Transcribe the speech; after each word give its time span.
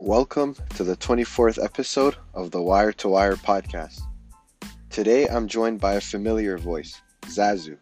Welcome 0.00 0.54
to 0.76 0.84
the 0.84 0.96
24th 0.96 1.62
episode 1.62 2.14
of 2.32 2.52
the 2.52 2.62
Wire 2.62 2.92
to 2.92 3.08
Wire 3.08 3.34
podcast. 3.34 4.00
Today 4.90 5.26
I'm 5.26 5.48
joined 5.48 5.80
by 5.80 5.94
a 5.94 6.00
familiar 6.00 6.56
voice, 6.56 7.02
Zazu. 7.22 7.76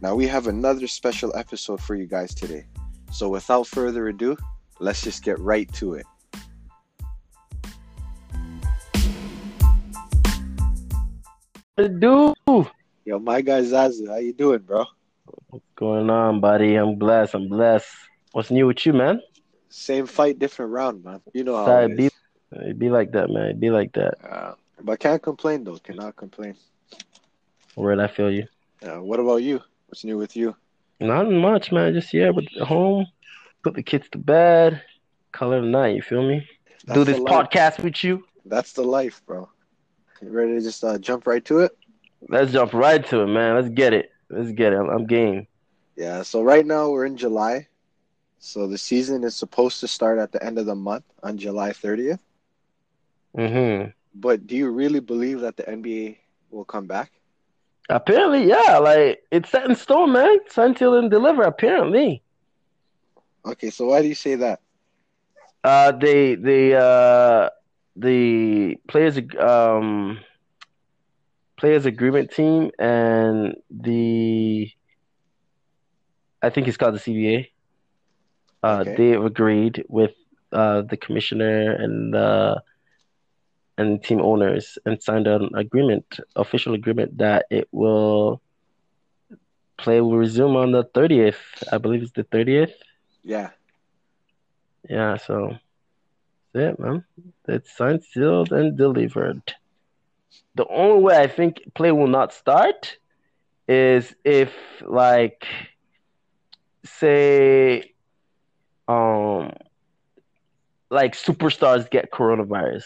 Now 0.00 0.14
we 0.14 0.28
have 0.28 0.46
another 0.46 0.86
special 0.86 1.36
episode 1.36 1.80
for 1.80 1.96
you 1.96 2.06
guys 2.06 2.32
today. 2.32 2.64
So 3.10 3.28
without 3.28 3.66
further 3.66 4.06
ado, 4.06 4.36
let's 4.78 5.02
just 5.02 5.24
get 5.24 5.36
right 5.40 5.70
to 5.74 5.94
it. 5.94 6.06
do? 11.98 12.34
Yo, 13.04 13.18
my 13.18 13.40
guy 13.40 13.62
Zazu, 13.62 14.06
how 14.06 14.18
you 14.18 14.32
doing, 14.32 14.60
bro? 14.60 14.84
What's 15.48 15.64
going 15.74 16.08
on, 16.08 16.38
buddy? 16.38 16.76
I'm 16.76 16.94
blessed. 16.94 17.34
I'm 17.34 17.48
blessed. 17.48 17.88
What's 18.30 18.52
new 18.52 18.68
with 18.68 18.86
you, 18.86 18.92
man? 18.92 19.20
Same 19.76 20.06
fight, 20.06 20.38
different 20.38 20.72
round, 20.72 21.04
man. 21.04 21.20
You 21.34 21.44
know 21.44 21.54
how 21.54 21.66
Sorry, 21.66 21.92
it 21.92 21.96
be, 21.96 22.10
it 22.52 22.78
be 22.78 22.88
like 22.88 23.12
that, 23.12 23.28
man. 23.28 23.50
It 23.50 23.60
be 23.60 23.68
like 23.68 23.92
that. 23.92 24.14
Uh, 24.24 24.54
but 24.80 24.98
can't 25.00 25.22
complain 25.22 25.64
though. 25.64 25.76
Cannot 25.76 26.16
complain. 26.16 26.54
Word, 27.76 28.00
I 28.00 28.06
feel 28.06 28.30
you. 28.30 28.46
Uh, 28.82 29.02
what 29.02 29.20
about 29.20 29.42
you? 29.42 29.60
What's 29.86 30.02
new 30.02 30.16
with 30.16 30.34
you? 30.34 30.56
Not 30.98 31.30
much, 31.30 31.72
man. 31.72 31.92
Just 31.92 32.08
here 32.08 32.32
with 32.32 32.48
home, 32.62 33.06
put 33.62 33.74
the 33.74 33.82
kids 33.82 34.08
to 34.12 34.18
bed, 34.18 34.80
color 35.32 35.60
the 35.60 35.66
night. 35.66 35.94
You 35.94 36.02
feel 36.02 36.26
me? 36.26 36.48
That's 36.86 36.98
Do 36.98 37.04
this 37.04 37.18
podcast 37.18 37.84
with 37.84 38.02
you. 38.02 38.24
That's 38.46 38.72
the 38.72 38.82
life, 38.82 39.20
bro. 39.26 39.46
You 40.22 40.30
ready 40.30 40.54
to 40.54 40.62
just 40.62 40.82
uh, 40.84 40.96
jump 40.96 41.26
right 41.26 41.44
to 41.44 41.60
it? 41.60 41.76
Let's 42.30 42.50
jump 42.50 42.72
right 42.72 43.06
to 43.08 43.20
it, 43.20 43.26
man. 43.26 43.56
Let's 43.56 43.68
get 43.68 43.92
it. 43.92 44.10
Let's 44.30 44.52
get 44.52 44.72
it. 44.72 44.76
I'm, 44.76 44.88
I'm 44.88 45.06
game. 45.06 45.46
Yeah, 45.96 46.22
so 46.22 46.42
right 46.42 46.64
now 46.64 46.88
we're 46.88 47.04
in 47.04 47.18
July. 47.18 47.68
So 48.46 48.68
the 48.68 48.78
season 48.78 49.24
is 49.24 49.36
supposed 49.36 49.80
to 49.80 49.88
start 49.88 50.18
at 50.18 50.32
the 50.32 50.42
end 50.44 50.58
of 50.58 50.66
the 50.66 50.76
month 50.76 51.04
on 51.22 51.38
July 51.38 51.72
30th. 51.72 52.20
hmm 53.36 53.92
But 54.14 54.46
do 54.46 54.56
you 54.56 54.70
really 54.70 55.00
believe 55.00 55.40
that 55.40 55.56
the 55.56 55.68
NBA 55.68 56.20
will 56.50 56.64
come 56.64 56.86
back? 56.86 57.12
Apparently, 57.90 58.44
yeah. 58.48 58.78
Like 58.78 59.20
it's 59.30 59.50
set 59.50 59.68
in 59.68 59.74
stone, 59.76 60.12
man. 60.12 60.38
Sign 60.48 60.74
till 60.74 60.94
and 60.94 61.10
deliver. 61.10 61.42
Apparently. 61.42 62.22
Okay, 63.46 63.70
so 63.70 63.86
why 63.86 64.02
do 64.02 64.08
you 64.08 64.14
say 64.14 64.34
that? 64.36 64.60
Uh, 65.64 65.92
they 65.92 66.34
they 66.36 66.74
uh 66.74 67.48
the 67.96 68.76
players 68.88 69.18
um 69.38 70.18
players 71.58 71.86
agreement 71.86 72.30
team 72.30 72.70
and 72.78 73.54
the 73.70 74.70
I 76.42 76.50
think 76.50 76.68
it's 76.68 76.76
called 76.76 76.94
the 76.94 77.00
CBA. 77.00 77.52
Uh, 78.66 78.84
Okay. 78.84 78.96
they 78.96 79.12
agreed 79.12 79.84
with 79.88 80.14
uh 80.52 80.82
the 80.82 80.96
commissioner 80.96 81.72
and 81.84 82.14
uh 82.14 82.56
and 83.78 84.02
team 84.02 84.20
owners 84.20 84.78
and 84.86 85.02
signed 85.02 85.26
an 85.26 85.50
agreement, 85.54 86.20
official 86.36 86.74
agreement 86.74 87.18
that 87.18 87.46
it 87.50 87.68
will 87.72 88.40
play 89.78 90.00
will 90.00 90.16
resume 90.18 90.56
on 90.56 90.72
the 90.72 90.84
30th. 90.84 91.62
I 91.72 91.78
believe 91.78 92.02
it's 92.02 92.12
the 92.12 92.24
30th. 92.24 92.72
Yeah. 93.24 93.50
Yeah, 94.88 95.16
so 95.16 95.58
that's 96.52 96.72
it, 96.72 96.78
man. 96.80 97.04
It's 97.48 97.76
signed, 97.76 98.04
sealed, 98.04 98.52
and 98.52 98.76
delivered. 98.76 99.42
The 100.54 100.66
only 100.68 101.02
way 101.02 101.16
I 101.18 101.26
think 101.28 101.62
play 101.74 101.92
will 101.92 102.06
not 102.08 102.32
start 102.32 102.98
is 103.68 104.14
if, 104.24 104.52
like, 104.86 105.46
say, 106.84 107.92
um, 108.88 109.52
like 110.90 111.14
superstars 111.14 111.90
get 111.90 112.10
coronavirus 112.12 112.84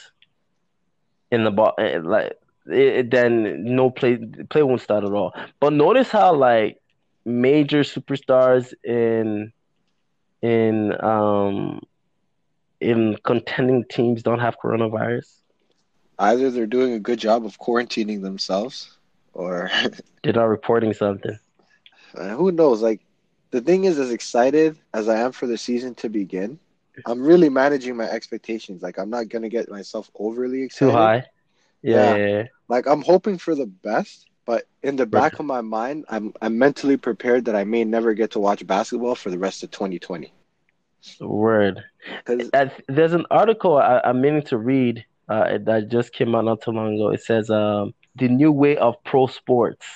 in 1.31 1.44
the 1.44 1.50
ball, 1.50 1.75
like, 1.78 2.33
it, 2.66 2.78
it- 2.78 3.11
then 3.11 3.65
no 3.65 3.91
play 3.91 4.19
play 4.50 4.62
won't 4.62 4.81
start 4.81 5.05
at 5.05 5.12
all. 5.12 5.33
But 5.60 5.72
notice 5.72 6.10
how 6.10 6.34
like 6.34 6.78
major 7.25 7.81
superstars 7.81 8.72
in 8.84 9.53
in 10.43 10.93
um 11.05 11.81
in 12.81 13.16
contending 13.25 13.84
teams 13.91 14.22
don't 14.22 14.41
have 14.41 14.56
coronavirus. 14.62 15.27
Either 16.19 16.50
they're 16.50 16.66
doing 16.66 16.93
a 16.93 16.99
good 17.00 17.19
job 17.19 17.44
of 17.44 17.59
quarantining 17.59 18.22
themselves 18.22 18.97
or 19.33 19.71
They're 20.22 20.33
not 20.33 20.44
reporting 20.49 20.93
something. 20.93 21.39
uh, 22.16 22.28
who 22.31 22.53
knows? 22.53 22.83
Like, 22.83 23.00
the 23.50 23.61
thing 23.61 23.84
is, 23.84 23.99
as 23.99 24.11
excited 24.11 24.78
as 24.94 25.09
I 25.09 25.19
am 25.19 25.33
for 25.33 25.47
the 25.47 25.59
season 25.59 25.94
to 25.97 26.09
begin, 26.09 26.59
I'm 27.06 27.21
really 27.22 27.49
managing 27.49 27.97
my 27.97 28.05
expectations. 28.05 28.83
Like, 28.83 28.99
I'm 28.99 29.11
not 29.11 29.28
going 29.28 29.43
to 29.43 29.49
get 29.49 29.71
myself 29.71 30.11
overly 30.15 30.62
excited. 30.62 30.93
Too 30.93 30.97
high. 30.97 31.25
Yeah. 31.83 32.16
Yeah, 32.16 32.16
yeah, 32.16 32.44
like 32.69 32.87
I'm 32.87 33.03
hoping 33.03 33.39
for 33.39 33.55
the 33.55 33.66
best, 33.66 34.27
but 34.44 34.65
in 34.83 34.97
the 34.97 35.06
back 35.06 35.39
of 35.39 35.47
my 35.47 35.62
mind, 35.62 36.05
I'm 36.09 36.34
I'm 36.43 36.59
mentally 36.59 36.97
prepared 36.97 37.47
that 37.47 37.56
I 37.56 37.65
may 37.65 37.84
never 37.84 38.12
get 38.12 38.33
to 38.33 38.39
watch 38.39 38.66
basketball 38.66 39.15
for 39.15 39.31
the 39.31 39.39
rest 39.39 39.62
of 39.62 39.71
2020. 39.71 40.33
Word. 41.21 41.83
Uh, 42.27 42.66
There's 42.87 43.15
an 43.15 43.25
article 43.31 43.78
I, 43.78 44.00
I'm 44.05 44.21
meaning 44.21 44.43
to 44.43 44.59
read 44.59 45.05
uh, 45.28 45.59
that 45.62 45.89
just 45.89 46.12
came 46.12 46.34
out 46.34 46.44
not 46.44 46.60
too 46.62 46.72
long 46.72 46.94
ago. 46.94 47.09
It 47.10 47.22
says 47.22 47.49
um, 47.49 47.94
the 48.16 48.28
new 48.28 48.53
way 48.53 48.77
of 48.77 49.03
pro 49.05 49.27
sports. 49.27 49.87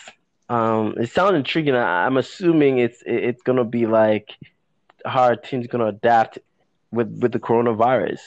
Um, 0.49 0.95
it 0.99 1.11
sounds 1.11 1.37
intriguing. 1.37 1.75
I, 1.75 2.07
I'm 2.07 2.17
assuming 2.17 2.79
it's 2.79 3.03
it- 3.03 3.25
it's 3.25 3.43
gonna 3.43 3.65
be 3.65 3.87
like 3.87 4.37
how 5.07 5.23
our 5.25 5.37
team's 5.37 5.67
gonna 5.67 5.87
adapt 5.87 6.39
with 6.91 7.19
with 7.21 7.33
the 7.33 7.41
coronavirus. 7.41 8.19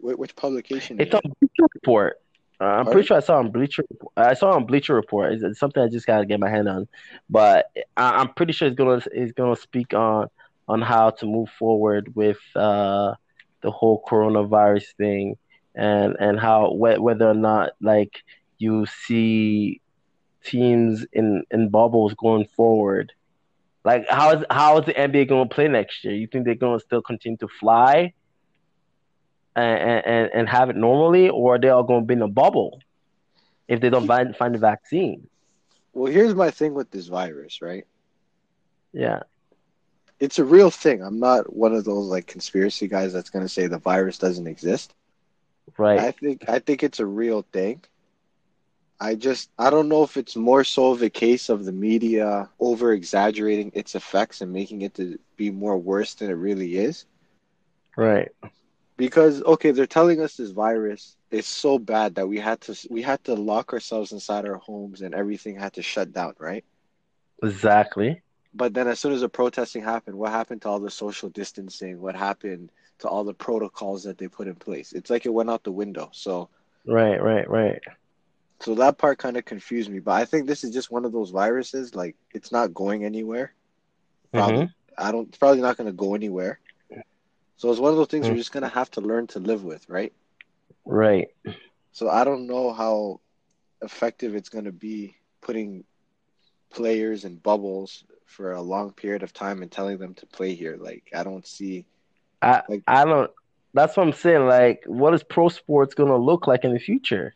which 0.00 0.34
publication? 0.36 1.00
It's 1.00 1.14
on? 1.14 1.20
Bleacher 1.40 1.68
Report. 1.74 2.20
Uh, 2.60 2.64
I'm 2.64 2.70
Pardon? 2.76 2.92
pretty 2.92 3.06
sure 3.06 3.16
I 3.16 3.20
saw 3.20 3.38
on 3.38 3.50
Bleacher. 3.52 3.84
I 4.16 4.34
saw 4.34 4.50
on 4.52 4.64
Bleacher 4.66 4.94
Report. 4.94 5.32
It's, 5.32 5.42
it's 5.44 5.60
something 5.60 5.82
I 5.82 5.88
just 5.88 6.06
gotta 6.06 6.26
get 6.26 6.40
my 6.40 6.48
hand 6.50 6.68
on, 6.68 6.88
but 7.30 7.70
I, 7.96 8.18
I'm 8.20 8.32
pretty 8.34 8.52
sure 8.52 8.66
it's 8.66 8.76
gonna 8.76 9.00
it's 9.12 9.32
gonna 9.32 9.54
speak 9.56 9.94
on 9.94 10.28
on 10.68 10.80
how 10.82 11.10
to 11.10 11.26
move 11.26 11.48
forward 11.50 12.14
with 12.16 12.38
uh, 12.56 13.14
the 13.60 13.70
whole 13.70 14.02
coronavirus 14.08 14.86
thing 14.96 15.36
and 15.74 16.16
and 16.18 16.40
how 16.40 16.70
wh- 16.70 17.00
whether 17.00 17.28
or 17.28 17.34
not 17.34 17.72
like 17.80 18.22
you 18.58 18.86
see 18.86 19.80
teams 20.44 21.04
in 21.12 21.44
in 21.50 21.68
bubbles 21.70 22.14
going 22.14 22.46
forward. 22.56 23.12
Like 23.84 24.06
how 24.08 24.32
is 24.36 24.44
how 24.50 24.78
is 24.78 24.86
the 24.86 24.94
NBA 24.94 25.28
going 25.28 25.48
to 25.48 25.54
play 25.54 25.68
next 25.68 26.04
year? 26.04 26.14
You 26.14 26.26
think 26.26 26.44
they're 26.44 26.54
going 26.54 26.78
to 26.78 26.84
still 26.84 27.02
continue 27.02 27.38
to 27.38 27.48
fly 27.48 28.12
and, 29.54 30.04
and 30.06 30.30
and 30.34 30.48
have 30.48 30.70
it 30.70 30.76
normally, 30.76 31.28
or 31.28 31.54
are 31.54 31.58
they 31.58 31.68
all 31.68 31.82
going 31.84 32.02
to 32.02 32.06
be 32.06 32.14
in 32.14 32.22
a 32.22 32.28
bubble 32.28 32.80
if 33.68 33.80
they 33.80 33.90
don't 33.90 34.06
find 34.06 34.36
find 34.36 34.54
a 34.54 34.58
vaccine? 34.58 35.28
Well, 35.92 36.12
here's 36.12 36.34
my 36.34 36.50
thing 36.50 36.74
with 36.74 36.90
this 36.90 37.06
virus, 37.08 37.60
right? 37.62 37.86
Yeah, 38.92 39.22
It's 40.20 40.38
a 40.38 40.44
real 40.44 40.70
thing. 40.70 41.02
I'm 41.02 41.18
not 41.20 41.52
one 41.54 41.74
of 41.74 41.84
those 41.84 42.06
like 42.08 42.26
conspiracy 42.26 42.88
guys 42.88 43.12
that's 43.12 43.30
going 43.30 43.44
to 43.44 43.48
say 43.48 43.66
the 43.66 43.78
virus 43.78 44.18
doesn't 44.18 44.46
exist. 44.46 44.94
right. 45.78 46.00
I 46.00 46.12
think 46.12 46.48
I 46.48 46.58
think 46.60 46.82
it's 46.82 47.00
a 47.00 47.06
real 47.06 47.42
thing. 47.52 47.82
I 49.00 49.14
just 49.14 49.50
I 49.58 49.70
don't 49.70 49.88
know 49.88 50.02
if 50.02 50.16
it's 50.16 50.36
more 50.36 50.64
so 50.64 50.90
of 50.92 51.02
a 51.02 51.10
case 51.10 51.48
of 51.48 51.64
the 51.64 51.72
media 51.72 52.50
over 52.60 52.92
exaggerating 52.92 53.70
its 53.74 53.94
effects 53.94 54.40
and 54.40 54.52
making 54.52 54.82
it 54.82 54.94
to 54.94 55.18
be 55.36 55.50
more 55.50 55.78
worse 55.78 56.14
than 56.14 56.30
it 56.30 56.34
really 56.34 56.76
is. 56.76 57.06
Right. 57.96 58.30
because 58.96 59.42
okay 59.42 59.70
they're 59.72 59.86
telling 59.86 60.20
us 60.20 60.36
this 60.36 60.50
virus 60.50 61.16
is 61.30 61.46
so 61.46 61.78
bad 61.78 62.14
that 62.16 62.28
we 62.28 62.38
had 62.38 62.60
to 62.62 62.76
we 62.90 63.02
had 63.02 63.22
to 63.24 63.34
lock 63.34 63.72
ourselves 63.72 64.12
inside 64.12 64.46
our 64.46 64.56
homes 64.56 65.02
and 65.02 65.14
everything 65.14 65.56
had 65.58 65.72
to 65.74 65.82
shut 65.82 66.12
down 66.12 66.34
right 66.38 66.64
Exactly. 67.42 68.22
but 68.54 68.74
then 68.74 68.88
as 68.88 68.98
soon 68.98 69.12
as 69.12 69.20
the 69.20 69.28
protesting 69.28 69.82
happened 69.82 70.16
what 70.16 70.30
happened 70.32 70.62
to 70.62 70.68
all 70.68 70.80
the 70.80 70.90
social 70.90 71.28
distancing 71.30 72.00
what 72.00 72.16
happened 72.16 72.70
to 73.00 73.08
all 73.08 73.24
the 73.24 73.34
protocols 73.34 74.04
that 74.04 74.18
they 74.18 74.28
put 74.28 74.48
in 74.48 74.54
place 74.54 74.92
it's 74.92 75.10
like 75.10 75.26
it 75.26 75.32
went 75.32 75.50
out 75.50 75.64
the 75.64 75.72
window 75.72 76.08
so 76.12 76.48
Right. 76.86 77.22
Right. 77.22 77.48
Right. 77.48 77.80
So 78.60 78.74
that 78.74 78.98
part 78.98 79.18
kind 79.18 79.36
of 79.36 79.44
confused 79.44 79.90
me 79.90 79.98
but 80.00 80.12
i 80.12 80.24
think 80.24 80.46
this 80.46 80.64
is 80.64 80.70
just 80.72 80.90
one 80.90 81.04
of 81.04 81.12
those 81.12 81.30
viruses 81.30 81.94
like 81.94 82.16
it's 82.32 82.50
not 82.52 82.74
going 82.74 83.04
anywhere 83.04 83.52
probably 84.32 84.64
Mhm. 84.66 84.72
i 84.98 85.12
don't 85.12 85.28
it's 85.28 85.38
probably 85.38 85.60
not 85.62 85.76
going 85.76 85.86
to 85.86 85.92
go 85.92 86.14
anywhere 86.14 86.58
so 87.56 87.70
it's 87.70 87.80
one 87.80 87.90
of 87.90 87.96
those 87.96 88.08
things 88.08 88.26
Mm. 88.26 88.30
we're 88.30 88.36
just 88.36 88.52
going 88.52 88.62
to 88.62 88.68
have 88.68 88.90
to 88.92 89.00
learn 89.00 89.26
to 89.28 89.38
live 89.40 89.64
with 89.64 89.88
right 89.88 90.12
Right. 90.90 91.28
So 91.92 92.08
I 92.08 92.24
don't 92.24 92.46
know 92.46 92.72
how 92.72 93.20
effective 93.82 94.34
it's 94.34 94.48
going 94.48 94.64
to 94.64 94.72
be 94.72 95.16
putting 95.42 95.84
players 96.70 97.24
in 97.26 97.36
bubbles 97.36 98.04
for 98.24 98.52
a 98.52 98.62
long 98.62 98.92
period 98.92 99.22
of 99.22 99.34
time 99.34 99.60
and 99.60 99.70
telling 99.70 99.98
them 99.98 100.14
to 100.14 100.26
play 100.26 100.54
here. 100.54 100.76
Like 100.80 101.04
I 101.14 101.24
don't 101.24 101.46
see. 101.46 101.84
I 102.40 102.62
Like- 102.70 102.84
I 102.86 103.04
don't. 103.04 103.30
That's 103.74 103.96
what 103.98 104.06
I'm 104.06 104.12
saying. 104.14 104.46
Like, 104.46 104.84
what 104.86 105.12
is 105.12 105.22
pro 105.22 105.50
sports 105.50 105.94
gonna 105.94 106.16
look 106.16 106.46
like 106.46 106.64
in 106.64 106.72
the 106.72 106.78
future? 106.80 107.34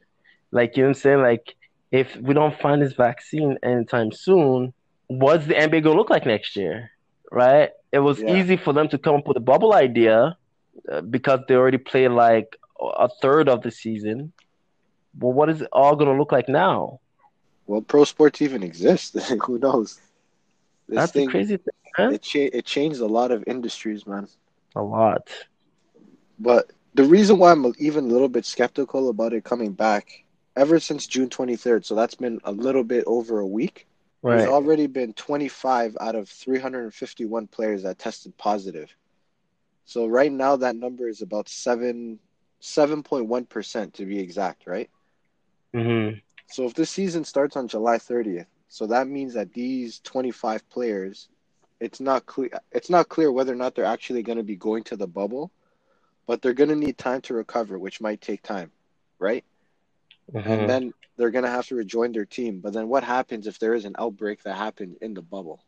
Like, 0.53 0.77
you 0.77 0.85
know 0.85 0.91
what 0.91 0.97
I'm 0.99 1.01
saying? 1.01 1.23
Like, 1.23 1.57
if 1.91 2.17
we 2.17 2.35
don't 2.35 2.59
find 2.61 2.81
this 2.81 2.93
vaccine 2.95 3.59
anytime 3.63 4.13
soon, 4.13 4.73
what's 5.09 5.47
the 5.47 5.55
NBA 5.55 5.83
gonna 5.83 5.97
look 5.97 6.11
like 6.11 6.27
next 6.27 6.57
year? 6.57 6.91
Right? 7.31 7.71
It 7.93 7.99
was 8.01 8.21
Yeah. 8.21 8.37
easy 8.37 8.57
for 8.57 8.73
them 8.73 8.89
to 8.89 8.99
come 8.99 9.17
up 9.17 9.27
with 9.27 9.37
a 9.37 9.41
bubble 9.41 9.75
idea, 9.75 10.37
uh, 10.91 11.01
because 11.03 11.41
they 11.49 11.55
already 11.55 11.79
played 11.79 12.09
like 12.11 12.57
a 12.81 13.09
third 13.21 13.49
of 13.49 13.63
the 13.63 13.71
season. 13.71 14.33
Well, 15.19 15.33
what 15.33 15.51
is 15.51 15.61
it 15.63 15.69
all 15.73 15.97
going 15.97 16.11
to 16.11 16.19
look 16.19 16.33
like 16.33 16.49
now? 16.49 17.01
Well, 17.67 17.83
pro 17.83 18.05
sports 18.05 18.41
even 18.43 18.63
exist. 18.63 19.19
Who 19.47 19.59
knows? 19.59 20.01
This 20.89 20.97
That's 20.97 21.13
thing, 21.13 21.29
crazy 21.29 21.57
thing, 21.57 21.75
man. 21.99 22.15
It, 22.15 22.23
cha- 22.23 22.51
it 22.53 22.65
changed 22.65 23.01
a 23.01 23.07
lot 23.07 23.31
of 23.31 23.45
industries, 23.47 24.07
man. 24.07 24.29
A 24.75 24.83
lot. 24.83 25.29
But 26.39 26.71
the 26.95 27.05
reason 27.05 27.39
why 27.39 27.53
I'm 27.53 27.73
even 27.79 28.05
a 28.05 28.09
little 28.09 28.29
bit 28.29 28.45
skeptical 28.45 29.09
about 29.09 29.33
it 29.33 29.45
coming 29.45 29.73
back, 29.73 30.25
ever 30.57 30.81
since 30.81 31.07
June 31.07 31.29
23rd, 31.29 31.85
so 31.85 31.95
that's 31.95 32.15
been 32.15 32.41
a 32.45 32.53
little 32.53 32.85
bit 32.85 33.05
over 33.07 33.39
a 33.41 33.47
week. 33.47 33.87
Right. 34.23 34.39
There's 34.39 34.51
already 34.51 34.87
been 34.87 35.15
25 35.15 35.97
out 36.01 36.15
of 36.15 36.29
351 36.29 37.49
players 37.49 37.83
that 37.83 37.99
tested 37.99 38.37
positive. 38.39 38.95
So 39.85 40.07
right 40.07 40.31
now 40.31 40.57
that 40.57 40.77
number 40.77 41.09
is 41.09 41.23
about 41.23 41.49
seven, 41.49 42.19
7.1 42.61 43.49
percent 43.49 43.95
to 43.95 44.07
be 44.07 44.21
exact, 44.21 44.67
right? 44.67 44.89
Mm-hmm. 45.75 46.19
So 46.47 46.67
if 46.67 46.75
this 46.75 46.91
season 46.91 47.25
starts 47.25 47.57
on 47.57 47.67
July 47.67 47.97
30th, 47.97 48.47
so 48.69 48.87
that 48.87 49.09
means 49.09 49.35
that 49.35 49.53
these 49.53 50.01
25 50.01 50.69
players, 50.71 51.29
it's 51.81 52.01
not 52.01 52.27
clear. 52.27 52.51
It's 52.71 52.91
not 52.91 53.09
clear 53.09 53.33
whether 53.33 53.53
or 53.53 53.57
not 53.57 53.75
they're 53.75 53.85
actually 53.85 54.23
going 54.23 54.39
to 54.39 54.45
be 54.45 54.57
going 54.57 54.85
to 54.85 54.97
the 54.97 55.07
bubble, 55.07 55.51
but 56.27 56.41
they're 56.41 56.53
going 56.53 56.71
to 56.71 56.77
need 56.77 56.97
time 56.97 57.21
to 57.23 57.35
recover, 57.35 57.79
which 57.79 58.01
might 58.01 58.21
take 58.21 58.43
time, 58.43 58.71
right? 59.19 59.45
Mm-hmm. 60.33 60.51
And 60.51 60.71
then 60.71 60.95
they're 61.17 61.31
going 61.31 61.45
to 61.45 61.51
have 61.51 61.67
to 61.69 61.75
rejoin 61.75 62.13
their 62.13 62.25
team. 62.25 62.61
But 62.61 62.73
then 62.73 62.89
what 62.89 63.05
happens 63.05 63.47
if 63.47 63.59
there 63.59 63.75
is 63.75 63.85
an 63.85 63.95
outbreak 63.99 64.43
that 64.43 64.57
happened 64.57 64.97
in 65.01 65.15
the 65.15 65.23
bubble? 65.23 65.61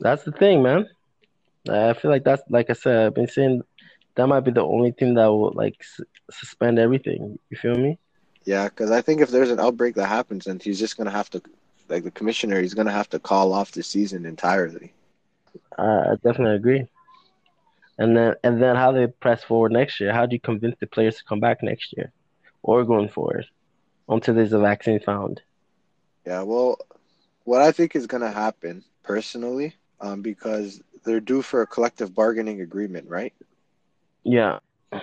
That's 0.00 0.24
the 0.24 0.32
thing, 0.32 0.62
man. 0.62 0.88
I 1.68 1.94
feel 1.94 2.10
like 2.10 2.24
that's 2.24 2.42
like 2.50 2.68
I 2.68 2.74
said. 2.74 3.06
I've 3.06 3.14
been 3.14 3.28
saying 3.28 3.62
that 4.16 4.26
might 4.26 4.40
be 4.40 4.50
the 4.50 4.64
only 4.64 4.92
thing 4.92 5.14
that 5.14 5.26
will 5.26 5.52
like 5.52 5.82
suspend 6.30 6.78
everything. 6.78 7.38
You 7.50 7.56
feel 7.56 7.76
me? 7.76 7.98
Yeah, 8.44 8.68
because 8.68 8.90
I 8.90 9.00
think 9.00 9.20
if 9.20 9.30
there's 9.30 9.50
an 9.50 9.60
outbreak 9.60 9.94
that 9.94 10.06
happens, 10.06 10.44
then 10.44 10.60
he's 10.60 10.78
just 10.78 10.98
gonna 10.98 11.10
have 11.10 11.30
to, 11.30 11.42
like 11.88 12.04
the 12.04 12.10
commissioner, 12.10 12.60
he's 12.60 12.74
gonna 12.74 12.92
have 12.92 13.08
to 13.10 13.18
call 13.18 13.52
off 13.54 13.72
the 13.72 13.82
season 13.82 14.26
entirely. 14.26 14.92
Uh, 15.78 16.10
I 16.10 16.14
definitely 16.22 16.56
agree. 16.56 16.86
And 17.96 18.16
then 18.16 18.34
and 18.44 18.62
then 18.62 18.76
how 18.76 18.92
they 18.92 19.06
press 19.06 19.42
forward 19.42 19.72
next 19.72 20.00
year? 20.00 20.12
How 20.12 20.26
do 20.26 20.34
you 20.34 20.40
convince 20.40 20.76
the 20.80 20.86
players 20.86 21.16
to 21.16 21.24
come 21.24 21.40
back 21.40 21.62
next 21.62 21.94
year, 21.96 22.12
or 22.62 22.84
going 22.84 23.08
forward, 23.08 23.46
until 24.08 24.34
there's 24.34 24.52
a 24.52 24.58
vaccine 24.58 25.00
found? 25.00 25.40
Yeah, 26.26 26.42
well, 26.42 26.78
what 27.44 27.62
I 27.62 27.72
think 27.72 27.96
is 27.96 28.06
gonna 28.06 28.30
happen 28.30 28.84
personally, 29.02 29.74
um, 30.00 30.22
because 30.22 30.82
they're 31.04 31.20
due 31.20 31.42
for 31.42 31.62
a 31.62 31.66
collective 31.66 32.14
bargaining 32.14 32.60
agreement, 32.60 33.08
right? 33.08 33.34
Yeah. 34.22 34.58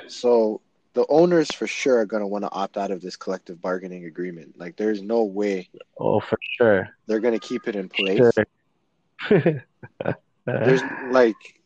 So 0.08 0.62
the 0.94 1.06
owners 1.08 1.52
for 1.52 1.68
sure 1.68 2.00
are 2.00 2.06
going 2.06 2.22
to 2.22 2.28
want 2.28 2.44
to 2.44 2.52
opt 2.52 2.78
out 2.78 2.92
of 2.92 3.02
this 3.02 3.16
collective 3.16 3.62
bargaining 3.62 4.06
agreement. 4.06 4.58
Like, 4.58 4.76
there's 4.76 5.02
no 5.02 5.24
way. 5.24 5.70
Oh, 5.98 6.20
for 6.20 6.38
sure. 6.58 6.90
They're 7.08 7.20
going 7.20 7.40
to 7.40 7.46
keep 7.48 7.68
it 7.68 7.76
in 7.76 7.88
place. 7.88 8.18
Sure. 9.28 9.64
there's 10.46 10.82
like, 11.12 11.61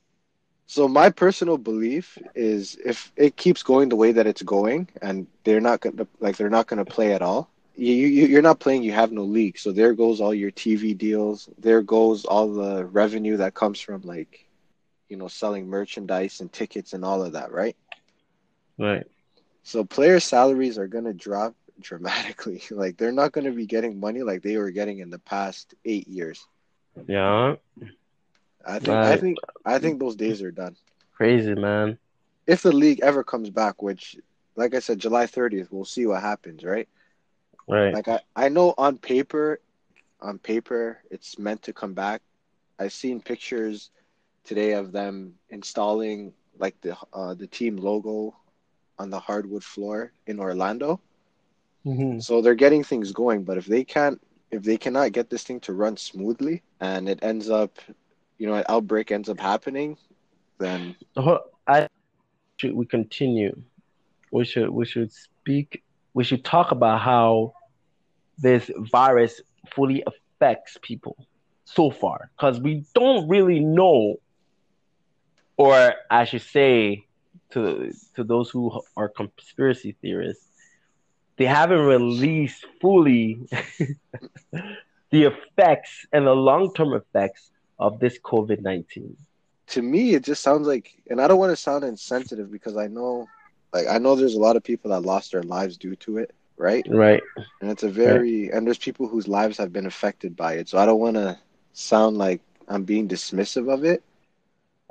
so 0.68 0.88
my 0.88 1.10
personal 1.10 1.58
belief 1.58 2.18
is 2.34 2.78
if 2.84 3.12
it 3.16 3.36
keeps 3.36 3.62
going 3.62 3.90
the 3.90 3.96
way 3.96 4.12
that 4.14 4.26
it's 4.28 4.42
going, 4.42 4.90
and 5.02 5.28
they're 5.44 5.62
not 5.62 5.82
going 5.82 5.98
to 5.98 6.08
like 6.20 6.38
they're 6.38 6.50
not 6.50 6.68
going 6.68 6.84
to 6.84 6.92
play 6.92 7.14
at 7.14 7.22
all. 7.22 7.50
You, 7.76 7.94
you 7.94 8.28
you're 8.28 8.42
not 8.42 8.60
playing. 8.60 8.84
You 8.84 8.94
have 8.94 9.12
no 9.12 9.24
league. 9.24 9.60
So 9.60 9.72
there 9.72 9.94
goes 9.94 10.22
all 10.22 10.34
your 10.34 10.52
TV 10.52 10.98
deals. 10.98 11.50
There 11.60 11.82
goes 11.82 12.26
all 12.26 12.52
the 12.54 12.86
revenue 12.86 13.38
that 13.38 13.54
comes 13.54 13.80
from 13.80 14.02
like, 14.02 14.48
you 15.08 15.18
know, 15.18 15.28
selling 15.28 15.68
merchandise 15.68 16.40
and 16.42 16.52
tickets 16.52 16.94
and 16.94 17.06
all 17.06 17.24
of 17.24 17.34
that, 17.34 17.52
right? 17.52 17.76
Right. 18.78 19.06
So 19.64 19.84
player 19.84 20.20
salaries 20.20 20.78
are 20.78 20.88
going 20.88 21.06
to 21.06 21.14
drop 21.14 21.56
dramatically. 21.80 22.64
Like 22.72 22.98
they're 22.98 23.12
not 23.12 23.34
going 23.34 23.46
to 23.46 23.52
be 23.52 23.66
getting 23.68 24.00
money 24.00 24.24
like 24.24 24.42
they 24.42 24.58
were 24.58 24.72
getting 24.72 25.00
in 25.00 25.10
the 25.10 25.20
past 25.20 25.76
8 25.84 26.08
years. 26.08 26.46
Yeah. 27.08 27.56
I 28.66 28.80
think. 28.80 28.96
I 28.96 29.18
think 29.18 29.38
I 29.66 29.80
think 29.80 30.00
those 30.00 30.16
days 30.16 30.42
are 30.42 30.52
done. 30.52 30.76
Crazy, 31.14 31.56
man. 31.56 31.98
If 32.48 32.62
the 32.62 32.72
league 32.72 33.00
ever 33.02 33.24
comes 33.24 33.50
back, 33.50 33.82
which 33.82 34.18
like 34.56 34.74
I 34.74 34.80
said 34.80 35.00
July 35.00 35.26
30th, 35.26 35.72
we'll 35.72 35.86
see 35.86 36.06
what 36.06 36.22
happens, 36.22 36.64
right? 36.64 36.88
Right. 37.68 37.94
Like 37.94 38.08
I 38.08 38.20
I 38.36 38.50
know 38.50 38.74
on 38.78 38.98
paper 38.98 39.60
on 40.22 40.40
paper 40.40 41.00
it's 41.10 41.38
meant 41.38 41.64
to 41.64 41.74
come 41.74 41.94
back. 41.94 42.22
I've 42.80 42.94
seen 42.94 43.22
pictures 43.22 43.92
today 44.44 44.74
of 44.74 44.92
them 44.92 45.36
installing 45.50 46.34
like 46.60 46.80
the 46.82 46.96
uh, 47.14 47.34
the 47.34 47.48
team 47.48 47.78
logo 47.78 48.36
on 48.98 49.10
the 49.10 49.20
hardwood 49.20 49.64
floor 49.64 50.12
in 50.28 50.40
Orlando. 50.40 51.00
Mm-hmm. 51.86 52.20
So 52.20 52.42
they're 52.42 52.56
getting 52.56 52.84
things 52.84 53.12
going, 53.12 53.44
but 53.44 53.58
if 53.58 53.66
they 53.66 53.84
can't, 53.84 54.20
if 54.52 54.64
they 54.64 54.78
cannot 54.78 55.12
get 55.12 55.30
this 55.30 55.44
thing 55.44 55.60
to 55.62 55.74
run 55.74 55.98
smoothly, 55.98 56.64
and 56.80 57.08
it 57.08 57.20
ends 57.22 57.50
up, 57.50 57.78
you 58.38 58.48
know, 58.48 58.56
an 58.56 58.66
outbreak 58.70 59.12
ends 59.12 59.30
up 59.30 59.40
happening, 59.40 59.98
then 60.58 60.96
I 61.68 61.88
should 62.58 62.74
we 62.74 62.86
continue. 62.86 63.62
We 64.32 64.46
should 64.46 64.70
we 64.70 64.86
should 64.86 65.12
speak. 65.12 65.84
We 66.14 66.24
should 66.24 66.44
talk 66.44 66.72
about 66.72 67.02
how 67.02 67.54
this 68.38 68.70
virus 68.78 69.42
fully 69.74 70.04
affects 70.06 70.78
people 70.82 71.18
so 71.66 71.90
far, 71.90 72.30
because 72.36 72.60
we 72.60 72.86
don't 72.94 73.28
really 73.28 73.60
know, 73.60 74.18
or 75.58 75.94
I 76.10 76.26
should 76.26 76.42
say, 76.42 77.06
to 77.52 77.92
to 78.16 78.24
those 78.24 78.50
who 78.50 78.82
are 78.98 79.10
conspiracy 79.10 79.96
theorists, 80.02 80.46
they 81.38 81.46
haven't 81.46 81.80
released 81.80 82.66
fully 82.82 83.48
the 84.52 85.24
effects 85.24 86.06
and 86.12 86.28
the 86.28 86.34
long 86.34 86.74
term 86.74 86.94
effects 86.94 87.50
of 87.80 88.00
this 88.00 88.20
COVID 88.20 88.62
nineteen. 88.62 89.16
To 89.68 89.82
me, 89.82 90.14
it 90.14 90.24
just 90.24 90.44
sounds 90.44 90.68
like, 90.68 90.94
and 91.10 91.20
I 91.20 91.28
don't 91.28 91.40
want 91.40 91.52
to 91.52 91.56
sound 91.56 91.84
insensitive 91.84 92.52
because 92.52 92.78
I 92.78 92.88
know, 92.88 93.28
like, 93.74 93.88
I 93.88 93.98
know 93.98 94.16
there's 94.16 94.36
a 94.36 94.40
lot 94.40 94.56
of 94.56 94.64
people 94.64 94.92
that 94.92 95.02
lost 95.02 95.32
their 95.32 95.42
lives 95.42 95.76
due 95.76 95.96
to 95.98 96.20
it, 96.20 96.36
right? 96.56 96.86
Right. 96.88 97.24
And 97.62 97.72
it's 97.72 97.82
a 97.82 97.90
very, 97.90 98.44
right. 98.44 98.54
and 98.54 98.68
there's 98.68 98.78
people 98.78 99.08
whose 99.08 99.28
lives 99.28 99.58
have 99.58 99.74
been 99.74 99.88
affected 99.88 100.36
by 100.36 100.54
it. 100.54 100.70
So 100.70 100.78
I 100.78 100.86
don't 100.86 101.00
want 101.00 101.16
to 101.16 101.40
sound 101.74 102.18
like 102.18 102.42
I'm 102.68 102.84
being 102.84 103.08
dismissive 103.08 103.74
of 103.74 103.84
it. 103.84 104.04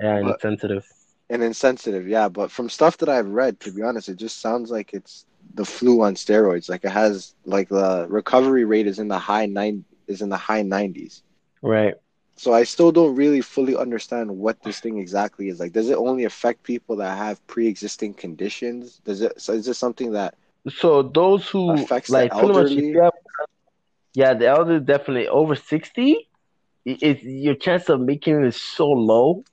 Yeah, 0.01 0.17
and 0.17 0.29
insensitive 0.29 0.85
and 1.29 1.43
insensitive, 1.43 2.07
yeah. 2.07 2.29
But 2.29 2.51
from 2.51 2.69
stuff 2.69 2.97
that 2.97 3.09
I've 3.09 3.27
read, 3.27 3.59
to 3.61 3.71
be 3.71 3.81
honest, 3.81 4.09
it 4.09 4.17
just 4.17 4.41
sounds 4.41 4.71
like 4.71 4.93
it's 4.93 5.25
the 5.53 5.65
flu 5.65 6.01
on 6.01 6.15
steroids. 6.15 6.69
Like 6.69 6.83
it 6.83 6.91
has 6.91 7.33
like 7.45 7.69
the 7.69 8.07
recovery 8.09 8.65
rate 8.65 8.87
is 8.87 8.99
in 8.99 9.07
the 9.07 9.19
high 9.19 9.45
nine 9.45 9.85
is 10.07 10.21
in 10.21 10.29
the 10.29 10.37
high 10.37 10.61
nineties. 10.61 11.23
Right. 11.61 11.95
So 12.37 12.53
I 12.53 12.63
still 12.63 12.91
don't 12.91 13.15
really 13.15 13.41
fully 13.41 13.75
understand 13.75 14.29
what 14.29 14.61
this 14.63 14.79
thing 14.79 14.97
exactly 14.97 15.47
is. 15.47 15.59
Like, 15.59 15.71
does 15.71 15.89
it 15.89 15.97
only 15.97 16.25
affect 16.25 16.63
people 16.63 16.97
that 16.97 17.17
have 17.17 17.45
pre-existing 17.47 18.15
conditions? 18.15 18.99
Does 19.05 19.21
it? 19.21 19.39
So 19.39 19.53
is 19.53 19.65
this 19.65 19.77
something 19.77 20.11
that? 20.11 20.35
So 20.69 21.01
those 21.01 21.47
who 21.47 21.71
affects 21.71 22.09
like 22.09 22.31
the 22.31 22.37
elderly? 22.37 22.93
Much, 22.93 23.13
yeah, 24.13 24.33
the 24.33 24.47
elderly 24.47 24.79
definitely 24.81 25.27
over 25.27 25.55
sixty. 25.55 26.27
It's 26.83 27.23
your 27.23 27.55
chance 27.55 27.89
of 27.89 27.99
making 27.99 28.43
it 28.43 28.47
is 28.47 28.61
so 28.61 28.87
low 28.87 29.43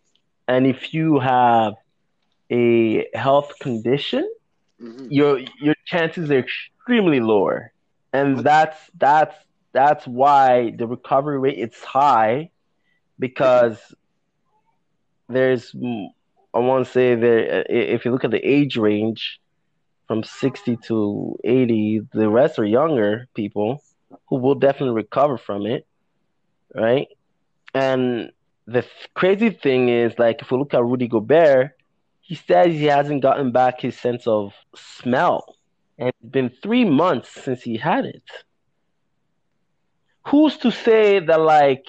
and 0.49 0.67
if 0.67 0.93
you 0.93 1.19
have 1.19 1.75
a 2.51 3.09
health 3.15 3.53
condition, 3.61 4.31
mm-hmm. 4.81 5.07
your 5.11 5.41
your 5.61 5.75
chances 5.87 6.31
are 6.31 6.39
extremely 6.39 7.21
lower, 7.21 7.73
and 8.13 8.39
that's 8.39 8.79
that's 8.99 9.35
that's 9.73 10.07
why 10.07 10.73
the 10.77 10.87
recovery 10.87 11.39
rate 11.39 11.59
is 11.59 11.75
high, 11.83 12.51
because 13.23 13.79
there's 15.29 15.75
I 16.55 16.59
want 16.59 16.85
to 16.85 16.93
say 16.93 17.15
there 17.15 17.65
if 17.69 18.05
you 18.05 18.11
look 18.11 18.25
at 18.25 18.33
the 18.33 18.45
age 18.57 18.77
range 18.77 19.41
from 20.09 20.25
60 20.25 20.77
to 20.89 21.39
80, 21.45 22.01
the 22.13 22.29
rest 22.29 22.59
are 22.59 22.67
younger 22.67 23.29
people 23.35 23.83
who 24.29 24.37
will 24.37 24.57
definitely 24.57 24.95
recover 24.95 25.39
from 25.39 25.65
it, 25.65 25.87
right? 26.75 27.07
And 27.73 28.33
the 28.67 28.85
crazy 29.15 29.51
thing 29.51 29.89
is, 29.89 30.19
like, 30.19 30.43
if 30.43 30.51
we 30.51 30.59
look 30.59 30.75
at 30.75 30.85
Rudy 30.85 31.09
Gobert, 31.09 31.71
he 32.21 32.35
says 32.35 32.67
he 32.67 32.85
hasn't 32.85 33.23
gotten 33.23 33.53
back 33.53 33.81
his 33.81 33.97
sense 33.97 34.27
of 34.27 34.53
smell. 34.75 35.57
And 35.99 36.09
it's 36.09 36.31
been 36.31 36.51
three 36.51 36.85
months 36.85 37.31
since 37.31 37.63
he 37.63 37.79
had 37.79 38.05
it. 38.05 38.29
Who's 40.29 40.57
to 40.59 40.71
say 40.71 41.21
that, 41.21 41.41
like, 41.41 41.87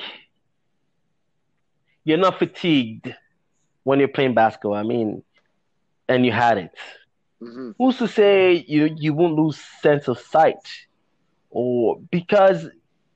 you're 2.04 2.18
not 2.18 2.40
fatigued 2.40 3.14
when 3.84 4.00
you're 4.00 4.08
playing 4.08 4.34
basketball? 4.34 4.74
I 4.76 4.84
mean, 4.84 5.24
and 6.08 6.26
you 6.26 6.32
had 6.32 6.58
it. 6.58 6.72
Mm-hmm. 7.42 7.72
Who's 7.78 7.98
to 7.98 8.08
say 8.08 8.64
you 8.68 8.94
you 8.96 9.14
won't 9.14 9.36
lose 9.36 9.58
sense 9.82 10.08
of 10.08 10.20
sight, 10.20 10.66
or 11.50 12.00
because 12.12 12.68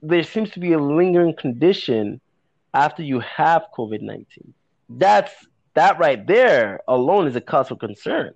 there 0.01 0.24
seems 0.24 0.51
to 0.51 0.60
be 0.60 0.74
a 0.74 0.79
lingering 0.79 1.36
condition 1.36 2.20
after 2.74 3.03
you 3.03 3.20
have 3.20 3.65
COVID 3.77 4.01
nineteen. 4.01 4.53
That's 4.89 5.34
that 5.74 6.00
right 6.00 6.25
there 6.25 6.82
alone 6.88 7.27
is 7.27 7.36
a 7.36 7.41
cause 7.41 7.70
for 7.70 7.75
concern. 7.75 8.34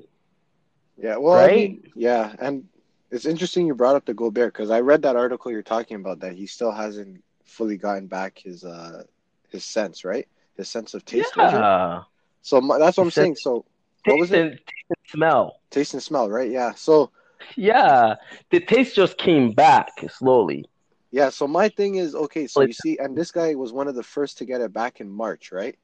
Yeah, 0.97 1.17
well, 1.17 1.37
I 1.37 1.47
Right? 1.47 1.51
mean, 1.51 1.83
yeah, 1.95 2.35
and 2.39 2.65
it's 3.11 3.25
interesting 3.25 3.67
you 3.67 3.75
brought 3.75 3.95
up 3.95 4.05
the 4.05 4.13
Gobert 4.13 4.53
because 4.53 4.69
I 4.71 4.79
read 4.81 5.01
that 5.03 5.15
article 5.15 5.51
you're 5.51 5.61
talking 5.63 5.97
about 5.97 6.19
that 6.21 6.33
he 6.33 6.45
still 6.47 6.71
hasn't 6.71 7.23
fully 7.45 7.77
gotten 7.77 8.07
back 8.07 8.39
his 8.39 8.63
uh 8.63 9.03
his 9.49 9.63
sense, 9.65 10.03
right? 10.05 10.27
His 10.57 10.69
sense 10.69 10.93
of 10.93 11.05
taste. 11.05 11.31
Yeah. 11.37 12.03
So 12.41 12.59
my, 12.61 12.77
that's 12.77 12.97
what 12.97 13.03
I'm 13.05 13.11
saying. 13.11 13.35
So 13.35 13.65
what 14.05 14.17
was 14.19 14.31
it? 14.31 14.51
taste 14.51 14.63
and 14.89 14.97
smell. 15.07 15.59
Taste 15.69 15.93
and 15.93 16.03
smell, 16.03 16.29
right? 16.29 16.49
Yeah. 16.51 16.73
So 16.73 17.11
Yeah. 17.55 18.15
The 18.49 18.59
taste 18.59 18.95
just 18.95 19.17
came 19.17 19.51
back 19.51 19.89
slowly. 20.09 20.65
yeah. 21.11 21.29
So 21.29 21.47
my 21.47 21.69
thing 21.69 21.95
is 21.95 22.15
okay. 22.15 22.47
So 22.47 22.61
you 22.61 22.73
see, 22.73 22.97
and 22.97 23.15
this 23.17 23.31
guy 23.31 23.55
was 23.55 23.71
one 23.73 23.87
of 23.87 23.95
the 23.95 24.03
first 24.03 24.37
to 24.39 24.45
get 24.45 24.61
it 24.61 24.73
back 24.73 24.99
in 25.01 25.09
March, 25.09 25.51
right? 25.51 25.77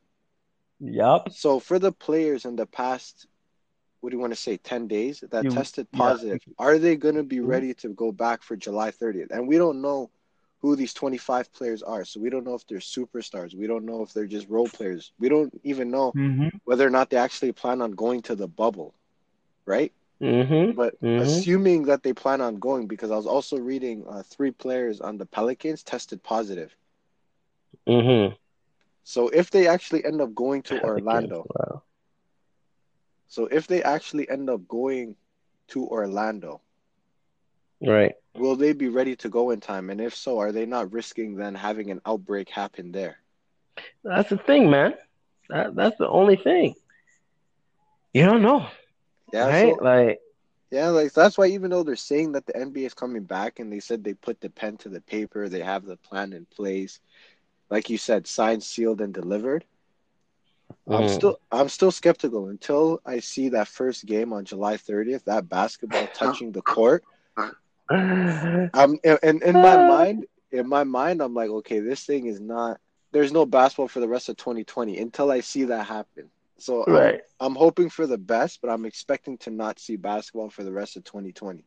Yep. 0.79 1.29
So 1.31 1.59
for 1.59 1.79
the 1.79 1.91
players 1.91 2.45
in 2.45 2.55
the 2.55 2.65
past, 2.67 3.27
what 4.01 4.11
do 4.11 4.15
you 4.15 4.21
want 4.21 4.31
to 4.33 4.39
say, 4.39 4.57
10 4.57 4.87
days 4.87 5.23
that 5.31 5.43
You- 5.43 5.49
tested 5.49 5.87
yeah. 5.91 5.97
positive, 5.97 6.39
are 6.59 6.77
they 6.77 6.95
going 6.95 7.15
to 7.15 7.23
be 7.23 7.39
ready 7.39 7.73
to 7.75 7.89
go 7.89 8.11
back 8.11 8.43
for 8.43 8.55
July 8.55 8.91
30th? 8.91 9.31
And 9.31 9.47
we 9.47 9.57
don't 9.57 9.81
know 9.81 10.11
who 10.61 10.75
these 10.75 10.93
25 10.93 11.51
players 11.53 11.81
are. 11.83 12.03
So 12.05 12.19
we 12.19 12.29
don't 12.29 12.45
know 12.45 12.55
if 12.55 12.65
they're 12.67 12.79
superstars. 12.79 13.55
We 13.55 13.67
don't 13.67 13.85
know 13.85 14.01
if 14.03 14.13
they're 14.13 14.25
just 14.27 14.49
role 14.49 14.69
players. 14.69 15.11
We 15.19 15.29
don't 15.29 15.53
even 15.63 15.89
know 15.91 16.15
Mm-hmm. 16.15 16.49
whether 16.65 16.85
or 16.85 16.89
not 16.91 17.09
they 17.09 17.17
actually 17.17 17.51
plan 17.53 17.81
on 17.81 17.91
going 17.91 18.21
to 18.23 18.35
the 18.35 18.47
bubble, 18.47 18.93
right? 19.65 19.93
Mm-hmm. 20.21 20.71
But 20.71 20.95
Mhm. 21.01 21.17
assuming 21.17 21.83
that 21.85 22.03
they 22.03 22.13
plan 22.13 22.41
on 22.41 22.57
going, 22.57 22.87
because 22.87 23.11
I 23.11 23.15
was 23.15 23.27
also 23.27 23.57
reading 23.57 24.05
uh, 24.07 24.23
three 24.23 24.51
players 24.51 25.01
on 25.01 25.17
the 25.17 25.25
Pelicans 25.25 25.83
tested 25.83 26.23
positive. 26.23 26.75
Mm-hmm. 27.87 28.35
So 29.03 29.29
if 29.29 29.49
they 29.51 29.67
actually 29.67 30.03
end 30.05 30.21
up 30.21 30.33
going 30.35 30.63
to 30.63 30.79
Orlando, 30.79 31.49
Wow. 31.55 31.83
so 33.27 33.45
if 33.47 33.67
they 33.67 33.83
actually 33.83 34.29
end 34.29 34.49
up 34.49 34.67
going 34.67 35.15
to 35.67 35.85
Orlando, 35.87 36.61
Right. 37.81 38.13
Will 38.39 38.55
they 38.55 38.73
be 38.73 38.87
ready 38.89 39.15
to 39.17 39.29
go 39.29 39.49
in 39.51 39.59
time? 39.59 39.89
And 39.89 39.99
if 40.01 40.15
so, 40.15 40.39
are 40.39 40.51
they 40.51 40.65
not 40.65 40.91
risking 40.93 41.35
then 41.35 41.55
having 41.55 41.91
an 41.91 42.01
outbreak 42.05 42.49
happen 42.49 42.91
there? 42.91 43.19
That's 44.03 44.29
the 44.29 44.37
thing, 44.37 44.69
man. 44.69 44.93
That 45.49 45.75
that's 45.75 45.97
the 45.97 46.07
only 46.07 46.35
thing. 46.35 46.75
You 48.13 48.25
don't 48.25 48.41
know, 48.41 48.67
Yeah, 49.31 49.51
right? 49.51 49.53
so, 49.53 49.81
like, 49.81 50.19
yeah, 50.71 50.87
like 50.89 51.13
that's 51.13 51.37
why 51.37 51.47
even 51.47 51.71
though 51.71 51.83
they're 51.83 51.95
saying 51.95 52.33
that 52.33 52.45
the 52.45 52.55
NBA 52.57 52.85
is 52.85 52.93
coming 52.93 53.23
back 53.23 53.59
and 53.59 53.71
they 53.71 53.79
said 53.79 54.03
they 54.03 54.13
put 54.13 54.41
the 54.41 54.49
pen 54.49 54.77
to 54.77 54.89
the 54.89 55.01
paper, 55.01 55.47
they 55.49 55.61
have 55.61 55.85
the 55.85 55.97
plan 55.97 56.33
in 56.33 56.45
place, 56.45 56.99
like 57.69 57.89
you 57.89 57.97
said, 57.97 58.27
signed, 58.27 58.63
sealed, 58.63 59.01
and 59.01 59.13
delivered. 59.13 59.65
I'm 60.91 61.07
mm, 61.07 61.07
still 61.07 61.37
I'm 61.51 61.69
still 61.69 61.91
skeptical 61.91 62.47
until 62.47 63.01
I 63.05 63.19
see 63.19 63.49
that 63.49 63.67
first 63.67 64.05
game 64.05 64.33
on 64.33 64.45
July 64.45 64.77
30th, 64.77 65.25
that 65.25 65.49
basketball 65.49 66.07
touching 66.13 66.51
the 66.51 66.61
court. 66.61 67.03
I'm 67.89 68.97
in, 69.03 69.17
in, 69.23 69.43
in 69.43 69.53
my 69.53 69.77
mind, 69.87 70.25
in 70.51 70.67
my 70.67 70.83
mind, 70.83 71.21
I'm 71.21 71.33
like, 71.33 71.49
okay, 71.49 71.79
this 71.79 72.03
thing 72.03 72.27
is 72.27 72.39
not. 72.39 72.79
There's 73.11 73.31
no 73.31 73.45
basketball 73.45 73.87
for 73.87 73.99
the 74.01 74.07
rest 74.07 74.29
of 74.29 74.37
2020 74.37 74.97
until 74.99 75.31
I 75.31 75.39
see 75.39 75.63
that 75.65 75.85
happen. 75.85 76.29
So 76.57 76.83
I'm- 76.83 77.19
I'm, 77.39 77.55
hoping 77.55 77.89
for 77.89 78.07
the 78.07 78.17
best, 78.17 78.59
but 78.61 78.69
I'm 78.69 78.85
expecting 78.85 79.37
to 79.39 79.51
not 79.51 79.79
see 79.79 79.95
basketball 79.95 80.49
for 80.49 80.63
the 80.63 80.71
rest 80.71 80.97
of 80.97 81.03
2020. 81.03 81.63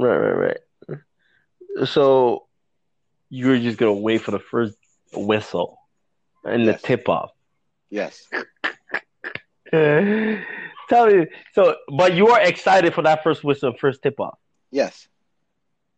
Right, 0.00 0.16
right, 0.16 0.56
right. 0.88 1.86
So 1.86 2.46
you're 3.30 3.58
just 3.58 3.78
gonna 3.78 3.92
wait 3.94 4.22
for 4.22 4.30
the 4.30 4.38
first 4.40 4.76
whistle 5.14 5.78
and 6.44 6.64
Yes. 6.64 6.80
the 6.82 6.86
tip 6.86 7.08
off. 7.08 7.30
Yes, 7.90 8.26
Tell 9.70 11.06
me, 11.06 11.26
so 11.54 11.76
but 11.96 12.14
you 12.14 12.28
are 12.28 12.40
excited 12.42 12.92
for 12.94 13.02
that 13.02 13.22
first 13.22 13.42
whistle, 13.44 13.72
first 13.78 14.02
tip 14.02 14.18
off. 14.20 14.38
yes, 14.70 15.08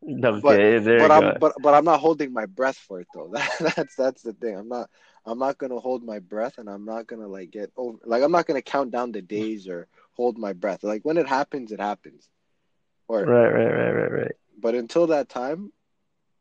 Okay, 0.06 0.78
there 0.78 0.98
but 0.98 1.10
I'm 1.10 1.38
but 1.38 1.52
but 1.62 1.74
I'm 1.74 1.84
not 1.84 2.00
holding 2.00 2.32
my 2.32 2.46
breath 2.46 2.76
for 2.76 3.00
it 3.00 3.08
though. 3.14 3.28
That, 3.32 3.74
that's 3.76 3.96
that's 3.96 4.22
the 4.22 4.32
thing. 4.32 4.56
I'm 4.56 4.68
not 4.68 4.90
I'm 5.24 5.38
not 5.38 5.58
gonna 5.58 5.78
hold 5.78 6.04
my 6.04 6.18
breath, 6.18 6.58
and 6.58 6.68
I'm 6.68 6.84
not 6.84 7.06
gonna 7.06 7.28
like 7.28 7.50
get 7.50 7.72
over. 7.76 7.98
Like 8.04 8.22
I'm 8.22 8.32
not 8.32 8.46
gonna 8.46 8.62
count 8.62 8.90
down 8.90 9.12
the 9.12 9.22
days 9.22 9.68
or 9.68 9.88
hold 10.12 10.38
my 10.38 10.52
breath. 10.52 10.82
Like 10.82 11.02
when 11.04 11.16
it 11.16 11.26
happens, 11.26 11.72
it 11.72 11.80
happens. 11.80 12.28
Or 13.08 13.24
Right, 13.24 13.48
right, 13.52 13.66
right, 13.66 13.92
right, 13.92 14.12
right. 14.12 14.32
But 14.58 14.74
until 14.74 15.06
that 15.08 15.28
time, 15.28 15.72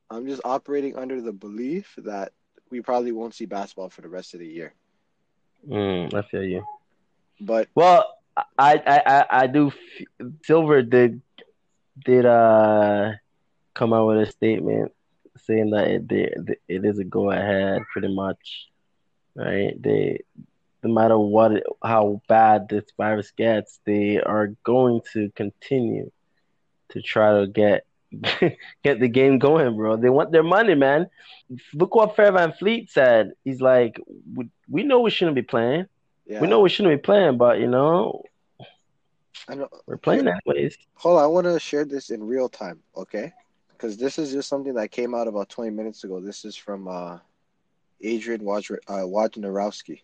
I'm 0.10 0.28
just 0.28 0.42
operating 0.46 0.96
under 0.96 1.22
the 1.22 1.34
belief 1.34 1.94
that 1.98 2.32
we 2.70 2.82
probably 2.82 3.12
won't 3.12 3.34
see 3.34 3.46
basketball 3.46 3.90
for 3.90 4.02
the 4.02 4.10
rest 4.10 4.34
of 4.34 4.40
the 4.40 4.48
year. 4.48 4.74
Mm, 5.68 6.14
I 6.14 6.22
feel 6.24 6.44
you. 6.44 6.64
But 7.40 7.70
Well, 7.76 8.06
I, 8.36 8.44
I, 8.58 9.02
I, 9.06 9.26
I 9.44 9.48
do. 9.48 9.68
f- 9.68 10.28
Silver 10.44 10.82
did, 10.82 11.22
did 12.06 12.26
uh, 12.26 13.12
come 13.74 13.94
out 13.94 14.08
with 14.08 14.28
a 14.28 14.32
statement 14.32 14.92
saying 15.38 15.72
that 15.72 15.88
it, 15.88 16.08
they, 16.08 16.56
it 16.68 16.86
is 16.86 17.00
a 17.00 17.04
go 17.04 17.32
ahead, 17.32 17.82
pretty 17.92 18.14
much, 18.14 18.68
right? 19.36 19.74
They, 19.82 20.20
no 20.84 20.94
matter 20.94 21.18
what, 21.18 21.54
it, 21.54 21.64
how 21.84 22.22
bad 22.28 22.70
this 22.70 22.86
virus 22.98 23.32
gets, 23.32 23.80
they 23.86 24.20
are 24.20 24.48
going 24.64 25.02
to 25.14 25.30
continue 25.36 26.12
to 26.90 27.02
try 27.02 27.40
to 27.40 27.48
get 27.48 27.86
get 28.84 29.00
the 29.00 29.08
game 29.08 29.40
going, 29.40 29.76
bro. 29.76 29.96
They 29.96 30.10
want 30.10 30.32
their 30.32 30.44
money, 30.44 30.76
man. 30.76 31.10
Look 31.74 31.96
what 31.96 32.16
Fred 32.16 32.34
VanVleet 32.34 32.90
said. 32.90 33.32
He's 33.44 33.60
like, 33.60 34.00
we, 34.36 34.50
we 34.70 34.84
know 34.84 35.00
we 35.00 35.10
shouldn't 35.10 35.36
be 35.36 35.42
playing. 35.42 35.88
yeah, 36.28 36.40
We 36.40 36.48
know 36.48 36.60
we 36.60 36.70
shouldn't 36.70 36.96
be 36.96 37.04
playing, 37.04 37.38
but 37.38 37.60
you 37.60 37.68
know, 37.68 38.22
I 39.48 39.56
know. 39.56 39.68
we're 39.88 39.98
playing 39.98 40.28
anyways. 40.28 40.78
Hold 40.96 41.18
on, 41.18 41.24
I 41.24 41.28
want 41.28 41.48
to 41.48 41.60
share 41.60 41.86
this 41.86 42.12
in 42.12 42.24
real 42.24 42.50
time, 42.50 42.80
okay? 42.96 43.34
Because 43.84 43.98
this 43.98 44.18
is 44.18 44.32
just 44.32 44.48
something 44.48 44.76
that 44.76 44.92
came 44.92 45.14
out 45.14 45.28
about 45.28 45.50
20 45.50 45.70
minutes 45.72 46.06
ago. 46.06 46.22
This 46.22 46.46
is 46.46 46.56
from 46.56 46.88
uh, 46.88 47.18
Adrian 48.00 48.40
uh, 48.40 48.46
Wojnarowski. 48.48 50.00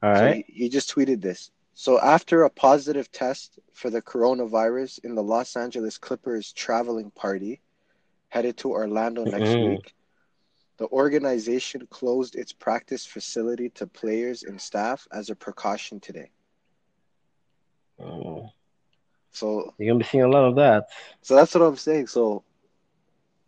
All 0.00 0.14
So 0.14 0.32
he, 0.32 0.44
he 0.46 0.68
just 0.68 0.94
tweeted 0.94 1.20
this. 1.20 1.50
So 1.74 1.98
after 1.98 2.44
a 2.44 2.50
positive 2.50 3.10
test 3.10 3.58
for 3.72 3.90
the 3.90 4.00
coronavirus 4.00 5.04
in 5.04 5.16
the 5.16 5.22
Los 5.24 5.56
Angeles 5.56 5.98
Clippers 5.98 6.52
traveling 6.52 7.10
party 7.10 7.60
headed 8.28 8.56
to 8.58 8.70
Orlando 8.70 9.24
next 9.24 9.50
Mhm. 9.50 9.70
week, 9.70 9.92
the 10.76 10.86
organization 10.90 11.88
closed 11.88 12.36
its 12.36 12.52
practice 12.52 13.04
facility 13.04 13.68
to 13.70 13.88
players 13.88 14.44
and 14.44 14.60
staff 14.60 15.08
as 15.10 15.28
a 15.28 15.34
precaution 15.34 15.98
today. 15.98 16.30
Mm. 17.98 18.52
So 19.34 19.74
You're 19.78 19.92
gonna 19.94 20.00
be 20.00 20.04
seeing 20.04 20.24
a 20.24 20.28
lot 20.28 20.44
of 20.46 20.56
that. 20.56 20.84
so 21.22 21.34
that's 21.36 21.54
what 21.54 21.62
I'm 21.64 21.76
saying. 21.76 22.08
So 22.08 22.44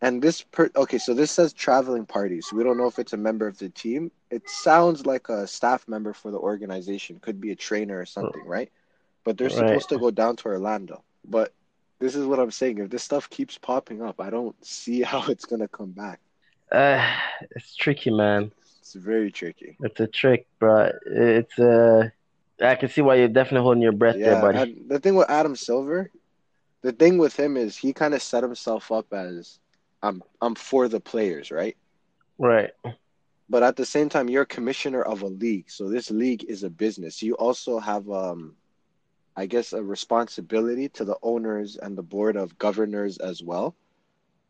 and 0.01 0.21
this 0.21 0.41
per 0.43 0.69
okay, 0.75 0.97
so 0.99 1.13
this 1.13 1.31
says 1.31 1.53
traveling 1.53 2.05
parties. 2.05 2.51
We 2.53 2.63
don't 2.63 2.77
know 2.77 2.87
if 2.87 2.99
it's 2.99 3.13
a 3.13 3.17
member 3.17 3.47
of 3.47 3.57
the 3.59 3.69
team. 3.69 4.11
It 4.31 4.49
sounds 4.49 5.05
like 5.05 5.29
a 5.29 5.47
staff 5.47 5.87
member 5.87 6.13
for 6.13 6.31
the 6.31 6.37
organization. 6.39 7.19
Could 7.19 7.41
be 7.41 7.51
a 7.51 7.55
trainer 7.55 7.99
or 7.99 8.05
something, 8.05 8.45
right? 8.45 8.71
But 9.25 9.37
they're 9.37 9.49
Right. 9.49 9.57
supposed 9.57 9.89
to 9.89 9.97
go 9.99 10.11
down 10.11 10.37
to 10.37 10.49
Orlando. 10.49 11.03
But 11.25 11.53
this 11.99 12.15
is 12.15 12.25
what 12.25 12.39
I'm 12.39 12.51
saying. 12.51 12.79
If 12.79 12.89
this 12.89 13.03
stuff 13.03 13.29
keeps 13.29 13.57
popping 13.57 14.01
up, 14.01 14.19
I 14.21 14.29
don't 14.29 14.55
see 14.65 15.01
how 15.11 15.23
it's 15.29 15.45
gonna 15.45 15.67
come 15.69 15.91
back. 15.91 16.19
Uh, 16.71 17.01
it's 17.51 17.75
tricky, 17.75 18.11
man. 18.11 18.51
It's 18.79 18.93
very 18.95 19.31
tricky. 19.31 19.77
It's 19.81 19.99
a 19.99 20.07
trick, 20.07 20.47
bro. 20.59 20.91
It's 21.05 21.59
uh, 21.59 22.09
I 22.61 22.75
can 22.75 22.89
see 22.89 23.01
why 23.01 23.15
you're 23.15 23.27
definitely 23.27 23.63
holding 23.63 23.83
your 23.83 23.91
breath 23.91 24.15
there, 24.17 24.41
buddy. 24.41 24.57
and 24.57 24.89
the 24.89 24.99
thing 24.99 25.15
with 25.15 25.29
Adam 25.29 25.55
Silver, 25.55 26.11
the 26.81 26.91
thing 26.91 27.17
with 27.17 27.37
him 27.37 27.57
is 27.57 27.77
he 27.77 27.93
kind 27.93 28.13
of 28.13 28.21
set 28.21 28.43
himself 28.43 28.91
up 28.91 29.13
as 29.13 29.59
I'm 30.01 30.23
I'm 30.41 30.55
for 30.55 30.87
the 30.87 30.99
players, 30.99 31.51
right? 31.51 31.77
Right. 32.37 32.71
But 33.49 33.63
at 33.63 33.75
the 33.75 33.85
same 33.85 34.09
time, 34.09 34.29
you're 34.29 34.43
a 34.43 34.47
commissioner 34.47 35.01
of 35.01 35.21
a 35.21 35.27
league, 35.27 35.69
so 35.69 35.89
this 35.89 36.11
league 36.11 36.43
is 36.49 36.63
a 36.63 36.69
business. 36.69 37.21
You 37.21 37.33
also 37.35 37.79
have, 37.79 38.09
um, 38.09 38.55
I 39.35 39.45
guess, 39.45 39.71
a 39.73 39.81
responsibility 39.81 40.89
to 40.89 41.05
the 41.05 41.17
owners 41.23 41.77
and 41.77 41.97
the 41.97 42.03
board 42.03 42.35
of 42.35 42.57
governors 42.57 43.17
as 43.17 43.41
well 43.41 43.75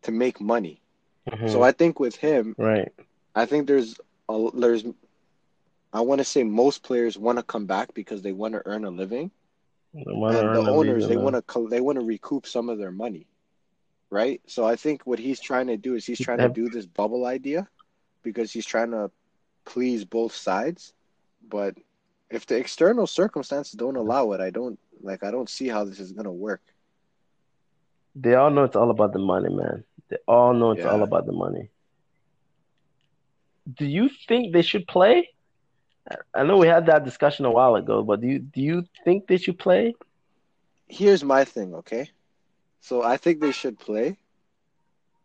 to 0.02 0.12
make 0.12 0.42
money. 0.42 0.82
Mhm. 1.30 1.50
So 1.52 1.62
I 1.62 1.72
think 1.74 2.00
with 2.00 2.16
him, 2.16 2.56
right. 2.58 2.92
I 3.36 3.46
think 3.46 3.68
there's 3.68 4.00
a, 4.30 4.50
there's 4.54 4.84
I 5.98 6.02
want 6.02 6.20
to 6.20 6.26
say 6.26 6.44
most 6.44 6.84
players 6.84 7.18
want 7.18 7.40
to 7.40 7.44
come 7.44 7.66
back 7.66 7.94
because 7.94 8.22
they 8.24 8.34
want 8.34 8.54
to 8.54 8.64
earn 8.66 8.86
a 8.86 8.92
living, 8.92 9.32
They 9.94 10.04
and 10.28 10.54
the 10.54 10.64
owners 10.64 11.08
they 11.08 11.18
want 11.18 11.36
to 11.48 11.68
they 11.70 11.82
want 11.82 11.98
to 12.00 12.06
recoup 12.06 12.46
some 12.48 12.70
of 12.70 12.78
their 12.78 12.92
money, 12.92 13.28
right? 14.12 14.42
So 14.48 14.66
I 14.66 14.76
think 14.76 15.08
what 15.08 15.20
he's 15.20 15.42
trying 15.42 15.68
to 15.68 15.78
do 15.78 15.96
is 15.96 16.06
he's 16.06 16.20
trying 16.20 16.42
to 16.42 16.50
do 16.50 16.70
this 16.70 16.86
bubble 16.86 17.26
idea 17.26 17.70
because 18.24 18.52
he's 18.52 18.66
trying 18.66 18.92
to 18.92 19.12
please 19.66 20.06
both 20.06 20.34
sides, 20.34 20.94
but 21.48 21.78
if 22.30 22.46
the 22.46 22.58
external 22.58 23.08
circumstances 23.08 23.74
don't 23.74 23.98
allow 23.98 24.34
it, 24.34 24.42
I 24.42 24.52
don't 24.52 24.80
like 25.02 25.24
I 25.24 25.32
don't 25.32 25.50
see 25.50 25.68
how 25.70 25.86
this 25.86 26.00
is 26.00 26.14
gonna 26.14 26.32
work. 26.34 26.62
They 28.16 28.36
all 28.36 28.52
know 28.52 28.64
it's 28.64 28.76
all 28.76 28.92
about 28.92 29.14
the 29.14 29.20
money, 29.20 29.50
man. 29.50 29.86
They 30.10 30.18
all 30.28 30.54
know 30.54 30.72
it's 30.72 30.86
all 30.86 31.04
about 31.04 31.26
the 31.26 31.34
money. 31.34 31.72
Do 33.74 33.86
you 33.86 34.10
think 34.28 34.54
they 34.54 34.64
should 34.64 34.88
play? 34.88 35.37
I 36.34 36.44
know 36.44 36.58
we 36.58 36.68
had 36.68 36.86
that 36.88 37.04
discussion 37.04 37.46
a 37.46 37.52
while 37.52 37.76
ago, 37.76 38.04
but 38.04 38.22
do 38.22 38.28
you 38.28 38.40
do 38.40 38.62
you 38.62 38.84
think 39.04 39.28
they 39.28 39.38
should 39.38 39.58
play? 39.60 39.96
Here's 40.88 41.24
my 41.24 41.44
thing, 41.46 41.74
okay? 41.76 42.10
So 42.80 43.04
I 43.04 43.18
think 43.18 43.40
they 43.42 43.52
should 43.52 43.80
play. 43.80 44.18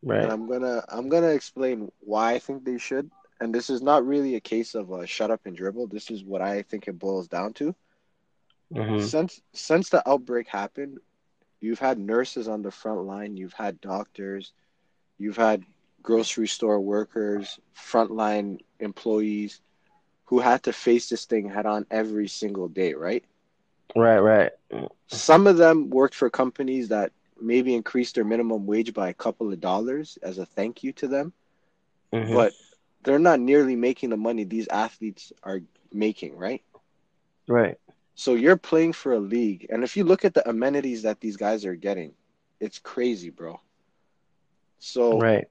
Right. 0.03 0.23
And 0.23 0.33
I'm 0.33 0.49
gonna 0.49 0.85
I'm 0.89 1.09
gonna 1.09 1.29
explain 1.31 1.91
why 2.01 2.33
I 2.35 2.39
think 2.39 2.65
they 2.65 2.79
should. 2.79 3.11
And 3.41 3.55
this 3.55 3.71
is 3.71 3.83
not 3.83 4.07
really 4.07 4.35
a 4.37 4.41
case 4.41 4.75
of 4.75 4.91
a 4.91 5.07
shut 5.07 5.31
up 5.31 5.41
and 5.47 5.57
dribble. 5.57 5.89
This 5.89 6.11
is 6.11 6.25
what 6.25 6.41
I 6.43 6.63
think 6.63 6.89
it 6.89 6.99
boils 6.99 7.29
down 7.29 7.53
to. 7.55 7.75
Mhm. 8.73 9.01
Since 9.01 9.41
since 9.53 9.89
the 9.91 10.09
outbreak 10.09 10.49
happened, 10.49 10.99
you've 11.61 11.79
had 11.79 11.99
nurses 11.99 12.49
on 12.49 12.63
the 12.63 12.71
front 12.71 13.01
line, 13.03 13.37
you've 13.37 13.55
had 13.55 13.81
doctors, 13.81 14.53
you've 15.19 15.37
had 15.37 15.65
grocery 16.03 16.49
store 16.49 16.81
workers, 16.81 17.59
frontline 17.75 18.61
employees 18.81 19.61
who 20.33 20.41
had 20.41 20.63
to 20.65 20.73
face 20.73 21.11
this 21.11 21.27
thing 21.27 21.51
head 21.51 21.67
on 21.67 21.85
every 21.91 22.27
single 22.27 22.67
day, 22.67 22.95
right? 22.95 23.23
Right. 23.97 24.19
Right. 24.19 24.53
Some 25.09 25.47
of 25.47 25.59
them 25.59 25.91
worked 25.91 26.15
for 26.15 26.31
companies 26.31 26.89
that 26.89 27.13
maybe 27.41 27.75
increased 27.75 28.15
their 28.15 28.25
minimum 28.25 28.67
wage 28.67 28.95
by 28.95 29.09
a 29.09 29.15
couple 29.15 29.53
of 29.53 29.61
dollars 29.61 30.19
as 30.23 30.39
a 30.39 30.47
thank 30.47 30.83
you 30.83 30.93
to 30.95 31.09
them, 31.09 31.35
Mhm. 32.13 32.33
but 32.33 32.55
they're 33.03 33.19
not 33.19 33.41
nearly 33.41 33.77
making 33.77 34.11
the 34.11 34.17
money 34.17 34.45
these 34.45 34.69
athletes 34.69 35.33
are 35.43 35.61
making, 35.93 36.37
right? 36.37 36.63
right. 37.49 37.79
So 38.15 38.35
you're 38.35 38.57
playing 38.57 38.93
for 38.93 39.13
a 39.13 39.21
league, 39.21 39.67
and 39.71 39.85
if 39.85 39.97
you 39.97 40.05
look 40.05 40.25
at 40.25 40.35
the 40.35 40.49
amenities 40.49 41.03
that 41.03 41.21
these 41.21 41.37
guys 41.37 41.65
are 41.65 41.77
getting, 41.77 42.15
it's 42.61 42.79
crazy, 42.79 43.31
bro. 43.31 43.61
So 44.79 45.29
Right. 45.29 45.49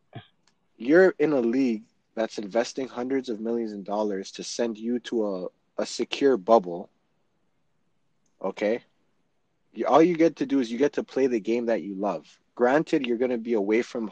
you're 0.78 1.14
in 1.20 1.34
a 1.34 1.42
league 1.42 1.84
that's 2.16 2.38
investing 2.38 2.88
hundreds 2.88 3.30
of 3.30 3.40
millions 3.40 3.72
of 3.72 3.84
dollars 3.84 4.32
to 4.32 4.44
send 4.44 4.78
you 4.78 5.00
to 5.00 5.26
a, 5.26 5.48
a 5.82 5.86
secure 5.86 6.38
bubble. 6.38 6.90
Okay? 8.42 8.82
You, 9.74 9.86
all 9.86 10.02
you 10.02 10.16
get 10.16 10.36
to 10.38 10.46
do 10.46 10.60
is 10.60 10.72
you 10.72 10.78
get 10.78 10.94
to 10.94 11.04
play 11.04 11.28
the 11.28 11.40
game 11.40 11.68
that 11.68 11.84
you 11.84 11.96
love. 11.96 12.28
Granted, 12.56 13.06
you're 13.06 13.18
going 13.18 13.32
to 13.32 13.38
be 13.38 13.54
away 13.54 13.82
from, 13.82 14.12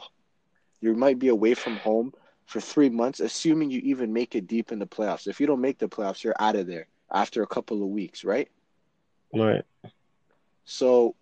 you 0.80 0.94
might 0.94 1.18
be 1.18 1.28
away 1.28 1.54
from 1.54 1.76
home 1.76 2.12
for 2.46 2.60
three 2.60 2.88
months, 2.88 3.20
assuming 3.20 3.70
you 3.70 3.80
even 3.84 4.12
make 4.12 4.34
it 4.34 4.46
deep 4.46 4.72
in 4.72 4.78
the 4.78 4.86
playoffs. 4.86 5.26
If 5.26 5.40
you 5.40 5.46
don't 5.46 5.60
make 5.60 5.78
the 5.78 5.88
playoffs, 5.88 6.24
you're 6.24 6.34
out 6.40 6.56
of 6.56 6.66
there 6.66 6.88
after 7.12 7.42
a 7.42 7.46
couple 7.46 7.82
of 7.82 7.88
weeks, 7.88 8.24
right? 8.24 8.48
Right. 9.34 9.64
So 10.64 11.14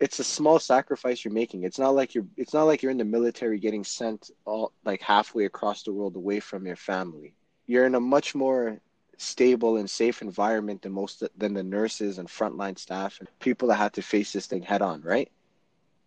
it's 0.00 0.18
a 0.18 0.24
small 0.24 0.58
sacrifice 0.58 1.24
you're 1.24 1.34
making. 1.34 1.64
It's 1.64 1.78
not 1.78 1.94
like 1.94 2.14
you're 2.14 2.26
it's 2.36 2.54
not 2.54 2.64
like 2.64 2.82
you're 2.82 2.90
in 2.90 2.98
the 2.98 3.04
military 3.04 3.58
getting 3.58 3.84
sent 3.84 4.30
all 4.46 4.72
like 4.84 5.02
halfway 5.02 5.44
across 5.44 5.82
the 5.82 5.92
world 5.92 6.16
away 6.16 6.40
from 6.40 6.66
your 6.66 6.76
family. 6.76 7.34
You're 7.66 7.86
in 7.86 7.94
a 7.94 8.00
much 8.00 8.34
more 8.34 8.80
stable 9.18 9.76
and 9.76 9.88
safe 9.88 10.22
environment 10.22 10.80
than 10.80 10.92
most 10.92 11.22
than 11.36 11.52
the 11.52 11.62
nurses 11.62 12.18
and 12.18 12.26
frontline 12.28 12.78
staff 12.78 13.18
and 13.20 13.28
people 13.38 13.68
that 13.68 13.76
had 13.76 13.92
to 13.92 14.02
face 14.02 14.32
this 14.32 14.46
thing 14.46 14.62
head 14.62 14.80
on, 14.80 15.02
right? 15.02 15.30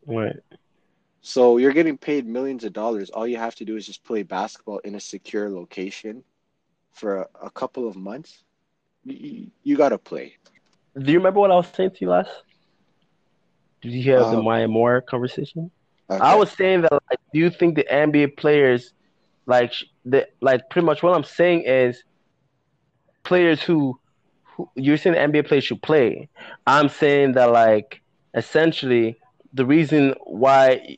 Right. 0.07 0.38
So 1.21 1.57
you're 1.57 1.71
getting 1.71 1.97
paid 1.97 2.25
millions 2.25 2.63
of 2.63 2.73
dollars. 2.73 3.12
All 3.12 3.27
you 3.27 3.38
have 3.38 3.55
to 3.55 3.65
do 3.65 3.77
is 3.77 3.85
just 3.85 4.03
play 4.03 4.23
basketball 4.23 4.79
in 4.79 4.95
a 4.95 5.00
secure 5.00 5.50
location 5.50 6.23
for 6.91 7.21
a, 7.21 7.27
a 7.43 7.50
couple 7.51 7.88
of 7.88 7.95
months. 7.95 8.43
You, 9.05 9.51
you 9.62 9.77
got 9.77 9.89
to 9.89 9.97
play. 9.97 10.35
Do 11.00 11.12
you 11.12 11.19
remember 11.19 11.39
what 11.39 11.51
I 11.51 11.55
was 11.55 11.67
saying 11.67 11.91
to 11.91 11.97
you 12.01 12.09
last? 12.09 12.31
Did 13.83 13.91
you 13.91 14.01
hear 14.01 14.19
the 14.19 14.37
Um, 14.37 14.45
Maya 14.45 14.67
Moore 14.67 15.01
conversation? 15.01 15.69
Okay. 16.09 16.23
I 16.23 16.35
was 16.35 16.51
saying 16.51 16.81
that 16.81 16.91
like, 16.91 17.19
do 17.31 17.39
you 17.39 17.49
think 17.49 17.75
the 17.75 17.83
NBA 17.83 18.37
players 18.37 18.93
like 19.45 19.73
the 20.05 20.27
like 20.41 20.69
pretty 20.69 20.85
much 20.85 21.03
what 21.03 21.15
I'm 21.15 21.23
saying 21.23 21.63
is 21.65 22.03
players 23.23 23.61
who, 23.61 23.99
who 24.43 24.69
you're 24.75 24.97
saying 24.97 25.15
the 25.15 25.39
NBA 25.39 25.47
players 25.47 25.63
should 25.63 25.81
play. 25.81 26.29
I'm 26.67 26.89
saying 26.89 27.34
that 27.34 27.51
like 27.51 28.01
essentially 28.34 29.17
the 29.53 29.65
reason 29.65 30.15
why 30.23 30.97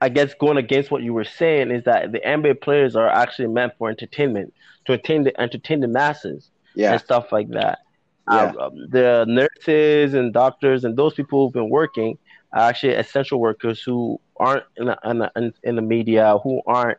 I 0.00 0.08
guess 0.08 0.34
going 0.34 0.58
against 0.58 0.90
what 0.90 1.02
you 1.02 1.14
were 1.14 1.24
saying 1.24 1.70
is 1.70 1.84
that 1.84 2.12
the 2.12 2.20
NBA 2.20 2.60
players 2.60 2.96
are 2.96 3.08
actually 3.08 3.48
meant 3.48 3.72
for 3.78 3.88
entertainment 3.88 4.54
to 4.86 4.92
entertain 4.92 5.24
the 5.24 5.40
entertain 5.40 5.80
the 5.80 5.88
masses 5.88 6.50
yeah. 6.74 6.92
and 6.92 7.00
stuff 7.00 7.32
like 7.32 7.50
that. 7.50 7.80
Yeah. 8.30 8.52
Uh, 8.58 8.70
the 8.88 9.24
nurses 9.28 10.14
and 10.14 10.32
doctors 10.32 10.84
and 10.84 10.96
those 10.96 11.14
people 11.14 11.44
who've 11.44 11.52
been 11.52 11.68
working 11.68 12.18
are 12.52 12.68
actually 12.68 12.94
essential 12.94 13.40
workers 13.40 13.82
who 13.82 14.20
aren't 14.36 14.64
in 14.76 14.86
the, 14.86 14.98
in 15.04 15.18
the, 15.18 15.54
in 15.62 15.76
the 15.76 15.82
media, 15.82 16.38
who 16.42 16.62
aren't, 16.66 16.98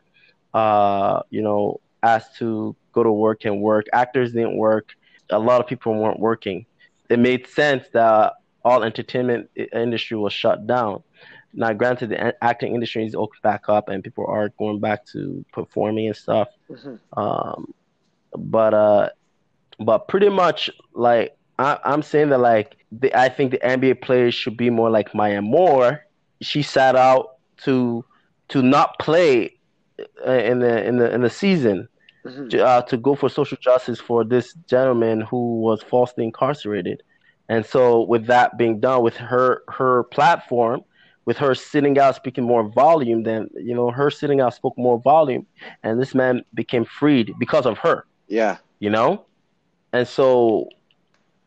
uh, 0.54 1.22
you 1.30 1.42
know, 1.42 1.80
asked 2.02 2.36
to 2.38 2.76
go 2.92 3.02
to 3.02 3.10
work 3.10 3.44
and 3.44 3.60
work. 3.60 3.86
Actors 3.92 4.32
didn't 4.32 4.56
work. 4.56 4.94
A 5.30 5.38
lot 5.38 5.60
of 5.60 5.66
people 5.66 5.94
weren't 5.94 6.20
working. 6.20 6.66
It 7.08 7.18
made 7.18 7.46
sense 7.48 7.84
that 7.92 8.34
all 8.64 8.82
entertainment 8.84 9.50
industry 9.72 10.16
was 10.16 10.32
shut 10.32 10.66
down. 10.66 11.02
Now, 11.52 11.72
granted, 11.72 12.10
the 12.10 12.44
acting 12.44 12.74
industry 12.74 13.06
is 13.06 13.14
opened 13.14 13.40
back 13.42 13.68
up 13.68 13.88
and 13.88 14.04
people 14.04 14.26
are 14.26 14.50
going 14.58 14.78
back 14.78 15.06
to 15.06 15.44
performing 15.52 16.06
and 16.08 16.16
stuff. 16.16 16.48
Mhm. 16.70 16.98
Um, 17.16 17.72
but 18.36 18.74
uh, 18.74 19.08
but 19.80 20.08
pretty 20.08 20.28
much 20.28 20.70
like 20.94 21.36
I, 21.58 21.78
I'm 21.84 22.02
saying 22.02 22.30
that 22.30 22.38
like 22.38 22.76
the, 22.92 23.14
I 23.18 23.28
think 23.28 23.52
the 23.52 23.58
NBA 23.58 24.02
players 24.02 24.34
should 24.34 24.56
be 24.56 24.70
more 24.70 24.90
like 24.90 25.14
Maya 25.14 25.42
Moore. 25.42 26.04
She 26.42 26.62
sat 26.62 26.96
out 26.96 27.36
to 27.64 28.04
to 28.48 28.62
not 28.62 28.98
play 28.98 29.54
uh, 30.26 30.30
in 30.32 30.60
the 30.60 30.84
in 30.84 30.96
the 30.98 31.12
in 31.12 31.22
the 31.22 31.30
season 31.30 31.88
Mhm. 32.26 32.50
to, 32.50 32.66
uh, 32.66 32.82
to 32.82 32.96
go 32.96 33.14
for 33.14 33.28
social 33.28 33.56
justice 33.60 34.00
for 34.00 34.24
this 34.24 34.52
gentleman 34.68 35.20
who 35.20 35.60
was 35.60 35.80
falsely 35.82 36.24
incarcerated. 36.24 37.02
And 37.48 37.64
so, 37.64 38.02
with 38.02 38.26
that 38.26 38.58
being 38.58 38.80
done, 38.80 39.02
with 39.02 39.16
her 39.16 39.62
her 39.68 40.04
platform, 40.04 40.82
with 41.24 41.38
her 41.38 41.54
sitting 41.54 41.98
out 41.98 42.16
speaking 42.16 42.42
more 42.44 42.68
volume, 42.68 43.22
than 43.22 43.48
you 43.54 43.74
know, 43.74 43.90
her 43.92 44.10
sitting 44.10 44.40
out 44.40 44.54
spoke 44.54 44.76
more 44.76 44.98
volume, 45.00 45.46
and 45.84 46.00
this 46.00 46.14
man 46.14 46.44
became 46.54 46.84
freed 46.84 47.32
because 47.38 47.64
of 47.66 47.78
her 47.78 48.06
Yeah. 48.28 48.56
you 48.80 48.90
know 48.90 49.25
and 49.96 50.08
so 50.08 50.68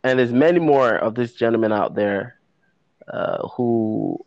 and 0.04 0.20
there's 0.20 0.34
many 0.34 0.60
more 0.60 0.96
of 0.96 1.16
this 1.16 1.34
gentleman 1.34 1.72
out 1.72 1.96
there 1.96 2.40
uh, 3.08 3.48
who 3.50 4.18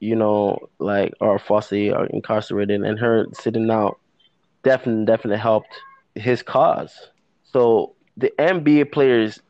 you 0.00 0.14
know 0.14 0.58
like 0.78 1.12
are 1.20 1.38
falsely 1.38 1.90
are 1.90 2.06
incarcerated 2.06 2.82
and 2.82 2.98
her 2.98 3.26
sitting 3.32 3.70
out 3.70 3.98
definitely 4.62 5.04
definitely 5.04 5.38
helped 5.38 5.74
his 6.14 6.42
cause 6.42 7.10
so 7.42 7.94
the 8.16 8.32
nba 8.38 8.90
players 8.90 9.40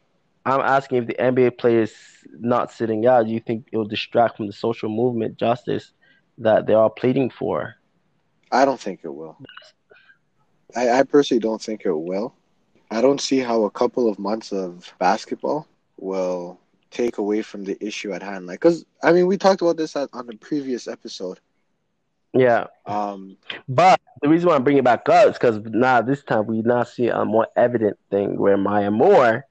i'm 0.46 0.60
asking 0.60 0.98
if 0.98 1.06
the 1.06 1.14
nba 1.14 1.56
players 1.56 1.92
not 2.38 2.70
sitting 2.70 3.06
out 3.06 3.26
do 3.26 3.32
you 3.32 3.40
think 3.40 3.66
it 3.72 3.76
will 3.76 3.84
distract 3.84 4.36
from 4.36 4.46
the 4.46 4.52
social 4.52 4.88
movement 4.88 5.36
justice 5.36 5.92
that 6.38 6.66
they 6.66 6.74
are 6.74 6.90
pleading 6.90 7.30
for 7.30 7.74
I 8.54 8.64
don't 8.64 8.78
think 8.78 9.00
it 9.02 9.12
will. 9.12 9.36
I, 10.76 11.00
I 11.00 11.02
personally 11.02 11.40
don't 11.40 11.60
think 11.60 11.82
it 11.84 11.92
will. 11.92 12.34
I 12.94 13.00
don't 13.00 13.20
see 13.20 13.38
how 13.40 13.64
a 13.64 13.70
couple 13.70 14.08
of 14.08 14.18
months 14.18 14.52
of 14.52 14.92
basketball 14.98 15.66
will 15.98 16.58
take 16.90 17.18
away 17.18 17.42
from 17.42 17.64
the 17.64 17.76
issue 17.84 18.12
at 18.12 18.22
hand. 18.22 18.46
Like, 18.46 18.60
cause 18.60 18.84
I 19.02 19.12
mean, 19.12 19.26
we 19.26 19.36
talked 19.36 19.62
about 19.62 19.76
this 19.76 19.96
at, 19.96 20.08
on 20.12 20.26
the 20.26 20.36
previous 20.36 20.86
episode. 20.86 21.40
yeah 22.32 22.66
Um, 22.86 23.36
But 23.68 24.00
the 24.22 24.28
reason 24.28 24.48
why 24.48 24.54
I'm 24.54 24.64
bringing 24.64 24.80
it 24.80 24.84
back 24.84 25.08
up 25.08 25.28
is 25.28 25.34
because 25.34 25.58
now 25.64 26.02
this 26.02 26.22
time 26.22 26.46
we 26.46 26.62
now 26.62 26.84
see 26.84 27.08
a 27.08 27.24
more 27.24 27.48
evident 27.56 27.98
thing 28.10 28.38
where 28.38 28.56
Maya 28.56 28.90
Moore 28.90 29.44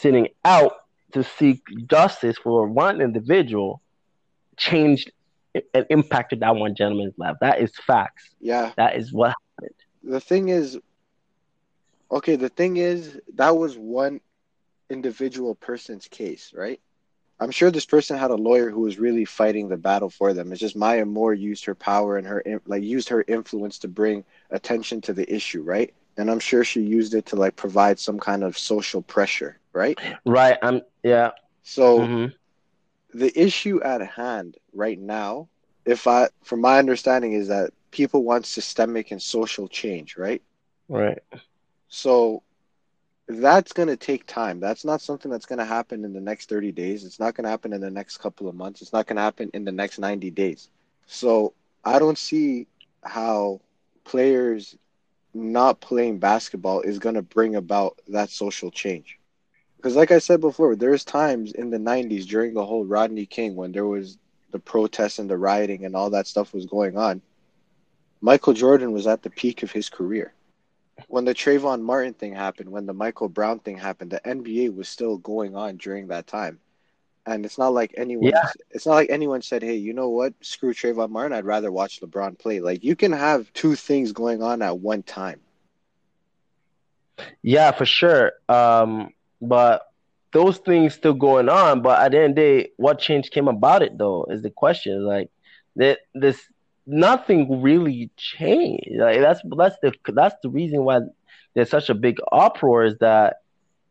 sitting 0.00 0.28
out 0.44 0.72
to 1.12 1.24
seek 1.24 1.62
justice 1.86 2.36
for 2.38 2.66
one 2.68 3.00
individual 3.00 3.82
changed 4.56 5.10
and 5.74 5.86
impacted 5.90 6.40
that 6.40 6.54
one 6.54 6.74
gentleman's 6.74 7.14
life. 7.18 7.36
That 7.40 7.60
is 7.60 7.72
facts. 7.86 8.30
yeah. 8.40 8.72
That 8.76 8.96
is 8.96 9.12
what 9.12 9.34
happened. 9.58 9.74
The 10.04 10.20
thing 10.20 10.48
is, 10.48 10.78
okay. 12.10 12.36
The 12.36 12.48
thing 12.48 12.76
is, 12.76 13.20
that 13.34 13.56
was 13.56 13.76
one 13.76 14.20
individual 14.88 15.54
person's 15.54 16.08
case, 16.08 16.52
right? 16.54 16.80
I'm 17.40 17.50
sure 17.50 17.70
this 17.70 17.86
person 17.86 18.18
had 18.18 18.30
a 18.30 18.36
lawyer 18.36 18.68
who 18.68 18.82
was 18.82 18.98
really 18.98 19.24
fighting 19.24 19.68
the 19.68 19.78
battle 19.78 20.10
for 20.10 20.34
them. 20.34 20.52
It's 20.52 20.60
just 20.60 20.76
Maya 20.76 21.06
Moore 21.06 21.32
used 21.32 21.64
her 21.64 21.74
power 21.74 22.18
and 22.18 22.26
her 22.26 22.42
like 22.66 22.82
used 22.82 23.08
her 23.08 23.24
influence 23.26 23.78
to 23.78 23.88
bring 23.88 24.24
attention 24.50 25.00
to 25.02 25.14
the 25.14 25.32
issue, 25.34 25.62
right? 25.62 25.94
And 26.18 26.30
I'm 26.30 26.40
sure 26.40 26.64
she 26.64 26.82
used 26.82 27.14
it 27.14 27.24
to 27.26 27.36
like 27.36 27.56
provide 27.56 27.98
some 27.98 28.18
kind 28.18 28.44
of 28.44 28.58
social 28.58 29.00
pressure, 29.00 29.58
right? 29.72 29.98
right. 30.26 30.58
I'm 30.62 30.82
yeah. 31.02 31.30
So 31.62 32.00
mhm. 32.00 32.34
the 33.14 33.32
issue 33.40 33.82
at 33.82 34.06
hand 34.06 34.58
right 34.74 34.98
now, 34.98 35.48
if 35.86 36.06
I 36.06 36.28
from 36.44 36.60
my 36.60 36.78
understanding 36.78 37.32
is 37.32 37.48
that 37.48 37.72
people 37.90 38.22
want 38.22 38.44
systemic 38.44 39.12
and 39.12 39.22
social 39.22 39.66
change, 39.66 40.18
right? 40.18 40.42
Right. 40.90 41.22
So 41.90 42.42
that's 43.26 43.72
going 43.72 43.88
to 43.88 43.96
take 43.96 44.26
time. 44.26 44.60
That's 44.60 44.84
not 44.84 45.02
something 45.02 45.30
that's 45.30 45.46
going 45.46 45.58
to 45.58 45.64
happen 45.64 46.04
in 46.04 46.12
the 46.12 46.20
next 46.20 46.48
30 46.48 46.72
days. 46.72 47.04
It's 47.04 47.20
not 47.20 47.34
going 47.34 47.44
to 47.44 47.50
happen 47.50 47.72
in 47.72 47.80
the 47.80 47.90
next 47.90 48.18
couple 48.18 48.48
of 48.48 48.54
months. 48.54 48.80
It's 48.80 48.92
not 48.92 49.06
going 49.06 49.16
to 49.16 49.22
happen 49.22 49.50
in 49.52 49.64
the 49.64 49.72
next 49.72 49.98
90 49.98 50.30
days. 50.30 50.70
So 51.06 51.52
I 51.84 51.98
don't 51.98 52.18
see 52.18 52.66
how 53.02 53.60
players 54.04 54.76
not 55.34 55.80
playing 55.80 56.18
basketball 56.18 56.80
is 56.80 56.98
going 56.98 57.14
to 57.16 57.22
bring 57.22 57.56
about 57.56 57.98
that 58.08 58.30
social 58.30 58.70
change. 58.70 59.18
Because, 59.76 59.96
like 59.96 60.10
I 60.10 60.18
said 60.18 60.40
before, 60.40 60.76
there's 60.76 61.04
times 61.04 61.52
in 61.52 61.70
the 61.70 61.78
90s 61.78 62.26
during 62.26 62.54
the 62.54 62.64
whole 62.64 62.84
Rodney 62.84 63.26
King 63.26 63.56
when 63.56 63.72
there 63.72 63.86
was 63.86 64.18
the 64.50 64.58
protests 64.58 65.18
and 65.18 65.30
the 65.30 65.38
rioting 65.38 65.84
and 65.84 65.96
all 65.96 66.10
that 66.10 66.26
stuff 66.26 66.52
was 66.52 66.66
going 66.66 66.98
on. 66.98 67.22
Michael 68.20 68.52
Jordan 68.52 68.92
was 68.92 69.06
at 69.06 69.22
the 69.22 69.30
peak 69.30 69.62
of 69.62 69.72
his 69.72 69.88
career. 69.88 70.34
When 71.08 71.24
the 71.24 71.34
Trayvon 71.34 71.82
Martin 71.82 72.14
thing 72.14 72.34
happened, 72.34 72.70
when 72.70 72.86
the 72.86 72.92
Michael 72.92 73.28
Brown 73.28 73.58
thing 73.60 73.76
happened, 73.78 74.10
the 74.10 74.20
NBA 74.24 74.74
was 74.74 74.88
still 74.88 75.18
going 75.18 75.54
on 75.56 75.76
during 75.76 76.08
that 76.08 76.26
time. 76.26 76.60
And 77.26 77.44
it's 77.44 77.58
not 77.58 77.72
like 77.72 77.94
anyone 77.96 78.30
Yeah. 78.30 78.48
it's 78.70 78.86
not 78.86 78.94
like 78.94 79.10
anyone 79.10 79.42
said, 79.42 79.62
Hey, 79.62 79.76
you 79.76 79.92
know 79.92 80.08
what? 80.08 80.34
Screw 80.40 80.72
Trayvon 80.72 81.10
Martin, 81.10 81.32
I'd 81.32 81.44
rather 81.44 81.70
watch 81.70 82.00
LeBron 82.00 82.38
play. 82.38 82.60
Like 82.60 82.82
you 82.82 82.96
can 82.96 83.12
have 83.12 83.52
two 83.52 83.74
things 83.76 84.12
going 84.12 84.42
on 84.42 84.62
at 84.62 84.78
one 84.78 85.02
time. 85.02 85.40
Yeah, 87.42 87.70
for 87.72 87.84
sure. 87.84 88.32
Um, 88.48 89.12
but 89.40 89.82
those 90.32 90.58
things 90.58 90.94
still 90.94 91.14
going 91.14 91.48
on. 91.48 91.82
But 91.82 92.00
at 92.00 92.12
the 92.12 92.18
end 92.18 92.30
of 92.30 92.36
the 92.36 92.40
day, 92.42 92.70
what 92.76 92.98
change 92.98 93.30
came 93.30 93.48
about 93.48 93.82
it 93.82 93.96
though 93.98 94.24
is 94.30 94.42
the 94.42 94.50
question. 94.50 95.04
Like 95.04 95.30
that, 95.76 96.00
this 96.14 96.40
nothing 96.90 97.62
really 97.62 98.10
changed. 98.16 98.90
Like 98.96 99.20
that's 99.20 99.40
that's 99.56 99.76
the 99.82 99.92
that's 100.08 100.36
the 100.42 100.50
reason 100.50 100.84
why 100.84 101.00
there's 101.54 101.70
such 101.70 101.88
a 101.90 101.94
big 101.94 102.18
uproar 102.32 102.84
is 102.84 102.96
that 102.98 103.36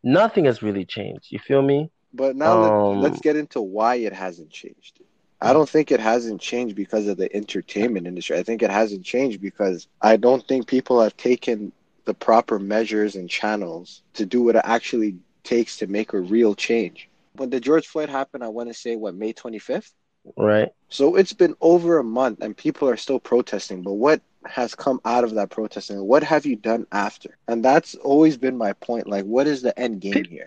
nothing 0.02 0.44
has 0.46 0.62
really 0.62 0.84
changed. 0.84 1.26
You 1.30 1.38
feel 1.38 1.62
me? 1.62 1.90
But 2.12 2.36
now 2.36 2.62
Um, 2.62 3.00
let, 3.00 3.10
let's 3.10 3.20
get 3.20 3.36
into 3.36 3.60
why 3.60 3.96
it 3.96 4.12
hasn't 4.12 4.50
changed. 4.50 5.00
I 5.42 5.54
don't 5.54 5.68
think 5.68 5.90
it 5.90 6.00
hasn't 6.00 6.40
changed 6.40 6.76
because 6.76 7.06
of 7.06 7.16
the 7.16 7.34
entertainment 7.34 8.06
industry. 8.06 8.36
I 8.36 8.42
think 8.42 8.62
it 8.62 8.70
hasn't 8.70 9.04
changed 9.04 9.40
because 9.40 9.88
I 10.02 10.16
don't 10.16 10.46
think 10.46 10.66
people 10.66 11.00
have 11.00 11.16
taken 11.16 11.72
the 12.04 12.12
proper 12.12 12.58
measures 12.58 13.16
and 13.16 13.28
channels 13.30 14.02
to 14.14 14.26
do 14.26 14.42
what 14.42 14.56
it 14.56 14.62
actually 14.64 15.16
takes 15.44 15.78
to 15.78 15.86
make 15.86 16.12
a 16.12 16.20
real 16.20 16.54
change. 16.54 17.08
When 17.36 17.48
the 17.48 17.60
George 17.60 17.86
Floyd 17.86 18.10
happened, 18.10 18.44
I 18.44 18.48
want 18.48 18.68
to 18.68 18.74
say, 18.74 18.96
what, 18.96 19.14
May 19.14 19.32
25th? 19.32 19.92
Right. 20.36 20.70
So 20.88 21.16
it's 21.16 21.32
been 21.32 21.54
over 21.60 21.98
a 21.98 22.04
month 22.04 22.40
and 22.42 22.56
people 22.56 22.88
are 22.88 22.96
still 22.96 23.20
protesting. 23.20 23.82
But 23.82 23.94
what 23.94 24.20
has 24.44 24.74
come 24.74 25.00
out 25.04 25.24
of 25.24 25.34
that 25.34 25.50
protesting? 25.50 26.02
What 26.04 26.22
have 26.24 26.46
you 26.46 26.56
done 26.56 26.86
after? 26.92 27.36
And 27.48 27.64
that's 27.64 27.94
always 27.96 28.36
been 28.36 28.56
my 28.56 28.72
point. 28.74 29.06
Like, 29.06 29.24
what 29.24 29.46
is 29.46 29.62
the 29.62 29.78
end 29.78 30.00
game 30.00 30.24
here? 30.24 30.46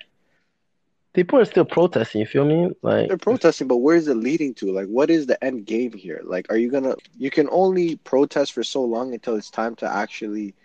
People 1.13 1.39
are 1.39 1.45
still 1.45 1.65
protesting. 1.65 2.21
You 2.21 2.27
feel 2.27 2.45
me? 2.45 2.69
Like 2.81 3.07
They're 3.07 3.17
protesting, 3.17 3.67
but 3.67 3.77
where 3.77 3.95
is 3.95 4.07
it 4.07 4.15
leading 4.15 4.53
to? 4.55 4.71
Like, 4.71 4.87
what 4.87 5.09
is 5.09 5.25
the 5.27 5.41
end 5.43 5.65
game 5.65 5.93
here? 5.93 6.21
Like, 6.23 6.47
are 6.49 6.57
you 6.57 6.69
gonna? 6.71 6.95
You 7.17 7.29
can 7.29 7.47
only 7.51 7.97
protest 7.97 8.53
for 8.53 8.63
so 8.63 8.83
long 8.83 9.13
until 9.13 9.35
it's 9.35 9.49
time 9.51 9.75
to 9.77 9.87
actually, 9.89 10.55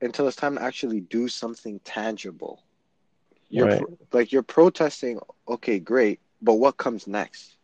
until 0.00 0.26
it's 0.26 0.36
time 0.36 0.56
to 0.56 0.62
actually 0.62 1.00
do 1.00 1.28
something 1.28 1.80
tangible. 1.84 2.62
You're 3.50 3.66
Right. 3.68 3.82
like 4.12 4.32
you're 4.32 4.42
protesting. 4.42 5.20
Okay, 5.48 5.78
great, 5.78 6.20
but 6.40 6.54
what 6.54 6.76
comes 6.76 7.06
next? 7.06 7.56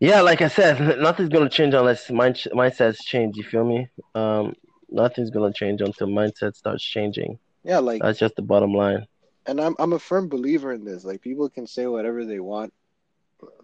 Yeah, 0.00 0.22
like 0.22 0.40
I 0.40 0.48
said, 0.48 0.80
nothing's 0.98 1.28
gonna 1.28 1.48
change 1.48 1.74
unless 1.74 2.10
mind 2.10 2.36
mindsets 2.52 3.04
change. 3.04 3.36
You 3.36 3.44
feel 3.44 3.64
me? 3.64 3.88
Um, 4.14 4.54
nothing's 4.90 5.30
gonna 5.30 5.52
change 5.52 5.82
until 5.82 6.08
mindset 6.08 6.56
starts 6.56 6.82
changing. 6.82 7.38
Yeah, 7.62 7.78
like, 7.78 8.02
That's 8.02 8.18
just 8.18 8.36
the 8.36 8.42
bottom 8.42 8.72
line. 8.74 9.06
and 9.46 9.60
I'm 9.60 9.76
I'm 9.78 9.92
a 9.92 9.98
firm 9.98 10.28
believer 10.28 10.72
in 10.72 10.84
this. 10.84 11.04
Like, 11.04 11.20
people 11.20 11.48
can 11.50 11.66
say 11.66 11.86
whatever 11.86 12.24
they 12.24 12.40
want. 12.40 12.72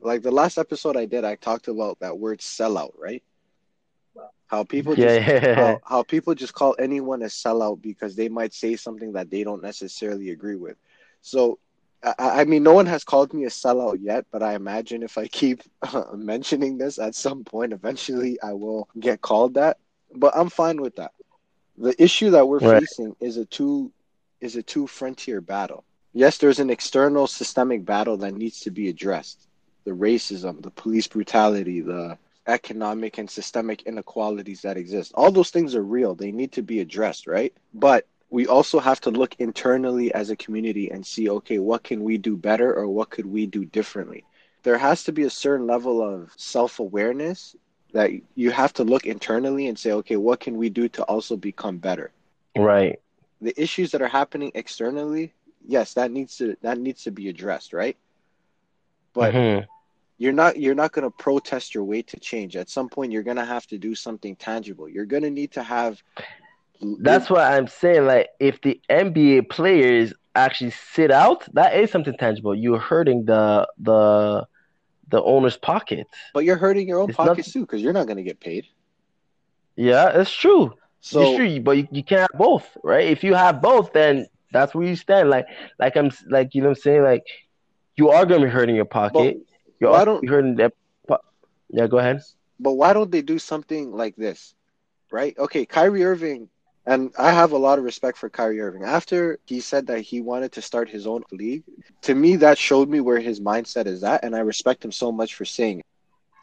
Like 0.01 0.23
the 0.23 0.31
last 0.31 0.57
episode 0.57 0.97
I 0.97 1.05
did, 1.05 1.25
I 1.25 1.35
talked 1.37 1.69
about 1.69 1.99
that 2.01 2.19
word 2.19 2.41
sellout, 2.41 2.93
right? 2.99 3.23
How 4.47 4.65
people 4.65 4.95
just 4.95 5.21
Yeah, 5.21 5.45
yeah. 5.45 5.55
how, 5.55 5.81
how 5.85 6.03
people 6.03 6.35
just 6.35 6.55
call 6.55 6.77
anyone 6.79 7.23
a 7.23 7.27
sellout 7.27 7.83
because 7.83 8.15
they 8.15 8.29
might 8.29 8.55
say 8.55 8.77
something 8.77 9.13
that 9.13 9.31
they 9.31 9.43
don't 9.45 9.63
necessarily 9.63 10.31
agree 10.31 10.57
with. 10.57 10.77
So, 11.21 11.59
I, 12.07 12.43
I 12.43 12.45
mean, 12.45 12.63
no 12.65 12.75
one 12.75 12.87
has 12.87 13.05
called 13.05 13.35
me 13.35 13.45
a 13.45 13.49
sellout 13.51 13.99
yet, 14.01 14.27
but 14.33 14.43
I 14.43 14.55
imagine 14.55 15.03
if 15.03 15.19
I 15.19 15.29
keep 15.29 15.63
mentioning 16.15 16.79
this 16.79 16.99
at 16.99 17.15
some 17.15 17.45
point, 17.45 17.73
eventually 17.73 18.39
I 18.43 18.55
will 18.55 18.89
get 18.99 19.23
called 19.23 19.55
that. 19.55 19.79
But 20.15 20.35
I'm 20.37 20.51
fine 20.51 20.81
with 20.83 20.97
that. 20.97 21.13
The 21.77 22.01
issue 22.03 22.31
that 22.31 22.49
we're 22.49 22.61
Right. 22.61 22.83
facing 22.83 23.17
is 23.21 23.37
a 23.37 23.45
two 23.47 23.93
is 24.41 24.57
a 24.57 24.63
two 24.63 24.87
frontier 24.87 25.41
battle. 25.41 25.85
Yes, 26.13 26.39
there's 26.39 26.61
an 26.61 26.71
external 26.71 27.27
systemic 27.27 27.85
battle 27.85 28.17
that 28.19 28.35
needs 28.35 28.61
to 28.61 28.71
be 28.71 28.89
addressed. 28.89 29.49
The 29.85 29.93
racism, 29.93 30.63
the 30.63 30.71
police 30.71 31.07
brutality, 31.09 31.81
the 31.81 32.19
economic 32.47 33.19
and 33.19 33.31
systemic 33.31 33.83
inequalities 33.83 34.63
that 34.63 34.77
exist. 34.77 35.13
All 35.15 35.31
those 35.33 35.51
things 35.51 35.75
are 35.75 35.83
real. 35.83 36.15
They 36.15 36.33
need 36.33 36.53
to 36.53 36.63
be 36.63 36.81
addressed, 36.81 37.27
right? 37.27 37.53
But 37.75 38.07
we 38.37 38.47
also 38.47 38.79
have 38.79 39.01
to 39.01 39.11
look 39.11 39.35
internally 39.39 40.13
as 40.13 40.29
a 40.29 40.37
community 40.37 40.91
and 40.91 41.07
see, 41.07 41.27
okay, 41.27 41.59
what 41.59 41.83
can 41.83 42.05
we 42.05 42.19
do 42.19 42.37
better 42.37 42.71
or 42.71 42.87
what 42.87 43.09
could 43.09 43.25
we 43.25 43.47
do 43.47 43.65
differently? 43.65 44.25
There 44.63 44.77
has 44.77 45.05
to 45.05 45.13
be 45.13 45.23
a 45.23 45.31
certain 45.31 45.67
level 45.67 46.03
of 46.03 46.31
self 46.37 46.79
awareness 46.79 47.57
that 47.95 48.11
you 48.35 48.51
have 48.51 48.75
to 48.75 48.85
look 48.85 49.07
internally 49.07 49.69
and 49.69 49.79
say, 49.79 49.93
okay, 49.93 50.17
what 50.17 50.41
can 50.41 50.59
we 50.59 50.69
do 50.69 50.87
to 50.87 51.03
also 51.05 51.35
become 51.35 51.79
better? 51.79 52.13
Right. 52.55 53.01
The 53.41 53.59
issues 53.59 53.91
that 53.93 54.03
are 54.03 54.15
happening 54.21 54.53
externally, 54.55 55.33
yes, 55.67 55.95
that 55.95 56.11
needs 56.11 56.37
to 56.37 56.59
that 56.61 56.77
needs 56.77 57.05
to 57.05 57.13
be 57.13 57.31
addressed, 57.31 57.73
right? 57.73 57.97
But 59.15 59.33
Mhm. 59.33 59.67
you're 60.19 60.35
not 60.35 60.61
you're 60.61 60.75
not 60.83 60.93
going 60.93 61.11
to 61.11 61.17
protest 61.17 61.75
your 61.75 61.85
way 61.85 62.03
to 62.03 62.21
change 62.21 62.55
at 62.55 62.69
some 62.69 62.91
point 62.91 63.13
you're 63.13 63.23
going 63.31 63.43
to 63.45 63.45
have 63.55 63.67
to 63.67 63.77
do 63.77 63.95
something 63.95 64.35
tangible 64.35 64.89
you're 64.89 65.05
going 65.05 65.23
to 65.23 65.31
need 65.31 65.53
to 65.53 65.63
have 65.63 66.03
That's 67.01 67.29
what 67.31 67.41
I'm 67.41 67.67
saying. 67.69 68.07
Like, 68.07 68.29
if 68.41 68.61
the 68.63 68.81
NBA 68.91 69.49
players 69.51 70.13
actually 70.35 70.71
sit 70.93 71.11
out, 71.11 71.47
that 71.55 71.77
is 71.77 71.91
something 71.91 72.17
tangible. 72.17 72.55
You're 72.55 72.79
hurting 72.79 73.25
the 73.25 73.69
the 73.79 74.47
the 75.09 75.23
owner's 75.23 75.57
pocket. 75.57 76.07
but 76.35 76.45
you're 76.45 76.57
hurting 76.57 76.89
your 76.89 76.99
own 77.01 77.09
It's 77.11 77.17
pockets 77.17 77.49
not- 77.49 77.53
too 77.53 77.61
because 77.61 77.81
you're 77.81 77.93
not 77.93 78.07
going 78.07 78.17
to 78.17 78.25
get 78.25 78.41
paid 78.41 78.67
Yeah, 79.77 80.09
it's 80.21 80.33
true. 80.33 80.73
so 81.01 81.21
it's 81.23 81.37
true, 81.37 81.61
but 81.61 81.77
you, 81.77 81.89
you 81.93 82.03
can't 82.03 82.23
have 82.31 82.39
both, 82.39 82.67
right? 82.83 83.07
If 83.07 83.23
you 83.23 83.35
have 83.35 83.63
both, 83.63 83.93
then 83.93 84.27
that's 84.53 84.75
where 84.75 84.87
you 84.87 84.97
stand. 84.97 85.31
Like, 85.31 85.47
like 85.79 85.97
I'm, 85.97 86.11
like 86.29 86.55
you 86.55 86.63
know, 86.63 86.69
what 86.71 86.79
I'm 86.79 86.83
saying, 86.83 87.03
like 87.05 87.23
you 87.97 88.11
are 88.11 88.27
gonna 88.27 88.45
be 88.47 88.51
hurting 88.51 88.75
your 88.75 88.85
pocket. 88.85 89.39
You're 89.81 90.05
don't- 90.05 90.23
be 90.23 90.29
hurting 90.29 90.57
their. 90.57 90.71
Po- 91.07 91.21
yeah, 91.71 91.87
go 91.87 91.99
ahead. 91.99 92.23
but 92.59 92.73
why 92.73 92.93
don't 92.93 93.11
they 93.13 93.23
do 93.23 93.39
something 93.39 93.93
like 93.93 94.17
this 94.17 94.55
right 95.13 95.39
okay 95.39 95.65
Kyrie 95.67 96.03
Irving 96.05 96.49
and 96.87 97.13
I 97.19 97.33
have 97.33 97.53
a 97.53 97.59
lot 97.59 97.79
of 97.79 97.85
respect 97.85 98.19
for 98.19 98.29
Kyrie 98.31 98.61
Irving 98.61 98.85
after 98.85 99.39
he 99.47 99.61
said 99.61 99.87
that 99.89 100.01
he 100.01 100.21
wanted 100.21 100.53
to 100.53 100.63
start 100.63 100.89
his 100.91 101.07
own 101.07 101.23
league 101.33 101.65
to 102.03 102.15
me 102.15 102.37
that 102.37 102.59
showed 102.59 102.89
me 102.89 103.01
where 103.01 103.19
his 103.21 103.41
mindset 103.41 103.87
is 103.87 104.03
at 104.05 104.25
and 104.25 104.35
I 104.35 104.41
respect 104.41 104.85
him 104.85 104.93
so 104.93 105.13
much 105.13 105.35
for 105.35 105.45
saying 105.45 105.81
it 105.81 105.87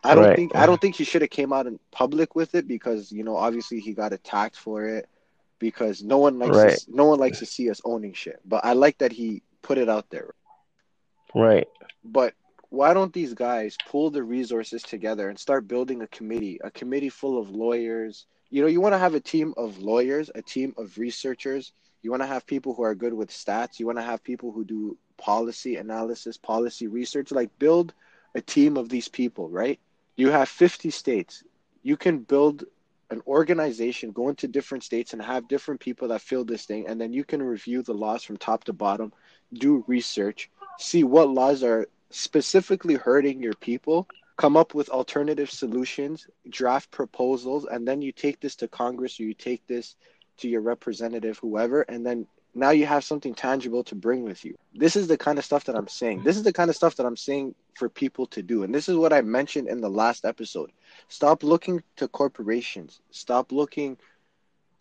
I 0.03 0.15
don't 0.15 0.32
Right. 0.32 0.36
think 0.36 0.51
I 0.56 0.65
don't 0.65 0.82
think 0.82 0.95
he 0.95 1.03
should 1.06 1.21
have 1.21 1.32
came 1.32 1.53
out 1.53 1.67
in 1.67 1.79
public 1.91 2.36
with 2.36 2.56
it 2.56 2.67
because 2.67 3.12
you 3.12 3.23
know 3.23 3.36
obviously 3.36 3.79
he 3.79 3.93
got 3.93 4.13
attacked 4.13 4.58
for 4.58 4.86
it 4.86 5.08
because 5.60 6.03
no 6.03 6.17
one 6.17 6.39
likes 6.39 6.63
Right. 6.63 6.79
to, 6.86 6.86
no 6.88 7.06
one 7.06 7.19
likes 7.19 7.39
to 7.39 7.45
see 7.45 7.69
us 7.69 7.82
owning 7.86 8.13
shit. 8.13 8.39
But 8.45 8.65
I 8.65 8.73
like 8.73 8.97
that 8.99 9.13
he 9.13 9.43
put 9.62 9.77
it 9.77 9.89
out 9.89 10.10
there. 10.10 10.34
Right. 11.36 11.67
But 12.03 12.34
why 12.69 12.93
don't 12.93 13.13
these 13.13 13.34
guys 13.34 13.77
pull 13.86 14.10
the 14.12 14.23
resources 14.23 14.84
together 14.84 15.29
and 15.29 15.38
start 15.39 15.67
building 15.67 16.01
a 16.01 16.08
committee, 16.08 16.60
a 16.63 16.71
committee 16.71 17.10
full 17.10 17.38
of 17.39 17.49
lawyers? 17.49 18.25
You 18.54 18.62
know, 18.62 18.68
you 18.68 18.82
want 18.82 18.94
to 18.94 19.00
have 19.00 19.16
a 19.16 19.20
team 19.20 19.56
of 19.58 19.80
lawyers, 19.80 20.30
a 20.36 20.44
team 20.44 20.76
of 20.78 21.00
researchers. 21.00 21.72
You 22.04 22.12
want 22.12 22.22
to 22.22 22.28
have 22.28 22.46
people 22.46 22.76
who 22.76 22.84
are 22.84 22.94
good 22.94 23.12
with 23.12 23.32
stats. 23.32 23.80
You 23.80 23.88
want 23.88 23.98
to 23.98 24.04
have 24.04 24.24
people 24.24 24.52
who 24.52 24.63
do 24.63 24.96
policy 25.18 25.78
analysis, 25.78 26.38
policy 26.38 26.86
research. 26.86 27.32
Like 27.32 27.50
build 27.58 27.96
a 28.36 28.42
team 28.42 28.78
of 28.78 28.89
these 28.89 29.08
people, 29.08 29.50
right? 29.50 29.80
You 30.18 30.30
have 30.30 30.50
50 30.50 30.92
states. 30.92 31.44
You 31.82 31.98
can 31.98 32.20
build 32.20 32.66
an 33.10 33.24
organization, 33.26 34.12
go 34.12 34.30
into 34.30 34.48
different 34.48 34.84
states 34.84 35.13
and 35.13 35.22
have 35.24 35.48
different 35.48 35.80
people 35.80 36.10
that 36.10 36.22
fill 36.22 36.46
this 36.46 36.66
thing. 36.66 36.88
And 36.88 37.02
then 37.02 37.12
you 37.12 37.24
can 37.24 37.42
review 37.42 37.82
the 37.82 37.96
laws 37.96 38.22
from 38.22 38.38
top 38.38 38.66
to 38.66 38.74
bottom, 38.74 39.13
do 39.52 39.84
research, 39.88 40.52
see 40.78 41.04
what 41.04 41.28
laws 41.28 41.63
are 41.63 41.88
specifically 42.12 42.94
hurting 42.94 43.42
your 43.42 43.56
people, 43.56 44.08
come 44.36 44.58
up 44.58 44.74
with 44.74 44.89
alternative 44.89 45.50
solutions, 45.50 46.28
draft 46.50 46.89
proposals, 46.91 47.65
and 47.65 47.88
then 47.88 48.02
you 48.02 48.12
take 48.12 48.39
this 48.39 48.56
to 48.58 48.67
Congress 48.67 49.19
or 49.19 49.24
you 49.24 49.34
take 49.34 49.65
this 49.67 49.96
to 50.38 50.48
your 50.48 50.62
representative, 50.62 51.38
whoever, 51.38 51.84
and 51.84 52.06
then 52.06 52.26
now 52.56 52.69
you 52.69 52.86
have 52.86 53.04
something 53.04 53.34
tangible 53.34 53.84
to 53.84 53.96
bring 53.96 54.24
with 54.24 54.46
you. 54.46 54.56
This 54.76 54.96
is 54.96 55.08
the 55.08 55.17
kind 55.17 55.39
of 55.39 55.46
stuff 55.46 55.63
that 55.65 55.76
I'm 55.76 55.88
saying. 55.88 56.24
This 56.24 56.38
is 56.38 56.43
the 56.43 56.54
kind 56.54 56.69
of 56.69 56.76
stuff 56.76 56.96
that 56.98 57.06
I'm 57.06 57.17
saying 57.17 57.56
for 57.76 57.89
people 57.89 58.28
to 58.28 58.43
do. 58.43 58.63
And 58.63 58.74
this 58.74 58.88
is 58.88 58.96
what 58.96 59.13
I 59.13 59.22
mentioned 59.22 59.67
in 59.67 59.82
the 59.82 59.89
last 59.89 60.24
episode. 60.24 60.72
Stop 61.08 61.43
looking 61.43 61.82
to 61.96 62.08
corporations. 62.08 63.02
Stop 63.10 63.52
looking 63.52 63.98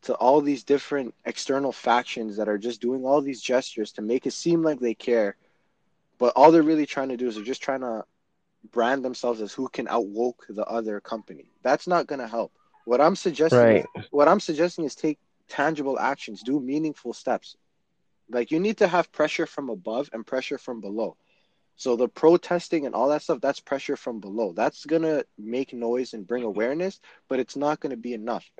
to 0.03 0.15
all 0.15 0.41
these 0.41 0.65
different 0.65 1.15
external 1.25 1.73
factions 1.73 2.37
that 2.37 2.49
are 2.49 2.59
just 2.59 2.81
doing 2.81 3.05
all 3.05 3.23
these 3.23 3.41
gestures 3.41 3.93
to 3.93 4.03
make 4.03 4.27
it 4.27 4.33
seem 4.33 4.62
like 4.62 4.81
they 4.81 4.95
care. 4.95 5.37
But 6.19 6.35
all 6.37 6.53
they're 6.53 6.62
really 6.62 6.87
trying 6.87 7.09
to 7.09 7.17
do 7.17 7.29
is 7.29 7.37
they're 7.37 7.45
just 7.45 7.62
trying 7.62 7.81
to 7.81 8.05
brand 8.70 9.05
themselves 9.05 9.40
as 9.40 9.53
who 9.53 9.68
can 9.68 9.88
outwoke 9.88 10.46
the 10.48 10.64
other 10.66 11.01
company. 11.01 11.51
That's 11.62 11.87
not 11.87 12.07
going 12.07 12.20
to 12.20 12.29
help. 12.29 12.53
What 12.85 13.01
I'm 13.01 13.16
suggesting 13.16 13.59
Right. 13.59 13.87
what 14.11 14.29
I'm 14.29 14.40
suggesting 14.40 14.85
is 14.85 14.94
take 14.94 15.18
tangible 15.48 15.98
actions, 15.98 16.42
do 16.42 16.61
meaningful 16.61 17.12
steps. 17.12 17.57
Like 18.31 18.51
you 18.51 18.61
need 18.61 18.79
to 18.79 18.88
have 18.88 19.12
pressure 19.12 19.46
from 19.46 19.68
above 19.68 20.11
and 20.12 20.27
pressure 20.27 20.59
from 20.59 20.81
below. 20.81 21.16
So 21.77 21.96
the 21.96 22.09
protesting 22.09 22.87
and 22.87 22.94
all 22.94 23.09
that 23.09 23.22
stuff, 23.22 23.40
that's 23.40 23.61
pressure 23.61 23.96
from 23.96 24.20
below. 24.20 24.53
That's 24.53 24.85
gonna 24.85 25.25
make 25.38 25.72
noise 25.72 26.14
and 26.14 26.27
bring 26.27 26.44
awareness, 26.44 27.01
but 27.29 27.40
it's 27.40 27.57
not 27.57 27.81
gonna 27.81 27.96
be 27.96 28.14
enough. 28.14 28.51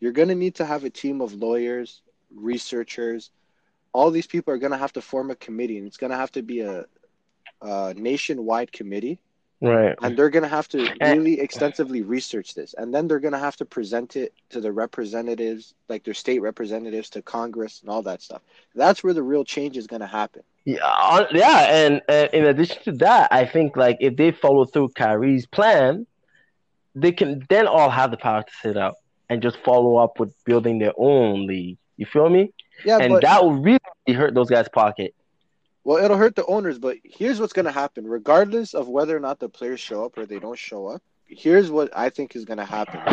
You're 0.00 0.12
gonna 0.12 0.34
need 0.34 0.56
to 0.56 0.64
have 0.64 0.84
a 0.84 0.90
team 0.90 1.20
of 1.20 1.34
lawyers, 1.34 2.02
researchers. 2.34 3.30
All 3.92 4.10
these 4.10 4.26
people 4.26 4.52
are 4.52 4.58
gonna 4.58 4.78
have 4.78 4.92
to 4.94 5.00
form 5.02 5.30
a 5.30 5.36
committee, 5.36 5.78
and 5.78 5.86
it's 5.86 5.96
gonna 5.96 6.16
have 6.16 6.32
to 6.32 6.42
be 6.42 6.60
a, 6.60 6.84
a 7.62 7.94
nationwide 7.94 8.72
committee 8.72 9.20
Right. 9.60 9.94
and 10.02 10.16
they're 10.16 10.30
going 10.30 10.42
to 10.42 10.48
have 10.48 10.68
to 10.70 10.92
really 11.00 11.40
extensively 11.40 12.02
research 12.02 12.54
this 12.54 12.74
and 12.76 12.92
then 12.92 13.08
they're 13.08 13.20
going 13.20 13.32
to 13.32 13.38
have 13.38 13.56
to 13.56 13.64
present 13.64 14.16
it 14.16 14.34
to 14.50 14.60
the 14.60 14.70
representatives 14.70 15.74
like 15.88 16.04
their 16.04 16.12
state 16.12 16.42
representatives 16.42 17.08
to 17.10 17.22
congress 17.22 17.80
and 17.80 17.88
all 17.88 18.02
that 18.02 18.20
stuff 18.20 18.42
that's 18.74 19.02
where 19.02 19.14
the 19.14 19.22
real 19.22 19.44
change 19.44 19.76
is 19.76 19.86
going 19.86 20.00
to 20.00 20.06
happen 20.06 20.42
Yeah, 20.64 21.26
yeah, 21.30 21.76
and 21.76 22.02
uh, 22.08 22.28
in 22.32 22.46
addition 22.46 22.82
to 22.84 22.92
that, 22.92 23.28
I 23.30 23.44
think 23.44 23.76
like 23.76 23.98
if 24.00 24.16
they 24.16 24.32
follow 24.32 24.64
through 24.64 24.90
Kyrie's 24.96 25.44
plan, 25.44 26.06
they 26.94 27.12
can 27.12 27.44
then 27.50 27.66
all 27.66 27.90
have 27.90 28.10
the 28.10 28.16
power 28.16 28.42
to 28.42 28.52
sit 28.62 28.76
out 28.76 28.96
and 29.28 29.42
just 29.42 29.58
follow 29.58 29.96
up 29.96 30.18
with 30.18 30.32
building 30.44 30.78
their 30.78 30.94
own 30.96 31.46
league. 31.46 31.76
You 31.96 32.06
feel 32.06 32.28
me? 32.28 32.52
yeah 32.84 32.98
and 32.98 33.12
but 33.12 33.22
that 33.22 33.42
will 33.42 33.54
really 33.54 33.78
hurt 34.08 34.34
those 34.34 34.50
guys' 34.50 34.68
pocket. 34.68 35.14
Well 35.84 36.02
it'll 36.04 36.16
hurt 36.16 36.36
the 36.36 36.46
owners 36.46 36.78
but 36.78 36.96
here's 37.04 37.40
what's 37.40 37.52
going 37.52 37.66
to 37.66 37.72
happen. 37.72 38.06
Regardless 38.06 38.74
of 38.74 38.88
whether 38.88 39.16
or 39.16 39.20
not 39.20 39.40
the 39.40 39.48
players 39.48 39.80
show 39.80 40.04
up 40.04 40.16
or 40.18 40.26
they 40.26 40.40
don't 40.40 40.58
show 40.58 40.86
up 40.88 41.02
here's 41.26 41.70
what 41.70 41.90
i 41.96 42.08
think 42.10 42.34
is 42.36 42.44
going 42.44 42.58
to 42.58 42.64
happen. 42.64 43.06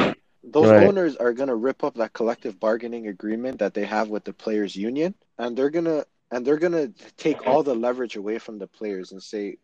Those 0.44 0.72
Right. 0.72 0.78
owners 0.78 1.16
are 1.18 1.34
going 1.34 1.50
to 1.50 1.56
rip 1.56 1.84
up 1.84 1.96
that 1.96 2.14
collective 2.14 2.60
bargaining 2.60 3.08
agreement 3.08 3.60
that 3.60 3.74
they 3.74 3.86
have 3.86 4.10
with 4.10 4.24
the 4.24 4.34
players 4.34 4.76
union 4.76 5.16
and 5.38 5.56
they're 5.58 5.70
going 5.70 5.86
to 5.86 6.06
and 6.32 6.46
they're 6.46 6.58
going 6.58 6.74
to 6.74 6.94
take 7.18 7.46
all 7.46 7.64
the 7.64 7.76
leverage 7.76 8.16
away 8.16 8.38
from 8.40 8.58
the 8.60 8.68
players 8.68 9.12
and 9.12 9.22
say 9.22 9.58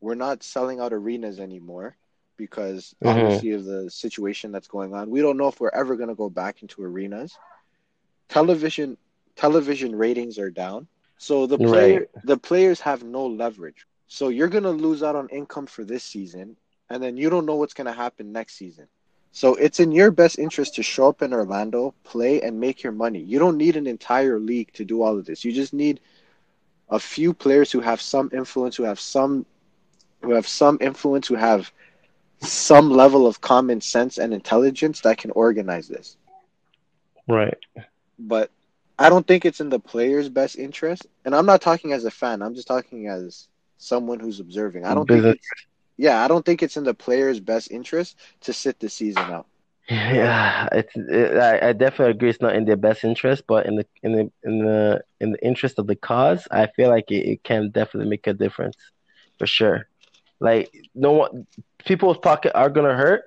we're 0.00 0.14
not 0.14 0.42
selling 0.42 0.80
out 0.80 0.92
arenas 0.92 1.38
anymore 1.40 1.96
because 2.36 2.94
Mhm. 3.02 3.06
obviously 3.10 3.50
of 3.52 3.64
the 3.64 3.90
situation 3.90 4.50
that's 4.52 4.68
going 4.68 4.94
on. 4.94 5.10
We 5.10 5.20
don't 5.20 5.36
know 5.36 5.48
if 5.48 5.60
we're 5.60 5.70
ever 5.74 5.96
going 5.96 6.08
to 6.08 6.14
go 6.14 6.28
back 6.30 6.62
into 6.62 6.82
arenas. 6.82 7.38
Television 8.28 8.96
television 9.36 9.94
ratings 9.96 10.38
are 10.38 10.50
down 10.50 10.88
so 11.24 11.46
the 11.46 11.58
player 11.58 12.06
the 12.24 12.36
players 12.36 12.80
have 12.80 13.02
no 13.02 13.26
leverage 13.26 13.86
so 14.08 14.28
you're 14.28 14.48
going 14.56 14.68
to 14.70 14.70
lose 14.86 15.02
out 15.02 15.16
on 15.16 15.28
income 15.28 15.66
for 15.66 15.84
this 15.84 16.04
season 16.04 16.56
and 16.90 17.02
then 17.02 17.16
you 17.16 17.30
don't 17.30 17.46
know 17.46 17.56
what's 17.56 17.74
going 17.74 17.86
to 17.86 18.00
happen 18.04 18.32
next 18.32 18.54
season 18.56 18.86
so 19.34 19.56
it's 19.56 19.80
in 19.80 19.90
your 19.90 20.12
best 20.12 20.38
interest 20.38 20.76
to 20.76 20.84
show 20.84 21.08
up 21.08 21.20
in 21.20 21.32
Orlando, 21.32 21.92
play, 22.04 22.40
and 22.40 22.60
make 22.60 22.84
your 22.84 22.92
money. 22.92 23.18
You 23.18 23.40
don't 23.40 23.56
need 23.56 23.74
an 23.74 23.88
entire 23.88 24.38
league 24.38 24.72
to 24.74 24.84
do 24.84 25.02
all 25.02 25.18
of 25.18 25.26
this. 25.26 25.44
You 25.44 25.52
just 25.52 25.72
need 25.72 25.98
a 26.88 27.00
few 27.00 27.34
players 27.34 27.72
who 27.72 27.80
have 27.80 28.00
some 28.00 28.30
influence, 28.32 28.76
who 28.76 28.84
have 28.84 29.00
some, 29.00 29.44
who 30.22 30.34
have 30.34 30.46
some 30.46 30.78
influence, 30.80 31.26
who 31.26 31.34
have 31.34 31.72
some 32.42 32.90
level 32.90 33.26
of 33.26 33.40
common 33.40 33.80
sense 33.80 34.18
and 34.18 34.32
intelligence 34.32 35.00
that 35.00 35.18
can 35.18 35.32
organize 35.32 35.88
this. 35.88 36.16
Right. 37.26 37.58
But 38.20 38.52
I 38.98 39.08
don't 39.08 39.26
think 39.26 39.44
it's 39.44 39.60
in 39.60 39.70
the 39.70 39.80
players' 39.80 40.28
best 40.28 40.56
interest. 40.56 41.06
And 41.24 41.34
I'm 41.34 41.46
not 41.46 41.60
talking 41.60 41.92
as 41.92 42.04
a 42.04 42.10
fan. 42.10 42.42
I'm 42.42 42.54
just 42.54 42.68
talking 42.68 43.08
as 43.08 43.48
someone 43.78 44.20
who's 44.20 44.40
observing. 44.40 44.84
I 44.84 44.94
don't 44.94 45.08
think 45.08 45.22
Business. 45.22 45.34
it's 45.36 45.66
yeah, 45.96 46.24
I 46.24 46.28
don't 46.28 46.44
think 46.44 46.62
it's 46.62 46.76
in 46.76 46.84
the 46.84 46.94
players' 46.94 47.40
best 47.40 47.70
interest 47.70 48.16
to 48.42 48.52
sit 48.52 48.80
the 48.80 48.88
season 48.88 49.22
out. 49.24 49.46
Yeah, 49.88 50.68
it's 50.72 50.92
it, 50.96 51.36
I, 51.36 51.68
I 51.68 51.72
definitely 51.72 52.12
agree. 52.12 52.30
It's 52.30 52.40
not 52.40 52.56
in 52.56 52.64
their 52.64 52.76
best 52.76 53.04
interest, 53.04 53.44
but 53.46 53.66
in 53.66 53.76
the 53.76 53.86
in 54.02 54.12
the 54.12 54.32
in 54.42 54.58
the 54.58 55.04
in 55.20 55.32
the 55.32 55.44
interest 55.44 55.78
of 55.78 55.86
the 55.86 55.94
cause, 55.94 56.48
I 56.50 56.66
feel 56.68 56.88
like 56.88 57.10
it, 57.10 57.28
it 57.28 57.44
can 57.44 57.70
definitely 57.70 58.08
make 58.10 58.26
a 58.26 58.32
difference, 58.32 58.76
for 59.38 59.46
sure. 59.46 59.88
Like 60.40 60.74
no 60.94 61.12
one, 61.12 61.46
people's 61.84 62.18
pocket 62.18 62.52
are 62.54 62.70
gonna 62.70 62.94
hurt, 62.94 63.24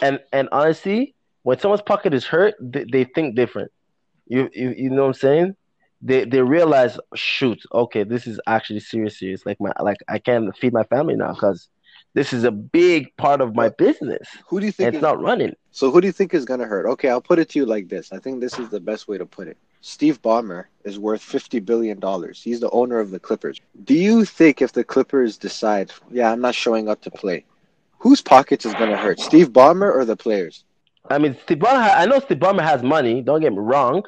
and 0.00 0.18
and 0.32 0.48
honestly, 0.50 1.14
when 1.42 1.58
someone's 1.58 1.82
pocket 1.82 2.14
is 2.14 2.24
hurt, 2.24 2.54
they, 2.60 2.84
they 2.90 3.04
think 3.04 3.36
different. 3.36 3.70
You 4.26 4.48
you 4.52 4.74
you 4.76 4.90
know 4.90 5.02
what 5.02 5.08
I'm 5.08 5.14
saying? 5.14 5.56
They 6.00 6.24
they 6.24 6.42
realize, 6.42 6.98
shoot, 7.14 7.62
okay, 7.72 8.04
this 8.04 8.26
is 8.26 8.40
actually 8.46 8.80
serious. 8.80 9.18
Serious. 9.18 9.46
Like 9.46 9.60
my 9.60 9.72
like 9.80 9.98
I 10.08 10.18
can't 10.18 10.56
feed 10.56 10.72
my 10.72 10.84
family 10.84 11.14
now 11.14 11.32
because 11.32 11.68
this 12.14 12.32
is 12.32 12.44
a 12.44 12.50
big 12.50 13.16
part 13.16 13.40
of 13.40 13.54
my 13.54 13.70
business. 13.70 14.28
Who 14.48 14.60
do 14.60 14.66
you 14.66 14.72
think 14.72 14.88
it's 14.88 14.96
is, 14.96 15.02
not 15.02 15.20
running. 15.20 15.54
so? 15.70 15.90
Who 15.90 16.00
do 16.00 16.06
you 16.06 16.12
think 16.12 16.34
is 16.34 16.44
going 16.44 16.60
to 16.60 16.66
hurt? 16.66 16.86
Okay, 16.86 17.08
I'll 17.08 17.22
put 17.22 17.38
it 17.38 17.48
to 17.50 17.58
you 17.58 17.66
like 17.66 17.88
this. 17.88 18.12
I 18.12 18.18
think 18.18 18.40
this 18.40 18.58
is 18.58 18.68
the 18.68 18.80
best 18.80 19.08
way 19.08 19.16
to 19.18 19.26
put 19.26 19.48
it. 19.48 19.56
Steve 19.80 20.20
Ballmer 20.20 20.66
is 20.84 20.98
worth 20.98 21.22
fifty 21.22 21.58
billion 21.58 21.98
dollars. 21.98 22.42
He's 22.42 22.60
the 22.60 22.70
owner 22.70 22.98
of 22.98 23.10
the 23.10 23.18
Clippers. 23.18 23.60
Do 23.84 23.94
you 23.94 24.24
think 24.24 24.60
if 24.60 24.72
the 24.72 24.84
Clippers 24.84 25.38
decide, 25.38 25.90
yeah, 26.10 26.30
I'm 26.30 26.40
not 26.40 26.54
showing 26.54 26.88
up 26.88 27.00
to 27.02 27.10
play, 27.10 27.44
whose 27.98 28.20
pockets 28.20 28.66
is 28.66 28.74
going 28.74 28.90
to 28.90 28.96
hurt? 28.96 29.18
Steve 29.20 29.50
Ballmer 29.50 29.92
or 29.92 30.04
the 30.04 30.16
players? 30.16 30.64
I 31.10 31.18
mean, 31.18 31.36
ha- 31.48 31.94
I 31.98 32.06
know 32.06 32.20
Ballmer 32.20 32.62
has 32.62 32.82
money. 32.82 33.22
Don't 33.22 33.40
get 33.40 33.52
me 33.52 33.58
wrong, 33.58 34.04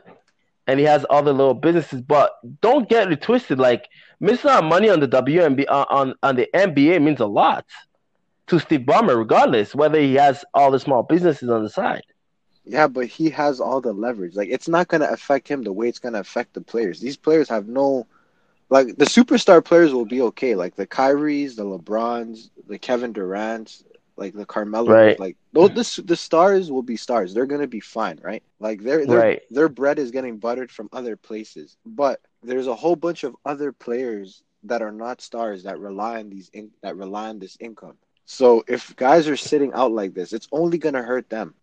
and 0.67 0.79
he 0.79 0.87
has 0.87 1.05
other 1.11 1.33
little 1.33 1.55
businesses. 1.55 2.01
But 2.01 2.33
don't 2.61 2.89
get 2.89 3.11
it 3.11 3.23
twisted. 3.23 3.59
Like 3.59 3.89
missing 4.21 4.51
out 4.51 4.65
money 4.65 4.89
on 4.89 5.01
the 5.01 5.09
WNBA 5.09 5.67
on, 5.69 5.83
uh, 5.83 5.87
on 5.91 6.15
on 6.23 6.37
the 6.37 6.49
NBA 6.55 7.03
means 7.03 7.21
a 7.21 7.27
lot 7.27 7.67
to 8.47 8.59
Steve 8.59 8.81
Ballmer, 8.81 9.17
regardless 9.17 9.75
whether 9.75 10.01
he 10.01 10.15
has 10.15 10.45
all 10.55 10.71
the 10.71 10.79
small 10.79 11.03
businesses 11.03 11.49
on 11.49 11.63
the 11.63 11.71
side. 11.71 12.05
Yeah, 12.65 12.87
but 12.87 13.07
he 13.07 13.29
has 13.31 13.61
all 13.61 13.81
the 13.81 13.93
leverage. 13.93 14.37
Like 14.37 14.49
it's 14.49 14.69
not 14.69 14.89
going 14.89 15.03
to 15.03 15.11
affect 15.11 15.49
him 15.49 15.63
the 15.63 15.73
way 15.73 15.89
it's 15.89 15.99
going 15.99 16.15
to 16.15 16.21
affect 16.21 16.55
the 16.55 16.61
players. 16.61 17.01
These 17.01 17.17
players 17.17 17.49
have 17.49 17.69
no 17.69 18.07
like 18.71 18.97
the 18.97 19.05
superstar 19.05 19.63
players 19.65 19.93
will 19.93 20.07
be 20.07 20.23
okay. 20.23 20.55
Like 20.55 20.75
the 20.75 20.87
Kyries, 20.87 21.57
the 21.57 21.65
LeBrons, 21.65 22.51
the 22.67 22.79
Kevin 22.79 23.13
Durant's, 23.13 23.85
like 24.17 24.35
the 24.35 24.47
Carmelo, 24.47 25.01
Right. 25.01 25.19
like 25.19 25.37
those 25.53 25.71
the, 25.71 26.03
the 26.03 26.17
stars 26.17 26.71
will 26.71 26.83
be 26.83 26.97
stars. 26.97 27.35
They're 27.35 27.47
going 27.47 27.61
to 27.61 27.67
be 27.69 27.81
fine, 27.81 28.19
right? 28.23 28.43
Like 28.61 28.83
their 28.83 29.07
their 29.07 29.25
Right. 29.25 29.43
their 29.51 29.69
bread 29.69 29.99
is 29.99 30.11
getting 30.11 30.39
buttered 30.39 30.71
from 30.71 30.89
other 30.93 31.17
places. 31.17 31.77
But 31.85 32.21
there's 32.43 32.67
a 32.67 32.75
whole 32.75 32.97
bunch 32.97 33.25
of 33.25 33.37
other 33.45 33.73
players 33.73 34.43
that 34.65 34.83
are 34.83 34.93
not 34.93 35.21
stars 35.21 35.65
that 35.65 35.79
rely 35.79 36.19
on 36.21 36.31
these 36.31 36.51
in, 36.53 36.71
that 36.83 36.97
rely 36.97 37.29
on 37.29 37.39
this 37.39 37.57
income. 37.61 37.99
So 38.25 38.65
if 38.69 38.95
guys 38.97 39.29
are 39.29 39.37
sitting 39.37 39.73
out 39.73 39.93
like 39.93 40.15
this, 40.15 40.33
it's 40.33 40.49
only 40.53 40.79
going 40.79 40.95
to 40.95 41.03
hurt 41.03 41.29
them. 41.31 41.55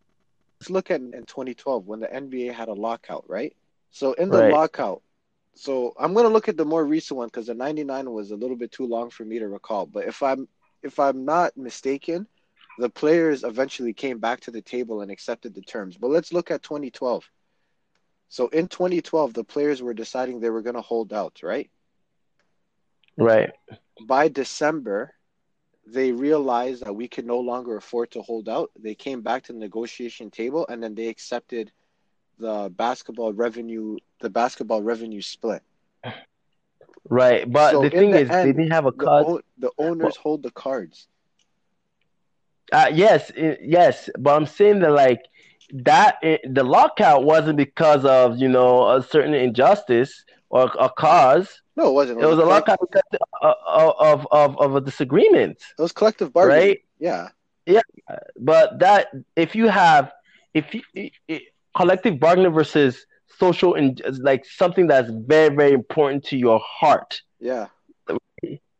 Let's 0.59 0.69
look 0.69 0.91
at 0.91 1.01
in 1.01 1.23
2012 1.25 1.87
when 1.87 1.99
the 1.99 2.13
NBA 2.13 2.51
had 2.51 2.67
a 2.69 2.73
lockout, 2.73 3.25
right? 3.27 3.55
So 3.91 4.13
in 4.13 4.31
the 4.31 4.41
Right. 4.41 4.41
lockout, 4.41 5.01
so 5.55 5.93
I'm 5.99 6.13
going 6.13 6.25
to 6.25 6.31
look 6.33 6.47
at 6.49 6.57
the 6.57 6.65
more 6.65 6.85
recent 6.85 7.17
one 7.17 7.27
because 7.27 7.47
the 7.47 7.53
99 7.53 8.09
was 8.11 8.31
a 8.31 8.35
little 8.35 8.55
bit 8.57 8.71
too 8.71 8.85
long 8.85 9.09
for 9.09 9.23
me 9.25 9.39
to 9.39 9.47
recall. 9.47 9.85
But 9.85 10.05
if 10.05 10.21
I'm 10.23 10.47
if 10.83 10.99
I'm 10.99 11.25
not 11.25 11.55
mistaken, 11.57 12.27
the 12.77 12.89
players 12.89 13.43
eventually 13.43 13.93
came 13.93 14.19
back 14.19 14.41
to 14.41 14.51
the 14.51 14.61
table 14.61 15.01
and 15.01 15.11
accepted 15.11 15.53
the 15.53 15.61
terms. 15.61 15.97
But 15.97 16.09
let's 16.09 16.33
look 16.33 16.51
at 16.51 16.63
2012. 16.63 17.29
So 18.29 18.47
in 18.47 18.67
2012, 18.67 19.33
the 19.33 19.43
players 19.43 19.81
were 19.81 19.93
deciding 19.93 20.39
they 20.39 20.49
were 20.49 20.61
going 20.61 20.75
to 20.75 20.81
hold 20.81 21.13
out, 21.13 21.41
right? 21.43 21.69
Right. 23.17 23.51
by 24.07 24.29
December, 24.29 25.13
they 25.85 26.11
realized 26.11 26.85
that 26.85 26.93
we 26.93 27.07
could 27.07 27.25
no 27.25 27.39
longer 27.39 27.75
afford 27.75 28.11
to 28.11 28.21
hold 28.21 28.47
out. 28.47 28.71
They 28.79 28.95
came 28.95 29.21
back 29.21 29.43
to 29.43 29.53
the 29.53 29.59
negotiation 29.59 30.31
table 30.31 30.65
and 30.69 30.81
then 30.81 30.95
they 30.95 31.07
accepted 31.07 31.71
the 32.39 32.71
basketball 32.75 33.33
revenue, 33.33 33.97
the 34.21 34.29
basketball 34.29 34.81
revenue 34.81 35.21
split. 35.21 35.61
Right. 37.09 37.51
But 37.51 37.71
So 37.71 37.81
the 37.81 37.89
thing 37.89 38.11
the 38.11 38.21
is, 38.21 38.29
they 38.29 38.53
didn't 38.53 38.71
have 38.71 38.85
a 38.85 38.91
The, 38.91 39.43
the 39.57 39.71
owners 39.77 40.15
hold 40.15 40.43
the 40.43 40.51
cards. 40.51 41.07
Uh, 42.71 42.89
yes, 42.93 43.31
i- 43.37 43.57
yes, 43.61 44.09
but 44.17 44.35
I'm 44.35 44.45
saying 44.45 44.79
that 44.79 44.91
like 44.91 45.21
that 45.73 46.17
i- 46.23 46.39
the 46.43 46.63
lockout 46.63 47.23
wasn't 47.23 47.57
because 47.57 48.05
of 48.05 48.37
you 48.37 48.47
know 48.47 48.89
a 48.89 49.01
certain 49.03 49.33
injustice 49.33 50.23
or 50.49 50.71
a 50.79 50.89
cause. 50.89 51.61
No, 51.75 51.89
it 51.89 51.93
wasn't. 51.93 52.21
It 52.21 52.25
was 52.25 52.37
a 52.39 52.45
lockout 52.45 52.79
because 52.81 53.01
of 53.13 53.19
uh, 53.41 53.53
uh, 53.67 53.93
of 53.99 54.27
of, 54.31 54.57
of 54.59 54.75
a 54.75 54.81
disagreement, 54.81 55.57
It 55.77 55.81
was 55.81 55.91
collective 55.91 56.31
bargaining. 56.33 56.67
right? 56.67 56.79
Yeah. 56.99 57.29
Yeah, 57.65 57.81
but 58.39 58.79
that 58.79 59.07
if 59.35 59.55
you 59.55 59.67
have 59.69 60.11
if 60.53 60.73
you 60.73 60.81
i- 60.97 61.11
i- 61.29 61.41
collective 61.77 62.19
bargaining 62.19 62.51
versus 62.53 63.05
social 63.39 63.75
in 63.75 63.95
like 64.19 64.45
something 64.45 64.87
that's 64.87 65.09
very 65.09 65.55
very 65.55 65.71
important 65.73 66.23
to 66.25 66.37
your 66.37 66.59
heart 66.59 67.21
Yeah. 67.39 67.67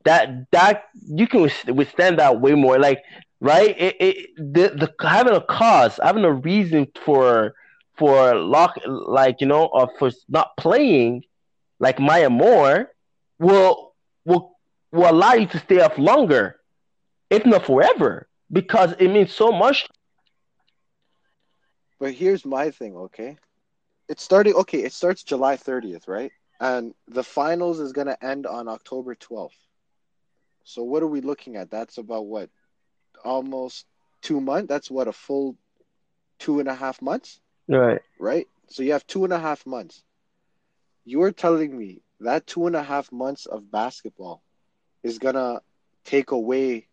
that 0.04 0.52
that 0.52 0.86
you 1.08 1.28
can 1.28 1.42
withstand 1.76 2.20
that 2.20 2.42
way 2.42 2.54
more 2.56 2.80
like 2.80 3.02
right 3.42 3.76
it, 3.80 3.98
it 4.02 4.18
the, 4.38 4.70
the 4.76 5.08
having 5.08 5.36
a 5.36 5.42
cause 5.42 6.00
having 6.04 6.26
a 6.26 6.34
reason 6.34 6.88
for 7.06 7.54
for 7.98 8.36
lock 8.36 8.80
like 8.88 9.42
you 9.42 9.48
know 9.48 9.66
or 9.74 9.90
for 10.00 10.12
not 10.30 10.58
playing 10.58 11.24
like 11.80 12.00
Maya 12.00 12.30
Moore 12.30 12.90
will 13.40 13.94
will 14.26 14.58
will 14.92 15.12
allow 15.12 15.34
you 15.34 15.48
to 15.48 15.60
stay 15.60 15.82
off 15.82 15.98
longer 16.00 16.58
if 17.32 17.46
not 17.46 17.66
forever 17.66 18.28
because 18.52 18.94
it 19.00 19.10
means 19.10 19.34
so 19.34 19.52
much 19.52 19.88
But 22.00 22.14
here's 22.14 22.46
my 22.46 22.72
thing, 22.72 22.96
okay? 22.96 23.38
It's 24.10 24.24
starting. 24.24 24.54
Okay, 24.56 24.84
it 24.84 24.94
starts 24.94 25.24
July 25.24 25.58
30th, 25.58 26.08
right? 26.08 26.32
And 26.60 26.96
the 27.08 27.24
finals 27.24 27.80
is 27.80 27.94
gonna 27.94 28.18
end 28.22 28.48
on 28.48 28.68
October 28.70 29.16
12th. 29.16 29.58
So 30.64 30.84
what 30.84 31.04
are 31.04 31.08
we 31.08 31.22
looking 31.22 31.58
at? 31.58 31.72
That's 31.72 31.98
about 31.98 32.28
what, 32.28 32.50
almost 33.24 33.86
two 34.22 34.40
months. 34.42 34.68
That's 34.68 34.90
what 34.92 35.08
a 35.08 35.14
full 35.14 35.56
two 36.40 36.60
and 36.60 36.68
a 36.70 36.76
half 36.76 37.02
months, 37.02 37.40
Right. 37.68 38.02
right? 38.20 38.48
So 38.70 38.84
you 38.84 38.94
have 38.94 39.06
two 39.08 39.24
and 39.24 39.34
a 39.34 39.40
half 39.40 39.66
months. 39.66 40.04
You're 41.06 41.32
telling 41.32 41.78
me 41.78 42.02
that 42.20 42.46
two 42.48 42.68
and 42.68 42.76
a 42.76 42.84
half 42.84 43.12
months 43.12 43.46
of 43.46 43.72
basketball 43.72 44.42
is 45.04 45.18
gonna 45.20 45.62
take 46.06 46.32
away 46.32 46.88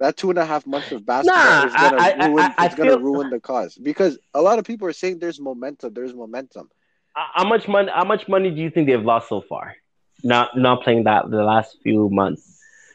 that 0.00 0.16
two 0.16 0.30
and 0.30 0.38
a 0.38 0.44
half 0.44 0.66
months 0.66 0.90
of 0.92 1.06
basketball 1.06 1.44
Nah, 1.44 1.66
is 1.66 1.72
gonna 1.74 1.96
I- 1.96 2.26
ruin 2.28 2.44
I- 2.44 2.54
I 2.58 2.66
it's 2.66 2.74
gonna 2.74 2.98
ruin 2.98 3.30
the 3.30 3.40
cause 3.40 3.76
because 3.76 4.18
a 4.34 4.42
lot 4.42 4.58
of 4.58 4.64
people 4.64 4.88
are 4.88 4.92
saying 4.92 5.18
there's 5.20 5.40
momentum 5.40 5.94
there's 5.94 6.14
momentum 6.14 6.68
Uh, 7.16 7.20
How 7.34 7.44
much 7.48 7.68
money? 7.68 7.90
How 7.94 8.04
much 8.04 8.26
money 8.26 8.50
do 8.50 8.60
you 8.60 8.70
think 8.70 8.88
they've 8.88 9.04
lost 9.12 9.28
so 9.28 9.40
far? 9.40 9.76
Not 10.24 10.56
not 10.56 10.82
playing 10.82 11.04
that 11.04 11.30
the 11.30 11.44
last 11.44 11.78
few 11.84 12.08
months. 12.10 12.42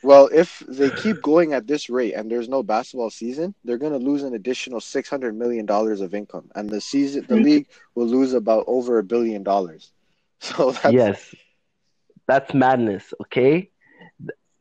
Well 0.03 0.29
if 0.31 0.59
they 0.67 0.89
keep 0.89 1.21
going 1.21 1.53
at 1.53 1.67
this 1.67 1.89
rate 1.89 2.13
and 2.13 2.31
there's 2.31 2.47
no 2.49 2.63
basketball 2.63 3.09
season 3.09 3.53
they're 3.65 3.77
gonna 3.77 3.97
lose 3.97 4.23
an 4.23 4.33
additional 4.33 4.79
600 4.79 5.35
million 5.35 5.65
dollars 5.65 6.01
of 6.01 6.13
income 6.13 6.49
and 6.55 6.69
the 6.69 6.81
season 6.81 7.25
the 7.27 7.35
Mhm. 7.35 7.43
league 7.43 7.67
will 7.95 8.07
lose 8.07 8.33
about 8.33 8.63
over 8.67 8.97
a 8.99 9.03
billion 9.03 9.43
dollars 9.43 9.91
so 10.39 10.71
that's 10.71 10.93
yes, 10.93 11.35
that's 12.27 12.53
madness. 12.53 13.13
Okay. 13.21 13.71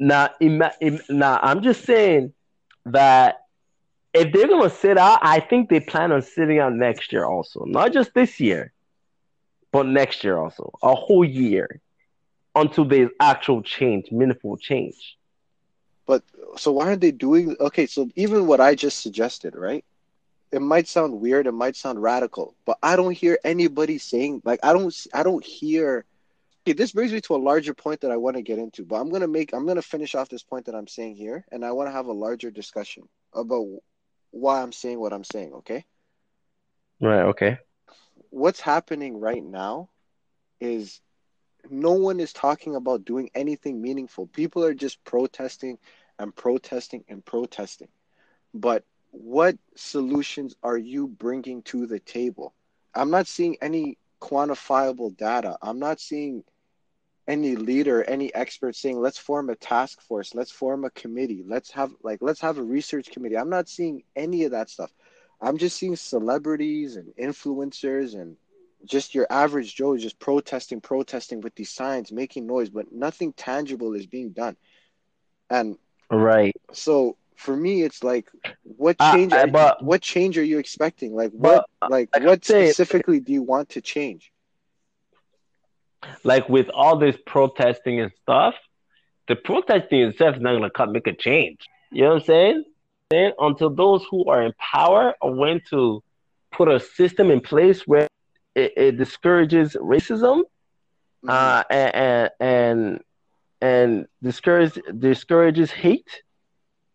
Now, 0.00 0.30
ima- 0.40 0.72
im- 0.80 1.00
now 1.08 1.38
I'm 1.42 1.62
just 1.62 1.84
saying 1.84 2.32
that 2.86 3.36
if 4.14 4.32
they're 4.32 4.48
gonna 4.48 4.70
sit 4.70 4.96
out, 4.98 5.18
I 5.22 5.40
think 5.40 5.68
they 5.68 5.80
plan 5.80 6.10
on 6.12 6.22
sitting 6.22 6.58
out 6.58 6.72
next 6.74 7.12
year 7.12 7.24
also, 7.24 7.64
not 7.66 7.92
just 7.92 8.14
this 8.14 8.40
year, 8.40 8.72
but 9.70 9.86
next 9.86 10.24
year 10.24 10.38
also, 10.38 10.72
a 10.82 10.94
whole 10.94 11.24
year, 11.24 11.80
until 12.54 12.84
there's 12.86 13.10
actual 13.20 13.62
change, 13.62 14.10
meaningful 14.10 14.56
change. 14.56 15.17
But 16.08 16.24
so 16.58 16.72
why 16.72 16.88
aren't 16.88 17.02
they 17.02 17.12
doing? 17.12 17.56
Okay, 17.60 17.86
so 17.86 18.10
even 18.16 18.48
what 18.48 18.60
I 18.60 18.74
just 18.74 19.02
suggested, 19.02 19.54
right? 19.56 19.84
It 20.52 20.62
might 20.62 20.88
sound 20.88 21.20
weird, 21.20 21.46
it 21.46 21.52
might 21.52 21.76
sound 21.76 22.02
radical, 22.02 22.56
but 22.66 22.78
I 22.82 22.96
don't 22.96 23.12
hear 23.12 23.38
anybody 23.44 23.98
saying 23.98 24.42
like 24.44 24.60
I 24.64 24.74
don't 24.74 24.94
I 25.14 25.24
don't 25.24 25.44
hear. 25.44 26.06
Okay, 26.66 26.74
this 26.74 26.92
brings 26.92 27.12
me 27.12 27.20
to 27.22 27.36
a 27.36 27.38
larger 27.50 27.74
point 27.74 28.00
that 28.02 28.12
I 28.12 28.16
want 28.18 28.36
to 28.36 28.42
get 28.42 28.58
into, 28.58 28.84
but 28.84 28.96
I'm 28.96 29.10
gonna 29.10 29.28
make 29.28 29.54
I'm 29.54 29.66
gonna 29.66 29.82
finish 29.82 30.14
off 30.16 30.30
this 30.30 30.44
point 30.44 30.66
that 30.66 30.76
I'm 30.76 30.88
saying 30.88 31.16
here, 31.16 31.46
and 31.52 31.64
I 31.64 31.72
want 31.72 31.88
to 31.88 31.92
have 31.92 32.06
a 32.06 32.12
larger 32.12 32.50
discussion 32.50 33.08
about 33.34 33.66
why 34.32 34.62
I'm 34.62 34.72
saying 34.72 35.00
what 35.00 35.12
I'm 35.12 35.24
saying. 35.24 35.54
Okay, 35.54 35.84
Right. 37.00 37.22
Okay. 37.26 37.58
what's 38.30 38.60
happening 38.60 39.20
right 39.20 39.44
now 39.44 39.90
is 40.60 41.00
no 41.70 41.92
one 41.92 42.20
is 42.20 42.32
talking 42.32 42.74
about 42.76 43.04
doing 43.04 43.30
anything 43.34 43.80
meaningful. 43.80 44.26
People 44.26 44.64
are 44.64 44.74
just 44.74 45.02
protesting 45.04 45.78
and 46.18 46.34
protesting 46.34 47.04
and 47.08 47.24
protesting. 47.24 47.88
But 48.54 48.84
what 49.10 49.56
solutions 49.76 50.56
are 50.62 50.76
you 50.76 51.08
bringing 51.08 51.62
to 51.62 51.86
the 51.86 52.00
table? 52.00 52.54
I'm 52.94 53.10
not 53.10 53.26
seeing 53.26 53.56
any 53.60 53.98
quantifiable 54.20 55.16
data. 55.16 55.56
I'm 55.62 55.78
not 55.78 56.00
seeing 56.00 56.44
any 57.26 57.56
leader, 57.56 58.02
any 58.04 58.34
expert 58.34 58.74
saying, 58.74 58.98
let's 58.98 59.18
form 59.18 59.50
a 59.50 59.54
task 59.54 60.00
force, 60.00 60.34
let's 60.34 60.50
form 60.50 60.84
a 60.84 60.90
committee, 60.90 61.44
let's 61.46 61.70
have 61.72 61.92
like 62.02 62.20
let's 62.22 62.40
have 62.40 62.58
a 62.58 62.62
research 62.62 63.10
committee. 63.10 63.36
I'm 63.36 63.50
not 63.50 63.68
seeing 63.68 64.02
any 64.16 64.44
of 64.44 64.52
that 64.52 64.70
stuff. 64.70 64.90
I'm 65.40 65.58
just 65.58 65.76
seeing 65.76 65.94
celebrities 65.96 66.96
and 66.96 67.12
influencers 67.20 68.14
and 68.14 68.36
just 68.84 69.14
your 69.14 69.26
average 69.30 69.74
Joe 69.74 69.94
is 69.94 70.02
just 70.02 70.18
protesting, 70.18 70.80
protesting 70.80 71.40
with 71.40 71.54
these 71.54 71.70
signs, 71.70 72.12
making 72.12 72.46
noise, 72.46 72.70
but 72.70 72.92
nothing 72.92 73.32
tangible 73.32 73.94
is 73.94 74.06
being 74.06 74.30
done. 74.30 74.56
And 75.50 75.76
Right. 76.10 76.56
so 76.72 77.16
for 77.36 77.56
me, 77.56 77.82
it's 77.82 78.02
like, 78.02 78.30
what 78.62 78.98
change? 78.98 79.32
but- 79.52 79.82
what 79.82 80.02
change 80.02 80.38
are 80.38 80.44
you 80.44 80.58
expecting? 80.58 81.14
Like 81.14 81.32
what? 81.32 81.66
But, 81.80 81.90
like 81.90 82.08
what 82.20 82.44
specifically 82.44 83.20
do 83.20 83.32
you 83.32 83.42
want 83.42 83.70
to 83.70 83.80
change? 83.80 84.32
like 86.24 86.48
with 86.48 86.68
all 86.72 86.96
this 86.96 87.16
protesting 87.26 88.00
and 88.00 88.12
stuff, 88.22 88.54
the 89.26 89.36
protesting 89.36 90.02
itself 90.02 90.36
is 90.36 90.42
not 90.42 90.52
gonna 90.52 90.70
come 90.70 90.92
make 90.92 91.06
a 91.06 91.12
change. 91.12 91.58
You 91.90 92.02
know 92.02 92.08
what 92.10 92.20
I'm 92.20 92.24
saying? 92.24 92.64
Then 93.10 93.32
until 93.38 93.70
those 93.70 94.04
who 94.10 94.26
are 94.26 94.42
in 94.42 94.52
power 94.58 95.14
are 95.20 95.30
willing 95.30 95.60
to 95.70 96.02
put 96.52 96.68
a 96.68 96.80
system 96.80 97.30
in 97.30 97.40
place 97.40 97.86
where 97.86 98.06
it, 98.58 98.72
it 98.76 98.92
discourages 98.98 99.68
racism 99.94 100.42
Mm-hmm. 101.24 101.30
uh, 101.30 101.62
and, 101.70 102.30
and 102.40 103.00
and 103.60 104.06
discourages 104.22 104.78
discourages 104.98 105.70
hate. 105.72 106.22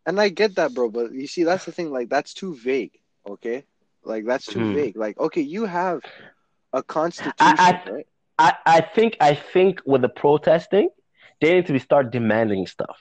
And 0.06 0.20
I 0.20 0.30
get 0.30 0.56
that, 0.56 0.74
bro, 0.74 0.90
but 0.90 1.12
you 1.14 1.28
see, 1.28 1.44
that's 1.44 1.66
the 1.66 1.72
thing. 1.72 1.92
Like, 1.92 2.10
that's 2.10 2.34
too 2.34 2.56
vague. 2.56 2.94
Okay, 3.28 3.64
like 4.04 4.26
that's 4.26 4.46
too 4.46 4.60
Mhm. 4.60 4.74
vague. 4.74 4.96
Like, 4.98 5.18
okay, 5.20 5.42
you 5.42 5.66
have 5.66 6.02
a 6.72 6.82
constitution, 6.84 7.36
I- 7.40 7.82
right? 7.92 8.08
I, 8.40 8.54
I 8.66 8.82
think 8.96 9.18
I 9.22 9.36
think 9.36 9.82
with 9.86 10.02
the 10.02 10.10
protesting, 10.10 10.90
they 11.42 11.54
need 11.56 11.68
to 11.68 11.74
be 11.74 11.80
start 11.80 12.12
demanding 12.12 12.66
stuff. 12.66 12.98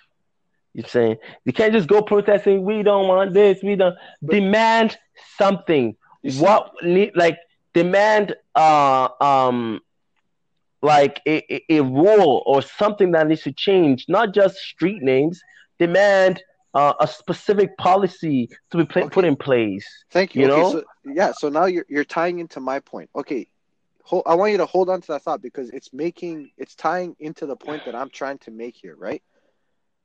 You're 0.74 0.86
saying 0.86 1.16
you 1.44 1.52
can't 1.52 1.72
just 1.72 1.88
go 1.88 2.02
protesting. 2.02 2.64
We 2.64 2.82
don't 2.82 3.06
want 3.08 3.32
this. 3.32 3.62
We 3.62 3.76
don't 3.76 3.96
demand 4.24 4.98
something. 5.38 5.96
See- 6.28 6.40
What 6.42 6.70
like 7.14 7.38
demand 7.74 8.34
uh 8.54 9.08
um 9.20 9.80
like 10.82 11.20
a, 11.26 11.62
a, 11.72 11.80
rule 11.80 12.42
or 12.44 12.60
something 12.60 13.12
that 13.12 13.28
needs 13.28 13.42
to 13.42 13.52
change. 13.52 14.06
Not 14.08 14.34
just 14.34 14.56
street 14.56 15.00
names. 15.00 15.40
Demand 15.78 16.42
uh, 16.74 16.94
a 17.00 17.06
specific 17.06 17.76
policy 17.78 18.48
to 18.70 18.78
be 18.78 18.84
pla- 18.84 19.02
Okay. 19.02 19.14
put 19.14 19.24
in 19.24 19.36
place. 19.36 19.86
Thank 20.10 20.34
you. 20.34 20.42
You 20.42 20.48
okay, 20.48 20.62
know? 20.62 20.70
so 20.70 20.84
yeah, 21.04 21.32
so 21.32 21.48
now 21.48 21.66
you're 21.66 21.86
you're 21.88 22.04
tying 22.04 22.38
into 22.38 22.60
my 22.60 22.80
point. 22.80 23.10
Okay, 23.14 23.46
hold, 24.02 24.24
I 24.26 24.34
want 24.34 24.52
you 24.52 24.58
to 24.58 24.66
hold 24.66 24.88
on 24.88 25.00
to 25.02 25.06
that 25.08 25.22
thought 25.22 25.42
because 25.42 25.70
it's 25.70 25.92
making 25.92 26.50
it's 26.56 26.74
tying 26.74 27.14
into 27.20 27.46
the 27.46 27.56
point 27.56 27.84
that 27.84 27.94
I'm 27.94 28.10
trying 28.10 28.38
to 28.38 28.50
make 28.50 28.76
here, 28.76 28.96
right? 28.96 29.22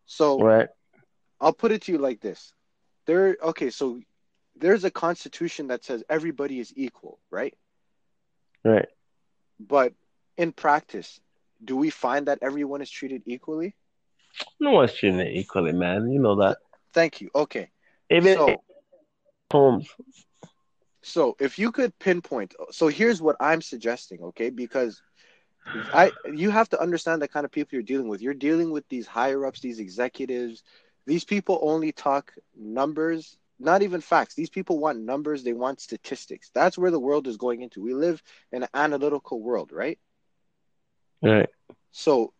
So 0.06 0.42
Right. 0.42 0.70
I'll 1.40 1.54
put 1.54 1.72
it 1.72 1.84
to 1.84 1.92
you 1.92 1.98
like 1.98 2.22
this: 2.22 2.54
there, 3.06 3.38
okay, 3.42 3.70
so 3.70 4.00
there's 4.60 4.84
a 4.84 4.92
constitution 4.92 5.68
that 5.68 5.84
says 5.84 6.04
everybody 6.10 6.60
is 6.60 6.74
equal, 6.76 7.20
right? 7.30 7.56
Right. 8.64 8.88
But 9.60 9.94
in 10.38 10.52
practice, 10.52 11.20
do 11.64 11.76
we 11.76 11.90
find 11.90 12.28
that 12.28 12.40
everyone 12.42 12.82
is 12.82 12.90
treated 12.90 13.24
equally? 13.26 13.76
No 14.60 14.72
one's 14.72 14.94
treated 14.94 15.36
equally, 15.36 15.74
man. 15.74 16.12
You 16.12 16.20
know 16.20 16.36
that. 16.36 16.58
Thank 16.94 17.22
you. 17.22 17.30
Okay, 17.34 17.70
Even 18.10 18.36
so 18.36 18.64
homes. 19.52 19.90
So 21.02 21.36
if 21.40 21.58
you 21.58 21.72
could 21.72 21.98
pinpoint, 22.00 22.54
so 22.72 22.88
here's 22.88 23.22
what 23.22 23.38
I'm 23.40 23.62
suggesting, 23.62 24.22
okay? 24.24 24.50
Because 24.50 25.02
I 25.94 26.12
you 26.34 26.50
have 26.50 26.70
to 26.70 26.82
understand 26.82 27.22
the 27.22 27.28
kind 27.28 27.46
of 27.46 27.52
people 27.52 27.76
you're 27.76 27.84
dealing 27.84 28.08
with. 28.08 28.22
You're 28.22 28.34
dealing 28.34 28.72
with 28.72 28.88
these 28.90 29.08
higher 29.08 29.46
ups, 29.46 29.60
these 29.60 29.80
executives. 29.80 30.64
These 31.06 31.24
people 31.24 31.60
only 31.62 31.92
talk 31.92 32.34
numbers, 32.56 33.38
not 33.60 33.82
even 33.82 34.02
facts. 34.02 34.36
These 34.36 34.50
people 34.50 34.80
want 34.80 35.00
numbers, 35.00 35.44
they 35.44 35.54
want 35.54 35.82
statistics. 35.82 36.52
That's 36.54 36.78
where 36.78 36.92
the 36.92 37.00
world 37.00 37.28
is 37.28 37.38
going 37.38 37.62
into. 37.62 37.82
We 37.82 37.94
live 37.94 38.22
in 38.52 38.64
an 38.64 38.70
analytical 38.74 39.42
world, 39.42 39.72
right? 39.72 40.00
Right. 41.22 41.50
So 41.92 42.34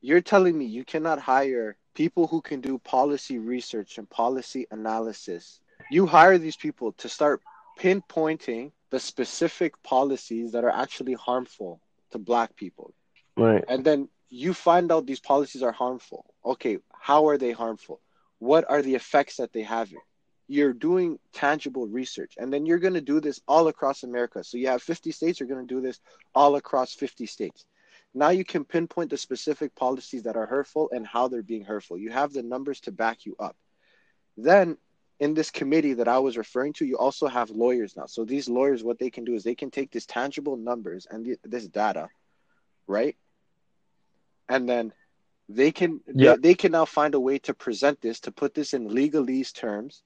you're 0.00 0.20
telling 0.20 0.56
me 0.56 0.66
you 0.66 0.84
cannot 0.84 1.20
hire 1.20 1.76
people 1.94 2.26
who 2.26 2.40
can 2.40 2.60
do 2.60 2.78
policy 2.78 3.38
research 3.38 3.98
and 3.98 4.08
policy 4.08 4.66
analysis. 4.70 5.60
You 5.90 6.06
hire 6.06 6.38
these 6.38 6.56
people 6.56 6.92
to 6.92 7.08
start 7.08 7.42
pinpointing 7.78 8.72
the 8.90 8.98
specific 8.98 9.80
policies 9.82 10.52
that 10.52 10.64
are 10.64 10.70
actually 10.70 11.14
harmful 11.14 11.80
to 12.10 12.18
black 12.18 12.56
people. 12.56 12.94
Right. 13.36 13.64
And 13.68 13.84
then 13.84 14.08
you 14.28 14.54
find 14.54 14.90
out 14.90 15.06
these 15.06 15.20
policies 15.20 15.62
are 15.62 15.72
harmful. 15.72 16.24
Okay, 16.44 16.78
how 16.92 17.28
are 17.28 17.38
they 17.38 17.52
harmful? 17.52 18.00
What 18.38 18.64
are 18.68 18.82
the 18.82 18.94
effects 18.94 19.36
that 19.36 19.52
they 19.52 19.62
have? 19.62 19.90
You're 20.48 20.72
doing 20.72 21.18
tangible 21.32 21.86
research, 21.86 22.34
and 22.38 22.52
then 22.52 22.66
you're 22.66 22.78
going 22.78 22.94
to 22.94 23.00
do 23.02 23.20
this 23.20 23.40
all 23.46 23.68
across 23.68 24.02
America. 24.02 24.42
So 24.42 24.56
you 24.56 24.68
have 24.68 24.82
50 24.82 25.12
states, 25.12 25.38
you're 25.38 25.48
going 25.48 25.66
to 25.66 25.74
do 25.74 25.80
this 25.80 26.00
all 26.34 26.56
across 26.56 26.94
50 26.94 27.26
states. 27.26 27.66
Now 28.14 28.30
you 28.30 28.44
can 28.44 28.64
pinpoint 28.64 29.10
the 29.10 29.18
specific 29.18 29.74
policies 29.74 30.22
that 30.22 30.36
are 30.36 30.46
hurtful 30.46 30.88
and 30.92 31.06
how 31.06 31.28
they're 31.28 31.42
being 31.42 31.64
hurtful. 31.64 31.98
You 31.98 32.10
have 32.10 32.32
the 32.32 32.42
numbers 32.42 32.80
to 32.82 32.92
back 32.92 33.26
you 33.26 33.36
up. 33.38 33.56
Then 34.36 34.78
in 35.20 35.34
this 35.34 35.50
committee 35.50 35.94
that 35.94 36.08
I 36.08 36.18
was 36.18 36.38
referring 36.38 36.72
to, 36.74 36.86
you 36.86 36.96
also 36.96 37.26
have 37.26 37.50
lawyers 37.50 37.96
now. 37.96 38.06
So 38.06 38.24
these 38.24 38.48
lawyers, 38.48 38.82
what 38.82 38.98
they 38.98 39.10
can 39.10 39.24
do 39.24 39.34
is 39.34 39.42
they 39.42 39.54
can 39.54 39.70
take 39.70 39.90
these 39.90 40.06
tangible 40.06 40.56
numbers 40.56 41.06
and 41.10 41.24
th- 41.24 41.38
this 41.44 41.66
data, 41.68 42.08
right? 42.86 43.16
And 44.48 44.68
then 44.68 44.92
they 45.48 45.72
can 45.72 46.00
Yeah. 46.06 46.34
they, 46.36 46.48
they 46.50 46.54
can 46.54 46.72
now 46.72 46.84
find 46.86 47.14
a 47.14 47.20
way 47.20 47.38
to 47.40 47.54
present 47.54 48.00
this 48.00 48.20
to 48.20 48.32
put 48.32 48.54
this 48.54 48.72
in 48.74 48.88
legalese 48.88 49.52
terms. 49.52 50.02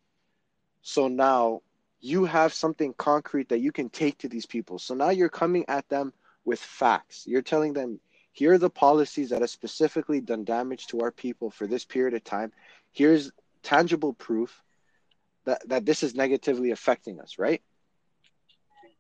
So 0.83 1.09
now 1.09 1.63
you 2.01 2.25
have 2.25 2.53
something 2.53 2.95
concrete 2.95 3.49
that 3.49 3.61
you 3.61 3.73
can 3.73 3.89
take 3.89 4.19
to 4.19 4.29
these 4.29 4.47
people. 4.47 4.79
So 4.79 4.95
now 4.95 5.11
you're 5.11 5.29
coming 5.29 5.65
at 5.69 5.89
them 5.89 6.13
with 6.45 6.61
facts. 6.61 7.25
You're 7.27 7.43
telling 7.43 7.73
them, 7.73 8.01
here 8.33 8.53
are 8.53 8.59
the 8.59 8.71
policies 8.71 9.31
that 9.31 9.41
have 9.41 9.51
specifically 9.51 10.21
done 10.21 10.45
damage 10.45 10.87
to 10.89 11.01
our 11.01 11.11
people 11.13 11.51
for 11.51 11.67
this 11.67 11.85
period 11.85 12.15
of 12.15 12.25
time. 12.25 12.53
Here's 12.93 13.31
tangible 13.63 14.13
proof 14.15 14.63
that, 15.45 15.67
that 15.69 15.85
this 15.87 16.03
is 16.03 16.15
negatively 16.15 16.71
affecting 16.71 17.21
us, 17.21 17.39
right? 17.39 17.63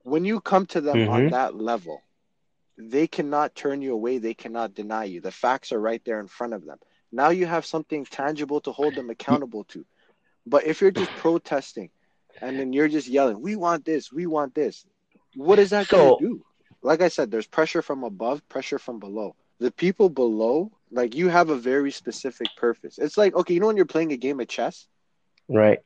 When 0.04 0.24
you 0.24 0.40
come 0.40 0.66
to 0.66 0.80
them 0.80 1.08
on 1.08 1.26
Mhm. 1.26 1.30
that 1.30 1.54
level, 1.54 2.02
they 2.76 3.06
cannot 3.06 3.54
turn 3.54 3.82
you 3.82 3.92
away. 3.92 4.18
They 4.18 4.34
cannot 4.34 4.74
deny 4.74 5.04
you. 5.04 5.20
The 5.20 5.30
facts 5.30 5.72
are 5.72 5.80
right 5.80 6.04
there 6.04 6.20
in 6.20 6.28
front 6.28 6.52
of 6.52 6.64
them. 6.64 6.78
Now 7.10 7.30
you 7.30 7.46
have 7.46 7.66
something 7.66 8.04
tangible 8.04 8.60
to 8.62 8.72
hold 8.72 8.94
them 8.94 9.10
accountable 9.10 9.64
to. 9.64 9.84
But 10.46 10.64
if 10.66 10.80
you're 10.80 10.90
just 10.90 11.10
protesting 11.12 11.90
and 12.40 12.58
then 12.58 12.72
you're 12.72 12.88
just 12.88 13.08
yelling, 13.08 13.40
we 13.40 13.56
want 13.56 13.84
this, 13.84 14.12
we 14.12 14.26
want 14.26 14.54
this, 14.54 14.84
what 15.36 15.58
is 15.58 15.70
that 15.70 15.86
So- 15.88 15.96
going 15.96 16.18
to 16.18 16.24
do? 16.26 16.44
Like 16.84 17.00
I 17.00 17.08
said, 17.08 17.30
there's 17.30 17.46
pressure 17.46 17.80
from 17.80 18.02
above, 18.02 18.46
pressure 18.48 18.78
from 18.78 18.98
below. 18.98 19.36
The 19.60 19.70
people 19.70 20.08
below, 20.08 20.72
like 20.90 21.14
you 21.14 21.28
have 21.28 21.48
a 21.50 21.54
very 21.56 21.92
specific 21.92 22.48
purpose. 22.56 22.98
It's 22.98 23.16
like, 23.16 23.36
okay, 23.36 23.54
you 23.54 23.60
know 23.60 23.68
when 23.68 23.76
you're 23.76 23.86
playing 23.86 24.10
a 24.12 24.16
game 24.16 24.40
of 24.40 24.48
chess, 24.48 24.88
Right. 25.48 25.78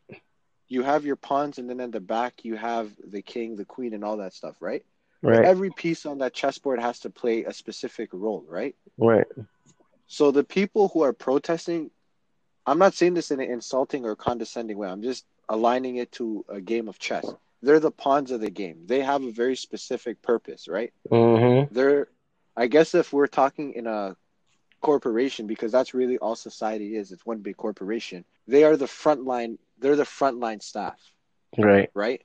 you 0.69 0.83
have 0.83 1.05
your 1.05 1.17
pawns 1.17 1.59
and 1.59 1.69
then 1.69 1.81
in 1.81 1.91
the 1.91 2.01
back 2.01 2.45
you 2.47 2.57
have 2.57 2.91
the 3.07 3.21
king, 3.21 3.57
the 3.57 3.67
queen, 3.67 3.93
and 3.93 4.03
all 4.03 4.17
that 4.17 4.33
stuff, 4.33 4.57
right? 4.61 4.87
Right. 5.21 5.45
Every 5.45 5.71
piece 5.71 6.07
on 6.07 6.19
that 6.19 6.33
chessboard 6.33 6.81
has 6.81 7.01
to 7.01 7.11
play 7.11 7.45
a 7.45 7.53
specific 7.53 8.09
role, 8.15 8.47
right? 8.49 8.75
Right. 8.97 9.27
So 10.07 10.31
the 10.31 10.45
people 10.45 10.89
who 10.89 11.03
are 11.03 11.13
protesting, 11.13 11.91
I'm 12.67 12.79
not 12.79 12.95
saying 12.95 13.15
this 13.15 13.31
in 13.31 13.41
an 13.41 13.51
insulting 13.51 14.05
or 14.05 14.17
condescending 14.17 14.77
way. 14.77 14.89
I'm 14.89 15.03
just 15.03 15.25
aligning 15.49 15.97
it 15.97 16.11
to 16.13 16.45
a 16.49 16.61
game 16.61 16.89
of 16.89 16.99
chess. 16.99 17.27
They're 17.63 17.81
the 17.81 17.91
pawns 17.91 18.31
of 18.33 18.41
the 18.41 18.51
game. 18.51 18.83
They 18.87 19.01
have 19.01 19.23
a 19.23 19.31
very 19.31 19.57
specific 19.57 20.21
purpose, 20.23 20.69
right? 20.69 20.93
Mm-hmm. 21.11 21.73
They're, 21.75 22.09
I 22.57 22.67
guess, 22.67 22.95
if 22.95 23.13
we're 23.13 23.29
talking 23.29 23.73
in 23.75 23.87
a 23.87 24.17
corporation, 24.81 25.47
because 25.47 25.73
that's 25.73 25.95
really 25.95 26.19
all 26.19 26.37
society 26.37 26.97
is. 26.97 27.13
It's 27.13 27.25
one 27.25 27.39
big 27.39 27.57
corporation. 27.57 28.25
They 28.47 28.65
are 28.65 28.77
the 28.77 28.87
front 28.87 29.25
line. 29.25 29.59
They're 29.79 29.97
the 29.97 30.05
front 30.05 30.39
line 30.39 30.61
staff 30.61 30.99
Right. 31.59 31.91
right? 31.95 32.23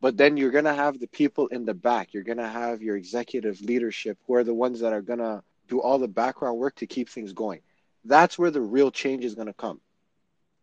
But 0.00 0.16
then 0.16 0.36
you're 0.36 0.50
gonna 0.50 0.74
have 0.74 0.98
the 1.00 1.06
people 1.08 1.46
in 1.48 1.64
the 1.64 1.74
back. 1.74 2.12
You're 2.12 2.22
gonna 2.22 2.48
have 2.48 2.82
your 2.82 2.96
executive 2.96 3.60
leadership, 3.62 4.18
who 4.26 4.34
are 4.34 4.44
the 4.44 4.54
ones 4.54 4.80
that 4.80 4.92
are 4.92 5.02
gonna 5.02 5.42
do 5.68 5.80
all 5.80 5.98
the 5.98 6.08
background 6.08 6.58
work 6.58 6.74
to 6.76 6.86
keep 6.86 7.08
things 7.08 7.32
going. 7.32 7.60
That's 8.06 8.38
where 8.38 8.50
the 8.50 8.60
real 8.60 8.90
change 8.90 9.24
is 9.24 9.34
gonna 9.34 9.54
come. 9.54 9.80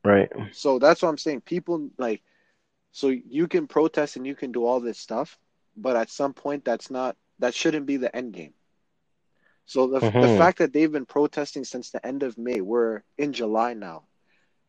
Right. 0.03 0.29
So 0.51 0.79
that's 0.79 1.01
what 1.01 1.09
I'm 1.09 1.17
saying. 1.17 1.41
People 1.41 1.89
like, 1.97 2.23
so 2.91 3.09
you 3.09 3.47
can 3.47 3.67
protest 3.67 4.15
and 4.17 4.25
you 4.27 4.35
can 4.35 4.51
do 4.51 4.65
all 4.65 4.79
this 4.79 4.99
stuff, 4.99 5.37
but 5.75 5.95
at 5.95 6.09
some 6.09 6.33
point, 6.33 6.65
that's 6.65 6.89
not 6.89 7.17
that 7.39 7.53
shouldn't 7.55 7.85
be 7.85 7.97
the 7.97 8.15
end 8.15 8.33
game. 8.33 8.53
So 9.65 9.87
the 9.87 9.99
the 10.19 10.27
Mhm. 10.27 10.37
fact 10.37 10.59
that 10.59 10.73
they've 10.73 10.91
been 10.91 11.05
protesting 11.05 11.63
since 11.65 11.91
the 11.91 12.05
end 12.05 12.23
of 12.23 12.37
May, 12.37 12.61
we're 12.61 13.03
in 13.17 13.33
July 13.33 13.73
now, 13.73 14.07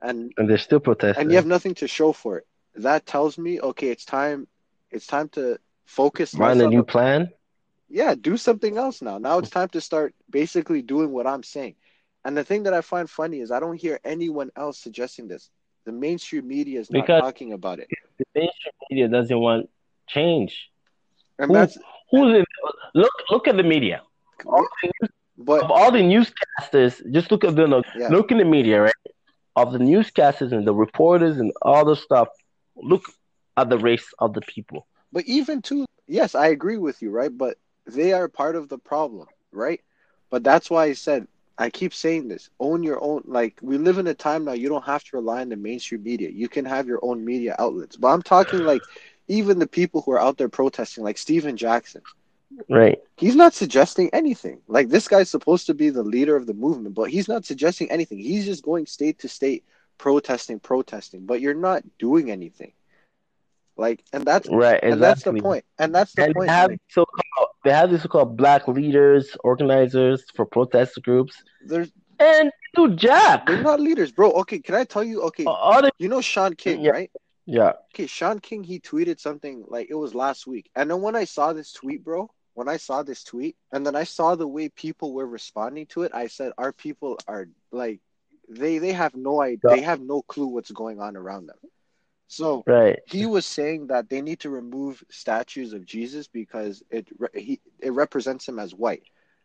and 0.00 0.32
And 0.38 0.48
they're 0.48 0.58
still 0.58 0.80
protesting. 0.80 1.22
and 1.22 1.30
you 1.30 1.36
have 1.36 1.46
nothing 1.46 1.74
to 1.76 1.88
show 1.88 2.12
for 2.12 2.38
it. 2.38 2.46
That 2.74 3.06
tells 3.06 3.38
me, 3.38 3.60
okay, 3.60 3.88
it's 3.90 4.04
time. 4.04 4.48
It's 4.90 5.06
time 5.06 5.28
to 5.30 5.58
focus. 5.86 6.34
Less 6.38 6.60
a 6.60 6.68
new 6.68 6.82
plan. 6.82 7.30
yeah, 7.88 8.14
do 8.14 8.36
something 8.36 8.76
else 8.78 9.02
now. 9.02 9.18
Now 9.18 9.38
it's 9.38 9.50
time 9.50 9.68
to 9.70 9.80
start 9.80 10.14
basically 10.30 10.82
doing 10.82 11.12
what 11.12 11.26
I'm 11.26 11.42
saying. 11.42 11.76
And 12.24 12.36
the 12.36 12.44
thing 12.44 12.62
that 12.64 12.74
I 12.74 12.80
find 12.80 13.08
funny 13.08 13.40
is 13.40 13.50
I 13.50 13.60
don't 13.60 13.76
hear 13.80 14.00
anyone 14.04 14.50
else 14.56 14.78
suggesting 14.78 15.28
this. 15.28 15.50
The 15.84 15.92
mainstream 15.92 16.48
media 16.48 16.80
is 16.80 16.90
not 16.90 17.02
Because- 17.02 17.20
talking 17.22 17.52
about 17.52 17.78
it, 17.78 17.88
The 18.18 18.24
mainstream 18.34 18.72
media 18.90 19.08
doesn't 19.08 19.38
want 19.38 19.68
change. 20.08 20.70
and 21.38 21.48
Who- 21.48 21.54
that's 21.54 21.76
Who's 22.10 22.36
in, 22.38 22.44
look? 22.94 23.10
Look 23.30 23.48
at 23.48 23.56
the 23.56 23.62
media. 23.64 24.02
All 24.46 24.62
the 24.82 24.86
news- 25.00 25.10
of 25.38 25.44
but 25.46 25.70
all 25.70 25.90
the 25.90 25.98
newscasters, 25.98 27.02
just 27.12 27.30
look 27.32 27.42
at 27.44 27.56
the 27.56 27.82
Yeah. 27.98 28.08
look 28.08 28.30
in 28.30 28.38
the 28.38 28.44
media, 28.44 28.82
right? 28.82 28.94
Of 29.56 29.72
the 29.72 29.78
newscasters 29.78 30.52
and 30.52 30.64
the 30.66 30.74
reporters 30.74 31.38
and 31.38 31.52
all 31.62 31.84
the 31.84 31.96
stuff. 31.96 32.28
Look 32.76 33.04
at 33.56 33.68
the 33.68 33.78
race 33.78 34.12
of 34.18 34.32
the 34.34 34.42
people. 34.42 34.86
but 35.12 35.24
even 35.26 35.62
too, 35.62 35.86
yes, 36.08 36.34
I 36.34 36.48
agree 36.48 36.76
with 36.76 37.00
you, 37.02 37.10
right? 37.10 37.36
But 37.36 37.56
they 37.86 38.12
are 38.12 38.28
part 38.28 38.56
of 38.56 38.68
the 38.68 38.78
problem, 38.78 39.28
right? 39.52 39.80
But 40.30 40.42
that's 40.42 40.68
why 40.70 40.84
I 40.86 40.92
said 40.94 41.28
I 41.56 41.70
keep 41.70 41.94
saying 41.94 42.28
this: 42.28 42.50
own 42.58 42.82
your 42.82 43.02
own. 43.02 43.22
Like 43.26 43.58
we 43.62 43.78
live 43.78 43.98
in 43.98 44.06
a 44.06 44.14
time 44.14 44.44
now, 44.44 44.52
you 44.52 44.68
don't 44.68 44.84
have 44.84 45.04
to 45.04 45.16
rely 45.16 45.40
on 45.40 45.48
the 45.48 45.56
mainstream 45.56 46.02
media. 46.02 46.30
You 46.30 46.48
can 46.48 46.64
have 46.64 46.86
your 46.86 47.00
own 47.02 47.24
media 47.24 47.54
outlets. 47.58 47.96
But 47.96 48.08
I'm 48.08 48.22
talking 48.22 48.64
like 48.64 48.82
even 49.28 49.58
the 49.58 49.66
people 49.66 50.02
who 50.02 50.12
are 50.12 50.20
out 50.20 50.36
there 50.36 50.48
protesting, 50.48 51.04
like 51.04 51.18
Stephen 51.18 51.56
Jackson. 51.56 52.02
Right. 52.68 52.98
He's 53.16 53.36
not 53.36 53.54
suggesting 53.54 54.10
anything. 54.12 54.60
Like 54.68 54.88
this 54.88 55.08
guy's 55.08 55.30
supposed 55.30 55.66
to 55.66 55.74
be 55.74 55.90
the 55.90 56.02
leader 56.02 56.36
of 56.36 56.46
the 56.46 56.54
movement, 56.54 56.94
but 56.94 57.10
he's 57.10 57.28
not 57.28 57.44
suggesting 57.44 57.90
anything. 57.90 58.18
He's 58.18 58.44
just 58.44 58.62
going 58.62 58.86
state 58.86 59.18
to 59.20 59.28
state 59.28 59.64
protesting, 59.98 60.60
protesting. 60.60 61.26
But 61.26 61.40
you're 61.40 61.54
not 61.54 61.82
doing 61.98 62.30
anything. 62.30 62.72
Like, 63.76 64.04
and 64.12 64.24
that's 64.24 64.48
Right. 64.48 64.78
and 64.82 65.02
that's 65.02 65.22
the 65.24 65.34
point. 65.34 65.64
And 65.78 65.94
that's 65.94 66.12
the 66.14 66.24
And 66.24 66.34
point. 66.34 66.48
they 66.48 66.52
have 66.54 66.70
like, 66.70 66.80
so 66.88 67.04
called 67.04 67.48
they 67.64 67.72
have 67.72 67.90
these 67.90 68.02
so-called 68.02 68.36
black 68.36 68.68
leaders, 68.68 69.36
organizers 69.42 70.24
for 70.36 70.44
protest 70.46 71.00
groups, 71.02 71.34
there's 71.66 71.90
and 72.20 72.46
they 72.50 72.68
do 72.76 72.94
jack. 72.94 73.46
they're 73.46 73.62
not 73.62 73.80
leaders, 73.80 74.12
bro. 74.12 74.30
Okay, 74.42 74.58
can 74.60 74.74
I 74.76 74.84
tell 74.84 75.02
you? 75.02 75.22
Okay, 75.22 75.44
uh, 75.44 75.50
All 75.50 75.82
the 75.82 75.90
you 75.98 76.08
know 76.08 76.20
Shaun 76.20 76.54
King, 76.54 76.82
Yeah. 76.82 76.90
right? 76.92 77.10
yeah. 77.46 77.72
Okay, 77.92 78.06
Shaun 78.06 78.38
King, 78.38 78.62
he 78.62 78.78
tweeted 78.78 79.18
something 79.18 79.64
like 79.66 79.88
it 79.90 79.94
was 79.94 80.14
last 80.14 80.46
week. 80.46 80.70
And 80.76 80.88
then 80.90 81.00
when 81.02 81.16
I 81.16 81.24
saw 81.24 81.52
this 81.52 81.72
tweet, 81.72 82.04
bro, 82.04 82.30
when 82.54 82.68
I 82.68 82.76
saw 82.76 83.02
this 83.02 83.24
tweet, 83.24 83.56
and 83.72 83.84
then 83.84 83.96
I 83.96 84.04
saw 84.04 84.36
the 84.36 84.46
way 84.46 84.68
people 84.68 85.12
were 85.12 85.26
responding 85.26 85.86
to 85.86 86.02
it, 86.04 86.14
I 86.14 86.28
said, 86.28 86.52
our 86.58 86.72
people 86.72 87.18
are 87.26 87.48
like, 87.72 88.00
they 88.48 88.78
they 88.78 88.92
have 88.92 89.16
no 89.16 89.40
idea, 89.40 89.58
Yeah. 89.64 89.74
they 89.76 89.82
have 89.82 90.00
no 90.00 90.22
clue 90.22 90.46
what's 90.46 90.70
going 90.70 91.00
on 91.00 91.16
around 91.16 91.46
them. 91.46 91.56
So 92.26 92.64
Right. 92.66 93.00
he 93.06 93.26
was 93.26 93.46
saying 93.46 93.88
that 93.88 94.08
they 94.08 94.20
need 94.20 94.40
to 94.40 94.50
remove 94.50 95.04
statues 95.10 95.72
of 95.72 95.84
Jesus 95.84 96.26
because 96.26 96.82
it 96.90 97.06
re- 97.18 97.28
he 97.34 97.60
it 97.80 97.92
represents 97.92 98.48
him 98.48 98.58
as 98.58 98.74
white, 98.74 99.04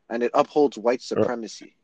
and 0.09 0.23
it 0.23 0.31
upholds 0.33 0.77
white 0.77 0.99
uh. 1.01 1.03
supremacy. 1.03 1.75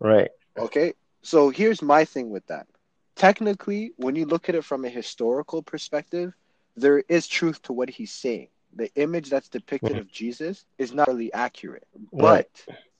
Right. 0.00 0.30
Okay, 0.58 0.94
so 1.22 1.50
here's 1.50 1.82
my 1.82 2.04
thing 2.04 2.30
with 2.30 2.46
that. 2.46 2.66
Technically, 3.14 3.92
when 3.96 4.14
you 4.14 4.26
look 4.26 4.48
at 4.48 4.54
it 4.54 4.64
from 4.64 4.84
a 4.84 4.88
historical 4.88 5.62
perspective, 5.62 6.34
there 6.76 6.98
is 7.08 7.26
truth 7.26 7.62
to 7.62 7.72
what 7.72 7.88
he's 7.88 8.12
saying. 8.12 8.48
The 8.74 8.92
image 8.94 9.30
that's 9.30 9.48
depicted 9.48 9.92
mm-hmm. 9.92 10.00
of 10.00 10.12
Jesus 10.12 10.66
is 10.76 10.92
not 10.92 11.08
really 11.08 11.32
accurate. 11.32 11.86
But 12.12 12.50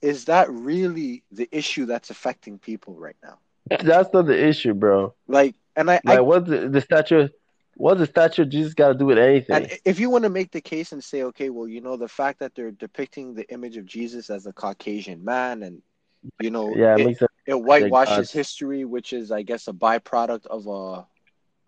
is 0.00 0.24
that 0.26 0.50
really 0.50 1.22
the 1.30 1.48
issue 1.52 1.84
that's 1.84 2.10
affecting 2.10 2.58
people 2.58 2.94
right 2.94 3.16
now? 3.22 3.38
That's 3.68 4.12
not 4.12 4.26
the 4.26 4.46
issue, 4.46 4.72
bro. 4.72 5.14
Like, 5.28 5.54
and 5.76 5.90
I, 5.90 6.00
Like, 6.04 6.18
I 6.18 6.20
what's 6.20 6.48
the, 6.48 6.68
the 6.68 6.80
statue? 6.80 7.28
What's 7.76 8.00
the 8.00 8.06
statue 8.06 8.42
of 8.42 8.50
Jesus 8.50 8.74
got 8.74 8.88
to 8.88 8.94
do 8.94 9.06
with 9.06 9.18
anything? 9.18 9.56
and 9.56 9.78
if 9.84 10.00
you 10.00 10.10
want 10.10 10.24
to 10.24 10.30
make 10.30 10.50
the 10.52 10.60
case 10.60 10.92
and 10.92 11.02
say, 11.02 11.22
okay, 11.24 11.50
well, 11.50 11.68
you 11.68 11.80
know, 11.80 11.96
the 11.96 12.08
fact 12.08 12.40
that 12.40 12.54
they're 12.54 12.70
depicting 12.70 13.34
the 13.34 13.48
image 13.52 13.76
of 13.76 13.84
Jesus 13.86 14.30
as 14.30 14.46
a 14.46 14.52
Caucasian 14.52 15.24
man, 15.24 15.62
and 15.62 15.82
you 16.40 16.50
know, 16.50 16.76
yeah, 16.76 16.96
it 16.96 17.06
it, 17.06 17.18
it 17.46 17.54
whitewashes 17.54 18.32
history, 18.32 18.84
which 18.84 19.12
is, 19.12 19.30
I 19.30 19.42
guess, 19.42 19.68
a 19.68 19.72
byproduct 19.72 20.46
of 20.46 20.66
a 20.66 21.06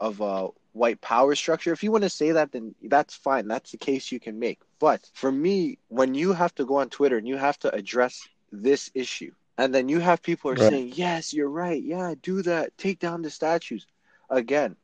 of 0.01 0.21
a 0.21 0.49
white 0.73 1.01
power 1.01 1.35
structure. 1.35 1.73
If 1.73 1.83
you 1.83 1.91
want 1.93 2.05
to 2.05 2.11
say 2.11 2.33
that, 2.33 2.53
then 2.53 2.75
that's 2.83 3.15
fine. 3.15 3.49
That's 3.49 3.73
the 3.73 3.79
case 3.79 4.11
you 4.13 4.21
can 4.21 4.39
make. 4.39 4.59
But 4.79 5.09
for 5.15 5.31
me, 5.31 5.79
when 5.89 6.15
you 6.15 6.33
have 6.33 6.55
to 6.57 6.65
go 6.65 6.77
on 6.77 6.89
Twitter 6.89 7.17
and 7.17 7.27
you 7.29 7.37
have 7.37 7.59
to 7.61 7.75
address 7.75 8.29
this 8.53 8.91
issue, 8.95 9.33
and 9.59 9.75
then 9.75 9.89
you 9.89 10.01
have 10.01 10.23
people 10.23 10.51
are 10.51 10.57
Right. 10.57 10.71
saying, 10.71 10.93
"Yes, 10.95 11.33
you're 11.35 11.51
right. 11.51 11.83
Yeah, 11.83 12.15
do 12.23 12.43
that. 12.43 12.77
Take 12.79 12.99
down 13.01 13.23
the 13.23 13.31
statues." 13.31 13.87
Again, 14.31 14.77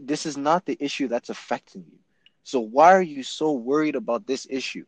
this 0.00 0.26
is 0.26 0.36
not 0.36 0.64
the 0.66 0.76
issue 0.80 1.08
that's 1.08 1.30
affecting 1.30 1.84
you. 1.90 1.98
So 2.42 2.60
why 2.60 2.92
are 2.94 3.02
you 3.02 3.22
so 3.22 3.52
worried 3.52 3.96
about 3.96 4.26
this 4.26 4.46
issue? 4.48 4.84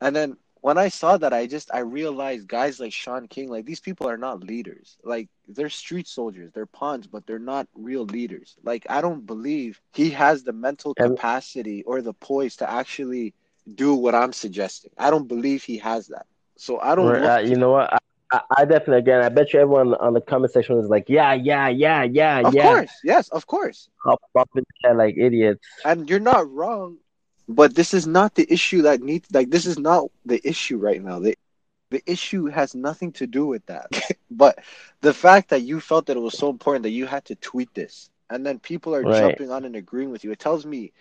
And 0.00 0.14
then 0.14 0.36
when 0.60 0.78
I 0.78 0.88
saw 0.88 1.16
that, 1.18 1.32
I 1.32 1.46
just 1.46 1.72
I 1.72 1.78
realized 1.80 2.48
guys 2.48 2.80
like 2.80 2.92
Shaun 2.92 3.28
King, 3.28 3.48
like 3.50 3.64
these 3.66 3.80
people 3.80 4.08
are 4.08 4.16
not 4.16 4.42
leaders. 4.42 4.96
Like 5.04 5.28
they're 5.48 5.68
street 5.70 6.06
soldiers, 6.08 6.50
they're 6.52 6.66
pawns, 6.66 7.06
but 7.06 7.26
they're 7.26 7.38
not 7.38 7.68
real 7.74 8.04
leaders. 8.04 8.56
Like 8.62 8.86
I 8.88 9.00
don't 9.00 9.26
believe 9.26 9.80
he 9.92 10.10
has 10.10 10.42
the 10.42 10.52
mental 10.52 10.94
capacity 10.94 11.82
or 11.84 12.02
the 12.02 12.14
poise 12.14 12.56
to 12.56 12.70
actually 12.70 13.34
do 13.72 13.94
what 13.94 14.14
I'm 14.14 14.32
suggesting. 14.32 14.90
I 14.98 15.10
don't 15.10 15.28
believe 15.28 15.62
he 15.64 15.78
has 15.78 16.08
that. 16.08 16.26
So 16.56 16.80
I 16.80 16.94
don't. 16.94 17.20
Right, 17.20 17.22
uh, 17.22 17.38
you 17.40 17.56
know 17.56 17.70
what? 17.72 17.92
I, 17.92 17.98
I, 18.32 18.40
I 18.58 18.64
definitely 18.64 18.98
again. 18.98 19.22
I 19.22 19.28
bet 19.28 19.52
you 19.52 19.60
everyone 19.60 19.94
on 19.94 20.14
the 20.14 20.20
comment 20.20 20.52
section 20.52 20.78
is 20.78 20.88
like, 20.88 21.08
yeah, 21.08 21.34
yeah, 21.34 21.68
yeah, 21.68 22.02
yeah, 22.04 22.40
of 22.42 22.54
yeah, 22.54 22.72
Of 22.72 22.78
course, 22.78 23.00
yes, 23.04 23.28
of 23.28 23.46
course. 23.46 23.88
Up, 24.08 24.20
up 24.38 24.48
in 24.56 24.64
the 24.82 24.94
like 24.94 25.16
idiots. 25.16 25.66
and 25.84 26.08
you're 26.08 26.18
not 26.20 26.50
wrong 26.50 26.98
but 27.48 27.74
this 27.74 27.92
is 27.94 28.06
not 28.06 28.34
the 28.34 28.46
issue 28.52 28.82
that 28.82 29.00
needs 29.00 29.28
like 29.32 29.50
this 29.50 29.66
is 29.66 29.78
not 29.78 30.04
the 30.24 30.40
issue 30.46 30.76
right 30.76 31.02
now 31.02 31.18
the 31.18 31.34
the 31.90 32.02
issue 32.06 32.46
has 32.46 32.74
nothing 32.74 33.12
to 33.12 33.26
do 33.26 33.46
with 33.46 33.64
that 33.66 33.88
but 34.30 34.58
the 35.00 35.12
fact 35.14 35.48
that 35.50 35.62
you 35.62 35.80
felt 35.80 36.06
that 36.06 36.16
it 36.16 36.20
was 36.20 36.34
so 36.34 36.50
important 36.50 36.82
that 36.82 36.90
you 36.90 37.06
had 37.06 37.24
to 37.24 37.34
tweet 37.36 37.72
this 37.74 38.10
and 38.30 38.44
then 38.46 38.58
people 38.58 38.94
are 38.94 39.04
Right. 39.04 39.06
jumping 39.06 39.50
on 39.50 39.64
and 39.64 39.76
agreeing 39.76 40.10
with 40.10 40.24
you. 40.24 40.32
It 40.32 40.38
tells 40.38 40.66
me 40.66 40.92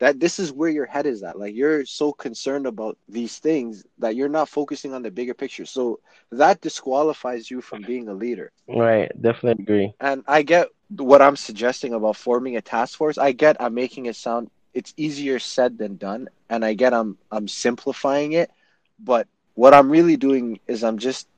that 0.00 0.20
this 0.20 0.38
is 0.40 0.52
where 0.52 0.70
your 0.70 0.86
head 0.86 1.06
is 1.06 1.22
at. 1.22 1.38
Like 1.38 1.54
you're 1.54 1.84
so 1.86 2.12
concerned 2.12 2.66
about 2.66 2.98
these 3.08 3.38
things 3.38 3.84
that 3.98 4.16
you're 4.16 4.28
not 4.28 4.48
focusing 4.48 4.94
on 4.94 5.02
the 5.02 5.10
bigger 5.10 5.34
picture. 5.34 5.66
So 5.66 6.00
that 6.32 6.60
disqualifies 6.60 7.50
you 7.50 7.62
from 7.62 7.82
being 7.84 8.08
a 8.08 8.14
leader. 8.14 8.52
Right. 8.68 9.10
Definitely 9.20 9.62
agree. 9.64 9.94
And 10.00 10.24
I 10.26 10.42
get 10.42 10.68
what 10.96 11.22
I'm 11.22 11.36
suggesting 11.36 11.94
about 11.94 12.16
forming 12.16 12.56
a 12.56 12.62
task 12.62 12.96
force. 12.98 13.18
I 13.18 13.32
get 13.32 13.56
I'm 13.60 13.74
making 13.74 14.06
it 14.06 14.16
sound 14.16 14.50
it's 14.74 14.94
easier 14.96 15.38
said 15.38 15.78
than 15.78 15.96
done, 15.96 16.28
and 16.50 16.64
I 16.64 16.74
get 16.74 16.94
I'm 16.94 17.18
I'm 17.30 17.48
simplifying 17.48 18.32
it, 18.32 18.50
but 18.98 19.26
what 19.54 19.74
I'm 19.74 19.90
really 19.90 20.16
doing 20.16 20.60
is 20.66 20.84
I'm 20.84 20.98
just 20.98 21.28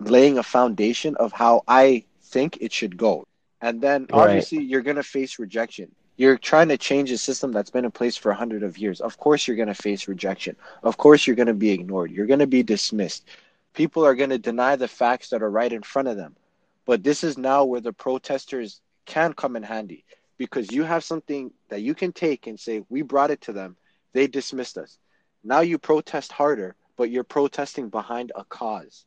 laying 0.00 0.38
a 0.38 0.42
foundation 0.42 1.16
of 1.16 1.32
how 1.32 1.62
I 1.68 2.04
think 2.22 2.58
it 2.60 2.72
should 2.72 2.96
go. 2.96 3.26
And 3.60 3.80
then 3.80 4.08
Right. 4.10 4.12
obviously 4.12 4.62
you're 4.62 4.82
going 4.82 4.96
to 4.96 5.02
face 5.02 5.38
rejection. 5.38 5.94
You're 6.20 6.36
trying 6.36 6.68
to 6.68 6.76
change 6.76 7.10
a 7.10 7.16
system 7.16 7.50
that's 7.50 7.70
been 7.70 7.86
in 7.86 7.92
place 7.92 8.14
for 8.14 8.30
a 8.30 8.34
hundred 8.34 8.62
of 8.62 8.76
years. 8.76 9.00
Of 9.00 9.16
course 9.16 9.48
you're 9.48 9.56
going 9.56 9.68
to 9.68 9.74
face 9.74 10.06
rejection. 10.06 10.54
Of 10.82 10.98
course 10.98 11.26
you're 11.26 11.34
going 11.34 11.46
to 11.46 11.54
be 11.54 11.70
ignored. 11.70 12.10
You're 12.10 12.26
going 12.26 12.40
to 12.40 12.46
be 12.46 12.62
dismissed. 12.62 13.26
People 13.72 14.04
are 14.04 14.14
going 14.14 14.28
to 14.28 14.36
deny 14.36 14.76
the 14.76 14.86
facts 14.86 15.30
that 15.30 15.42
are 15.42 15.50
right 15.50 15.72
in 15.72 15.80
front 15.80 16.08
of 16.08 16.18
them. 16.18 16.36
But 16.84 17.02
this 17.02 17.24
is 17.24 17.38
now 17.38 17.64
where 17.64 17.80
the 17.80 17.94
protesters 17.94 18.82
can 19.06 19.32
come 19.32 19.56
in 19.56 19.62
handy 19.62 20.04
because 20.36 20.70
you 20.70 20.82
have 20.82 21.04
something 21.04 21.52
that 21.70 21.80
you 21.80 21.94
can 21.94 22.12
take 22.12 22.46
and 22.46 22.60
say, 22.60 22.82
We 22.90 23.00
brought 23.00 23.30
it 23.30 23.40
to 23.42 23.54
them. 23.54 23.78
They 24.12 24.26
dismissed 24.26 24.76
us. 24.76 24.98
Now 25.42 25.60
you 25.60 25.78
protest 25.78 26.32
harder, 26.32 26.74
but 26.98 27.10
you're 27.10 27.24
protesting 27.24 27.88
behind 27.88 28.30
a 28.34 28.44
cause. 28.44 29.06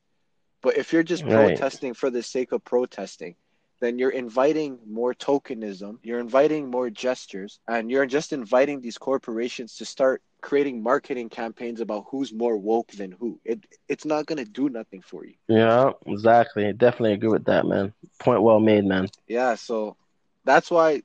But 0.63 0.77
if 0.77 0.91
you're 0.91 1.03
just 1.03 1.25
Right. 1.25 1.55
protesting 1.55 1.93
for 1.93 2.09
the 2.09 2.23
sake 2.23 2.53
of 2.53 2.63
protesting, 2.63 3.35
then 3.83 3.99
you're 3.99 4.09
inviting 4.11 4.79
more 4.87 5.13
tokenism, 5.13 5.99
you're 6.03 6.19
inviting 6.19 6.71
more 6.71 6.89
gestures, 6.89 7.59
and 7.67 7.91
you're 7.91 8.05
just 8.07 8.33
inviting 8.33 8.81
these 8.81 8.97
corporations 8.97 9.77
to 9.77 9.85
start 9.85 10.23
creating 10.41 10.83
marketing 10.83 11.29
campaigns 11.29 11.81
about 11.81 12.05
who's 12.11 12.33
more 12.33 12.57
woke 12.57 12.91
than 12.93 13.11
who. 13.11 13.39
It 13.45 13.65
it's 13.89 14.05
not 14.05 14.25
gonna 14.27 14.45
do 14.45 14.69
nothing 14.69 15.01
for 15.01 15.25
you. 15.25 15.35
Yeah, 15.47 15.91
exactly. 16.05 16.71
Definitely 16.73 17.13
agree 17.13 17.29
with 17.29 17.45
that, 17.45 17.65
man. 17.65 17.93
Point 18.19 18.43
well 18.43 18.59
made, 18.59 18.85
man. 18.85 19.07
Yeah, 19.27 19.55
so 19.55 19.97
that's 20.45 20.71
why 20.71 21.03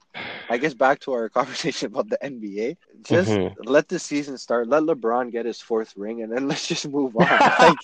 I 0.49 0.59
guess 0.59 0.75
back 0.75 1.01
to 1.01 1.13
our 1.13 1.29
conversation 1.39 1.89
about 1.89 2.09
the 2.09 2.23
NBA. 2.25 2.77
Just 3.03 3.39
Mhm. 3.39 3.55
let 3.65 3.89
the 3.89 3.99
season 3.99 4.39
start. 4.39 4.69
Let 4.69 4.85
LeBron 4.85 5.31
get 5.33 5.47
his 5.47 5.61
fourth 5.61 5.97
ring, 5.97 6.23
and 6.23 6.33
then 6.33 6.49
let's 6.49 6.67
just 6.67 6.89
move 6.89 7.17
on. 7.17 7.41
like, 7.61 7.81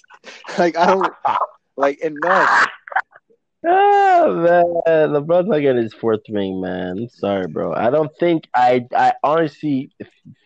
like 0.58 0.76
I 0.76 0.86
don't 0.86 1.14
like 1.76 2.00
enough. 2.00 2.50
Oh 3.66 4.34
man, 4.34 5.08
LeBron's 5.10 5.48
not 5.48 5.58
getting 5.60 5.82
his 5.82 5.94
fourth 5.94 6.20
ring, 6.28 6.60
man. 6.60 7.08
Sorry, 7.08 7.46
bro. 7.46 7.72
I 7.74 7.90
don't 7.90 8.14
think 8.18 8.48
I 8.54 8.86
I 8.94 9.14
honestly 9.22 9.90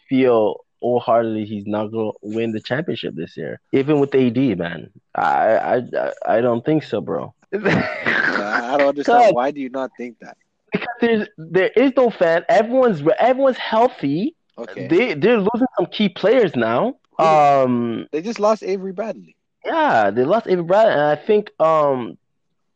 feel 0.09 0.64
wholeheartedly 0.81 1.45
he's 1.45 1.66
not 1.66 1.89
gonna 1.89 2.12
win 2.23 2.53
the 2.53 2.61
championship 2.61 3.14
this 3.16 3.37
year, 3.37 3.61
even 3.73 3.99
with 3.99 4.14
AD, 4.14 4.37
man. 4.59 4.91
I 5.14 5.83
I 5.97 6.12
I- 6.27 6.41
don't 6.41 6.64
think 6.64 6.85
so, 6.85 7.01
bro. 7.01 7.35
I 7.53 8.77
don't 8.79 8.89
understand. 8.89 9.35
Why 9.35 9.51
do 9.51 9.61
you 9.61 9.71
not 9.71 9.91
think 9.97 10.19
that? 10.21 10.37
because 10.71 10.89
there's 11.01 11.29
there 11.39 11.71
is 11.77 11.93
no 11.97 12.11
fan. 12.11 12.45
Everyone's 12.49 13.03
everyone's 13.19 13.57
healthy. 13.59 14.37
Okay, 14.59 14.87
They 14.89 15.14
they're 15.14 15.39
losing 15.39 15.66
some 15.77 15.87
key 15.87 16.09
players 16.09 16.55
now. 16.55 16.97
Um, 17.19 18.07
they 18.12 18.23
just 18.23 18.39
lost 18.39 18.62
Avery 18.62 18.93
Bradley. 18.93 19.35
yeah, 19.64 20.11
they 20.11 20.25
lost 20.25 20.47
Avery 20.47 20.62
Bradley, 20.64 20.93
and 20.93 21.03
I 21.03 21.16
think 21.16 21.51
um, 21.59 22.16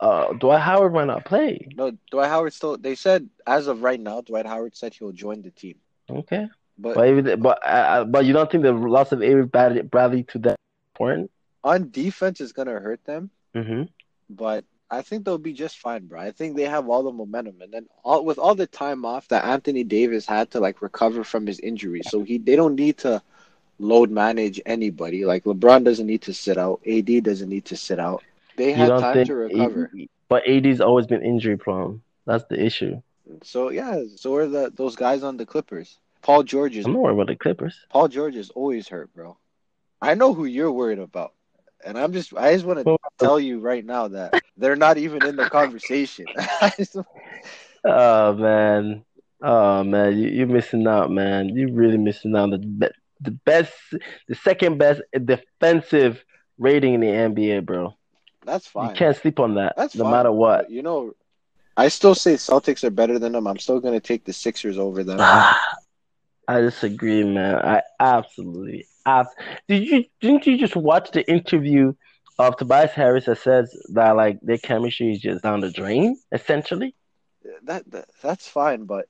uh, 0.02 0.34
Dwight 0.34 0.60
Howard 0.60 0.92
might 0.94 1.06
not 1.06 1.24
play. 1.24 1.68
No, 1.76 1.92
Dwight 2.10 2.28
Howard 2.28 2.52
still. 2.52 2.76
They 2.76 2.96
said 2.96 3.30
as 3.46 3.68
of 3.68 3.82
right 3.82 4.00
now, 4.00 4.20
Dwight 4.20 4.46
Howard 4.46 4.76
said 4.76 4.94
he'll 4.94 5.12
join 5.12 5.42
the 5.42 5.52
team. 5.52 5.76
Okay, 6.10 6.48
But 6.78 6.94
but 6.96 7.08
even, 7.08 7.40
but 7.40 7.58
uh, 7.66 8.04
but 8.04 8.26
you 8.26 8.32
don't 8.34 8.50
think 8.50 8.64
the 8.64 8.72
loss 8.72 9.12
of 9.12 9.22
Avery 9.22 9.46
Bradley, 9.46 9.82
Bradley 9.82 10.24
to 10.24 10.38
that 10.40 10.56
important? 10.94 11.30
on 11.64 11.90
defense, 11.90 12.40
is 12.40 12.52
gonna 12.52 12.80
hurt 12.80 13.04
them. 13.04 13.30
Mm-hmm. 13.54 13.84
But 14.30 14.64
I 14.90 15.02
think 15.02 15.24
they'll 15.24 15.38
be 15.38 15.52
just 15.54 15.78
fine, 15.78 16.06
bro. 16.06 16.20
I 16.20 16.32
think 16.32 16.56
they 16.56 16.64
have 16.64 16.88
all 16.88 17.02
the 17.04 17.12
momentum, 17.12 17.60
and 17.62 17.72
then 17.72 17.86
all 18.04 18.24
with 18.24 18.38
all 18.38 18.54
the 18.54 18.66
time 18.66 19.04
off 19.04 19.28
that 19.28 19.44
Anthony 19.44 19.84
Davis 19.84 20.26
had 20.26 20.50
to 20.52 20.60
like 20.60 20.82
recover 20.82 21.24
from 21.24 21.46
his 21.46 21.60
injury, 21.60 22.02
so 22.02 22.22
he 22.22 22.38
they 22.38 22.56
don't 22.56 22.74
need 22.76 22.98
to 22.98 23.22
load 23.78 24.10
manage 24.10 24.60
anybody. 24.66 25.24
Like 25.24 25.44
LeBron 25.44 25.84
doesn't 25.84 26.06
need 26.06 26.22
to 26.22 26.34
sit 26.34 26.58
out, 26.58 26.80
AD 26.86 27.22
doesn't 27.24 27.48
need 27.48 27.66
to 27.66 27.76
sit 27.76 27.98
out. 28.00 28.22
They 28.56 28.72
have 28.72 29.00
time 29.00 29.14
think? 29.14 29.26
to 29.28 29.34
recover. 29.34 29.90
But 30.28 30.48
AD's 30.48 30.80
always 30.80 31.06
been 31.06 31.22
injury 31.22 31.56
prone. 31.56 32.02
That's 32.26 32.44
the 32.44 32.62
issue. 32.62 33.02
So 33.42 33.70
yeah, 33.70 34.02
so 34.16 34.34
are 34.36 34.46
the 34.46 34.72
those 34.74 34.96
guys 34.96 35.22
on 35.22 35.36
the 35.36 35.46
Clippers. 35.46 35.98
Paul 36.22 36.42
George 36.42 36.76
is 36.76 36.86
I'm 36.86 36.92
not 36.92 37.02
worried 37.02 37.14
about 37.14 37.26
the 37.28 37.36
Clippers. 37.36 37.78
Paul 37.90 38.08
George 38.08 38.36
is 38.36 38.50
always 38.50 38.88
hurt, 38.88 39.12
bro. 39.14 39.36
I 40.00 40.14
know 40.14 40.34
who 40.34 40.44
you're 40.44 40.72
worried 40.72 40.98
about. 40.98 41.32
And 41.84 41.98
I'm 41.98 42.12
just 42.12 42.34
I 42.36 42.52
just 42.54 42.64
want 42.64 42.84
to 42.84 42.96
tell 43.18 43.40
you 43.40 43.58
right 43.58 43.84
now 43.84 44.08
that 44.08 44.40
they're 44.56 44.76
not 44.76 44.98
even 44.98 45.24
in 45.24 45.36
the 45.36 45.48
conversation. 45.50 46.26
Oh 47.84 48.34
man, 48.34 49.04
oh 49.42 49.82
man, 49.82 50.16
you, 50.16 50.28
you're 50.28 50.46
missing 50.46 50.86
out, 50.86 51.10
man. 51.10 51.48
You're 51.48 51.72
really 51.72 51.98
missing 51.98 52.36
out. 52.36 52.50
The 52.50 52.92
the 53.20 53.30
best, 53.32 53.72
the 54.28 54.34
second 54.36 54.78
best 54.78 55.00
defensive 55.24 56.24
rating 56.58 56.94
in 56.94 57.00
the 57.00 57.06
NBA, 57.06 57.64
bro. 57.64 57.94
That's 58.44 58.66
fine. 58.66 58.90
You 58.90 58.96
can't 58.96 59.16
sleep 59.16 59.38
on 59.40 59.54
that, 59.54 59.74
That's 59.76 59.94
no 59.96 60.04
fine. 60.04 60.12
matter 60.12 60.32
what. 60.32 60.70
You 60.70 60.82
know, 60.82 61.14
I 61.76 61.88
still 61.88 62.14
say 62.14 62.34
Celtics 62.34 62.84
are 62.84 62.90
better 62.90 63.18
than 63.18 63.32
them. 63.32 63.46
I'm 63.46 63.58
still 63.58 63.80
gonna 63.80 64.00
take 64.00 64.24
the 64.24 64.32
Sixers 64.32 64.78
over 64.78 65.02
them. 65.04 65.18
Ah, 65.20 65.76
I 66.48 66.60
disagree, 66.60 67.24
man. 67.24 67.56
I 67.56 67.82
absolutely, 68.00 68.86
abs- 69.06 69.34
did 69.68 69.86
you 69.86 70.04
didn't 70.20 70.46
you 70.46 70.58
just 70.58 70.76
watch 70.76 71.10
the 71.12 71.28
interview 71.30 71.94
of 72.38 72.56
Tobias 72.56 72.92
Harris 72.92 73.26
that 73.26 73.38
says 73.38 73.74
that 73.94 74.16
like 74.16 74.38
their 74.42 74.58
chemistry 74.58 75.12
is 75.12 75.20
just 75.20 75.42
down 75.42 75.60
the 75.60 75.70
drain, 75.70 76.16
essentially? 76.32 76.94
that, 77.64 77.88
that 77.90 78.06
that's 78.22 78.48
fine, 78.48 78.84
but 78.84 79.06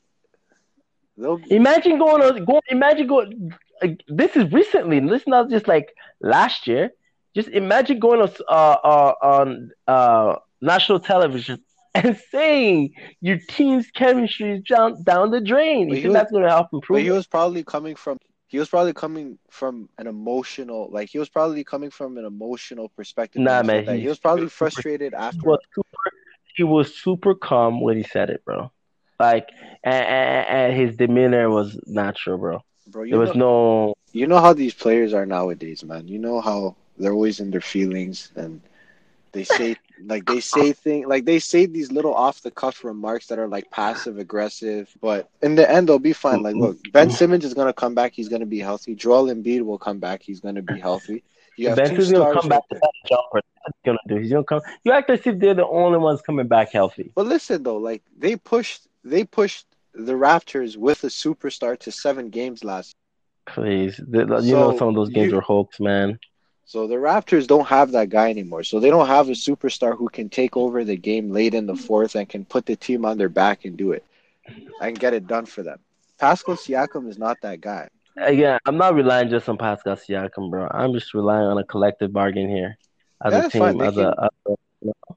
they'll 1.16 1.40
Imagine 1.50 1.98
going 1.98 2.22
on, 2.22 2.44
go. 2.44 2.60
Imagine 2.68 3.06
going. 3.06 3.52
Like, 3.80 4.02
this 4.08 4.36
is 4.36 4.50
recently. 4.52 5.00
This 5.00 5.22
is 5.22 5.28
not 5.28 5.50
just 5.50 5.66
like 5.68 5.94
last 6.20 6.66
year. 6.66 6.90
Just 7.34 7.48
imagine 7.48 7.98
going 7.98 8.20
on 8.20 8.30
uh, 8.48 8.76
uh, 8.84 9.14
on 9.22 9.70
uh, 9.86 10.36
national 10.60 11.00
television 11.00 11.62
and 11.94 12.16
saying 12.30 12.94
your 13.20 13.38
team's 13.48 13.90
chemistry 13.90 14.56
is 14.56 14.62
down 14.64 15.02
down 15.02 15.30
the 15.30 15.40
drain. 15.40 15.88
But 15.88 15.92
You 15.92 15.96
he 15.96 16.02
think 16.02 16.12
was- 16.12 16.14
that's 16.14 16.32
going 16.32 16.44
to 16.44 16.50
help 16.50 16.68
but 16.70 16.76
improve? 16.78 17.00
he 17.00 17.08
it? 17.08 17.12
was 17.12 17.26
probably 17.26 17.64
coming 17.64 17.96
from 17.96 18.18
he 18.48 18.58
was 18.58 18.68
probably 18.68 18.92
coming 18.92 19.38
from 19.50 19.88
an 19.96 20.06
emotional 20.06 20.90
like 20.92 21.08
he 21.08 21.18
was 21.18 21.28
probably 21.30 21.64
coming 21.64 21.90
from 21.90 22.18
an 22.18 22.24
emotional 22.26 22.90
perspective. 22.90 23.40
Nah, 23.42 23.62
he 23.62 23.66
man. 23.66 23.98
He 23.98 24.08
was 24.08 24.18
probably 24.18 24.44
super- 24.46 24.50
frustrated 24.50 25.12
he 25.12 25.16
after 25.16 25.46
was 25.48 25.58
super. 25.74 26.16
He 26.54 26.62
was 26.64 26.94
super 26.94 27.34
calm 27.34 27.80
when 27.80 27.96
he 27.96 28.02
said 28.02 28.28
it, 28.28 28.44
bro. 28.44 28.70
Like, 29.18 29.48
and, 29.82 30.04
and, 30.04 30.46
and 30.48 30.76
his 30.80 30.96
demeanor 30.96 31.48
was 31.48 31.78
natural, 31.86 32.36
bro. 32.36 32.60
bro. 32.86 33.04
You 33.04 33.10
There 33.12 33.20
was 33.20 33.34
know, 33.34 33.86
no. 33.86 33.94
you 34.12 34.26
know 34.26 34.38
how 34.40 34.52
these 34.52 34.74
players 34.74 35.14
are 35.14 35.24
nowadays, 35.24 35.82
man. 35.82 36.08
You 36.08 36.18
know 36.18 36.40
how 36.42 36.76
they're 37.02 37.12
always 37.12 37.40
in 37.40 37.50
their 37.50 37.60
feelings 37.60 38.32
and 38.36 38.60
they 39.32 39.44
say 39.44 39.76
like 40.04 40.26
they 40.26 40.40
say 40.40 40.72
things 40.72 41.06
like 41.06 41.24
they 41.24 41.38
say 41.38 41.66
these 41.66 41.90
little 41.90 42.14
off 42.14 42.42
the 42.42 42.50
cuff 42.50 42.84
remarks 42.84 43.26
that 43.28 43.38
are 43.38 43.48
like 43.48 43.70
passive 43.70 44.18
aggressive, 44.18 44.92
but 45.00 45.30
in 45.40 45.54
the 45.54 45.68
end 45.68 45.88
they'll 45.88 45.98
be 45.98 46.12
fine. 46.12 46.42
Like 46.42 46.56
look, 46.56 46.78
Ben 46.92 47.08
mm-hmm. 47.08 47.16
Simmons 47.16 47.44
is 47.44 47.54
gonna 47.54 47.72
come 47.72 47.94
back, 47.94 48.12
he's 48.12 48.28
gonna 48.28 48.46
be 48.46 48.58
healthy. 48.58 48.94
Joel 48.94 49.26
Embiid 49.26 49.62
will 49.62 49.78
come 49.78 49.98
back, 49.98 50.22
he's 50.22 50.40
gonna 50.40 50.62
be 50.62 50.78
healthy. 50.78 51.22
You 51.56 51.68
have 51.68 51.78
two 51.78 52.12
gonna 52.12 52.34
come 52.34 52.48
back 52.48 52.62
that 52.70 52.92
jumper. 53.06 53.40
That's 53.64 53.78
gonna 53.84 53.98
do. 54.08 54.16
He's 54.16 54.30
gonna 54.30 54.44
come. 54.44 54.60
You 54.84 54.92
act 54.92 55.10
as 55.10 55.20
if 55.26 55.38
they're 55.38 55.54
the 55.54 55.66
only 55.66 55.98
ones 55.98 56.20
coming 56.22 56.48
back 56.48 56.72
healthy. 56.72 57.12
But 57.14 57.26
listen 57.26 57.62
though, 57.62 57.76
like 57.76 58.02
they 58.16 58.36
pushed 58.36 58.88
they 59.04 59.24
pushed 59.24 59.66
the 59.94 60.14
Raptors 60.14 60.76
with 60.76 61.04
a 61.04 61.08
superstar 61.08 61.78
to 61.80 61.92
seven 61.92 62.30
games 62.30 62.64
last. 62.64 62.96
Please, 63.46 63.98
you 63.98 64.24
know 64.26 64.76
some 64.76 64.88
of 64.88 64.94
those 64.94 65.10
games 65.10 65.30
you- 65.30 65.36
were 65.36 65.42
hoax, 65.42 65.80
man. 65.80 66.18
So 66.64 66.86
the 66.86 66.96
Raptors 66.96 67.46
don't 67.46 67.66
have 67.66 67.92
that 67.92 68.08
guy 68.08 68.30
anymore. 68.30 68.64
So 68.64 68.80
they 68.80 68.90
don't 68.90 69.06
have 69.06 69.28
a 69.28 69.32
superstar 69.32 69.96
who 69.96 70.08
can 70.08 70.28
take 70.28 70.56
over 70.56 70.84
the 70.84 70.96
game 70.96 71.30
late 71.30 71.54
in 71.54 71.66
the 71.66 71.76
fourth 71.76 72.14
and 72.14 72.28
can 72.28 72.44
put 72.44 72.66
the 72.66 72.76
team 72.76 73.04
on 73.04 73.18
their 73.18 73.28
back 73.28 73.64
and 73.64 73.76
do 73.76 73.92
it 73.92 74.04
and 74.80 74.98
get 74.98 75.14
it 75.14 75.26
done 75.26 75.46
for 75.46 75.62
them. 75.62 75.78
Pascal 76.18 76.56
Siakam 76.56 77.08
is 77.08 77.18
not 77.18 77.40
that 77.42 77.60
guy. 77.60 77.88
Again, 78.16 78.58
I'm 78.66 78.76
not 78.76 78.94
relying 78.94 79.30
just 79.30 79.48
on 79.48 79.58
Pascal 79.58 79.96
Siakam, 79.96 80.50
bro. 80.50 80.68
I'm 80.70 80.92
just 80.92 81.14
relying 81.14 81.46
on 81.46 81.58
a 81.58 81.64
collective 81.64 82.12
bargain 82.12 82.48
here 82.48 82.76
as 83.24 83.32
Yeah, 83.32 83.46
a 83.46 83.50
team. 83.50 83.80
As 83.80 83.96
a, 83.96 84.14
as 84.22 84.30
a 84.48 84.56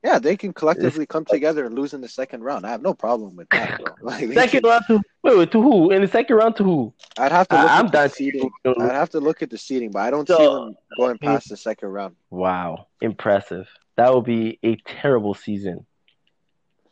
Yeah, 0.04 0.20
they 0.20 0.38
can 0.38 0.54
collectively 0.54 1.06
come 1.06 1.26
together 1.26 1.66
and 1.66 1.74
lose 1.74 1.94
in 1.94 2.02
the 2.02 2.08
second 2.08 2.44
round. 2.44 2.66
I 2.66 2.70
have 2.70 2.82
no 2.82 2.94
problem 2.94 3.36
with 3.36 3.50
that. 3.50 3.80
Like, 4.02 4.32
second 4.34 4.64
round 4.64 4.84
to 4.88 5.02
wait, 5.24 5.38
wait 5.38 5.52
to 5.52 5.62
who? 5.62 5.92
In 5.92 6.02
the 6.02 6.08
second 6.08 6.36
round 6.36 6.56
to 6.58 6.64
who? 6.64 6.94
I'd 7.18 7.32
have 7.32 7.48
to 7.48 7.56
look 7.56 7.72
I- 7.72 7.80
I'm 7.80 7.86
at 7.88 7.92
the 7.92 7.98
done. 7.98 8.10
seeding. 8.10 8.52
I'd 8.66 8.92
have 8.92 9.10
to 9.12 9.20
look 9.20 9.42
at 9.42 9.50
the 9.50 9.58
seeding, 9.58 9.92
but 9.92 10.02
I 10.04 10.12
don't 10.12 10.28
see 10.28 10.36
them 10.36 10.76
going 11.00 11.18
mm. 11.18 11.22
past 11.22 11.50
the 11.50 11.58
second 11.58 11.90
round. 11.90 12.16
Wow, 12.30 12.88
impressive. 13.02 13.68
That 13.98 14.14
would 14.14 14.26
be 14.26 14.60
a 14.64 14.76
terrible 14.76 15.34
season. 15.34 15.86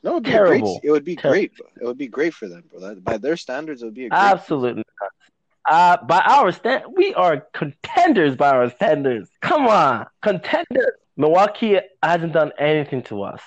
No, 0.03 0.11
it 0.11 0.13
would 0.15 0.23
be 0.23 0.31
Terrible. 0.31 0.79
great. 0.79 0.87
It 0.87 0.91
would 0.91 1.05
be 1.05 1.15
Terrible. 1.15 1.33
great. 1.33 1.51
It 1.81 1.85
would 1.85 1.97
be 1.97 2.07
great 2.07 2.33
for 2.33 2.49
them, 2.49 2.63
bro. 2.69 2.95
By 2.95 3.17
their 3.17 3.37
standards, 3.37 3.81
it 3.81 3.85
would 3.85 3.93
be 3.93 4.07
a 4.07 4.09
great. 4.09 4.19
Absolutely 4.19 4.83
not. 5.01 5.11
Uh, 5.69 5.97
by 6.05 6.19
our 6.19 6.51
stand, 6.51 6.83
we 6.95 7.13
are 7.13 7.47
contenders 7.53 8.35
by 8.35 8.49
our 8.49 8.69
standards. 8.69 9.29
Come 9.41 9.67
on, 9.67 10.05
contenders. 10.21 10.91
Milwaukee 11.15 11.79
hasn't 12.01 12.33
done 12.33 12.51
anything 12.59 13.03
to 13.03 13.23
us 13.23 13.41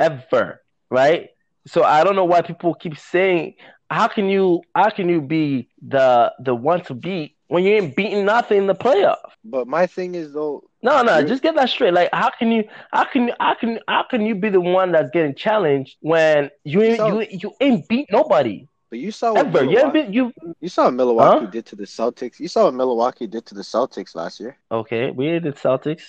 ever, 0.00 0.62
right? 0.90 1.28
So 1.66 1.82
I 1.82 2.04
don't 2.04 2.16
know 2.16 2.24
why 2.24 2.42
people 2.42 2.74
keep 2.74 2.96
saying, 2.96 3.54
"How 3.90 4.08
can 4.08 4.28
you? 4.28 4.62
How 4.74 4.88
can 4.90 5.08
you 5.08 5.20
be 5.20 5.68
the 5.86 6.32
the 6.40 6.54
one 6.54 6.82
to 6.84 6.94
beat 6.94 7.36
when 7.48 7.64
you 7.64 7.74
ain't 7.74 7.96
beating 7.96 8.24
nothing 8.24 8.58
in 8.58 8.66
the 8.66 8.74
playoff?" 8.74 9.16
But 9.44 9.66
my 9.66 9.86
thing 9.86 10.14
is 10.14 10.32
though, 10.32 10.62
No, 10.82 11.02
no, 11.02 11.22
just 11.22 11.42
get 11.42 11.54
that 11.56 11.68
straight. 11.68 11.92
Like, 11.92 12.08
how 12.12 12.30
can 12.30 12.50
you, 12.52 12.64
how 12.92 13.04
can, 13.04 13.28
you? 13.28 13.34
how 13.40 13.54
can, 13.54 13.78
how 13.88 14.04
can 14.08 14.24
you 14.24 14.34
be 14.34 14.48
the 14.48 14.60
one 14.60 14.92
that's 14.92 15.10
getting 15.10 15.34
challenged 15.34 15.96
when 16.00 16.50
you 16.64 16.82
ain't, 16.82 16.98
So- 16.98 17.20
you, 17.20 17.26
you 17.30 17.54
ain't 17.60 17.88
beat 17.88 18.06
nobody 18.10 18.66
but 18.90 18.98
you 18.98 19.10
saw 19.10 19.34
what 19.34 19.46
ever? 19.46 19.64
You 19.64 19.78
ain't 19.78 19.92
Milwaukee, 19.92 20.12
you 20.12 20.32
you 20.60 20.68
saw 20.68 20.84
what 20.84 20.94
Milwaukee 20.94 21.46
Huh? 21.46 21.46
did 21.46 21.66
to 21.66 21.76
the 21.76 21.84
Celtics. 21.84 22.38
You 22.40 22.48
saw 22.48 22.64
what 22.64 22.74
Milwaukee 22.74 23.26
did 23.26 23.46
to 23.46 23.54
the 23.54 23.62
Celtics 23.62 24.14
last 24.14 24.40
year. 24.40 24.56
Okay, 24.70 25.10
we 25.10 25.28
ended 25.28 25.54
the 25.54 25.58
Celtics. 25.58 26.02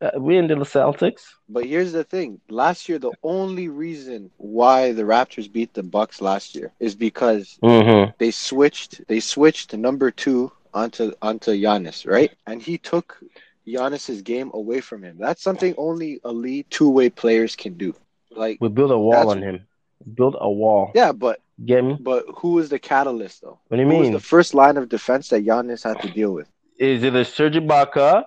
Uh, 0.00 0.10
we 0.18 0.36
ended 0.38 0.58
the 0.58 0.64
Celtics. 0.64 1.22
But 1.48 1.64
here's 1.66 1.92
the 1.92 2.04
thing: 2.04 2.40
last 2.48 2.88
year, 2.88 2.98
the 2.98 3.12
only 3.22 3.68
reason 3.68 4.30
why 4.36 4.92
the 4.92 5.02
Raptors 5.02 5.50
beat 5.50 5.74
the 5.74 5.82
Bucks 5.82 6.20
last 6.20 6.54
year 6.54 6.72
is 6.80 6.94
because 6.94 7.58
Mm-hmm. 7.62 8.10
they 8.18 8.30
switched. 8.30 9.06
They 9.08 9.20
switched 9.20 9.74
number 9.76 10.10
two 10.10 10.52
onto 10.74 11.12
onto 11.22 11.52
Giannis, 11.52 12.06
right? 12.06 12.32
And 12.46 12.62
he 12.62 12.78
took 12.78 13.18
Giannis's 13.66 14.22
game 14.22 14.50
away 14.54 14.80
from 14.80 15.02
him. 15.02 15.16
That's 15.18 15.42
something 15.42 15.74
only 15.76 16.20
elite 16.24 16.70
two 16.70 16.90
way 16.90 17.08
players 17.10 17.56
can 17.56 17.74
do. 17.74 17.94
Like, 18.30 18.58
We 18.60 18.68
build 18.68 18.90
a 18.90 18.98
wall 18.98 19.28
on 19.30 19.42
him. 19.42 19.66
Build 20.14 20.36
a 20.40 20.50
wall. 20.50 20.92
yeah, 20.94 21.12
but 21.12 21.40
Get 21.64 21.82
me? 21.84 21.96
but 22.00 22.24
who 22.36 22.52
was 22.52 22.68
the 22.68 22.78
catalyst 22.78 23.42
though? 23.42 23.58
What 23.68 23.76
do 23.78 23.82
you 23.82 23.88
Who 23.88 23.96
was 23.96 24.04
mean? 24.04 24.12
the 24.12 24.20
first 24.20 24.54
line 24.54 24.76
of 24.76 24.88
defense 24.88 25.28
that 25.30 25.44
Giannis 25.44 25.82
had 25.82 26.00
to 26.02 26.08
deal 26.10 26.32
with? 26.32 26.48
Is 26.78 27.02
it 27.02 27.14
a 27.16 27.24
Serge 27.24 27.54
Ibaka, 27.54 28.24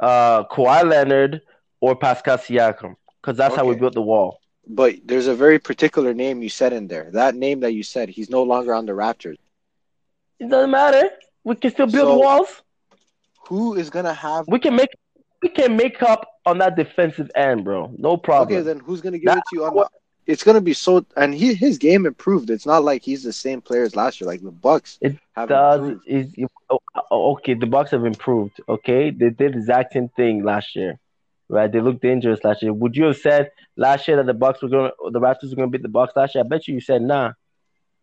uh, 0.00 0.44
Kawhi 0.44 0.84
Leonard, 0.88 1.40
or 1.80 1.96
Pascal 1.96 2.36
Siakam? 2.36 2.96
Because 3.22 3.38
that's 3.38 3.56
how 3.56 3.64
we 3.64 3.74
built 3.74 3.94
the 3.94 4.02
wall. 4.02 4.38
But 4.66 4.96
there's 5.06 5.26
a 5.28 5.34
very 5.34 5.58
particular 5.58 6.12
name 6.12 6.42
you 6.42 6.50
said 6.50 6.74
in 6.74 6.86
there. 6.88 7.10
That 7.12 7.34
name 7.34 7.60
that 7.60 7.72
you 7.72 7.82
said, 7.82 8.10
he's 8.10 8.28
no 8.28 8.42
longer 8.42 8.74
on 8.74 8.84
the 8.84 8.92
Raptors. 8.92 9.36
It 10.38 10.50
doesn't 10.50 10.70
matter. 10.70 11.08
We 11.42 11.54
can 11.54 11.70
still 11.70 11.86
build 11.86 12.08
So- 12.08 12.18
walls. 12.18 12.62
Who 13.48 13.74
is 13.74 13.88
gonna 13.90 14.14
have? 14.14 14.46
We 14.48 14.58
can 14.58 14.74
make, 14.76 14.88
we 15.42 15.48
can 15.50 15.76
make 15.76 16.02
up 16.02 16.26
on 16.46 16.58
that 16.58 16.76
defensive 16.76 17.30
end, 17.34 17.64
bro. 17.64 17.90
No 17.96 18.16
problem. 18.16 18.56
Okay, 18.58 18.62
then 18.62 18.80
who's 18.80 19.00
gonna 19.02 19.18
give 19.18 19.32
it 19.36 19.42
to 19.50 19.56
you 19.56 19.64
on 19.64 19.74
the? 19.74 19.88
It's 20.26 20.42
gonna 20.42 20.60
be 20.60 20.72
so, 20.72 21.04
and 21.16 21.34
he 21.34 21.54
his 21.54 21.78
game 21.78 22.06
improved. 22.06 22.50
It's 22.50 22.66
not 22.66 22.82
like 22.84 23.02
he's 23.02 23.22
the 23.22 23.32
same 23.32 23.60
player 23.60 23.82
as 23.82 23.94
last 23.94 24.20
year. 24.20 24.26
Like 24.26 24.42
the 24.42 24.50
Bucks 24.50 24.98
It 25.00 25.18
have 25.36 25.48
does 25.48 25.98
is 26.06 26.32
oh, 27.10 27.32
okay. 27.32 27.54
The 27.54 27.66
Bucks 27.66 27.90
have 27.90 28.04
improved. 28.06 28.60
Okay, 28.68 29.10
they 29.10 29.30
did 29.30 29.38
the 29.38 29.58
exact 29.58 29.92
same 29.92 30.08
thing 30.08 30.42
last 30.42 30.74
year, 30.76 30.98
right? 31.48 31.70
They 31.70 31.80
looked 31.80 32.02
dangerous 32.02 32.42
last 32.42 32.62
year. 32.62 32.72
Would 32.72 32.96
you 32.96 33.04
have 33.04 33.16
said 33.18 33.50
last 33.76 34.08
year 34.08 34.16
that 34.16 34.26
the 34.26 34.34
Bucks 34.34 34.62
were 34.62 34.68
going, 34.68 34.90
to 35.04 35.10
the 35.10 35.20
Raptors 35.20 35.50
were 35.50 35.56
going 35.56 35.70
to 35.70 35.78
beat 35.78 35.82
the 35.82 35.88
Bucks 35.88 36.14
last 36.16 36.34
year? 36.34 36.44
I 36.44 36.48
bet 36.48 36.66
you 36.66 36.74
you 36.74 36.80
said 36.80 37.02
nah. 37.02 37.32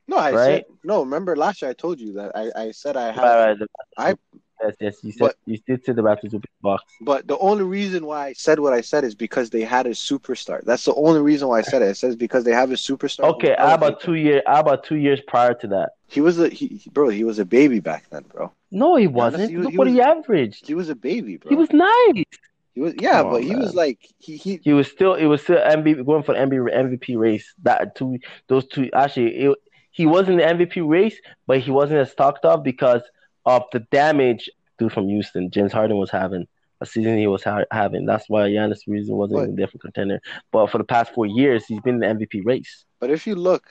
No, 0.07 0.17
I 0.17 0.31
right? 0.31 0.35
said 0.35 0.65
no. 0.83 1.01
Remember 1.01 1.35
last 1.35 1.61
year 1.61 1.71
I 1.71 1.73
told 1.73 1.99
you 1.99 2.13
that 2.13 2.35
I, 2.35 2.51
I 2.55 2.71
said 2.71 2.97
I 2.97 3.11
had, 3.11 3.23
Right, 3.23 3.57
right. 3.59 3.67
I- 3.97 4.15
yes, 4.63 4.75
yes. 4.79 4.97
You 5.03 5.11
said 5.11 5.19
But- 5.19 5.35
you 5.45 5.57
did 5.67 5.83
say 5.85 5.93
the 5.93 6.01
Raptors 6.01 6.31
would 6.33 6.41
beat 6.41 6.51
the 6.61 6.63
Bucks. 6.63 6.83
but 7.01 7.27
the 7.27 7.37
only 7.39 7.63
reason 7.63 8.05
why 8.05 8.27
I 8.27 8.33
said 8.33 8.59
what 8.59 8.73
I 8.73 8.81
said 8.81 9.03
is 9.03 9.15
because 9.15 9.49
they 9.49 9.61
had 9.61 9.85
a 9.87 9.91
superstar. 9.91 10.63
That's 10.63 10.85
the 10.85 10.93
only 10.95 11.21
reason 11.21 11.47
why 11.47 11.59
I 11.59 11.61
said 11.61 11.81
it. 11.81 11.89
It 11.89 11.97
says 11.97 12.15
because 12.15 12.43
they 12.43 12.51
have 12.53 12.71
a 12.71 12.75
superstar. 12.75 13.23
Okay, 13.33 13.55
how 13.57 13.75
about 13.75 14.01
two 14.01 14.15
year? 14.15 14.41
How 14.45 14.59
about 14.61 14.83
two 14.83 14.95
years 14.97 15.19
prior 15.27 15.53
to 15.55 15.67
that? 15.67 15.91
He 16.07 16.21
was 16.21 16.39
a 16.39 16.49
he, 16.49 16.81
bro. 16.91 17.09
He 17.09 17.23
was 17.23 17.39
a 17.39 17.45
baby 17.45 17.79
back 17.79 18.09
then, 18.09 18.23
bro. 18.31 18.51
No, 18.71 18.95
he 18.95 19.07
wasn't. 19.07 19.49
he 19.49 19.57
was- 19.57 19.65
Look 19.65 19.71
he 19.73 19.77
what 19.77 19.87
was- 19.87 19.93
he 19.95 20.01
averaged. 20.01 20.67
He 20.67 20.73
was 20.73 20.89
a 20.89 20.95
baby, 20.95 21.37
bro. 21.37 21.49
He 21.49 21.55
was 21.55 21.71
nice. 21.71 22.25
He 22.73 22.79
was 22.79 22.93
yeah, 22.99 23.21
but 23.23 23.43
he 23.43 23.53
was 23.55 23.75
like 23.75 23.99
he 24.19 24.37
he 24.37 24.59
He 24.63 24.71
was 24.73 24.87
still. 24.89 25.13
It 25.15 25.25
was 25.25 25.41
still 25.41 25.57
MVP 25.57 26.05
going 26.05 26.23
for 26.23 26.33
MVP 26.35 26.71
MVP 26.73 27.17
race. 27.17 27.53
That 27.63 27.95
two, 27.95 28.17
those 28.47 28.65
two. 28.67 28.89
Actually, 28.93 29.35
it, 29.45 29.57
he 29.91 30.05
was 30.05 30.29
in 30.29 30.37
the 30.37 30.43
MVP 30.43 30.87
race, 30.87 31.17
but 31.47 31.59
he 31.59 31.69
wasn't 31.69 31.99
as 31.99 32.15
talked 32.15 32.45
of 32.45 32.63
because 32.63 33.01
of 33.45 33.63
the 33.71 33.79
damage 33.91 34.49
dude 34.77 34.91
from 34.91 35.07
Houston, 35.09 35.49
James 35.51 35.71
Harden, 35.73 35.97
was 35.97 36.09
having 36.11 36.47
a 36.79 36.85
season 36.85 37.17
he 37.17 37.27
was 37.27 37.43
ha- 37.43 37.65
having. 37.71 38.05
That's 38.05 38.27
why 38.29 38.49
Giannis 38.49 38.79
reason 38.87 39.15
wasn't 39.15 39.37
But- 39.39 39.43
even 39.43 39.55
there 39.55 39.67
for 39.67 39.77
contender. 39.77 40.19
But 40.51 40.67
for 40.71 40.77
the 40.79 40.83
past 40.83 41.13
four 41.13 41.25
years, 41.27 41.65
he's 41.65 41.79
been 41.81 41.95
in 41.95 42.17
the 42.17 42.25
MVP 42.25 42.41
race. 42.45 42.85
But 42.99 43.09
if 43.11 43.27
you 43.27 43.35
look, 43.35 43.63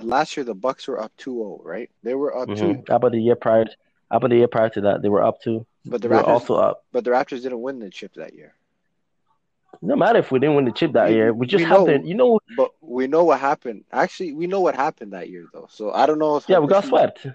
last 0.00 0.36
year 0.36 0.44
the 0.44 0.54
Bucks 0.54 0.86
were 0.88 1.00
up 1.00 1.12
2-0, 1.18 1.60
right? 1.64 1.90
They 2.02 2.14
were 2.14 2.36
up 2.36 2.48
Mhm. 2.48 2.56
two, 2.58 2.82
How 2.88 2.96
about 2.96 3.12
the 3.12 3.20
year 3.20 3.36
prior? 3.36 3.66
How 4.10 4.18
about 4.18 4.30
the 4.30 4.36
year 4.36 4.48
prior 4.48 4.68
to 4.70 4.80
that? 4.82 5.02
They 5.02 5.08
were 5.08 5.22
up 5.22 5.40
two. 5.42 5.66
but 5.84 6.00
the 6.00 6.06
They 6.06 6.14
were 6.14 6.22
Raptors 6.22 6.28
also 6.28 6.54
up. 6.54 6.84
but 6.92 7.02
the 7.02 7.10
Raptors 7.10 7.42
didn't 7.42 7.60
win 7.60 7.80
the 7.80 7.90
chip 7.90 8.14
that 8.14 8.34
year. 8.34 8.54
No 9.80 9.96
matter 9.96 10.20
if 10.20 10.30
we 10.30 10.38
didn't 10.38 10.54
win 10.54 10.64
the 10.66 10.70
chip 10.70 10.92
that 10.92 11.08
We- 11.08 11.14
year, 11.16 11.32
we 11.32 11.46
just 11.46 11.64
we 11.64 11.68
have 11.68 11.80
know- 11.80 11.98
to. 11.98 12.06
You 12.06 12.14
know, 12.14 12.38
But 12.56 12.70
we 12.80 13.08
know 13.08 13.24
what 13.24 13.40
happened. 13.40 13.84
Actually, 13.90 14.32
we 14.32 14.46
know 14.46 14.60
what 14.60 14.76
happened 14.76 15.12
that 15.12 15.28
year 15.28 15.46
though. 15.52 15.66
So 15.70 15.90
I 15.90 16.06
don't 16.06 16.20
know 16.20 16.36
if 16.36 16.48
yeah, 16.48 16.60
we 16.60 16.68
got 16.68 16.84
swept. 16.84 17.26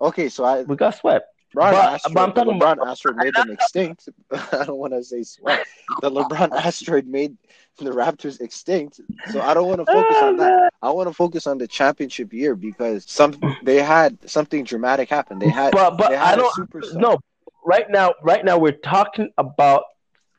Okay, 0.00 0.28
so 0.28 0.44
I 0.44 0.62
We 0.62 0.76
got 0.76 0.94
swept. 0.96 1.28
LeBron 1.54 1.70
But- 1.72 1.74
asteroid, 1.74 2.14
but 2.14 2.22
I'm 2.22 2.32
talking 2.34 2.60
LeBron 2.60 2.72
about- 2.74 2.88
asteroid 2.88 3.16
made 3.16 3.34
them 3.34 3.50
extinct. 3.50 4.08
I 4.52 4.64
don't 4.66 4.76
want 4.76 4.92
to 4.92 5.02
say 5.02 5.22
sweat. 5.22 5.64
The 6.02 6.10
LeBron 6.10 6.52
asteroid 6.64 7.06
made 7.06 7.36
the 7.78 7.90
Raptors 7.90 8.40
extinct. 8.40 9.00
So 9.30 9.40
I 9.40 9.54
don't 9.54 9.66
want 9.68 9.80
to 9.80 9.86
focus 9.86 10.16
on 10.22 10.36
that. 10.38 10.70
I 10.82 10.90
want 10.90 11.08
to 11.08 11.14
focus 11.14 11.46
on 11.46 11.56
the 11.58 11.66
championship 11.68 12.32
year 12.32 12.54
because 12.56 13.04
some 13.08 13.34
they 13.62 13.76
had 13.82 14.18
something 14.28 14.64
dramatic 14.64 15.08
happen. 15.08 15.38
They 15.38 15.48
had 15.48 15.72
But 15.72 15.96
but 15.96 16.10
they 16.10 16.16
I 16.16 16.30
had 16.30 16.38
a 16.38 16.42
don't. 16.42 16.94
No, 16.94 17.18
right 17.64 17.88
now, 17.90 18.12
right 18.22 18.44
now 18.44 18.58
we're 18.58 18.72
talking 18.72 19.30
about 19.38 19.84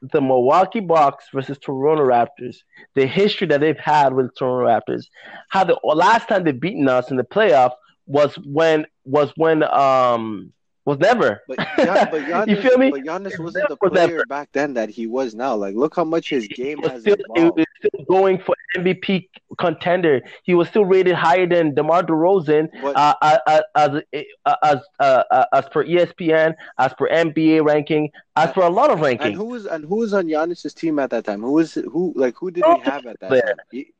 the 0.01 0.21
Milwaukee 0.21 0.79
Bucks 0.81 1.25
versus 1.33 1.57
Toronto 1.57 2.03
Raptors. 2.05 2.57
The 2.95 3.07
history 3.07 3.47
that 3.47 3.61
they've 3.61 3.77
had 3.79 4.13
with 4.13 4.35
Toronto 4.37 4.67
Raptors. 4.67 5.05
How 5.49 5.63
the 5.63 5.79
last 5.83 6.27
time 6.27 6.43
they 6.43 6.51
beaten 6.51 6.87
us 6.87 7.09
in 7.09 7.17
the 7.17 7.23
playoff 7.23 7.71
was 8.07 8.35
when 8.43 8.87
was 9.05 9.31
when 9.35 9.63
um 9.63 10.51
was 10.87 10.97
never. 10.99 11.43
But, 11.49 11.57
Gian, 11.77 12.07
but 12.09 12.21
Giannis, 12.21 12.47
You 12.47 12.61
feel 12.61 12.77
me? 12.77 12.89
But 12.89 13.01
Giannis 13.01 13.37
wasn't 13.37 13.67
the 13.67 13.75
player 13.75 14.23
back 14.29 14.49
then 14.53 14.73
that 14.75 14.89
he 14.89 15.05
was 15.05 15.35
now. 15.35 15.53
Like, 15.53 15.75
look 15.75 15.95
how 15.95 16.05
much 16.05 16.29
his 16.29 16.47
game 16.47 16.81
has 16.83 17.01
still, 17.01 17.17
he 17.35 17.43
was 17.43 17.65
still 17.77 18.05
going 18.05 18.39
for 18.39 18.55
MVP 18.77 19.27
contender. 19.59 20.21
He 20.43 20.53
was 20.53 20.69
still 20.69 20.85
rated 20.85 21.13
higher 21.13 21.45
than 21.45 21.75
DeMar 21.75 22.03
DeRozan 22.03 22.69
But 22.81 22.95
uh, 22.95 23.15
as 23.75 24.01
uh, 24.45 24.55
as 24.63 24.77
uh, 25.01 25.45
as 25.53 25.65
per 25.69 25.83
ESPN, 25.83 26.55
as 26.77 26.93
per 26.93 27.09
NBA 27.09 27.65
ranking, 27.65 28.09
as 28.37 28.53
for 28.53 28.63
a 28.63 28.69
lot 28.69 28.89
of 28.89 29.01
ranking. 29.01 29.33
and 29.33 29.35
rankings. 29.35 29.37
who 29.37 29.45
was 29.45 29.65
and 29.65 29.83
who 29.83 29.97
was 29.97 30.13
on 30.13 30.27
Giannis's 30.27 30.73
team 30.73 30.99
at 30.99 31.09
that 31.09 31.25
time? 31.25 31.41
Who 31.41 31.51
was 31.51 31.73
who? 31.73 32.13
Like, 32.15 32.35
who 32.37 32.49
did 32.49 32.63
he 32.63 32.79
have 32.83 33.05
at 33.05 33.19
that 33.19 33.29
time? 33.29 33.57
He, 33.71 33.93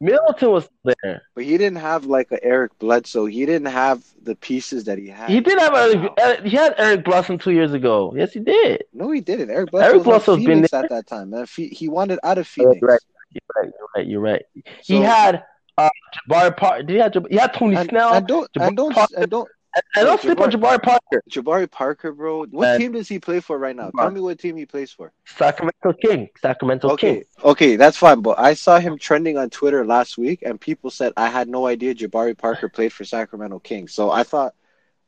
Middleton 0.00 0.50
was 0.50 0.68
there. 0.84 1.22
but 1.34 1.44
he 1.44 1.58
didn't 1.58 1.78
have 1.78 2.06
like 2.06 2.30
a 2.30 2.42
Eric 2.44 2.78
Bledsoe. 2.78 3.26
He 3.26 3.44
didn't 3.46 3.68
have 3.68 4.04
the 4.22 4.36
pieces 4.36 4.84
that 4.84 4.98
he 4.98 5.08
had. 5.08 5.30
He 5.30 5.40
did 5.40 5.58
have 5.58 5.72
right 5.72 6.10
Eric, 6.18 6.44
he 6.44 6.56
had 6.56 6.74
Eric 6.78 7.04
Bledsoe 7.04 7.36
two 7.36 7.50
years 7.50 7.72
ago. 7.72 8.12
Yes, 8.16 8.32
he 8.32 8.40
did. 8.40 8.84
No, 8.92 9.10
he 9.10 9.20
didn't. 9.20 9.50
Eric 9.50 9.70
Bledsoe 9.70 9.86
Eric 9.86 9.96
was 9.98 10.04
Bledsoe's 10.04 10.36
been 10.38 10.46
Phoenix 10.46 10.72
at 10.72 10.88
that 10.90 11.06
time, 11.06 11.30
man. 11.30 11.46
He, 11.54 11.68
he 11.68 11.88
wanted 11.88 12.18
out 12.22 12.38
of 12.38 12.46
Phoenix. 12.46 12.78
you're 12.80 12.90
right. 12.90 13.00
You're 13.30 13.62
right. 13.62 13.72
You're 13.78 13.88
right. 13.96 14.06
You're 14.06 14.20
right. 14.20 14.42
he 14.82 15.00
had 15.00 15.42
uh, 15.76 15.88
Jabari 16.30 16.56
Parker. 16.56 16.82
Did 16.84 16.94
he 16.94 16.98
have? 17.00 17.12
Jab- 17.12 17.28
He 17.28 17.36
had 17.36 17.54
Tony 17.54 17.76
and, 17.76 17.88
Snell. 17.88 18.14
and 18.14 18.26
don't 18.26 18.52
Jabari 18.52 18.66
and 18.68 18.76
don't 18.76 18.96
and 19.16 19.30
don't 19.30 19.48
and 19.96 20.06
don't 20.06 20.20
sleep 20.20 20.40
on 20.40 20.50
Jabari 20.50 20.82
Parker. 20.82 21.22
Jabari 21.30 21.70
Parker, 21.70 22.12
bro. 22.12 22.44
What 22.46 22.62
Man. 22.62 22.78
team 22.80 22.92
does 22.92 23.08
he 23.08 23.18
play 23.18 23.40
for 23.40 23.58
right 23.58 23.74
now? 23.74 23.90
Tell 23.90 24.10
me 24.10 24.20
what 24.20 24.38
team 24.38 24.56
he 24.56 24.66
plays 24.66 24.90
for. 24.90 25.12
Sacramento 25.26 25.92
King. 26.02 26.28
Sacramento 26.40 26.90
Okay, 26.90 27.14
King. 27.14 27.24
okay, 27.42 27.76
that's 27.76 27.96
fine. 27.96 28.20
But 28.20 28.38
I 28.38 28.54
saw 28.54 28.78
him 28.78 28.98
trending 28.98 29.36
on 29.38 29.50
Twitter 29.50 29.84
last 29.84 30.16
week, 30.18 30.42
and 30.42 30.60
people 30.60 30.90
said 30.90 31.12
I 31.16 31.28
had 31.28 31.48
no 31.48 31.66
idea 31.66 31.94
Jabari 31.94 32.36
Parker 32.36 32.68
played 32.68 32.92
for 32.92 33.04
Sacramento 33.04 33.58
King. 33.60 33.88
So 33.88 34.10
I 34.10 34.22
thought, 34.22 34.54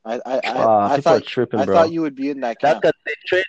I 0.05 0.14
I, 0.25 0.35
I, 0.37 0.41
Ah, 0.45 0.93
I 0.93 1.01
thought 1.01 1.25
tripping, 1.25 1.61
I 1.61 1.64
bro. 1.64 1.75
thought 1.75 1.93
you 1.93 2.01
would 2.03 2.14
be 2.14 2.31
in 2.31 2.41
that 2.41 2.59
That's 2.61 2.75
camp. 2.75 2.83
because 2.83 2.95
they 3.05 3.14
trade. 3.27 3.45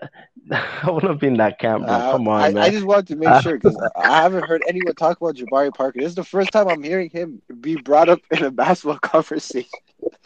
I 0.52 0.90
would 0.90 1.02
have 1.02 1.18
been 1.18 1.32
in 1.32 1.38
that 1.38 1.58
camp. 1.58 1.84
Uh, 1.88 2.12
Come 2.12 2.28
on, 2.28 2.40
I, 2.42 2.52
man. 2.52 2.62
I 2.62 2.70
just 2.70 2.84
wanted 2.86 3.08
to 3.08 3.16
make 3.16 3.42
sure 3.42 3.56
because 3.58 3.76
I 3.96 4.22
haven't 4.22 4.44
heard 4.44 4.62
anyone 4.68 4.94
talk 4.94 5.20
about 5.20 5.34
Jabari 5.36 5.74
Parker. 5.74 5.98
This 5.98 6.10
is 6.10 6.14
the 6.14 6.24
first 6.24 6.50
time 6.52 6.68
I'm 6.68 6.82
hearing 6.82 7.10
him 7.10 7.42
be 7.60 7.76
brought 7.76 8.08
up 8.08 8.20
in 8.30 8.44
a 8.44 8.50
basketball 8.50 8.98
conversation. 9.02 9.68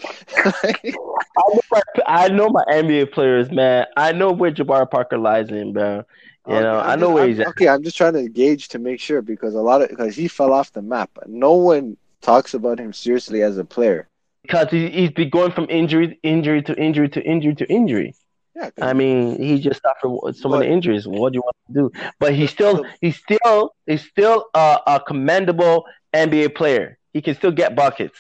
I 0.05 0.75
know, 0.85 1.61
my, 1.71 1.83
I 2.07 2.29
know 2.29 2.49
my 2.51 2.65
NBA 2.69 3.13
players, 3.13 3.51
man. 3.51 3.87
I 3.97 4.13
know 4.13 4.33
where 4.33 4.51
Jabari 4.53 4.91
Parker 4.91 5.19
lies 5.19 5.49
in, 5.51 5.73
bro. 5.73 6.05
You 6.47 6.55
Okay, 6.55 6.63
know, 6.63 6.81
I'm 6.81 6.91
I 6.91 6.95
know 6.97 7.01
just- 7.07 7.13
where 7.15 7.23
I'm- 7.23 7.31
he's 7.31 7.41
at. 7.41 7.47
Okay, 7.49 7.69
I'm 7.69 7.83
just 7.83 7.97
trying 7.97 8.15
to 8.15 8.29
gauge 8.29 8.69
to 8.69 8.79
make 8.79 9.01
sure 9.01 9.23
because 9.23 9.55
a 9.55 9.61
lot 9.61 9.83
of 9.83 9.89
because 9.91 10.17
he 10.17 10.29
fell 10.29 10.53
off 10.53 10.73
the 10.73 10.83
map. 10.83 11.11
No 11.27 11.55
one 11.55 11.97
talks 12.23 12.55
about 12.55 12.79
him 12.79 12.93
seriously 12.93 13.43
as 13.43 13.57
a 13.59 13.65
player. 13.65 14.09
Because 14.43 14.69
he, 14.71 14.89
he's 14.91 15.11
been 15.11 15.29
going 15.31 15.53
from 15.53 15.67
injury, 15.69 16.19
injury 16.23 16.63
to 16.63 16.75
injury 16.75 17.09
to 17.11 17.23
injury 17.23 17.55
to 17.55 17.71
injury. 17.71 18.15
Yeah, 18.57 18.71
I 18.83 18.93
mean, 18.93 19.41
he 19.41 19.61
just 19.61 19.81
suffered 19.83 20.35
so 20.37 20.49
many 20.49 20.67
injuries. 20.67 21.07
What 21.07 21.33
do 21.33 21.37
you 21.39 21.43
want 21.43 21.57
to 21.69 21.73
do? 21.73 22.11
But 22.19 22.35
he's 22.35 22.51
still, 22.51 22.85
he's 23.01 23.17
still, 23.17 23.75
he's 23.87 24.03
still 24.05 24.47
a, 24.55 24.79
a 24.87 25.01
commendable 25.07 25.85
NBA 26.13 26.55
player. 26.57 26.99
He 27.13 27.23
can 27.23 27.35
still 27.37 27.53
get 27.53 27.77
buckets. 27.77 28.19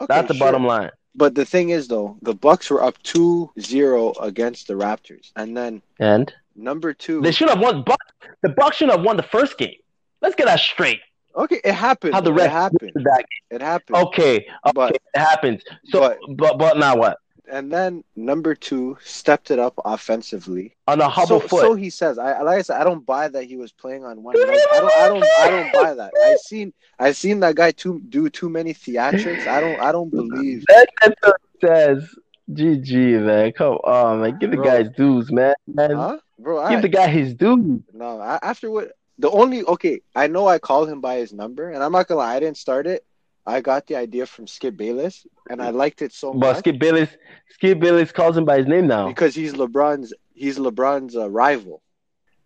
Okay, 0.00 0.06
That's 0.14 0.28
the 0.28 0.34
sure. 0.34 0.46
bottom 0.46 0.66
line. 0.66 0.90
But 1.14 1.34
the 1.34 1.44
thing 1.46 1.70
is, 1.70 1.88
though, 1.88 2.18
the 2.22 2.34
Bucks 2.34 2.68
were 2.70 2.82
up 2.82 3.02
2-0 3.02 4.14
against 4.22 4.66
the 4.66 4.74
Raptors, 4.74 5.30
and 5.36 5.56
then 5.56 5.82
And 5.98 6.32
number 6.54 6.92
two. 6.92 7.20
they 7.22 7.32
should 7.32 7.48
have 7.48 7.60
won. 7.60 7.82
Bucks. 7.84 8.06
The 8.42 8.50
Bucks 8.50 8.76
should 8.76 8.90
have 8.90 9.02
won 9.02 9.16
the 9.16 9.22
first 9.22 9.56
game. 9.58 9.76
Let's 10.20 10.34
get 10.34 10.46
that 10.46 10.60
straight. 10.60 11.00
okay, 11.34 11.60
it 11.64 11.72
happened. 11.74 12.14
How 12.14 12.20
the 12.20 12.34
it 12.34 12.50
happened. 12.50 12.92
that 12.94 13.24
game. 13.30 13.46
It 13.50 13.62
happened. 13.62 13.96
Okay, 13.96 14.36
okay, 14.36 14.46
But- 14.74 14.94
it 14.96 15.02
happens. 15.14 15.62
So, 15.86 16.00
but- 16.00 16.18
but, 16.36 16.58
but 16.58 16.78
now 16.78 16.96
what? 16.96 17.18
And 17.50 17.72
then 17.72 18.02
number 18.16 18.54
two 18.54 18.98
stepped 19.04 19.50
it 19.50 19.58
up 19.58 19.74
offensively. 19.84 20.74
On 20.88 21.00
a 21.00 21.08
hobble 21.08 21.40
so, 21.42 21.48
foot. 21.48 21.60
so 21.60 21.74
he 21.74 21.90
says. 21.90 22.18
I 22.18 22.40
like 22.42 22.58
I 22.58 22.62
said, 22.62 22.80
I 22.80 22.84
don't 22.84 23.06
buy 23.06 23.28
that 23.28 23.44
he 23.44 23.56
was 23.56 23.72
playing 23.72 24.04
on 24.04 24.22
one 24.22 24.34
leg. 24.34 24.60
I 24.72 24.80
don't. 24.80 24.92
I 24.92 25.08
don't. 25.08 25.24
I 25.40 25.50
don't 25.50 25.72
buy 25.72 25.94
that. 25.94 26.12
I 26.24 26.36
seen. 26.42 26.72
I 26.98 27.12
seen 27.12 27.40
that 27.40 27.54
guy 27.54 27.70
too 27.70 28.00
do 28.08 28.28
too 28.28 28.48
many 28.48 28.74
theatrics. 28.74 29.46
I 29.46 29.60
don't. 29.60 29.80
I 29.80 29.92
don't 29.92 30.10
believe. 30.10 30.64
that 30.68 30.88
sentence 31.02 31.36
says, 31.60 32.14
"GG, 32.50 33.24
man. 33.24 33.52
Come 33.52 33.74
on, 33.84 34.22
man. 34.22 34.38
Give 34.38 34.50
the 34.50 34.56
Bro. 34.56 34.64
guy 34.64 34.82
his 34.82 34.92
dues, 34.96 35.30
man. 35.30 35.54
man. 35.66 35.94
Huh, 35.94 36.18
bro? 36.38 36.68
Give 36.68 36.78
I, 36.78 36.82
the 36.82 36.88
guy 36.88 37.08
his 37.08 37.34
dues." 37.34 37.80
no. 37.92 38.20
I, 38.20 38.38
after 38.42 38.70
what 38.70 38.92
the 39.18 39.30
only 39.30 39.62
okay. 39.64 40.00
I 40.14 40.26
know 40.26 40.48
I 40.48 40.58
called 40.58 40.88
him 40.88 41.00
by 41.00 41.16
his 41.16 41.32
number, 41.32 41.70
and 41.70 41.82
I'm 41.82 41.92
not 41.92 42.08
gonna 42.08 42.18
lie. 42.18 42.34
I 42.34 42.40
didn't 42.40 42.58
start 42.58 42.86
it. 42.86 43.05
I 43.46 43.60
got 43.60 43.86
the 43.86 43.96
idea 43.96 44.26
from 44.26 44.46
Skip 44.46 44.76
Bayless, 44.76 45.26
and 45.48 45.62
I 45.62 45.70
liked 45.70 46.02
it 46.02 46.12
so 46.12 46.32
But 46.32 46.38
much 46.48 46.58
Skip 46.58 46.78
Bayless, 46.80 47.10
Skip 47.50 47.78
Bayless 47.78 48.10
calls 48.12 48.36
him 48.36 48.44
by 48.44 48.58
his 48.58 48.66
name 48.66 48.86
now. 48.88 49.06
because 49.08 49.34
he's 49.34 49.52
LeBron's. 49.52 50.12
He's 50.34 50.58
LeBron's 50.58 51.16
uh, 51.16 51.30
rival. 51.30 51.82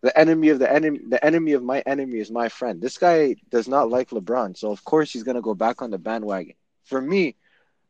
The 0.03 0.17
enemy 0.19 0.49
of 0.51 0.59
the 0.59 0.71
enemy, 0.73 1.01
the 1.09 1.23
enemy 1.25 1.53
of 1.53 1.63
my 1.63 1.81
enemy 1.81 2.19
is 2.21 2.31
my 2.31 2.49
friend. 2.49 2.81
This 2.81 2.97
guy 2.99 3.37
does 3.51 3.67
not 3.69 3.91
like 3.91 4.11
LeBron, 4.11 4.57
so 4.57 4.71
of 4.71 4.85
course 4.85 5.13
he's 5.13 5.23
gonna 5.23 5.43
go 5.43 5.55
back 5.55 5.83
on 5.83 5.91
the 5.91 5.99
bandwagon. 5.99 6.55
For 6.85 7.01
me, 7.01 7.37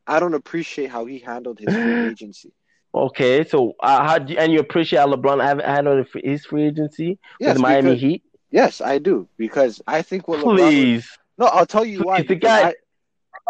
I 0.07 0.19
don't 0.21 0.35
appreciate 0.35 0.91
how 0.91 1.05
he 1.05 1.19
handled 1.19 1.59
his 1.61 1.73
free 1.75 2.07
agency. 2.11 2.53
Okay, 2.93 3.45
so 3.45 3.75
uh, 3.81 4.03
how 4.05 4.19
do 4.19 4.33
you, 4.33 4.39
and 4.41 4.53
you 4.53 4.59
appreciate 4.59 4.99
how 4.99 5.07
LeBron 5.07 5.63
handled 5.65 6.07
his 6.25 6.45
free 6.47 6.65
agency 6.67 7.19
Yes, 7.39 7.49
with 7.51 7.57
the 7.57 7.63
Miami 7.63 7.91
because- 7.91 8.01
Heat? 8.01 8.23
yes, 8.51 8.81
I 8.81 8.99
do 8.99 9.29
because 9.37 9.81
I 9.87 10.03
think 10.03 10.27
what 10.27 10.41
LeBron. 10.41 10.45
was- 10.47 10.61
Please, 10.63 11.19
no, 11.39 11.47
I'll 11.47 11.67
tell 11.67 11.85
you 11.85 12.03
why. 12.03 12.23
The 12.23 12.35
guy- 12.35 12.69
I- 12.71 12.75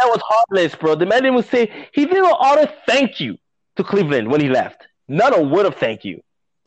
that 0.01 0.09
was 0.09 0.21
heartless, 0.25 0.75
bro. 0.75 0.95
The 0.95 1.07
man 1.07 1.23
didn't 1.23 1.39
even 1.39 1.51
say 1.51 1.89
he 1.93 2.05
didn't 2.07 2.19
even 2.19 2.33
utter 2.39 2.73
thank 2.87 3.21
you 3.21 3.37
to 3.77 3.85
Cleveland 3.85 4.31
when 4.31 4.41
he 4.41 4.49
left. 4.49 4.87
None 5.09 5.35
of 5.35 5.49
would 5.51 5.65
have 5.65 5.77
thank 5.77 6.05
you, 6.05 6.23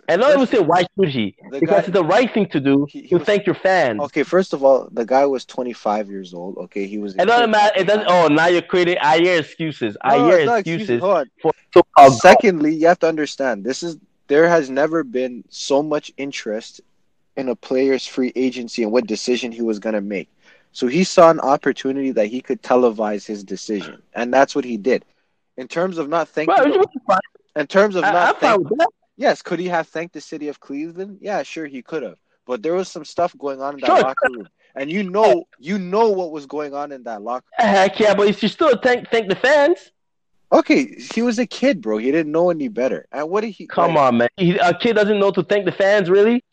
and 0.08 0.20
not 0.22 0.34
even 0.34 0.48
say 0.48 0.60
why 0.60 0.86
should 1.00 1.10
he? 1.10 1.36
Because 1.50 1.70
guy- 1.70 1.78
it's 1.80 1.90
the 1.90 2.04
right 2.04 2.32
thing 2.34 2.48
to 2.50 2.60
do 2.60 2.86
He- 2.90 3.02
he 3.04 3.08
to 3.10 3.18
was- 3.20 3.26
thank 3.26 3.46
your 3.46 3.56
fans. 3.56 4.02
okay, 4.02 4.24
first 4.24 4.54
of 4.54 4.64
all, 4.64 4.90
the 4.92 5.06
guy 5.06 5.26
was 5.26 5.46
25 5.46 6.10
years 6.10 6.34
old. 6.34 6.58
Okay, 6.58 6.86
he 6.88 6.98
was. 6.98 7.16
a 7.16 7.22
It 7.22 7.26
doesn't 7.26 7.52
matter. 7.52 7.80
It 7.80 7.86
doesn't. 7.86 8.08
Oh, 8.08 8.28
now 8.28 8.48
you're 8.48 8.62
creating. 8.62 8.98
I 9.02 9.20
hear 9.20 9.40
excuses. 9.40 9.96
I 10.02 10.18
No, 10.18 10.28
hear 10.30 10.46
not 10.46 10.60
excuses 10.60 11.00
Hold 11.02 11.18
on. 11.18 11.30
for 11.42 11.52
so-called 11.74 12.14
Secondly, 12.16 12.76
you 12.76 12.88
have 12.88 13.00
to 13.00 13.08
understand 13.08 13.64
this 13.64 13.82
is 13.84 13.98
there 14.28 14.48
has 14.50 14.70
never 14.70 15.04
been 15.04 15.44
so 15.50 15.82
much 15.84 16.12
interest 16.18 16.82
in 17.36 17.50
a 17.50 17.56
player's 17.56 18.06
free 18.06 18.32
agency 18.36 18.84
and 18.84 18.92
what 18.92 19.08
decision 19.08 19.52
he 19.52 19.62
was 19.62 19.80
going 19.80 19.96
to 19.96 20.02
make. 20.02 20.30
So 20.74 20.88
he 20.88 21.04
saw 21.04 21.30
an 21.30 21.40
opportunity 21.40 22.12
that 22.12 22.28
he 22.28 22.42
could 22.42 22.62
televise 22.62 23.26
his 23.26 23.44
decision, 23.44 24.02
and 24.14 24.34
that's 24.34 24.56
what 24.56 24.66
he 24.66 24.78
did. 24.78 25.06
In 25.58 25.68
terms 25.68 25.98
of 26.00 26.10
not 26.10 26.28
thanking, 26.30 26.74
you 26.74 26.84
in 27.56 27.68
terms 27.68 27.96
of 27.96 28.04
I, 28.04 28.12
not 28.12 28.40
fine 28.40 28.58
thank, 28.58 28.70
with 28.70 28.78
that. 28.80 28.90
yes, 29.16 29.42
could 29.42 29.60
he 29.60 29.68
have 29.68 29.88
thanked 29.88 30.14
the 30.14 30.22
city 30.22 30.48
of 30.48 30.60
Cleveland? 30.60 31.20
Yeah, 31.22 31.44
sure, 31.44 31.68
he 31.68 31.82
could 31.84 32.04
have. 32.04 32.18
But 32.46 32.64
there 32.64 32.74
was 32.74 32.90
some 32.90 33.06
stuff 33.06 33.38
going 33.38 33.62
on 33.62 33.76
in 33.76 33.80
that 33.82 33.88
Sure. 33.88 34.02
locker 34.02 34.30
room, 34.30 34.50
and 34.76 34.92
you 34.92 35.04
know, 35.04 35.46
you 35.60 35.78
know 35.78 36.10
what 36.10 36.32
was 36.32 36.48
going 36.48 36.74
on 36.74 36.92
in 36.92 37.04
that 37.04 37.22
locker. 37.22 37.46
Room. 37.60 37.70
Heck 37.70 38.00
yeah, 38.00 38.16
but 38.16 38.42
you 38.42 38.50
still 38.50 38.76
thank 38.82 39.10
thank 39.12 39.30
the 39.30 39.36
fans. 39.36 39.92
Okay, 40.54 40.96
he 41.14 41.24
was 41.24 41.40
a 41.40 41.48
kid, 41.48 41.82
bro. 41.82 41.98
He 41.98 42.12
didn't 42.12 42.32
know 42.32 42.52
any 42.52 42.68
better. 42.68 43.08
And 43.12 43.28
what 43.30 43.42
did 43.42 43.52
he? 43.52 43.66
Come 43.66 43.96
like, 43.96 44.04
on, 44.04 44.18
man. 44.18 44.30
He, 44.38 44.56
a 44.58 44.74
kid 44.78 44.94
doesn't 44.96 45.20
know 45.20 45.32
to 45.32 45.44
thank 45.44 45.66
the 45.66 45.72
fans, 45.72 46.10
really? 46.12 46.44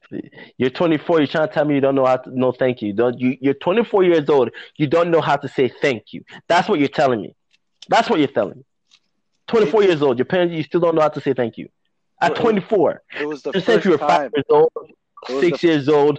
You're 0.57 0.71
24. 0.71 1.19
You're 1.19 1.27
trying 1.27 1.49
to 1.49 1.55
tell 1.55 1.65
me 1.67 1.75
you 1.75 1.81
don't 1.83 1.95
know 1.95 2.07
how 2.07 2.17
to 2.17 2.31
no 2.37 2.51
thank 2.51 2.81
you. 2.83 2.93
Don't 2.95 3.21
you? 3.21 3.37
You're 3.41 3.55
24 3.55 4.05
years 4.05 4.29
old. 4.31 4.51
You 4.77 4.87
don't 4.87 5.11
know 5.11 5.21
how 5.21 5.37
to 5.37 5.47
say 5.49 5.71
thank 5.83 6.13
you. 6.13 6.25
That's 6.49 6.69
what 6.69 6.81
you're 6.81 6.89
telling 6.89 7.21
me. 7.21 7.35
That's 7.89 8.09
what 8.09 8.19
you're 8.19 8.29
telling 8.29 8.57
me. 8.59 8.65
24 9.49 9.83
years 9.85 10.03
old. 10.03 10.19
Your 10.19 10.25
parents, 10.25 10.55
you 10.55 10.63
still 10.63 10.81
don't 10.81 10.95
know 10.95 11.03
how 11.03 11.09
to 11.11 11.21
say 11.21 11.35
thank 11.35 11.59
you. 11.59 11.69
At 12.23 12.33
Well, 12.33 12.43
24, 12.43 13.03
It 13.21 13.27
was 13.27 13.43
the 13.43 13.53
just 13.53 13.67
say 13.67 13.75
if 13.75 13.77
first 13.79 13.85
you 13.85 13.91
were 13.93 13.99
five 13.99 14.09
time. 14.09 14.31
years 14.35 14.45
old, 14.49 14.73
six 15.41 15.61
the- 15.61 15.67
years 15.69 15.89
old. 15.89 16.19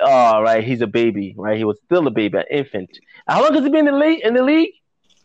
Oh, 0.00 0.40
right. 0.42 0.62
He's 0.64 0.80
a 0.80 0.86
baby, 0.86 1.34
right? 1.36 1.58
He 1.58 1.64
was 1.64 1.78
still 1.84 2.06
a 2.06 2.10
baby, 2.10 2.38
an 2.38 2.44
infant. 2.50 2.88
How 3.26 3.42
long 3.42 3.52
has 3.54 3.64
he 3.64 3.70
been 3.70 3.86
in 3.88 3.94
the 3.94 3.98
league? 3.98 4.20
In 4.24 4.34
the 4.34 4.42
league? 4.42 4.72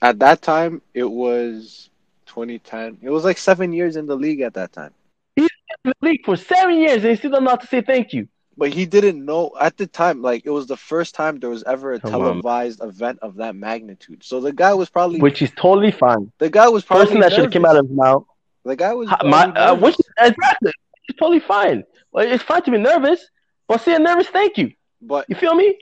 At 0.01 0.19
that 0.19 0.41
time, 0.41 0.81
it 0.93 1.09
was 1.09 1.89
2010. 2.33 2.97
It 3.01 3.09
was 3.09 3.23
like 3.23 3.37
seven 3.37 3.73
years 3.73 3.95
in 3.95 4.05
the 4.05 4.15
league 4.15 4.41
at 4.41 4.53
that 4.55 4.73
time. 4.73 4.91
In 5.35 5.47
the 5.85 5.93
league 6.01 6.25
for 6.25 6.35
seven 6.37 6.77
years, 6.77 7.03
and 7.03 7.11
he 7.11 7.15
still 7.15 7.31
don't 7.31 7.43
know 7.43 7.51
how 7.51 7.55
to 7.57 7.67
say 7.67 7.81
thank 7.81 8.13
you. 8.13 8.27
But 8.55 8.71
he 8.71 8.85
didn't 8.85 9.23
know 9.25 9.51
at 9.59 9.77
the 9.77 9.87
time. 9.87 10.21
Like 10.21 10.45
it 10.45 10.51
was 10.51 10.67
the 10.67 10.77
first 10.77 11.15
time 11.15 11.39
there 11.39 11.49
was 11.49 11.63
ever 11.63 11.93
a 11.93 11.99
Come 11.99 12.13
on. 12.13 12.19
televised 12.21 12.83
event 12.83 13.19
of 13.21 13.35
that 13.37 13.55
magnitude. 13.55 14.23
So 14.23 14.39
the 14.39 14.53
guy 14.53 14.73
was 14.75 14.89
probably 14.89 15.19
Which 15.19 15.41
is 15.41 15.51
totally 15.55 15.91
fine. 15.91 16.31
the 16.37 16.49
guy 16.51 16.69
was 16.69 16.83
probably 16.85 17.05
Person 17.07 17.19
that 17.21 17.31
should 17.33 17.43
have 17.45 17.51
came 17.51 17.65
out 17.65 17.75
of 17.77 17.87
his 17.87 17.95
mouth. 17.97 18.25
the 18.63 18.75
guy 18.75 18.93
was 18.93 19.09
My, 19.23 19.45
uh, 19.45 19.75
which 19.75 19.95
exactly, 20.19 20.71
it's 21.07 21.17
totally 21.17 21.39
fine. 21.39 21.83
Well, 22.11 22.31
it's 22.31 22.43
fine 22.43 22.61
to 22.63 22.71
be 22.71 22.77
nervous, 22.77 23.25
but 23.67 23.81
say 23.81 23.95
a 23.95 23.99
nervous 23.99 24.27
thank 24.27 24.57
you. 24.59 24.71
but 25.01 25.25
You 25.29 25.35
feel 25.35 25.55
me? 25.55 25.79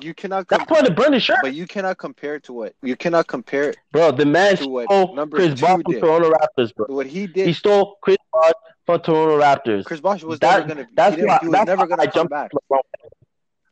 You 0.00 0.14
cannot 0.14 0.48
That's 0.48 0.68
why 0.70 0.88
burned 0.88 1.14
his 1.14 1.22
shirt, 1.22 1.38
but 1.42 1.54
you 1.54 1.66
cannot 1.66 1.98
compare 1.98 2.34
it 2.36 2.44
to 2.44 2.52
what 2.52 2.74
you 2.82 2.96
cannot 2.96 3.26
compare 3.26 3.70
it 3.70 3.76
bro. 3.92 4.10
The 4.12 4.26
man 4.26 4.56
to 4.56 4.68
what 4.68 4.84
stole 4.86 5.14
number 5.14 5.36
Chris 5.36 5.60
Bosh 5.60 5.82
from. 5.82 6.00
Toronto 6.00 6.30
Raptors, 6.32 6.74
bro. 6.74 6.86
what 6.88 7.06
he 7.06 7.26
did, 7.26 7.46
He 7.46 7.52
stole 7.52 7.96
Chris 8.00 8.16
Bosh 8.32 8.52
from 8.86 9.00
Toronto 9.02 9.38
Raptors. 9.40 9.84
Chris 9.84 10.00
Bosh 10.00 10.22
was 10.24 10.38
That- 10.40 10.66
never 10.66 10.74
gonna. 10.82 10.88
That's 10.94 11.16
he, 11.16 11.24
why. 11.24 11.38
he 11.40 11.48
was 11.48 11.52
that's 11.52 11.66
never 11.66 11.82
why 11.82 11.86
gonna 11.88 12.02
I 12.02 12.06
come 12.06 12.12
jumped. 12.14 12.30
back. 12.30 12.50
Bro, 12.68 12.80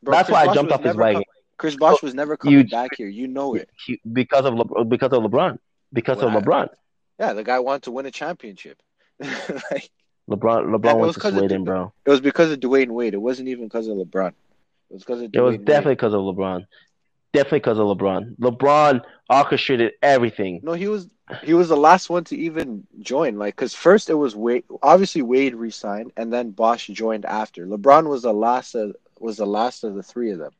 that's 0.03 0.27
Chris 0.29 0.33
why 0.33 0.41
I 0.49 0.53
jumped 0.53 0.71
off 0.71 0.83
his 0.83 0.95
wagon. 0.95 1.21
com- 1.23 1.23
Chris 1.57 1.75
Bosh 1.77 2.01
was 2.01 2.13
never 2.13 2.35
coming 2.37 2.59
Huge. 2.59 2.71
back 2.71 2.91
here. 2.97 3.07
You 3.07 3.27
know 3.27 3.55
it. 3.55 3.69
Because 4.11 4.45
of 4.45 4.53
Le- 4.55 4.85
because 4.85 5.11
of 5.13 5.23
LeBron. 5.23 5.59
Because 5.93 6.21
of 6.21 6.31
LeBron. 6.31 6.69
Yeah, 7.19 7.33
the 7.33 7.43
guy 7.43 7.59
wanted 7.59 7.83
to 7.83 7.91
win 7.91 8.05
a 8.05 8.11
championship. 8.11 8.81
like, 9.19 9.89
LeBron. 10.29 10.75
LeBron 10.75 10.97
was 10.97 11.01
went 11.01 11.13
to 11.13 11.19
'cause 11.19 11.33
of 11.33 11.39
Sweden, 11.39 11.63
bro. 11.63 11.93
it 12.05 12.09
was 12.09 12.21
because 12.21 12.51
of 12.51 12.59
Dwyane 12.59 12.89
Wade. 12.91 13.13
It 13.13 13.17
wasn't 13.21 13.49
even 13.49 13.65
because 13.65 13.87
of 13.87 13.97
LeBron. 13.97 14.33
It 14.89 14.93
was 14.93 15.03
because 15.03 15.21
It 15.21 15.39
was 15.39 15.57
definitely 15.57 15.95
because 15.95 16.13
of 16.13 16.21
LeBron. 16.21 16.65
Definitely 17.33 17.59
because 17.59 17.79
of 17.79 17.85
LeBron. 17.85 18.37
LeBron 18.37 19.01
orchestrated 19.29 19.93
everything. 20.01 20.61
No, 20.63 20.73
he 20.73 20.87
was 20.87 21.09
he 21.43 21.53
was 21.53 21.69
the 21.69 21.77
last 21.77 22.09
one 22.09 22.23
to 22.25 22.37
even 22.37 22.85
join. 22.99 23.37
Like, 23.37 23.55
because 23.55 23.73
first 23.73 24.09
it 24.09 24.13
was 24.13 24.35
Wade. 24.35 24.65
Obviously, 24.81 25.21
Wade 25.21 25.55
resigned, 25.55 26.11
and 26.17 26.31
then 26.31 26.51
Bosh 26.51 26.87
joined 26.87 27.25
after. 27.25 27.65
LeBron 27.65 28.07
was 28.07 28.23
the 28.23 28.33
last 28.33 28.75
of 28.75 28.95
was 29.19 29.37
the 29.37 29.45
last 29.45 29.83
of 29.83 29.95
the 29.95 30.03
three 30.03 30.31
of 30.31 30.39
them. 30.39 30.51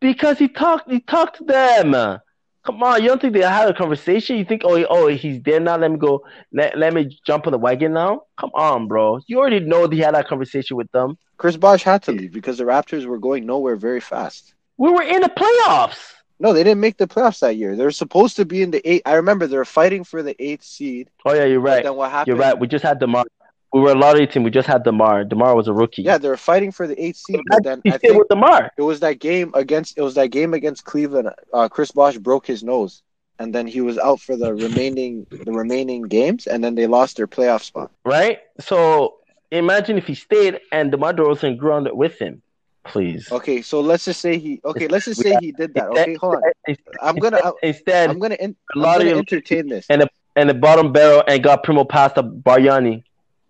Because 0.00 0.38
he 0.38 0.48
talked, 0.48 0.90
he 0.90 1.00
talked 1.00 1.38
to 1.38 1.44
them. 1.44 2.20
Come 2.68 2.82
on, 2.82 3.00
you 3.00 3.08
don't 3.08 3.18
think 3.18 3.32
they 3.32 3.40
had 3.40 3.70
a 3.70 3.72
conversation? 3.72 4.36
You 4.36 4.44
think, 4.44 4.60
oh, 4.62 4.84
oh, 4.90 5.06
he's 5.06 5.40
there 5.40 5.58
now. 5.58 5.78
Let 5.78 5.90
me 5.90 5.96
go. 5.96 6.22
Let, 6.52 6.76
let 6.76 6.92
me 6.92 7.18
jump 7.26 7.46
on 7.46 7.52
the 7.52 7.58
wagon 7.58 7.94
now. 7.94 8.24
Come 8.38 8.50
on, 8.52 8.88
bro. 8.88 9.20
You 9.26 9.38
already 9.38 9.60
know 9.60 9.88
he 9.88 10.00
had 10.00 10.14
that 10.14 10.28
conversation 10.28 10.76
with 10.76 10.92
them. 10.92 11.16
Chris 11.38 11.56
Bosh 11.56 11.82
had 11.82 12.02
to 12.02 12.12
leave 12.12 12.30
because 12.30 12.58
the 12.58 12.64
Raptors 12.64 13.06
were 13.06 13.16
going 13.16 13.46
nowhere 13.46 13.76
very 13.76 14.00
fast. 14.00 14.52
We 14.76 14.90
were 14.90 15.00
in 15.00 15.22
the 15.22 15.30
playoffs. 15.30 16.12
No, 16.40 16.52
they 16.52 16.62
didn't 16.62 16.80
make 16.80 16.98
the 16.98 17.08
playoffs 17.08 17.40
that 17.40 17.56
year. 17.56 17.74
They 17.74 17.84
were 17.84 17.90
supposed 17.90 18.36
to 18.36 18.44
be 18.44 18.60
in 18.60 18.70
the 18.70 18.86
eight. 18.86 19.00
I 19.06 19.14
remember 19.14 19.46
they 19.46 19.56
were 19.56 19.64
fighting 19.64 20.04
for 20.04 20.22
the 20.22 20.36
eighth 20.38 20.64
seed. 20.64 21.08
Oh 21.24 21.32
yeah, 21.32 21.44
you're 21.44 21.60
right. 21.60 21.82
then 21.82 21.96
what 21.96 22.10
happened? 22.10 22.36
You're 22.36 22.36
right. 22.36 22.58
We 22.58 22.66
just 22.66 22.84
had 22.84 23.00
DeMar. 23.00 23.24
We 23.72 23.80
were 23.80 23.90
a 23.92 23.94
lottery 23.94 24.26
team. 24.26 24.44
We 24.44 24.50
just 24.50 24.66
had 24.66 24.82
DeMar. 24.84 25.24
DeMar 25.24 25.54
was 25.54 25.68
a 25.68 25.72
rookie. 25.72 26.02
Yeah, 26.02 26.16
they 26.18 26.28
were 26.28 26.36
fighting 26.38 26.72
for 26.72 26.86
the 26.86 27.00
eighth 27.02 27.16
seed. 27.18 27.40
But 27.48 27.62
then 27.64 27.80
he 27.84 27.90
I 27.92 27.98
stayed 27.98 28.08
think 28.08 28.18
with 28.20 28.28
DeMar. 28.28 28.70
it 28.78 28.82
was 28.82 29.00
that 29.00 29.18
game 29.20 29.50
against 29.54 29.98
it 29.98 30.02
was 30.02 30.14
that 30.14 30.28
game 30.28 30.54
against 30.54 30.84
Cleveland. 30.84 31.30
Uh, 31.52 31.68
Chris 31.68 31.90
Bosh 31.90 32.16
broke 32.16 32.46
his 32.46 32.62
nose, 32.62 33.02
and 33.38 33.54
then 33.54 33.66
he 33.66 33.80
was 33.82 33.98
out 33.98 34.20
for 34.20 34.36
the 34.36 34.54
remaining 34.54 35.26
the 35.30 35.52
remaining 35.52 36.02
games, 36.02 36.46
and 36.46 36.64
then 36.64 36.74
they 36.74 36.86
lost 36.86 37.16
their 37.18 37.26
playoff 37.26 37.62
spot. 37.62 37.90
right? 38.04 38.38
So 38.58 39.16
imagine 39.50 39.98
if 39.98 40.06
he 40.06 40.14
stayed 40.14 40.60
and 40.72 40.90
DeMar 40.90 41.12
DeRozan 41.14 41.58
grew 41.58 41.72
on 41.72 41.88
with 41.96 42.18
him. 42.18 42.42
Please. 42.84 43.30
Okay, 43.30 43.60
so 43.60 43.80
let's 43.82 44.06
just 44.06 44.20
say 44.22 44.38
he. 44.38 44.62
Okay, 44.64 44.88
let's 44.88 45.04
just 45.04 45.20
say 45.20 45.36
he 45.42 45.52
did 45.52 45.74
that. 45.74 45.88
Okay, 45.88 46.14
hold 46.14 46.36
on. 46.36 46.76
I'm 47.02 47.16
gonna 47.16 47.52
Instead, 47.62 48.08
I'm 48.08 48.18
gonna 48.18 48.36
in, 48.36 48.56
I'm 48.74 48.82
gonna 48.82 49.10
entertain 49.10 49.68
this. 49.68 49.84
and 49.90 50.48
the 50.48 50.54
bottom 50.54 50.90
barrel 50.92 51.22
and 51.28 51.42
got 51.42 51.64
Primo 51.64 51.84
Pasta 51.84 52.22
Bargnani. 52.22 53.02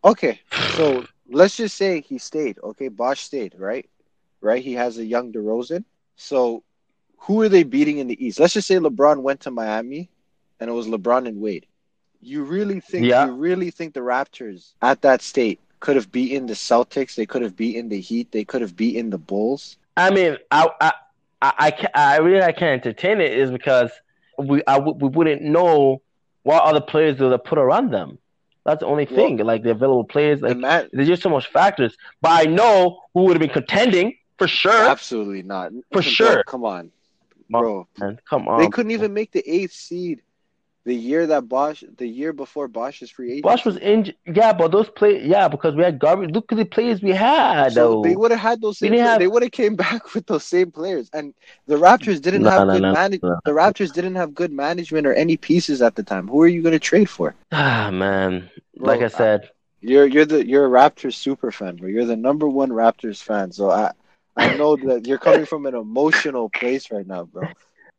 Okay, 0.05 0.41
so 0.77 1.05
let's 1.29 1.57
just 1.57 1.77
say 1.77 2.01
he 2.01 2.19
stayed. 2.19 2.59
Okay, 2.63 2.89
Bosh 2.89 3.21
stayed, 3.21 3.55
right? 3.59 3.89
Right. 4.41 4.63
He 4.63 4.75
has 4.75 4.99
a 4.99 5.05
young 5.05 5.33
DeRozan. 5.33 5.85
So 6.17 6.63
who 7.19 7.43
are 7.43 7.49
they 7.49 7.65
beating 7.65 7.99
in 7.99 8.07
the 8.07 8.25
East? 8.25 8.39
Let's 8.39 8.55
just 8.55 8.69
say 8.69 8.77
LeBron 8.77 9.23
went 9.23 9.41
to 9.41 9.51
Miami, 9.51 10.09
and 10.61 10.71
it 10.71 10.73
was 10.73 10.87
LeBron 10.87 11.27
and 11.27 11.41
Wade. 11.41 11.67
You 12.21 12.45
really 12.45 12.81
think? 12.81 13.07
Yeah. 13.07 13.27
You 13.27 13.33
really 13.33 13.71
think 13.71 13.95
the 13.95 14.01
Raptors 14.01 14.73
at 14.83 15.03
that 15.03 15.23
state 15.23 15.61
could 15.81 15.97
have 15.97 16.11
beaten 16.11 16.47
the 16.47 16.55
Celtics? 16.55 17.15
They 17.15 17.27
could 17.27 17.43
have 17.43 17.57
beaten 17.57 17.89
the 17.89 18.01
Heat. 18.01 18.31
They 18.33 18.45
could 18.45 18.63
have 18.63 18.77
beaten 18.77 19.11
the 19.11 19.19
Bulls. 19.19 19.77
I 19.97 20.11
mean, 20.11 20.37
I, 20.51 20.69
I 20.81 20.93
I 21.43 21.53
I, 21.59 21.89
I 21.95 22.17
really 22.19 22.43
I 22.43 22.53
can't 22.53 22.85
entertain 22.85 23.21
it 23.21 23.33
is 23.33 23.51
because 23.51 23.91
we 24.39 24.63
I, 24.67 24.79
we 24.79 25.09
wouldn't 25.09 25.43
know 25.43 26.03
what 26.43 26.63
other 26.63 26.81
players 26.81 27.19
they 27.19 27.39
put 27.39 27.59
around 27.59 27.91
them. 27.91 28.19
That's 28.69 28.81
the 28.81 28.87
only 28.87 29.07
thing. 29.07 29.39
Well, 29.39 29.47
like 29.47 29.63
the 29.63 29.71
available 29.71 30.05
players, 30.05 30.43
like 30.43 30.59
Matt, 30.59 30.91
there's 30.93 31.09
just 31.09 31.23
so 31.23 31.31
much 31.31 31.47
factors. 31.47 31.97
But 32.21 32.33
I 32.33 32.51
know 32.51 33.01
who 33.15 33.23
would 33.23 33.33
have 33.33 33.41
been 33.41 33.49
contending 33.49 34.19
for 34.37 34.47
sure. 34.47 34.91
Absolutely 34.91 35.43
not. 35.43 35.73
For 35.91 36.03
sure. 36.03 36.45
Come 36.45 36.67
on, 36.67 36.91
bro. 37.49 37.89
Man, 37.99 38.21
come 38.29 38.47
on. 38.47 38.61
They 38.61 38.69
couldn't 38.69 38.91
even 38.91 39.15
make 39.15 39.33
the 39.33 39.43
eighth 39.51 39.73
seed 39.73 40.21
the 40.89 40.95
year 40.95 41.27
that 41.27 41.51
Bosh, 41.51 41.85
the 41.99 42.07
year 42.07 42.33
before 42.33 42.67
Bosh's 42.67 43.11
free 43.11 43.33
agent. 43.33 43.43
Bosh 43.43 43.63
was 43.67 43.77
injured. 43.77 44.17
Yeah, 44.25 44.55
but 44.55 44.73
those 44.73 44.89
play, 44.89 45.23
yeah, 45.23 45.47
because 45.47 45.75
we 45.75 45.83
had 45.83 45.99
garbage. 45.99 46.31
Look 46.31 46.51
at 46.51 46.57
the 46.57 46.65
players 46.65 47.03
we 47.03 47.11
had. 47.11 47.75
So 47.75 47.97
though. 47.97 48.03
they 48.03 48.17
would 48.17 48.31
have 48.31 48.41
had 48.41 48.63
those. 48.63 48.79
Same 48.79 48.95
have... 48.95 49.19
They 49.19 49.27
would 49.27 49.43
have 49.43 49.53
came 49.53 49.77
back 49.87 50.15
with 50.15 50.27
those 50.27 50.45
same 50.45 50.71
players, 50.71 51.11
and 51.13 51.35
the 51.67 51.75
Raptors 51.75 52.23
didn't 52.23 52.43
no, 52.43 52.51
have 52.51 52.67
no, 52.67 52.73
good 52.73 52.83
no, 52.83 52.93
management. 52.95 53.39
The 53.45 53.51
Raptors 53.51 53.93
didn't 53.93 54.15
have 54.15 54.35
good 54.35 54.51
management 54.51 55.07
or 55.07 55.13
any 55.13 55.37
pieces 55.37 55.83
at 55.83 55.95
the 55.95 56.03
time. 56.03 56.27
Who 56.27 56.41
are 56.41 56.49
you 56.49 56.63
going 56.63 56.73
to 56.73 56.79
trade 56.79 57.11
for? 57.11 57.35
Ah, 57.53 57.91
man. 57.91 58.51
Bro, 58.77 58.87
like 58.87 59.03
I 59.03 59.09
said, 59.09 59.51
you're 59.81 60.07
you're 60.07 60.25
the 60.25 60.47
you're 60.47 60.65
a 60.65 60.71
Raptors 60.71 61.15
super 61.15 61.53
fan, 61.53 61.77
bro. 61.77 61.89
You're 61.89 62.07
the 62.07 62.17
number 62.17 62.49
one 62.49 62.71
Raptors 62.71 63.23
fan. 63.23 63.53
So 63.53 63.71
I 63.71 63.93
I 64.37 64.57
know 64.57 64.77
that 64.87 65.07
you're 65.07 65.19
coming 65.19 65.45
from 65.45 65.67
an 65.67 65.75
emotional 65.75 66.49
place 66.49 66.91
right 66.91 67.07
now, 67.07 67.25
bro. 67.25 67.49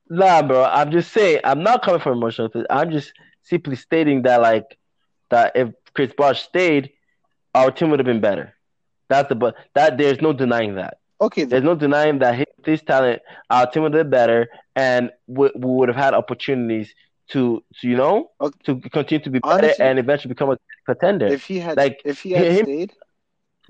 Nah, 0.10 0.42
bro. 0.42 0.64
I'm 0.64 0.92
just 0.92 1.12
saying. 1.12 1.42
I'm 1.44 1.64
not 1.64 1.84
coming 1.84 2.02
from 2.02 2.14
emotional 2.14 2.50
place. 2.50 2.66
I'm 2.70 2.92
just 2.92 3.14
simply 3.44 3.76
stating 3.76 4.24
that 4.24 4.42
like 4.42 4.78
that 5.30 5.56
if 5.56 5.70
Chris 5.94 6.12
Bosh 6.18 6.44
stayed, 6.44 6.92
our 7.54 7.72
team 7.72 7.90
would 7.92 8.00
have 8.00 8.06
been 8.06 8.22
better. 8.22 8.56
That's 9.08 9.30
the 9.30 9.36
but 9.36 9.56
that 9.76 9.98
there's 9.98 10.22
no 10.22 10.34
denying 10.34 10.76
that. 10.76 10.98
Okay, 11.22 11.44
there's 11.44 11.64
no 11.64 11.76
denying 11.76 12.20
that 12.20 12.36
his, 12.36 12.46
his 12.64 12.82
talent, 12.82 13.22
our 13.50 13.70
team 13.70 13.84
would 13.84 13.94
have 13.94 14.06
been 14.06 14.10
better, 14.10 14.48
and 14.76 15.12
we, 15.28 15.52
we 15.56 15.70
would 15.70 15.90
have 15.90 15.98
had 15.98 16.14
opportunities 16.14 16.94
to, 17.30 17.64
to 17.80 17.88
you 17.88 17.96
know 17.96 18.32
okay. 18.40 18.58
to 18.66 18.80
continue 18.90 19.24
to 19.24 19.30
be 19.30 19.40
better 19.40 19.66
honestly, 19.66 19.86
and 19.86 20.00
eventually 20.00 20.30
become 20.30 20.52
a 20.52 20.58
contender. 20.86 21.28
If 21.28 21.46
he 21.46 21.60
had 21.60 21.78
like 21.78 22.02
if 22.06 22.22
he 22.22 22.32
had 22.32 22.52
him, 22.52 22.66
stayed, 22.66 22.94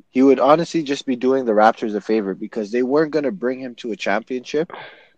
he 0.10 0.22
would 0.22 0.40
honestly 0.40 0.84
just 0.84 1.06
be 1.06 1.16
doing 1.16 1.46
the 1.46 1.52
Raptors 1.52 1.96
a 1.96 2.02
favor 2.02 2.34
because 2.34 2.72
they 2.72 2.84
weren't 2.84 3.12
going 3.12 3.26
to 3.26 3.32
bring 3.32 3.60
him 3.60 3.76
to 3.76 3.92
a 3.92 3.96
championship 3.96 4.72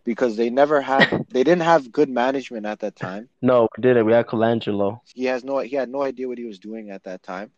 because 0.04 0.36
they 0.36 0.50
never 0.50 0.82
had 0.82 1.26
they 1.30 1.44
didn't 1.44 1.64
have 1.64 1.92
good 1.92 2.10
management 2.10 2.66
at 2.66 2.80
that 2.80 2.96
time. 2.96 3.30
No, 3.42 3.68
we 3.78 3.82
didn't. 3.82 4.06
We 4.06 4.14
had 4.14 4.28
Colangelo. 4.28 5.02
He 5.14 5.26
has 5.26 5.44
no 5.44 5.60
he 5.60 5.76
had 5.76 5.90
no 5.90 6.02
idea 6.02 6.28
what 6.28 6.38
he 6.38 6.46
was 6.46 6.60
doing 6.60 6.90
at 6.90 7.04
that 7.04 7.24
time. 7.24 7.52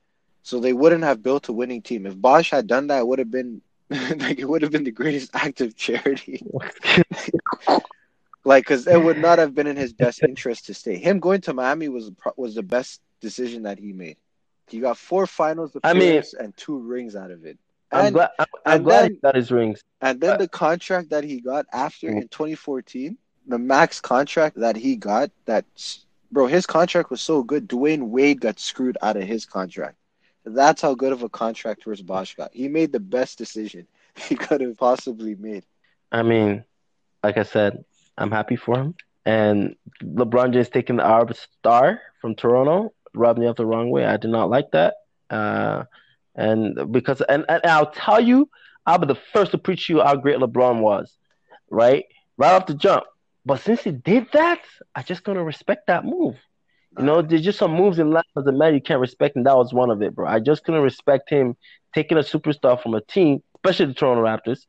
So 0.44 0.60
they 0.60 0.74
wouldn't 0.74 1.04
have 1.04 1.24
built 1.24 1.48
a 1.50 1.54
winning 1.54 1.82
team. 1.82 2.06
If 2.06 2.20
Bosh 2.20 2.50
had 2.52 2.68
done 2.68 2.88
that, 2.88 3.00
it 3.00 3.08
would 3.08 3.20
have 3.20 3.32
been 3.32 3.62
like 3.89 4.39
it 4.39 4.46
would 4.50 4.62
have 4.62 4.72
been 4.72 4.84
the 4.84 4.91
greatest 4.91 5.32
act 5.34 5.62
of 5.62 5.76
charity. 5.76 6.46
like 8.46 8.66
cuz 8.66 8.88
it 8.88 9.02
would 9.02 9.18
not 9.18 9.39
have 9.39 9.56
been 9.56 9.68
in 9.68 9.78
his 9.78 9.94
best 9.94 10.22
interest 10.24 10.66
to 10.66 10.74
stay. 10.74 10.98
Him 10.98 11.20
going 11.20 11.41
to 11.41 11.54
Miami 11.54 11.89
was 11.89 12.12
was 12.36 12.56
the 12.56 12.64
best 12.64 13.02
decision 13.22 13.64
that 13.64 13.80
he 13.80 13.94
made. 13.94 14.18
He 14.68 14.80
got 14.80 14.98
four 14.98 15.28
finals 15.28 15.76
appearances 15.76 16.34
I 16.38 16.38
mean, 16.38 16.46
and 16.46 16.58
two 16.58 16.78
rings 16.78 17.16
out 17.16 17.32
of 17.32 17.46
it. 17.46 17.58
I'm 17.94 18.06
and, 18.08 18.16
glad, 18.16 18.30
I'm, 18.39 18.46
I'm 18.66 18.84
glad 18.84 19.04
then, 19.04 19.12
he 19.12 19.18
got 19.18 19.36
his 19.36 19.52
rings. 19.52 19.82
And 20.02 20.20
then 20.20 20.38
the 20.39 20.48
contract 20.48 21.10
that 21.12 21.24
he 21.24 21.39
got 21.39 21.66
after 21.72 22.08
mm-hmm. 22.08 22.18
in 22.18 22.28
2014, 22.28 23.18
the 23.48 23.60
max 23.60 24.02
contract 24.02 24.58
that 24.60 24.76
he 24.76 24.96
got, 24.96 25.30
that 25.46 25.66
bro, 26.32 26.48
his 26.48 26.66
contract 26.66 27.10
was 27.10 27.22
so 27.22 27.44
good. 27.44 27.70
Dwyane 27.70 28.10
Wade 28.10 28.41
got 28.41 28.60
screwed 28.60 28.98
out 29.02 29.18
of 29.18 29.24
his 29.24 29.46
contract. 29.46 29.96
That's 30.46 30.82
how 30.82 30.94
good 30.94 31.14
of 31.14 31.24
a 31.24 31.30
contract 31.30 31.84
Chris 31.84 32.02
Bosh 32.02 32.36
got. 32.36 32.54
He 32.54 32.68
made 32.68 32.91
the 32.91 33.00
best 33.00 33.38
decision 33.38 33.88
he 34.16 34.36
could 34.36 34.62
have 34.62 34.78
possibly 34.78 35.36
made. 35.36 35.64
I 36.12 36.24
mean, 36.24 36.64
like 37.24 37.38
I 37.38 37.44
said, 37.44 37.86
I'm 38.18 38.32
happy 38.32 38.56
for 38.56 38.78
him. 38.78 38.96
And 39.26 39.76
LeBron 40.04 40.52
James 40.52 40.70
taking 40.70 40.98
the 40.98 41.06
Arab 41.06 41.36
star 41.36 42.02
from 42.20 42.36
Toronto 42.36 42.94
rubbed 43.14 43.39
me 43.39 43.48
up 43.48 43.56
the 43.56 43.66
wrong 43.66 43.89
way. 43.89 44.06
I 44.06 44.18
did 44.18 44.32
not 44.32 44.50
like 44.50 44.72
that. 44.72 44.96
Uh, 45.30 45.86
and 46.36 46.91
because 46.91 47.21
and, 47.21 47.45
and 47.47 47.61
I'll 47.65 47.91
tell 47.91 48.19
you, 48.19 48.49
I'll 48.86 48.97
be 48.97 49.07
the 49.07 49.19
first 49.34 49.51
to 49.51 49.57
preach 49.57 49.89
you 49.89 50.01
how 50.01 50.15
great 50.15 50.38
LeBron 50.38 50.79
was, 50.79 51.15
right? 51.69 52.05
Right 52.38 52.53
off 52.53 52.65
the 52.65 52.73
jump. 52.73 53.03
But 53.45 53.61
since 53.61 53.81
he 53.84 53.91
did 53.91 54.27
that, 54.34 54.61
I 54.95 55.03
just 55.03 55.23
gonna 55.23 55.43
respect 55.43 55.88
that 55.88 56.05
move. 56.05 56.36
You 56.97 57.05
know, 57.05 57.21
there's 57.23 57.41
just 57.41 57.57
some 57.57 57.73
moves 57.73 57.97
in 57.97 58.11
life 58.11 58.25
as 58.38 58.45
a 58.45 58.51
man 58.51 58.75
you 58.75 58.81
can't 58.81 58.99
respect, 58.99 59.36
and 59.36 59.45
that 59.47 59.57
was 59.57 59.73
one 59.73 59.89
of 59.89 60.01
it, 60.03 60.13
bro. 60.13 60.27
I 60.27 60.39
just 60.39 60.63
couldn't 60.63 60.84
respect 60.84 61.29
him 61.29 61.55
taking 61.93 62.17
a 62.17 62.21
superstar 62.21 62.81
from 62.81 62.93
a 62.93 63.01
team, 63.01 63.41
especially 63.55 63.88
the 63.88 63.93
Toronto 63.95 64.23
Raptors, 64.23 64.65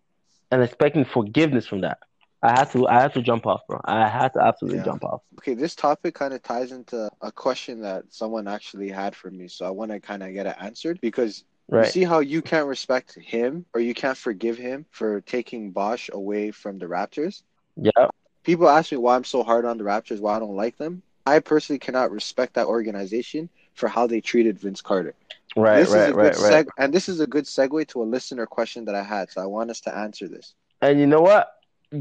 and 0.51 0.63
expecting 0.63 1.05
forgiveness 1.05 1.67
from 1.67 1.83
that. 1.83 1.99
I 2.43 2.51
had 2.59 2.71
to 2.73 2.87
I 2.87 3.01
had 3.01 3.15
to 3.15 3.23
jump 3.23 3.47
off, 3.47 3.63
bro. 3.67 3.81
I 3.85 4.07
had 4.07 4.35
to 4.35 4.43
absolutely 4.43 4.79
yeah. 4.79 4.85
jump 4.85 5.05
off. 5.05 5.23
Okay, 5.39 5.55
this 5.55 5.75
topic 5.75 6.15
kind 6.15 6.35
of 6.35 6.43
ties 6.43 6.73
into 6.73 7.11
a 7.23 7.33
question 7.33 7.81
that 7.81 8.05
someone 8.11 8.47
actually 8.47 8.91
had 8.91 9.17
for 9.17 9.31
me, 9.31 9.49
so 9.49 9.65
I 9.65 9.71
want 9.71 9.91
to 9.93 10.01
kind 10.01 10.23
of 10.23 10.33
get 10.35 10.47
it 10.47 10.57
answered 10.61 11.01
because 11.01 11.45
Right. 11.69 11.87
You 11.87 11.93
see 11.93 12.05
how 12.05 12.21
you 12.21 12.43
can't 12.43 12.67
respect 12.67 13.15
him 13.15 13.65
or 13.75 13.81
you 13.81 13.95
can't 13.95 14.17
forgive 14.17 14.59
him 14.59 14.87
for 14.91 15.21
taking 15.23 15.71
Bosh 15.71 16.11
away 16.13 16.51
from 16.51 16.79
the 16.79 16.87
Raptors? 16.87 17.43
Yeah. 17.77 18.09
People 18.43 18.69
ask 18.69 18.93
me 18.93 18.99
why 18.99 19.17
I'm 19.17 19.25
so 19.25 19.43
hard 19.43 19.65
on 19.65 19.79
the 19.79 19.85
Raptors, 19.85 20.21
why 20.21 20.37
I 20.37 20.39
don't 20.39 20.57
like 20.57 20.77
them. 20.77 21.03
I 21.27 21.39
personally 21.39 21.79
cannot 21.79 22.11
respect 22.11 22.55
that 22.55 22.67
organization 22.67 23.49
for 23.75 23.89
how 23.89 24.07
they 24.07 24.21
treated 24.21 24.59
Vince 24.59 24.83
Carter. 24.83 25.15
Right, 25.57 25.81
this 25.81 25.91
right, 25.91 26.15
right, 26.15 26.35
seg- 26.35 26.51
right. 26.51 26.67
And 26.79 26.93
this 26.93 27.09
is 27.09 27.21
a 27.21 27.27
good 27.27 27.45
segue 27.45 27.87
to 27.89 28.03
a 28.03 28.05
listener 28.05 28.45
question 28.45 28.85
that 28.85 28.95
I 28.95 29.03
had, 29.03 29.31
so 29.31 29.41
I 29.41 29.47
want 29.47 29.71
us 29.71 29.81
to 29.83 29.97
answer 29.97 30.29
this. 30.29 30.55
And 30.83 31.01
you 31.01 31.07
know 31.07 31.21
what? 31.21 31.49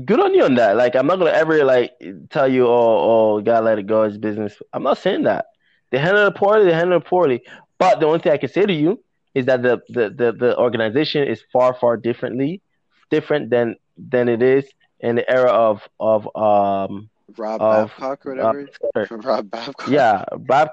Good 0.06 0.20
on 0.20 0.34
you 0.34 0.44
on 0.44 0.56
that. 0.56 0.76
Like, 0.76 0.96
I'm 0.96 1.08
not 1.08 1.20
gonna 1.20 1.32
ever 1.32 1.64
like 1.64 1.92
tell 2.30 2.52
you, 2.52 2.68
oh, 2.68 3.36
oh, 3.38 3.42
gotta 3.42 3.64
let 3.64 3.80
it 3.80 3.86
go. 3.86 4.04
It's 4.04 4.18
business. 4.18 4.60
I'm 4.74 4.84
not 4.84 4.98
saying 4.98 5.24
that. 5.24 5.46
They 5.92 6.00
handled 6.00 6.34
it 6.34 6.38
poorly. 6.38 6.66
They 6.66 6.74
handled 6.74 7.04
it 7.04 7.08
poorly. 7.08 7.44
But 7.78 8.00
the 8.00 8.08
only 8.08 8.20
thing 8.20 8.32
I 8.32 8.38
can 8.38 8.50
say 8.50 8.66
to 8.66 8.74
you 8.74 9.00
is 9.36 9.46
that 9.48 9.64
the, 9.64 9.82
the, 9.90 10.10
the, 10.10 10.32
the 10.32 10.58
organization 10.58 11.28
is 11.28 11.44
far 11.52 11.74
far 11.74 11.98
differently 11.98 12.62
different 13.10 13.50
than 13.50 13.76
than 13.98 14.30
it 14.30 14.42
is 14.42 14.66
in 15.00 15.16
the 15.16 15.30
era 15.30 15.52
of 15.52 15.88
of 16.00 16.26
um 16.36 17.10
Rob 17.38 17.62
of, 17.62 17.90
Babcock 17.90 18.26
or 18.26 18.36
whatever. 18.36 18.70
Uh, 18.96 19.06
Rob 19.12 19.50
Babcock. 19.50 19.88
Yeah, 19.90 20.26
Bob. 20.38 20.70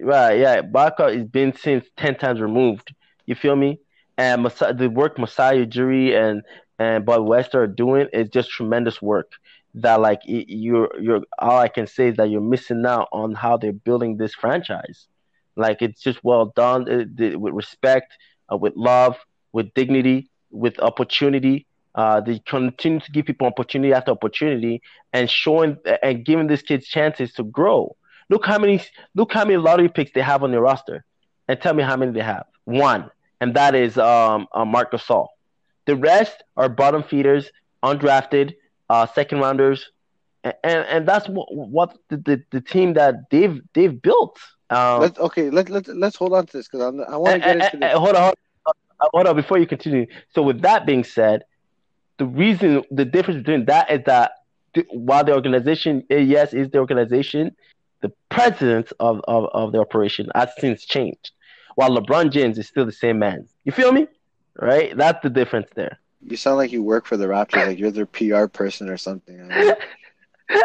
Right. 0.00 0.38
Yeah, 0.38 0.60
Babcock 0.62 1.12
has 1.12 1.24
been 1.24 1.54
since 1.56 1.84
ten 1.96 2.16
times 2.16 2.40
removed. 2.40 2.94
You 3.26 3.34
feel 3.34 3.56
me? 3.56 3.80
And 4.18 4.44
the 4.44 4.90
work 4.92 5.18
Masai 5.18 5.66
Ujiri 5.66 6.14
and 6.14 6.42
and 6.78 7.04
Bob 7.04 7.26
Webster 7.26 7.62
are 7.62 7.66
doing 7.66 8.08
is 8.12 8.28
just 8.28 8.50
tremendous 8.50 9.00
work. 9.02 9.32
That 9.74 10.00
like 10.00 10.20
you're 10.24 10.88
you're 11.00 11.20
all 11.38 11.58
I 11.58 11.68
can 11.68 11.86
say 11.86 12.08
is 12.08 12.16
that 12.16 12.30
you're 12.30 12.40
missing 12.40 12.84
out 12.86 13.08
on 13.12 13.34
how 13.34 13.56
they're 13.56 13.72
building 13.72 14.16
this 14.16 14.34
franchise. 14.34 15.06
Like 15.56 15.82
it's 15.82 16.02
just 16.02 16.22
well 16.22 16.52
done 16.54 16.88
uh, 16.88 17.38
with 17.38 17.54
respect, 17.54 18.12
uh, 18.52 18.56
with 18.56 18.74
love, 18.76 19.16
with 19.52 19.72
dignity, 19.74 20.30
with 20.50 20.78
opportunity. 20.80 21.66
Uh, 21.94 22.20
they 22.20 22.38
continue 22.40 23.00
to 23.00 23.10
give 23.10 23.24
people 23.24 23.46
opportunity 23.46 23.94
after 23.94 24.10
opportunity 24.10 24.82
and 25.14 25.30
showing 25.30 25.78
and 26.02 26.26
giving 26.26 26.46
these 26.46 26.62
kids 26.62 26.86
chances 26.86 27.32
to 27.32 27.42
grow. 27.42 27.96
Look 28.28 28.44
how 28.44 28.58
many 28.58 28.82
look 29.14 29.32
how 29.32 29.44
many 29.44 29.56
lottery 29.56 29.88
picks 29.88 30.12
they 30.12 30.20
have 30.20 30.42
on 30.42 30.50
their 30.50 30.60
roster, 30.60 31.04
and 31.48 31.60
tell 31.60 31.72
me 31.72 31.82
how 31.82 31.96
many 31.96 32.12
they 32.12 32.20
have. 32.20 32.44
One, 32.64 33.10
and 33.40 33.54
that 33.54 33.74
is 33.74 33.96
um, 33.96 34.46
uh, 34.52 34.64
Gasol. 34.64 35.28
The 35.86 35.96
rest 35.96 36.42
are 36.56 36.68
bottom 36.68 37.02
feeders, 37.02 37.50
undrafted, 37.82 38.56
uh, 38.90 39.06
second 39.06 39.38
rounders, 39.38 39.90
and, 40.44 40.54
and, 40.64 40.86
and 40.86 41.08
that's 41.08 41.28
what, 41.28 41.54
what 41.54 41.96
the, 42.08 42.16
the, 42.18 42.42
the 42.50 42.60
team 42.60 42.94
that 42.94 43.30
they've 43.30 43.60
they've 43.72 44.02
built. 44.02 44.38
Um, 44.70 45.00
let's 45.00 45.18
okay. 45.18 45.50
Let 45.50 45.68
let 45.70 45.86
let's 45.88 46.16
hold 46.16 46.32
on 46.32 46.46
to 46.46 46.56
this 46.56 46.68
because 46.68 46.80
I 47.08 47.16
want 47.16 47.34
to 47.34 47.38
get 47.40 47.56
into 47.56 47.76
this. 47.78 47.92
Hold 47.92 48.16
on, 48.16 48.22
hold 48.22 48.34
on, 48.64 49.08
hold 49.12 49.26
on. 49.28 49.36
Before 49.36 49.58
you 49.58 49.66
continue, 49.66 50.06
so 50.34 50.42
with 50.42 50.62
that 50.62 50.86
being 50.86 51.04
said, 51.04 51.44
the 52.18 52.26
reason 52.26 52.82
the 52.90 53.04
difference 53.04 53.38
between 53.38 53.66
that 53.66 53.90
is 53.90 54.04
that 54.06 54.32
while 54.90 55.24
the 55.24 55.32
organization, 55.32 56.04
eh, 56.10 56.18
yes, 56.18 56.52
is 56.52 56.70
the 56.70 56.78
organization, 56.78 57.54
the 58.02 58.12
president 58.28 58.92
of, 59.00 59.20
of, 59.26 59.48
of 59.52 59.72
the 59.72 59.78
operation 59.78 60.28
has 60.34 60.50
since 60.58 60.84
changed. 60.84 61.30
While 61.76 61.96
LeBron 61.96 62.30
James 62.30 62.58
is 62.58 62.66
still 62.66 62.86
the 62.86 62.92
same 62.92 63.18
man. 63.18 63.48
You 63.64 63.72
feel 63.72 63.92
me? 63.92 64.06
Right? 64.58 64.96
That's 64.96 65.22
the 65.22 65.30
difference 65.30 65.68
there. 65.74 65.98
You 66.26 66.36
sound 66.36 66.56
like 66.56 66.72
you 66.72 66.82
work 66.82 67.06
for 67.06 67.16
the 67.16 67.26
Raptors, 67.26 67.66
like 67.66 67.78
you're 67.78 67.90
their 67.90 68.06
PR 68.06 68.46
person 68.46 68.88
or 68.88 68.96
something. 68.96 69.40
I 69.40 69.64
mean, 70.50 70.62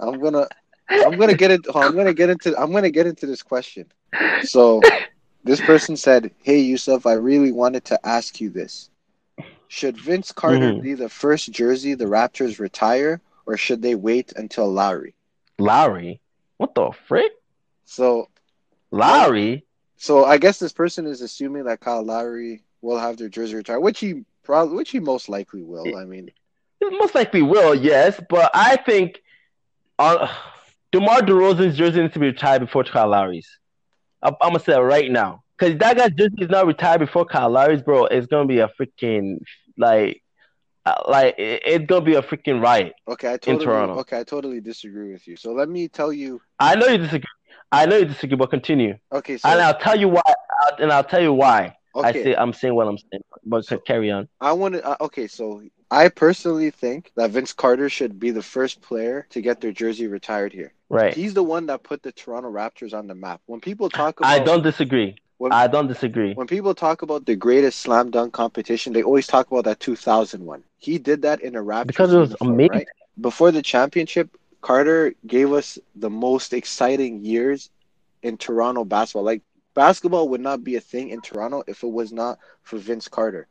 I'm 0.00 0.20
gonna 0.20 0.48
I'm 0.90 1.18
gonna 1.18 1.34
get 1.34 1.50
it. 1.50 1.60
I'm 1.74 1.94
gonna 1.94 2.14
get 2.14 2.30
into. 2.30 2.58
I'm 2.58 2.72
gonna 2.72 2.90
get 2.90 3.06
into 3.06 3.26
this 3.26 3.42
question. 3.42 3.86
So, 4.42 4.80
this 5.44 5.60
person 5.60 5.96
said, 5.96 6.30
"Hey 6.42 6.60
Yusuf, 6.60 7.06
I 7.06 7.14
really 7.14 7.52
wanted 7.52 7.84
to 7.86 8.06
ask 8.06 8.40
you 8.40 8.50
this. 8.50 8.90
Should 9.68 9.98
Vince 9.98 10.32
Carter 10.32 10.72
mm-hmm. 10.72 10.82
be 10.82 10.94
the 10.94 11.08
first 11.08 11.50
jersey 11.52 11.94
the 11.94 12.06
Raptors 12.06 12.58
retire, 12.58 13.20
or 13.46 13.56
should 13.56 13.82
they 13.82 13.94
wait 13.94 14.32
until 14.36 14.70
Lowry?" 14.70 15.14
Lowry, 15.58 16.20
what 16.56 16.74
the 16.74 16.90
frick? 17.06 17.32
So, 17.84 18.28
Lowry. 18.90 19.64
So 19.96 20.24
I 20.24 20.38
guess 20.38 20.58
this 20.58 20.72
person 20.72 21.06
is 21.06 21.20
assuming 21.22 21.64
that 21.64 21.80
Kyle 21.80 22.04
Lowry 22.04 22.62
will 22.80 22.98
have 22.98 23.16
their 23.16 23.28
jersey 23.28 23.56
retired, 23.56 23.80
which 23.80 23.98
he 23.98 24.24
probably, 24.44 24.76
which 24.76 24.90
he 24.90 25.00
most 25.00 25.28
likely 25.28 25.62
will. 25.62 25.96
I 25.96 26.04
mean, 26.04 26.30
most 26.80 27.14
likely 27.14 27.42
will, 27.42 27.74
yes, 27.74 28.20
but 28.28 28.50
I 28.54 28.76
think 28.76 29.20
uh, 29.98 30.28
DeMar 30.92 31.20
DeRozan's 31.20 31.76
jersey 31.76 32.00
needs 32.00 32.14
to 32.14 32.18
be 32.18 32.26
retired 32.26 32.60
before 32.60 32.84
Kyle 32.84 33.08
Lowry's. 33.08 33.48
I'm, 34.22 34.34
I'm 34.40 34.50
gonna 34.52 34.60
say 34.60 34.74
it 34.74 34.78
right 34.80 35.10
now 35.10 35.42
because 35.58 35.78
that 35.78 35.96
guy's 35.96 36.12
jersey 36.12 36.34
is 36.38 36.48
not 36.48 36.66
retired 36.66 36.98
before 37.00 37.24
Kyle 37.26 37.50
Lowry's, 37.50 37.82
bro. 37.82 38.06
It's 38.06 38.26
gonna 38.26 38.46
be 38.46 38.60
a 38.60 38.70
freaking 38.80 39.38
like, 39.76 40.22
uh, 40.86 40.94
like 41.06 41.34
it's 41.38 41.84
gonna 41.86 42.04
be 42.04 42.14
a 42.14 42.22
freaking 42.22 42.62
riot. 42.62 42.94
Okay, 43.06 43.32
I 43.34 43.36
totally 43.36 43.64
Toronto. 43.64 43.98
okay, 44.00 44.20
I 44.20 44.24
totally 44.24 44.60
disagree 44.60 45.12
with 45.12 45.26
you. 45.28 45.36
So 45.36 45.52
let 45.52 45.68
me 45.68 45.88
tell 45.88 46.12
you. 46.12 46.40
I 46.58 46.74
know 46.74 46.86
you 46.86 46.98
disagree. 46.98 47.28
I 47.70 47.84
know 47.84 47.96
you 47.98 48.06
disagree, 48.06 48.36
but 48.36 48.48
continue, 48.50 48.96
Okay, 49.12 49.36
so 49.36 49.48
and 49.48 49.60
I'll 49.60 49.78
tell 49.78 49.98
you 49.98 50.08
why. 50.08 50.22
And 50.78 50.90
I'll 50.90 51.04
tell 51.04 51.22
you 51.22 51.34
why. 51.34 51.76
I 51.94 52.10
okay, 52.10 52.24
say 52.24 52.34
I'm 52.36 52.52
saying 52.52 52.74
what 52.74 52.88
I'm 52.88 52.96
saying, 52.98 53.22
but 53.44 53.64
So- 53.66 53.78
carry 53.78 54.10
on. 54.10 54.28
I 54.40 54.52
want 54.52 54.74
to. 54.74 54.84
Uh, 54.84 54.96
okay, 55.02 55.26
so 55.26 55.62
I 55.90 56.08
personally 56.08 56.70
think 56.70 57.12
that 57.16 57.30
Vince 57.30 57.52
Carter 57.52 57.88
should 57.88 58.18
be 58.18 58.30
the 58.30 58.42
first 58.42 58.80
player 58.80 59.26
to 59.30 59.40
get 59.42 59.60
their 59.60 59.72
jersey 59.72 60.06
retired 60.06 60.52
here. 60.52 60.72
Right. 60.90 61.14
He's 61.14 61.34
the 61.34 61.42
one 61.42 61.66
that 61.66 61.82
put 61.82 62.02
the 62.02 62.12
Toronto 62.12 62.50
Raptors 62.50 62.94
on 62.94 63.06
the 63.06 63.14
map. 63.14 63.40
When 63.46 63.60
people 63.60 63.88
talk 63.90 64.20
about 64.20 64.30
I 64.30 64.38
don't 64.38 64.62
disagree. 64.62 65.16
when, 65.38 65.52
I 65.52 65.66
don't 65.66 65.86
disagree. 65.86 66.34
when 66.34 66.46
people 66.46 66.74
talk 66.74 67.02
about 67.02 67.26
the 67.26 67.36
greatest 67.36 67.80
slam 67.80 68.10
dunk 68.10 68.32
competition, 68.32 68.92
they 68.92 69.02
always 69.02 69.26
talk 69.26 69.50
about 69.50 69.64
that 69.64 69.80
2000 69.80 70.44
one. 70.44 70.64
He 70.78 70.98
did 70.98 71.22
that 71.22 71.42
in 71.42 71.56
a 71.56 71.62
Raptors 71.62 71.86
Because 71.88 72.12
it 72.12 72.18
was 72.18 72.30
uniform, 72.30 72.54
amazing. 72.54 72.70
right? 72.72 72.88
Before 73.20 73.50
the 73.50 73.62
championship, 73.62 74.30
Carter 74.60 75.14
gave 75.26 75.52
us 75.52 75.78
the 75.94 76.10
most 76.10 76.52
exciting 76.52 77.24
years 77.24 77.70
in 78.22 78.36
Toronto 78.38 78.84
basketball. 78.84 79.24
Like 79.24 79.42
basketball 79.74 80.28
would 80.30 80.40
not 80.40 80.64
be 80.64 80.76
a 80.76 80.80
thing 80.80 81.10
in 81.10 81.20
Toronto 81.20 81.62
if 81.66 81.82
it 81.82 81.90
was 81.90 82.12
not 82.12 82.38
for 82.62 82.78
Vince 82.78 83.08
Carter. 83.08 83.46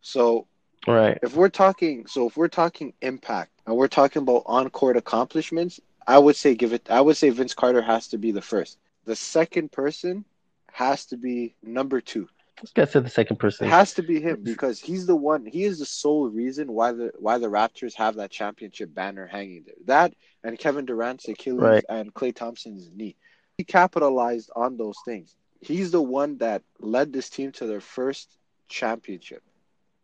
So 0.00 0.46
Right. 0.86 1.18
if 1.22 1.34
we're 1.34 1.48
talking 1.48 2.06
so 2.06 2.26
if 2.26 2.36
we're 2.36 2.48
talking 2.48 2.92
impact 3.00 3.50
and 3.66 3.74
we're 3.76 3.88
talking 3.88 4.22
about 4.22 4.42
on-court 4.46 4.96
accomplishments 4.96 5.80
i 6.06 6.18
would 6.18 6.36
say 6.36 6.54
give 6.54 6.72
it 6.72 6.90
i 6.90 7.00
would 7.00 7.16
say 7.16 7.30
vince 7.30 7.54
carter 7.54 7.82
has 7.82 8.08
to 8.08 8.18
be 8.18 8.32
the 8.32 8.42
first 8.42 8.78
the 9.04 9.16
second 9.16 9.70
person 9.72 10.24
has 10.72 11.06
to 11.06 11.16
be 11.16 11.54
number 11.62 12.00
two 12.00 12.28
Let's 12.60 12.72
get 12.72 12.92
to 12.92 13.00
the 13.00 13.10
second 13.10 13.36
it 13.36 13.40
person. 13.40 13.68
has 13.68 13.94
to 13.94 14.02
be 14.02 14.20
him 14.20 14.42
because 14.42 14.78
he's 14.80 15.06
the 15.06 15.16
one 15.16 15.44
he 15.44 15.64
is 15.64 15.80
the 15.80 15.86
sole 15.86 16.28
reason 16.28 16.72
why 16.72 16.92
the 16.92 17.10
why 17.18 17.38
the 17.38 17.48
raptors 17.48 17.94
have 17.94 18.14
that 18.16 18.30
championship 18.30 18.94
banner 18.94 19.26
hanging 19.26 19.64
there 19.66 19.74
that 19.86 20.14
and 20.44 20.58
kevin 20.58 20.84
durant's 20.84 21.28
achilles 21.28 21.60
Right. 21.60 21.84
and 21.88 22.14
Klay 22.14 22.34
Thompson's 22.34 22.90
knee 22.94 23.16
he 23.58 23.64
capitalized 23.64 24.50
on 24.54 24.76
those 24.76 24.96
things 25.04 25.36
he's 25.60 25.90
the 25.90 26.00
one 26.02 26.38
that 26.38 26.62
led 26.78 27.12
this 27.12 27.28
team 27.28 27.50
to 27.52 27.66
their 27.66 27.80
first 27.80 28.38
championship 28.68 29.42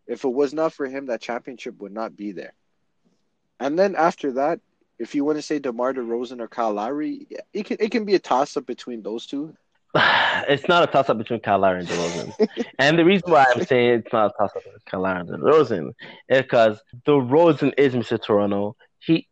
if 0.07 0.25
it 0.25 0.29
was 0.33 0.53
not 0.53 0.73
for 0.73 0.87
him, 0.87 1.07
that 1.07 1.21
championship 1.21 1.79
would 1.79 1.93
not 1.93 2.17
be 2.17 2.33
there. 2.33 2.53
And 3.61 3.79
then 3.79 3.95
after 3.95 4.33
that, 4.33 4.59
if 5.01 5.15
you 5.15 5.25
want 5.25 5.39
to 5.39 5.43
say 5.43 5.59
DeMar 5.59 5.95
DeRozan 5.95 6.41
or 6.41 6.47
Kyle 6.47 6.75
Lowry, 6.75 7.27
it 7.53 7.65
can 7.65 7.79
it 7.81 7.91
can 7.91 8.05
be 8.05 8.15
a 8.15 8.19
toss 8.19 8.57
up 8.57 8.67
between 8.67 9.03
those 9.03 9.27
two. 9.27 9.55
it's 9.97 10.69
not 10.69 10.85
a 10.85 10.87
toss 10.87 11.09
up 11.09 11.19
between 11.19 11.41
Kyle 11.41 11.59
Lowry 11.59 11.81
and 11.81 11.89
DeRozan. 11.89 12.49
and 12.79 12.99
the 12.99 13.05
reason 13.05 13.33
why 13.33 13.47
I'm 13.53 13.65
saying 13.65 14.01
it's 14.01 14.13
not 14.13 14.27
a 14.27 14.39
toss 14.39 14.51
up 14.55 14.63
between 14.63 14.79
Kyle 14.87 15.01
Lowry 15.01 15.21
and 15.21 15.29
DeRozan 15.29 15.93
is 16.29 16.43
because 16.43 16.81
the 17.07 17.13
DeRozan 17.13 17.73
is 17.79 17.95
Mr. 17.95 18.23
Toronto. 18.23 18.77
He 18.99 19.27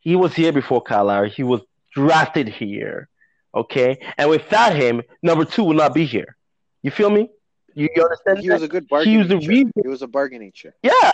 he 0.00 0.14
was 0.14 0.34
here 0.34 0.52
before 0.52 0.82
Kyle 0.82 1.06
Lowry. 1.06 1.30
He 1.30 1.42
was 1.42 1.62
drafted 1.94 2.46
here. 2.48 3.08
Okay? 3.54 3.98
And 4.18 4.28
without 4.28 4.74
him, 4.76 5.00
number 5.22 5.44
two 5.46 5.64
will 5.64 5.74
not 5.74 5.94
be 5.94 6.04
here. 6.04 6.36
You 6.82 6.90
feel 6.90 7.08
me? 7.08 7.30
You, 7.74 7.88
you 7.96 8.02
understand? 8.02 8.38
He 8.40 8.48
that? 8.48 8.54
was 8.54 8.62
a 8.62 8.68
good 8.68 8.88
bargaining 8.88 9.18
was 9.20 9.28
the 9.28 9.38
chip. 9.38 9.48
reason- 9.48 9.72
He 9.82 9.88
was 9.88 10.02
a 10.02 10.06
bargaining 10.06 10.52
chip. 10.52 10.74
Yeah. 10.82 11.12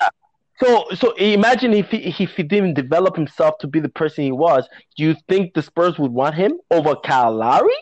So 0.62 0.86
so 0.94 1.12
imagine 1.14 1.72
if 1.72 1.90
he 1.90 1.98
if 2.22 2.36
he 2.36 2.42
didn't 2.42 2.74
develop 2.74 3.16
himself 3.16 3.58
to 3.58 3.66
be 3.66 3.80
the 3.80 3.88
person 3.88 4.24
he 4.24 4.32
was, 4.32 4.68
do 4.96 5.04
you 5.04 5.16
think 5.28 5.54
the 5.54 5.62
Spurs 5.62 5.98
would 5.98 6.12
want 6.12 6.34
him 6.34 6.58
over 6.70 6.94
Kyle 6.96 7.34
Lowry? 7.34 7.72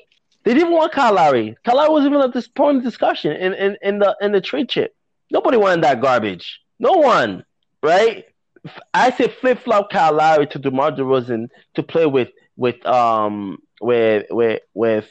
They 0.44 0.54
didn't 0.54 0.72
want 0.72 0.92
Kyle 0.92 1.14
Lowry. 1.14 1.56
Kyle 1.64 1.76
Lowry 1.76 1.90
was 1.90 2.04
even 2.04 2.20
at 2.20 2.32
this 2.32 2.48
point 2.48 2.78
of 2.78 2.84
discussion 2.84 3.32
in, 3.32 3.52
in, 3.54 3.76
in 3.82 3.98
the 3.98 4.16
in 4.20 4.32
the 4.32 4.40
trade 4.40 4.68
chip. 4.68 4.94
Nobody 5.30 5.56
wanted 5.56 5.82
that 5.84 6.00
garbage. 6.00 6.60
No 6.78 6.92
one. 6.92 7.44
Right? 7.82 8.24
I 8.94 9.10
say 9.10 9.28
flip 9.28 9.60
flop 9.60 9.90
Kyle 9.90 10.14
Lowry 10.14 10.46
to 10.48 10.58
DeMar 10.58 10.92
DeRozan 10.92 11.48
to 11.74 11.82
play 11.82 12.06
with 12.06 12.30
with 12.56 12.84
um 12.86 13.58
with 13.80 14.26
with 14.30 14.60
with 14.74 15.08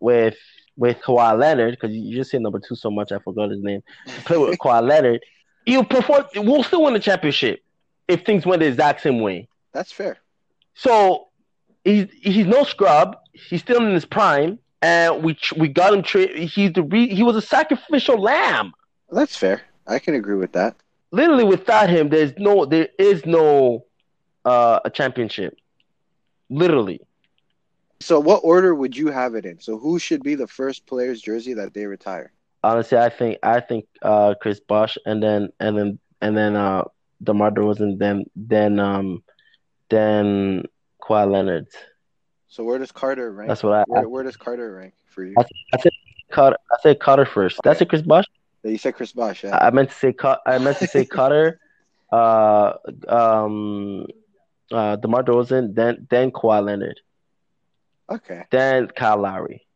with 0.00 0.36
with 0.76 0.98
Kawhi 1.02 1.38
Leonard 1.38 1.72
because 1.72 1.94
you 1.94 2.16
just 2.16 2.30
said 2.30 2.40
number 2.40 2.60
two 2.60 2.74
so 2.74 2.90
much 2.90 3.12
I 3.12 3.18
forgot 3.18 3.50
his 3.50 3.62
name. 3.62 3.82
To 4.06 4.20
play 4.22 4.38
with 4.38 4.58
Kawhi 4.58 4.86
Leonard, 4.86 5.20
you 5.70 5.84
perform. 5.84 6.24
We'll 6.36 6.62
still 6.64 6.82
win 6.84 6.94
the 6.94 7.00
championship 7.00 7.62
if 8.08 8.24
things 8.24 8.44
went 8.46 8.60
the 8.60 8.66
exact 8.68 9.02
same 9.02 9.20
way. 9.20 9.48
That's 9.72 9.92
fair. 9.92 10.18
So 10.74 11.28
he's 11.84 12.06
he's 12.20 12.46
no 12.46 12.64
scrub. 12.64 13.16
He's 13.32 13.60
still 13.60 13.84
in 13.84 13.92
his 13.94 14.04
prime, 14.04 14.58
and 14.82 15.22
we 15.22 15.38
we 15.56 15.68
got 15.68 15.94
him. 15.94 16.02
Tra- 16.02 16.36
he's 16.36 16.72
the 16.72 16.82
re- 16.82 17.14
he 17.14 17.22
was 17.22 17.36
a 17.36 17.42
sacrificial 17.42 18.20
lamb. 18.20 18.72
That's 19.10 19.36
fair. 19.36 19.62
I 19.86 19.98
can 19.98 20.14
agree 20.14 20.36
with 20.36 20.52
that. 20.52 20.76
Literally, 21.12 21.44
without 21.44 21.90
him, 21.90 22.08
there's 22.08 22.32
no 22.38 22.64
there 22.64 22.88
is 22.98 23.24
no 23.26 23.84
uh, 24.44 24.80
a 24.84 24.90
championship. 24.90 25.56
Literally, 26.50 27.00
So 28.00 28.18
what 28.18 28.40
order 28.44 28.74
would 28.74 28.96
you 28.96 29.08
have 29.08 29.34
it 29.34 29.44
in? 29.46 29.60
So 29.60 29.78
who 29.78 29.98
should 29.98 30.22
be 30.22 30.34
the 30.34 30.46
first 30.46 30.86
player's 30.86 31.20
jersey 31.20 31.54
that 31.54 31.74
they 31.74 31.86
retire? 31.86 32.32
Honestly, 32.62 32.98
I 32.98 33.08
think 33.08 33.38
I 33.42 33.60
think 33.60 33.86
uh, 34.02 34.34
Chris 34.40 34.60
Bosh, 34.60 34.98
and 35.06 35.22
then 35.22 35.50
and 35.60 35.76
then 35.76 35.98
and 36.20 36.36
then 36.36 36.56
uh, 36.56 36.84
DeMar 37.22 37.50
DeRozan, 37.50 37.98
then 37.98 38.24
then 38.36 38.78
um 38.78 39.22
then 39.88 40.64
Kawhi 41.02 41.30
Leonard. 41.30 41.66
So 42.48 42.64
where 42.64 42.78
does 42.78 42.92
Carter 42.92 43.32
rank? 43.32 43.48
That's 43.48 43.62
what 43.62 43.72
I. 43.74 43.80
I 43.80 43.84
Where, 43.86 44.08
where 44.08 44.22
does 44.24 44.36
Carter 44.36 44.74
rank 44.74 44.94
for 45.06 45.24
you? 45.24 45.34
I, 45.38 45.44
I 45.74 45.78
said 45.78 45.92
Carter, 46.30 46.56
I 46.70 46.76
said 46.82 47.00
Carter 47.00 47.24
first. 47.24 47.60
That's 47.64 47.80
it, 47.80 47.88
Chris 47.88 48.02
Bosh. 48.02 48.24
You 48.62 48.76
said 48.76 48.94
Chris 48.94 49.12
Bosh, 49.12 49.44
yeah. 49.44 49.56
I 49.56 49.70
meant 49.70 49.90
to 49.90 49.94
say 49.94 50.14
I 50.46 50.58
meant 50.58 50.78
to 50.78 50.86
say 50.86 51.06
Carter, 51.06 51.58
uh, 52.12 52.74
um, 53.08 54.06
uh, 54.70 54.96
DeMar 54.96 55.22
DeRozan, 55.24 55.74
then 55.74 56.06
then 56.10 56.30
Kawhi 56.30 56.64
Leonard, 56.64 57.00
Okay. 58.10 58.42
then 58.50 58.88
Kyle 58.88 59.18
Lowry. 59.18 59.66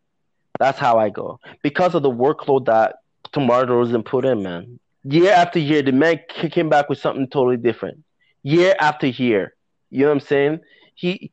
That's 0.59 0.79
how 0.79 0.99
I 0.99 1.11
go 1.11 1.41
because 1.63 1.95
of 1.95 2.03
the 2.03 2.11
workload 2.11 2.67
that 2.67 2.97
DeMar 3.33 3.65
DeRozan 3.67 4.05
put 4.05 4.25
in, 4.25 4.43
man. 4.43 4.79
Year 5.03 5.33
after 5.33 5.59
year, 5.59 5.83
the 5.83 5.93
man 5.93 6.21
came 6.29 6.69
back 6.69 6.89
with 6.89 6.99
something 6.99 7.27
totally 7.29 7.57
different. 7.57 8.05
Year 8.43 8.75
after 8.79 9.07
year, 9.07 9.55
you 9.91 10.01
know 10.01 10.07
what 10.07 10.13
I'm 10.15 10.21
saying? 10.21 10.61
He 10.95 11.33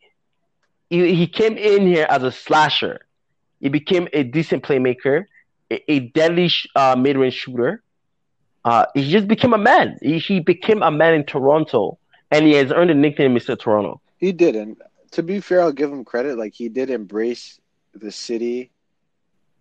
he, 0.89 1.15
he 1.15 1.27
came 1.27 1.57
in 1.57 1.87
here 1.87 2.05
as 2.09 2.23
a 2.23 2.31
slasher. 2.31 2.99
He 3.61 3.69
became 3.69 4.07
a 4.11 4.23
decent 4.23 4.63
playmaker, 4.63 5.25
a, 5.69 5.91
a 5.91 5.99
deadly 5.99 6.49
sh- 6.49 6.67
uh, 6.75 6.95
mid-range 6.97 7.35
shooter. 7.35 7.81
Uh, 8.65 8.85
he 8.93 9.09
just 9.09 9.27
became 9.27 9.53
a 9.53 9.57
man. 9.57 9.97
He, 10.01 10.19
he 10.19 10.39
became 10.39 10.83
a 10.83 10.91
man 10.91 11.13
in 11.13 11.25
Toronto, 11.25 11.97
and 12.29 12.45
he 12.45 12.53
has 12.53 12.71
earned 12.71 12.89
the 12.89 12.95
nickname 12.95 13.33
Mr. 13.33 13.57
Toronto. 13.57 14.01
He 14.17 14.31
did, 14.31 14.55
and 14.55 14.81
to 15.11 15.23
be 15.23 15.39
fair, 15.39 15.61
I'll 15.61 15.71
give 15.71 15.91
him 15.91 16.03
credit. 16.03 16.37
Like 16.37 16.53
he 16.53 16.67
did 16.67 16.89
embrace 16.89 17.59
the 17.93 18.11
city, 18.11 18.70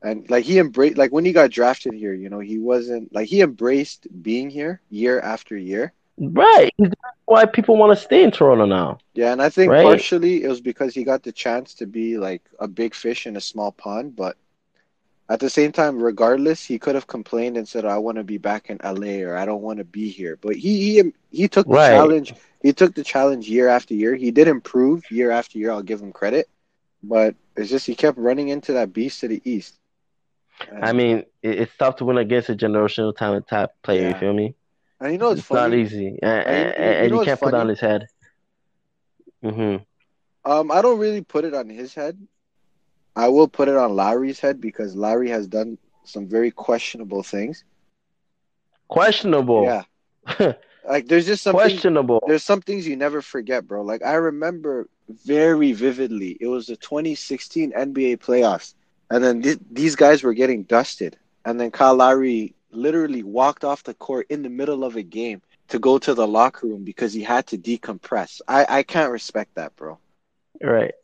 and 0.02 0.28
like 0.30 0.44
he 0.44 0.58
embraced. 0.58 0.96
Like 0.98 1.12
when 1.12 1.24
he 1.24 1.32
got 1.32 1.50
drafted 1.50 1.94
here, 1.94 2.14
you 2.14 2.28
know, 2.28 2.40
he 2.40 2.58
wasn't 2.58 3.12
like 3.12 3.28
he 3.28 3.40
embraced 3.40 4.06
being 4.22 4.50
here 4.50 4.80
year 4.90 5.20
after 5.20 5.56
year. 5.56 5.92
Right. 6.18 6.72
That's 6.78 6.94
why 7.26 7.46
people 7.46 7.76
want 7.76 7.96
to 7.96 8.02
stay 8.04 8.22
in 8.22 8.30
Toronto 8.30 8.66
now. 8.66 8.98
Yeah, 9.14 9.32
and 9.32 9.42
I 9.42 9.48
think 9.50 9.72
Right. 9.72 9.78
partially 9.78 10.44
it 10.44 10.48
was 10.48 10.60
because 10.60 10.94
he 10.94 11.04
got 11.04 11.22
the 11.22 11.32
chance 11.32 11.74
to 11.76 11.86
be 11.86 12.18
like 12.18 12.42
a 12.58 12.68
big 12.68 12.94
fish 12.94 13.26
in 13.26 13.36
a 13.36 13.40
small 13.40 13.72
pond, 13.72 14.16
but 14.16 14.36
at 15.28 15.40
the 15.40 15.50
same 15.50 15.72
time, 15.72 16.02
regardless, 16.02 16.64
he 16.64 16.78
could 16.78 16.94
have 16.94 17.06
complained 17.06 17.56
and 17.56 17.68
said, 17.68 17.84
"I 17.84 17.98
want 17.98 18.18
to 18.18 18.24
be 18.24 18.38
back 18.38 18.70
in 18.70 18.78
LA" 18.82 19.22
or 19.24 19.36
"I 19.36 19.46
don't 19.46 19.62
want 19.62 19.78
to 19.78 19.84
be 19.84 20.10
here." 20.10 20.36
But 20.36 20.56
he 20.56 21.00
he 21.00 21.12
he 21.30 21.48
took 21.48 21.70
the 21.70 21.78
Right. 21.78 21.80
challenge. 21.80 22.34
He 22.62 22.72
took 22.72 22.94
the 22.94 23.04
challenge 23.04 23.48
year 23.48 23.68
after 23.68 23.94
year. 23.94 24.14
He 24.16 24.30
did 24.32 24.48
improve 24.48 25.10
year 25.10 25.30
after 25.30 25.58
year. 25.58 25.70
I'll 25.72 25.82
give 25.82 26.00
him 26.02 26.12
credit, 26.12 26.48
but 27.02 27.36
it's 27.56 27.70
just 27.70 27.86
he 27.86 27.94
kept 27.96 28.18
running 28.18 28.48
into 28.48 28.72
that 28.74 28.92
beast 28.92 29.20
to 29.20 29.28
the 29.28 29.42
east. 29.44 29.79
And, 30.68 30.84
I 30.84 30.92
mean, 30.92 31.18
it, 31.42 31.60
it's 31.60 31.76
tough 31.76 31.96
to 31.96 32.04
win 32.04 32.18
against 32.18 32.48
a 32.48 32.54
generational 32.54 33.14
talent 33.16 33.46
type 33.48 33.70
player. 33.82 34.08
You 34.08 34.14
feel 34.14 34.32
me? 34.32 34.54
and 35.00 35.12
you 35.12 35.18
know 35.18 35.30
it's 35.30 35.40
It's 35.40 35.50
not 35.50 35.72
easy, 35.72 36.18
and, 36.22 36.46
And 36.46 36.58
you- 36.58 36.84
and, 36.84 37.04
you 37.04 37.10
know 37.10 37.20
you 37.20 37.24
can't 37.24 37.40
put 37.40 37.48
it 37.48 37.54
on 37.54 37.68
his 37.68 37.80
head. 37.80 38.06
hmm 39.42 39.76
Um, 40.44 40.70
I 40.70 40.82
don't 40.82 40.98
really 40.98 41.22
put 41.22 41.44
it 41.44 41.54
on 41.54 41.68
his 41.68 41.94
head. 41.94 42.18
I 43.16 43.28
will 43.28 43.48
put 43.48 43.68
it 43.68 43.76
on 43.76 43.96
Lowry's 43.96 44.40
head 44.40 44.60
because 44.60 44.94
Lowry 44.94 45.30
has 45.30 45.46
done 45.46 45.78
some 46.04 46.26
very 46.28 46.50
questionable 46.50 47.22
things. 47.22 47.64
Questionable. 48.88 49.64
Yeah, 49.64 50.52
like 50.88 51.06
there's 51.08 51.26
just 51.26 51.42
something. 51.42 51.60
Questionable. 51.60 52.22
There's 52.26 52.42
some 52.42 52.60
things 52.60 52.86
you 52.86 52.96
never 52.96 53.20
forget, 53.22 53.66
bro. 53.66 53.82
Like 53.82 54.02
I 54.04 54.14
remember 54.14 54.88
very 55.26 55.72
vividly. 55.72 56.36
It 56.40 56.46
was 56.46 56.66
the 56.66 56.76
2016 56.76 57.72
NBA 57.72 58.16
playoffs, 58.16 58.74
and 59.10 59.22
then 59.24 59.42
th- 59.42 59.58
these 59.70 59.96
guys 59.96 60.22
were 60.22 60.34
getting 60.34 60.64
dusted, 60.64 61.16
and 61.44 61.60
then 61.60 61.70
Kyle 61.70 61.94
Lowry 61.96 62.54
literally 62.70 63.22
walked 63.22 63.64
off 63.64 63.82
the 63.84 63.94
court 63.94 64.26
in 64.30 64.42
the 64.42 64.50
middle 64.50 64.84
of 64.84 64.96
a 64.96 65.02
game 65.02 65.42
to 65.68 65.78
go 65.78 65.98
to 65.98 66.14
the 66.14 66.26
locker 66.26 66.66
room 66.66 66.84
because 66.84 67.12
he 67.12 67.22
had 67.22 67.46
to 67.48 67.58
decompress. 67.58 68.40
I, 68.48 68.66
I 68.68 68.82
can't 68.82 69.12
respect 69.12 69.54
that, 69.56 69.76
bro. 69.76 69.98
Right. 70.62 70.94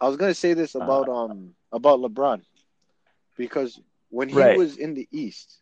I 0.00 0.08
was 0.08 0.16
gonna 0.16 0.34
say 0.34 0.54
this 0.54 0.74
about 0.74 1.08
um 1.08 1.54
about 1.72 2.00
LeBron 2.00 2.42
because 3.36 3.80
when 4.10 4.28
he 4.28 4.46
Right. 4.46 4.48
was 4.48 4.76
in 4.76 4.94
the 4.94 5.08
East 5.10 5.60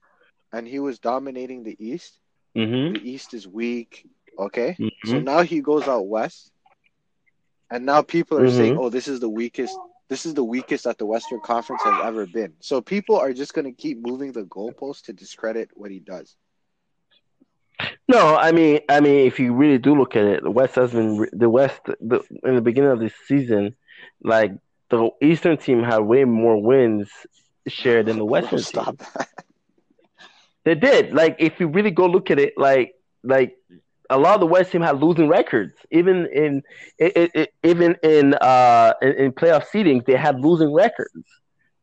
and 0.52 0.66
he 0.66 0.78
was 0.78 0.98
dominating 0.98 1.62
the 1.64 1.76
East, 1.78 2.20
Mm-hmm. 2.56 2.92
the 2.92 3.10
East 3.10 3.34
is 3.34 3.46
weak. 3.48 4.06
Okay, 4.38 4.78
so 5.04 5.18
Mhm. 5.18 5.20
now 5.20 5.42
he 5.42 5.60
goes 5.60 5.86
out 5.88 6.06
west, 6.08 6.52
and 7.70 7.84
now 7.86 8.02
people 8.02 8.38
are 8.38 8.48
saying, 8.48 8.74
Mhm. 8.74 8.76
"Oh, 8.76 8.88
this 8.90 9.08
is 9.08 9.20
the 9.20 9.28
weakest. 9.28 9.78
This 10.08 10.26
is 10.26 10.34
the 10.34 10.44
weakest 10.44 10.84
that 10.84 10.98
the 10.98 11.06
Western 11.06 11.40
Conference 11.40 11.82
has 11.82 12.04
ever 12.04 12.26
been." 12.26 12.54
So 12.60 12.80
people 12.80 13.16
are 13.16 13.32
just 13.32 13.54
gonna 13.54 13.72
keep 13.72 13.98
moving 14.00 14.32
the 14.32 14.44
goalpost 14.44 15.02
to 15.04 15.12
discredit 15.12 15.70
what 15.74 15.90
he 15.90 16.00
does. 16.00 16.36
No, 18.08 18.36
I 18.36 18.52
mean, 18.52 18.80
I 18.88 19.00
mean, 19.00 19.26
if 19.26 19.38
you 19.38 19.54
really 19.54 19.78
do 19.78 19.94
look 19.94 20.16
at 20.16 20.24
it, 20.24 20.42
the 20.42 20.50
West 20.50 20.74
has 20.74 20.92
been 20.92 21.28
the 21.32 21.48
West. 21.48 21.80
The, 22.00 22.20
in 22.44 22.54
the 22.54 22.60
beginning 22.60 22.90
of 22.90 23.00
this 23.00 23.12
season, 23.26 23.76
like 24.22 24.52
the 24.88 25.10
Eastern 25.22 25.58
team 25.58 25.82
had 25.82 25.98
way 25.98 26.24
more 26.24 26.60
wins 26.60 27.10
shared 27.66 28.06
than 28.06 28.18
the 28.18 28.24
Western 28.34 28.58
team. 28.58 28.64
Stop 28.64 28.96
that. 28.98 29.28
They 30.64 30.74
did. 30.74 31.14
Like, 31.14 31.36
if 31.38 31.60
you 31.60 31.68
really 31.68 31.90
go 31.90 32.06
look 32.06 32.30
at 32.30 32.38
it, 32.38 32.54
like, 32.56 32.94
like 33.22 33.56
a 34.10 34.18
lot 34.18 34.34
of 34.34 34.40
the 34.40 34.46
West 34.46 34.72
team 34.72 34.82
had 34.82 35.00
losing 35.02 35.28
records. 35.28 35.74
Even 35.90 36.26
in, 36.32 36.62
it, 36.98 37.30
it, 37.34 37.54
even 37.62 37.96
in, 38.02 38.34
uh, 38.34 38.94
in, 39.02 39.12
in 39.12 39.32
playoff 39.32 39.66
seedings, 39.72 40.04
they 40.06 40.14
had 40.16 40.40
losing 40.40 40.72
records. 40.72 41.24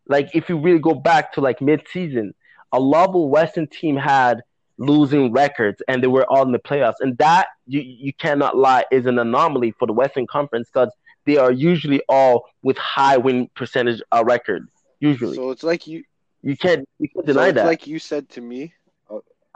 Like, 0.07 0.29
if 0.35 0.49
you 0.49 0.59
really 0.59 0.79
go 0.79 0.93
back 0.93 1.33
to 1.33 1.41
like 1.41 1.61
mid-season, 1.61 2.33
a 2.71 2.79
lot 2.79 3.07
of 3.07 3.13
the 3.13 3.19
Western 3.19 3.67
team 3.67 3.95
had 3.95 4.41
losing 4.77 5.31
records, 5.31 5.81
and 5.87 6.03
they 6.03 6.07
were 6.07 6.25
all 6.29 6.43
in 6.43 6.51
the 6.51 6.59
playoffs. 6.59 6.95
And 6.99 7.17
that 7.17 7.47
you 7.65 7.81
you 7.81 8.13
cannot 8.13 8.57
lie 8.57 8.85
is 8.91 9.05
an 9.05 9.17
anomaly 9.17 9.71
for 9.79 9.87
the 9.87 9.93
Western 9.93 10.27
Conference 10.27 10.69
because 10.71 10.91
they 11.25 11.37
are 11.37 11.51
usually 11.51 12.01
all 12.07 12.45
with 12.61 12.77
high 12.77 13.17
win 13.17 13.49
percentage 13.55 14.01
uh, 14.11 14.23
record. 14.25 14.67
Usually, 14.99 15.35
So 15.35 15.51
it's 15.51 15.63
like 15.63 15.87
you. 15.87 16.03
you 16.43 16.55
can't 16.55 16.87
you 16.99 17.09
can't 17.09 17.25
So 17.25 17.33
deny 17.33 17.47
it's 17.47 17.55
that. 17.55 17.65
like 17.65 17.87
you 17.87 17.97
said 17.97 18.29
to 18.31 18.41
me. 18.41 18.74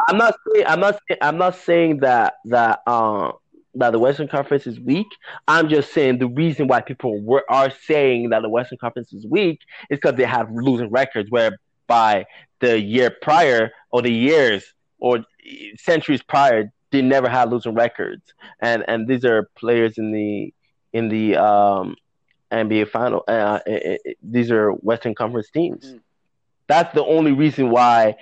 I'm 0.07 0.17
not 0.17 0.35
saying 0.53 0.65
I'm 0.67 0.79
not 0.79 0.99
saying 1.07 1.17
I'm 1.21 1.37
not 1.37 1.55
saying 1.55 1.99
that 1.99 2.35
that 2.45 2.81
uh, 2.87 3.31
that 3.75 3.91
the 3.91 3.99
Western 3.99 4.27
Conference 4.27 4.67
is 4.67 4.79
weak. 4.79 5.07
I'm 5.47 5.69
just 5.69 5.93
saying 5.93 6.19
the 6.19 6.27
reason 6.27 6.67
why 6.67 6.81
people 6.81 7.19
were 7.21 7.43
are 7.49 7.71
saying 7.71 8.29
that 8.29 8.41
the 8.41 8.49
Western 8.49 8.77
Conference 8.77 9.13
is 9.13 9.25
weak 9.25 9.59
is 9.89 9.97
because 9.97 10.15
they 10.15 10.25
have 10.25 10.49
losing 10.51 10.89
records. 10.89 11.29
Whereby 11.29 12.25
the 12.59 12.79
year 12.79 13.15
prior 13.21 13.71
or 13.91 14.01
the 14.01 14.11
years 14.11 14.73
or 14.99 15.19
centuries 15.77 16.21
prior, 16.21 16.71
they 16.91 17.01
never 17.01 17.29
had 17.29 17.49
losing 17.51 17.73
records. 17.73 18.23
And 18.61 18.83
and 18.87 19.07
these 19.07 19.25
are 19.25 19.49
players 19.55 19.97
in 19.97 20.11
the 20.11 20.53
in 20.93 21.09
the 21.09 21.37
um, 21.37 21.95
NBA 22.51 22.89
final. 22.89 23.23
Uh, 23.27 23.59
it, 23.65 24.01
it, 24.05 24.17
these 24.23 24.51
are 24.51 24.71
Western 24.71 25.15
Conference 25.15 25.49
teams. 25.51 25.93
Mhm. 25.93 25.99
That's 26.67 26.93
the 26.93 27.03
only 27.03 27.31
reason 27.31 27.71
why 27.71 28.15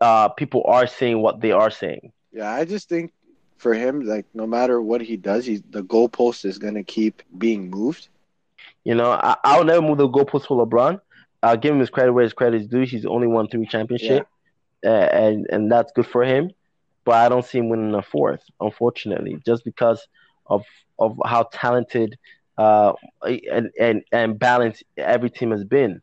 uh, 0.00 0.28
people 0.30 0.62
are 0.66 0.86
seeing 0.86 1.22
what 1.22 1.40
they 1.40 1.52
are 1.52 1.70
seeing. 1.70 2.12
Yeah, 2.32 2.50
I 2.52 2.64
just 2.64 2.88
think 2.88 3.12
for 3.58 3.74
him, 3.74 4.00
like 4.00 4.26
no 4.34 4.46
matter 4.46 4.80
what 4.80 5.00
he 5.00 5.16
does, 5.16 5.46
he's 5.46 5.62
the 5.70 5.82
goalpost 5.82 6.44
is 6.44 6.58
gonna 6.58 6.84
keep 6.84 7.22
being 7.38 7.70
moved. 7.70 8.08
You 8.84 8.94
know, 8.94 9.10
I, 9.12 9.36
I'll 9.44 9.64
never 9.64 9.82
move 9.82 9.98
the 9.98 10.08
goalpost 10.08 10.46
for 10.46 10.64
LeBron. 10.64 11.00
I'll 11.42 11.56
give 11.56 11.72
him 11.74 11.80
his 11.80 11.90
credit 11.90 12.12
where 12.12 12.24
his 12.24 12.32
credit 12.32 12.60
is 12.62 12.68
due. 12.68 12.82
He's 12.82 13.06
only 13.06 13.26
won 13.26 13.48
three 13.48 13.66
championships, 13.66 14.26
uh, 14.84 14.88
and 14.88 15.46
and 15.50 15.70
that's 15.70 15.92
good 15.94 16.06
for 16.06 16.24
him. 16.24 16.50
But 17.04 17.14
I 17.16 17.28
don't 17.28 17.44
see 17.44 17.58
him 17.58 17.68
winning 17.68 17.94
a 17.94 18.02
fourth, 18.02 18.42
unfortunately, 18.60 19.38
just 19.44 19.64
because 19.64 20.06
of 20.46 20.62
of 20.98 21.16
how 21.24 21.48
talented 21.52 22.16
uh, 22.58 22.92
and 23.22 23.70
and 23.78 24.02
and 24.12 24.38
balanced 24.38 24.84
every 24.96 25.30
team 25.30 25.50
has 25.50 25.64
been 25.64 26.00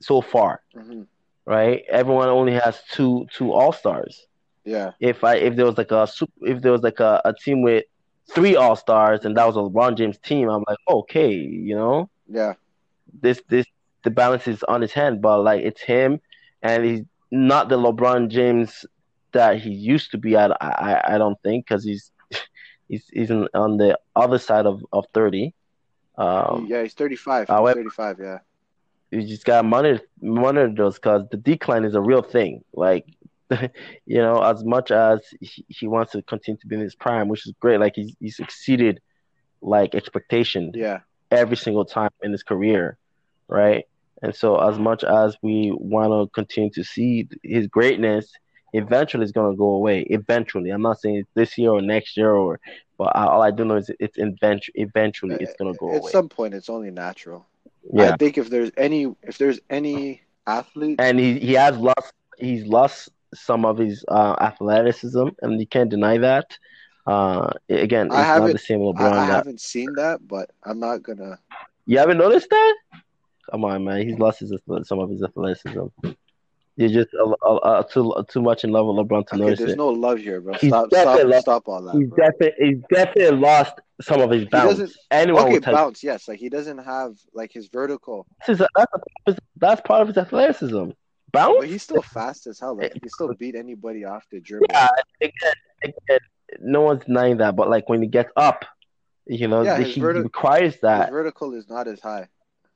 so 0.00 0.20
far. 0.20 0.60
hmm 0.74 1.02
Right? 1.50 1.82
Everyone 1.88 2.28
only 2.28 2.52
has 2.52 2.80
two 2.92 3.26
two 3.34 3.52
All 3.52 3.72
Stars. 3.72 4.26
Yeah, 4.64 4.92
if 5.00 5.24
I 5.24 5.34
if 5.36 5.56
there 5.56 5.66
was 5.66 5.76
like 5.76 5.90
a 5.90 6.08
if 6.42 6.62
there 6.62 6.70
was 6.70 6.82
like 6.82 7.00
a, 7.00 7.20
a 7.24 7.34
team 7.34 7.62
with 7.62 7.84
three 8.32 8.54
all 8.54 8.76
stars 8.76 9.24
and 9.24 9.36
that 9.36 9.46
was 9.46 9.56
a 9.56 9.58
LeBron 9.58 9.96
James 9.96 10.18
team, 10.18 10.48
I'm 10.48 10.64
like, 10.68 10.78
okay, 10.88 11.32
you 11.32 11.74
know, 11.74 12.08
yeah, 12.28 12.54
this 13.20 13.42
this 13.48 13.66
the 14.04 14.10
balance 14.10 14.46
is 14.46 14.62
on 14.64 14.80
his 14.80 14.92
hand, 14.92 15.20
but 15.20 15.42
like 15.42 15.62
it's 15.62 15.80
him 15.80 16.20
and 16.62 16.84
he's 16.84 17.02
not 17.30 17.68
the 17.68 17.78
LeBron 17.78 18.28
James 18.28 18.86
that 19.32 19.58
he 19.58 19.70
used 19.70 20.10
to 20.12 20.18
be. 20.18 20.36
I 20.36 20.46
I, 20.60 21.14
I 21.14 21.18
don't 21.18 21.40
think 21.42 21.66
because 21.66 21.84
he's 21.84 22.12
he's 22.88 23.04
he's 23.12 23.30
on 23.30 23.76
the 23.76 23.98
other 24.14 24.38
side 24.38 24.66
of 24.66 24.84
of 24.92 25.06
thirty. 25.12 25.54
Um, 26.16 26.66
yeah. 26.68 26.82
He's 26.82 26.94
thirty 26.94 27.16
five. 27.16 27.48
Thirty 27.48 27.88
five. 27.90 28.18
Yeah, 28.20 28.38
you 29.10 29.26
just 29.26 29.44
gotta 29.44 29.66
monitor 29.66 30.04
monitor 30.20 30.72
those 30.74 30.94
because 30.94 31.22
the 31.30 31.36
decline 31.36 31.84
is 31.84 31.94
a 31.94 32.00
real 32.00 32.22
thing. 32.22 32.64
Like, 32.72 33.06
you 33.50 34.18
know, 34.18 34.42
as 34.42 34.64
much 34.64 34.90
as 34.90 35.20
he, 35.40 35.64
he 35.68 35.88
wants 35.88 36.12
to 36.12 36.22
continue 36.22 36.58
to 36.58 36.66
be 36.66 36.76
in 36.76 36.82
his 36.82 36.94
prime, 36.94 37.28
which 37.28 37.46
is 37.46 37.52
great. 37.60 37.80
Like 37.80 37.96
he's 37.96 38.14
he's 38.20 38.38
exceeded 38.38 39.00
like 39.60 39.94
expectation 39.94 40.72
yeah, 40.74 41.00
every 41.30 41.56
single 41.56 41.84
time 41.84 42.10
in 42.22 42.32
his 42.32 42.42
career, 42.42 42.96
right? 43.48 43.86
And 44.22 44.34
so, 44.34 44.56
as 44.56 44.78
much 44.78 45.02
as 45.02 45.36
we 45.42 45.72
want 45.74 46.12
to 46.12 46.32
continue 46.32 46.70
to 46.70 46.84
see 46.84 47.28
his 47.42 47.66
greatness, 47.66 48.30
eventually 48.72 49.24
it's 49.24 49.32
gonna 49.32 49.56
go 49.56 49.70
away. 49.70 50.02
Eventually, 50.02 50.70
I'm 50.70 50.82
not 50.82 51.00
saying 51.00 51.24
this 51.34 51.58
year 51.58 51.70
or 51.70 51.82
next 51.82 52.16
year, 52.16 52.32
or 52.32 52.60
but 52.96 53.16
all 53.16 53.42
I 53.42 53.50
do 53.50 53.64
know 53.64 53.76
is 53.76 53.90
it's 53.98 54.18
eventually 54.18 54.74
eventually 54.76 55.36
it's 55.40 55.54
gonna 55.58 55.74
go 55.74 55.90
At 55.90 55.98
away. 55.98 56.08
At 56.08 56.12
some 56.12 56.28
point, 56.28 56.54
it's 56.54 56.68
only 56.68 56.90
natural. 56.90 57.46
Yeah. 57.92 58.12
I 58.12 58.16
think 58.16 58.38
if 58.38 58.50
there's 58.50 58.70
any, 58.76 59.14
if 59.22 59.38
there's 59.38 59.60
any 59.70 60.22
athlete, 60.46 61.00
and 61.00 61.18
he 61.18 61.38
he 61.38 61.54
has 61.54 61.76
lost 61.76 62.12
he's 62.38 62.66
lost 62.66 63.10
some 63.34 63.64
of 63.64 63.78
his 63.78 64.04
uh, 64.08 64.36
athleticism, 64.40 65.28
and 65.42 65.60
you 65.60 65.66
can't 65.66 65.90
deny 65.90 66.18
that. 66.18 66.56
Uh, 67.06 67.50
again, 67.68 68.06
it's 68.06 68.14
I 68.14 68.38
not 68.38 68.52
the 68.52 68.58
same 68.58 68.80
I, 68.80 68.84
LeBron. 68.84 69.12
I 69.12 69.26
that, 69.26 69.32
haven't 69.32 69.60
seen 69.60 69.92
that, 69.96 70.26
but 70.26 70.50
I'm 70.64 70.78
not 70.78 71.02
gonna. 71.02 71.38
you 71.86 71.98
haven't 71.98 72.18
noticed 72.18 72.50
that? 72.50 72.74
Come 73.50 73.64
on, 73.64 73.84
man, 73.84 74.06
he's 74.06 74.18
lost 74.18 74.40
his 74.40 74.52
some 74.84 74.98
of 74.98 75.10
his 75.10 75.22
athleticism. 75.22 75.86
You're 76.80 77.02
just 77.04 77.14
uh, 77.14 77.30
uh, 77.46 77.54
uh, 77.56 77.82
too 77.82 78.14
too 78.30 78.40
much 78.40 78.64
in 78.64 78.70
love 78.72 78.86
with 78.86 78.96
LeBron 78.96 79.26
to 79.28 79.34
Okay, 79.34 79.44
notice 79.44 79.58
there's 79.58 79.72
it. 79.72 79.76
no 79.76 79.88
love 79.88 80.18
here, 80.18 80.40
bro. 80.40 80.54
He's 80.54 80.70
Stop, 80.70 80.88
definitely 80.90 81.32
stop, 81.32 81.42
stop 81.42 81.68
all 81.68 81.82
that, 81.82 81.96
he's 81.98 82.08
bro. 82.08 82.16
definitely 82.16 82.66
he's 82.66 82.78
definitely 82.90 83.36
lost 83.38 83.74
some 84.00 84.20
of 84.22 84.30
his 84.30 84.46
bounce. 84.46 84.96
Anyone 85.10 85.48
Okay, 85.48 85.58
bounce. 85.58 86.02
Yes, 86.02 86.26
like 86.26 86.38
he 86.38 86.48
doesn't 86.48 86.78
have 86.78 87.16
like 87.34 87.52
his 87.52 87.68
vertical, 87.68 88.26
This 88.46 88.60
is 88.60 88.66
that's, 88.74 88.92
a, 89.26 89.36
that's 89.56 89.80
part 89.82 90.00
of 90.00 90.08
his 90.08 90.16
athleticism. 90.16 90.90
Bounce. 91.32 91.58
but 91.58 91.68
he's 91.68 91.82
still 91.82 92.02
fast 92.02 92.46
as 92.46 92.58
hell. 92.58 92.76
Like 92.76 92.94
he 92.94 93.00
can 93.00 93.10
still 93.10 93.34
beat 93.34 93.54
anybody 93.54 94.04
off 94.04 94.24
the 94.32 94.40
dribble. 94.40 94.66
Yeah, 94.70 94.88
again, 95.20 95.52
again, 95.84 96.18
no 96.60 96.80
one's 96.80 97.04
denying 97.04 97.36
that, 97.36 97.54
but 97.56 97.68
like 97.68 97.88
when 97.90 98.00
he 98.00 98.08
gets 98.08 98.32
up, 98.36 98.64
you 99.26 99.46
know, 99.48 99.62
Yeah, 99.62 99.78
he 99.78 100.00
verti- 100.00 100.24
requires 100.24 100.72
His 100.72 100.80
that. 100.80 101.10
vertical 101.10 101.52
is 101.54 101.68
not 101.68 101.86
as 101.86 102.00
high. 102.00 102.28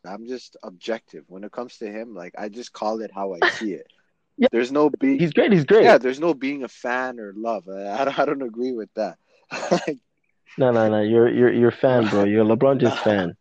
I'm 0.07 0.27
just 0.27 0.57
objective 0.62 1.24
when 1.28 1.45
it 1.45 1.51
comes 1.53 1.78
to 1.78 1.91
him. 1.91 2.15
Like 2.15 2.35
I 2.37 2.51
just 2.51 2.73
call 2.74 3.01
it 3.01 3.11
how 3.12 3.33
I 3.35 3.41
see 3.49 3.73
it. 3.73 3.87
Yeah. 4.36 4.48
There's 4.51 4.73
no 4.73 4.90
being. 4.90 5.19
He's 5.19 5.32
great. 5.32 5.52
He's 5.52 5.65
great. 5.65 5.85
Yeah, 5.85 5.98
there's 5.98 6.20
no 6.20 6.35
being 6.35 6.65
a 6.65 6.69
fan 6.69 7.20
or 7.20 7.32
love. 7.36 7.69
I, 7.69 8.01
I 8.01 8.05
don't. 8.05 8.19
I 8.19 8.24
don't 8.24 8.43
agree 8.43 8.73
with 8.73 8.90
that. 8.94 9.19
No, 10.56 10.70
no, 10.70 10.89
no. 10.89 11.01
You're 11.01 11.28
you're 11.28 11.52
you're 11.52 11.69
a 11.70 11.73
fan, 11.73 12.09
bro. 12.09 12.24
You're 12.24 12.43
a 12.43 12.56
LeBron 12.56 12.81
James 12.81 12.98
fan. 13.01 13.36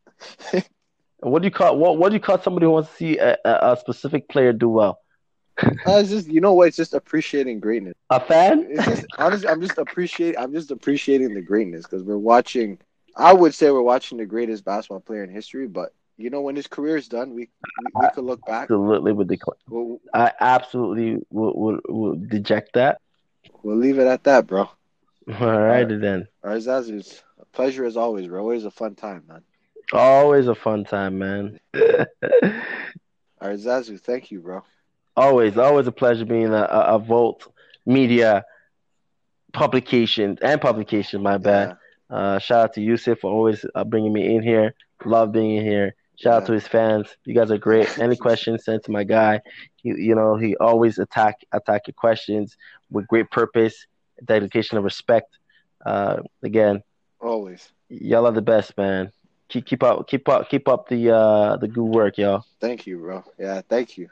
What 1.20 1.41
do 1.41 1.45
you 1.48 1.52
call 1.52 1.78
what 1.78 1.98
What 1.98 2.10
do 2.10 2.15
you 2.15 2.20
call 2.20 2.40
somebody 2.41 2.65
who 2.65 2.72
wants 2.72 2.90
to 2.90 2.95
see 2.95 3.18
a, 3.18 3.38
a, 3.45 3.74
a 3.74 3.78
specific 3.78 4.28
player 4.30 4.53
do 4.53 4.70
well? 4.70 4.99
Uh, 5.86 5.99
it's 5.99 6.10
just 6.10 6.28
you 6.28 6.41
know 6.41 6.53
what? 6.53 6.70
It's 6.70 6.78
just 6.78 6.95
appreciating 6.95 7.60
greatness. 7.60 7.94
A 8.10 8.20
fan? 8.20 8.65
It's 8.70 8.86
just 8.86 9.06
honestly, 9.20 9.48
I'm 9.48 9.61
just 9.61 9.78
appreciating. 9.78 10.40
I'm 10.41 10.52
just 10.52 10.72
appreciating 10.72 11.36
the 11.36 11.41
greatness 11.41 11.84
because 11.84 12.03
we're 12.03 12.18
watching. 12.18 12.80
I 13.15 13.34
would 13.34 13.53
say 13.53 13.70
we're 13.70 13.84
watching 13.84 14.18
the 14.18 14.26
greatest 14.26 14.65
basketball 14.65 15.02
player 15.02 15.24
in 15.24 15.30
history. 15.30 15.68
But 15.68 15.94
you 16.18 16.30
know, 16.30 16.41
when 16.41 16.56
his 16.56 16.68
career 16.68 16.98
is 16.98 17.07
done, 17.07 17.34
we 17.34 17.49
we, 17.81 18.02
we 18.02 18.07
could 18.14 18.23
look 18.23 18.45
back. 18.45 18.64
Absolutely 18.64 19.14
would 19.14 19.27
decline. 19.27 19.57
We'll, 19.68 19.99
I 20.14 20.31
absolutely 20.40 21.26
would 21.30 21.53
would, 21.56 21.81
would 21.90 22.30
deject 22.30 22.73
that. 22.73 22.99
we'll 23.64 23.77
leave 23.77 23.99
it 23.99 24.07
at 24.07 24.23
that, 24.26 24.48
bro. 24.48 24.69
All 25.40 25.60
righty 25.61 25.98
then. 25.98 26.27
All 26.44 26.52
right, 26.52 26.61
Zaz, 26.61 26.90
it's 26.90 27.23
a 27.40 27.45
pleasure 27.45 27.85
as 27.85 27.95
always, 27.98 28.27
bro. 28.27 28.41
Always 28.41 28.65
a 28.65 28.72
fun 28.72 28.95
time, 28.95 29.23
man. 29.27 29.41
Always 29.91 30.48
a 30.48 30.56
fun 30.56 30.85
time, 30.85 31.18
man. 31.19 31.60
All 31.73 33.49
right, 33.49 33.60
Zazu, 33.60 33.99
thank 33.99 34.31
you, 34.31 34.40
bro. 34.40 34.64
always, 35.18 35.57
always 35.57 35.85
a 35.88 35.91
pleasure 35.91 36.26
being 36.26 36.53
a, 36.53 36.64
a, 36.64 36.95
a 36.95 36.99
Volt 36.99 37.52
Media 37.85 38.45
publication 39.52 40.38
and 40.41 40.61
publication. 40.61 41.22
My 41.22 41.38
bad. 41.38 41.77
Uh, 42.10 42.40
shout 42.40 42.64
out 42.64 42.73
to 42.73 42.81
Yusuf 42.81 43.19
for 43.19 43.31
always 43.31 43.65
uh, 43.76 43.84
bringing 43.84 44.14
me 44.14 44.35
in 44.35 44.44
here. 44.44 44.76
Love 45.06 45.31
being 45.31 45.57
in 45.57 45.65
here. 45.65 45.95
Shout 46.15 46.44
out 46.44 46.45
to 46.48 46.53
his 46.53 46.68
fans. 46.68 47.07
You 47.26 47.34
guys 47.34 47.52
are 47.52 47.57
great. 47.57 47.98
Any 47.99 48.15
questions 48.15 48.65
sent 48.65 48.84
to 48.85 48.91
my 48.91 49.03
guy. 49.03 49.41
He, 49.77 49.90
you 49.90 50.15
know, 50.15 50.35
he 50.35 50.56
always 50.57 50.99
attack 50.99 51.41
attack 51.52 51.88
your 51.88 51.95
questions 51.95 52.56
with 52.91 53.07
great 53.07 53.30
purpose, 53.31 53.88
dedication, 54.23 54.77
and 54.77 54.85
respect. 54.85 55.38
Uh, 55.85 56.22
again, 56.44 56.84
Always. 57.19 57.72
y'all 57.90 58.27
are 58.27 58.31
the 58.31 58.41
best, 58.41 58.77
man. 58.77 59.11
Keep 59.49 59.65
keep 59.65 59.84
up 59.84 60.07
keep 60.07 60.30
up 60.30 60.49
keep 60.49 60.68
up 60.68 60.88
the 60.88 61.14
uh 61.14 61.57
the 61.57 61.68
good 61.68 61.84
work, 61.84 62.18
y'all. 62.18 62.45
Thank 62.60 62.88
you, 62.88 62.99
bro. 62.99 63.23
Yeah, 63.38 63.61
thank 63.68 63.98
you. 63.98 64.10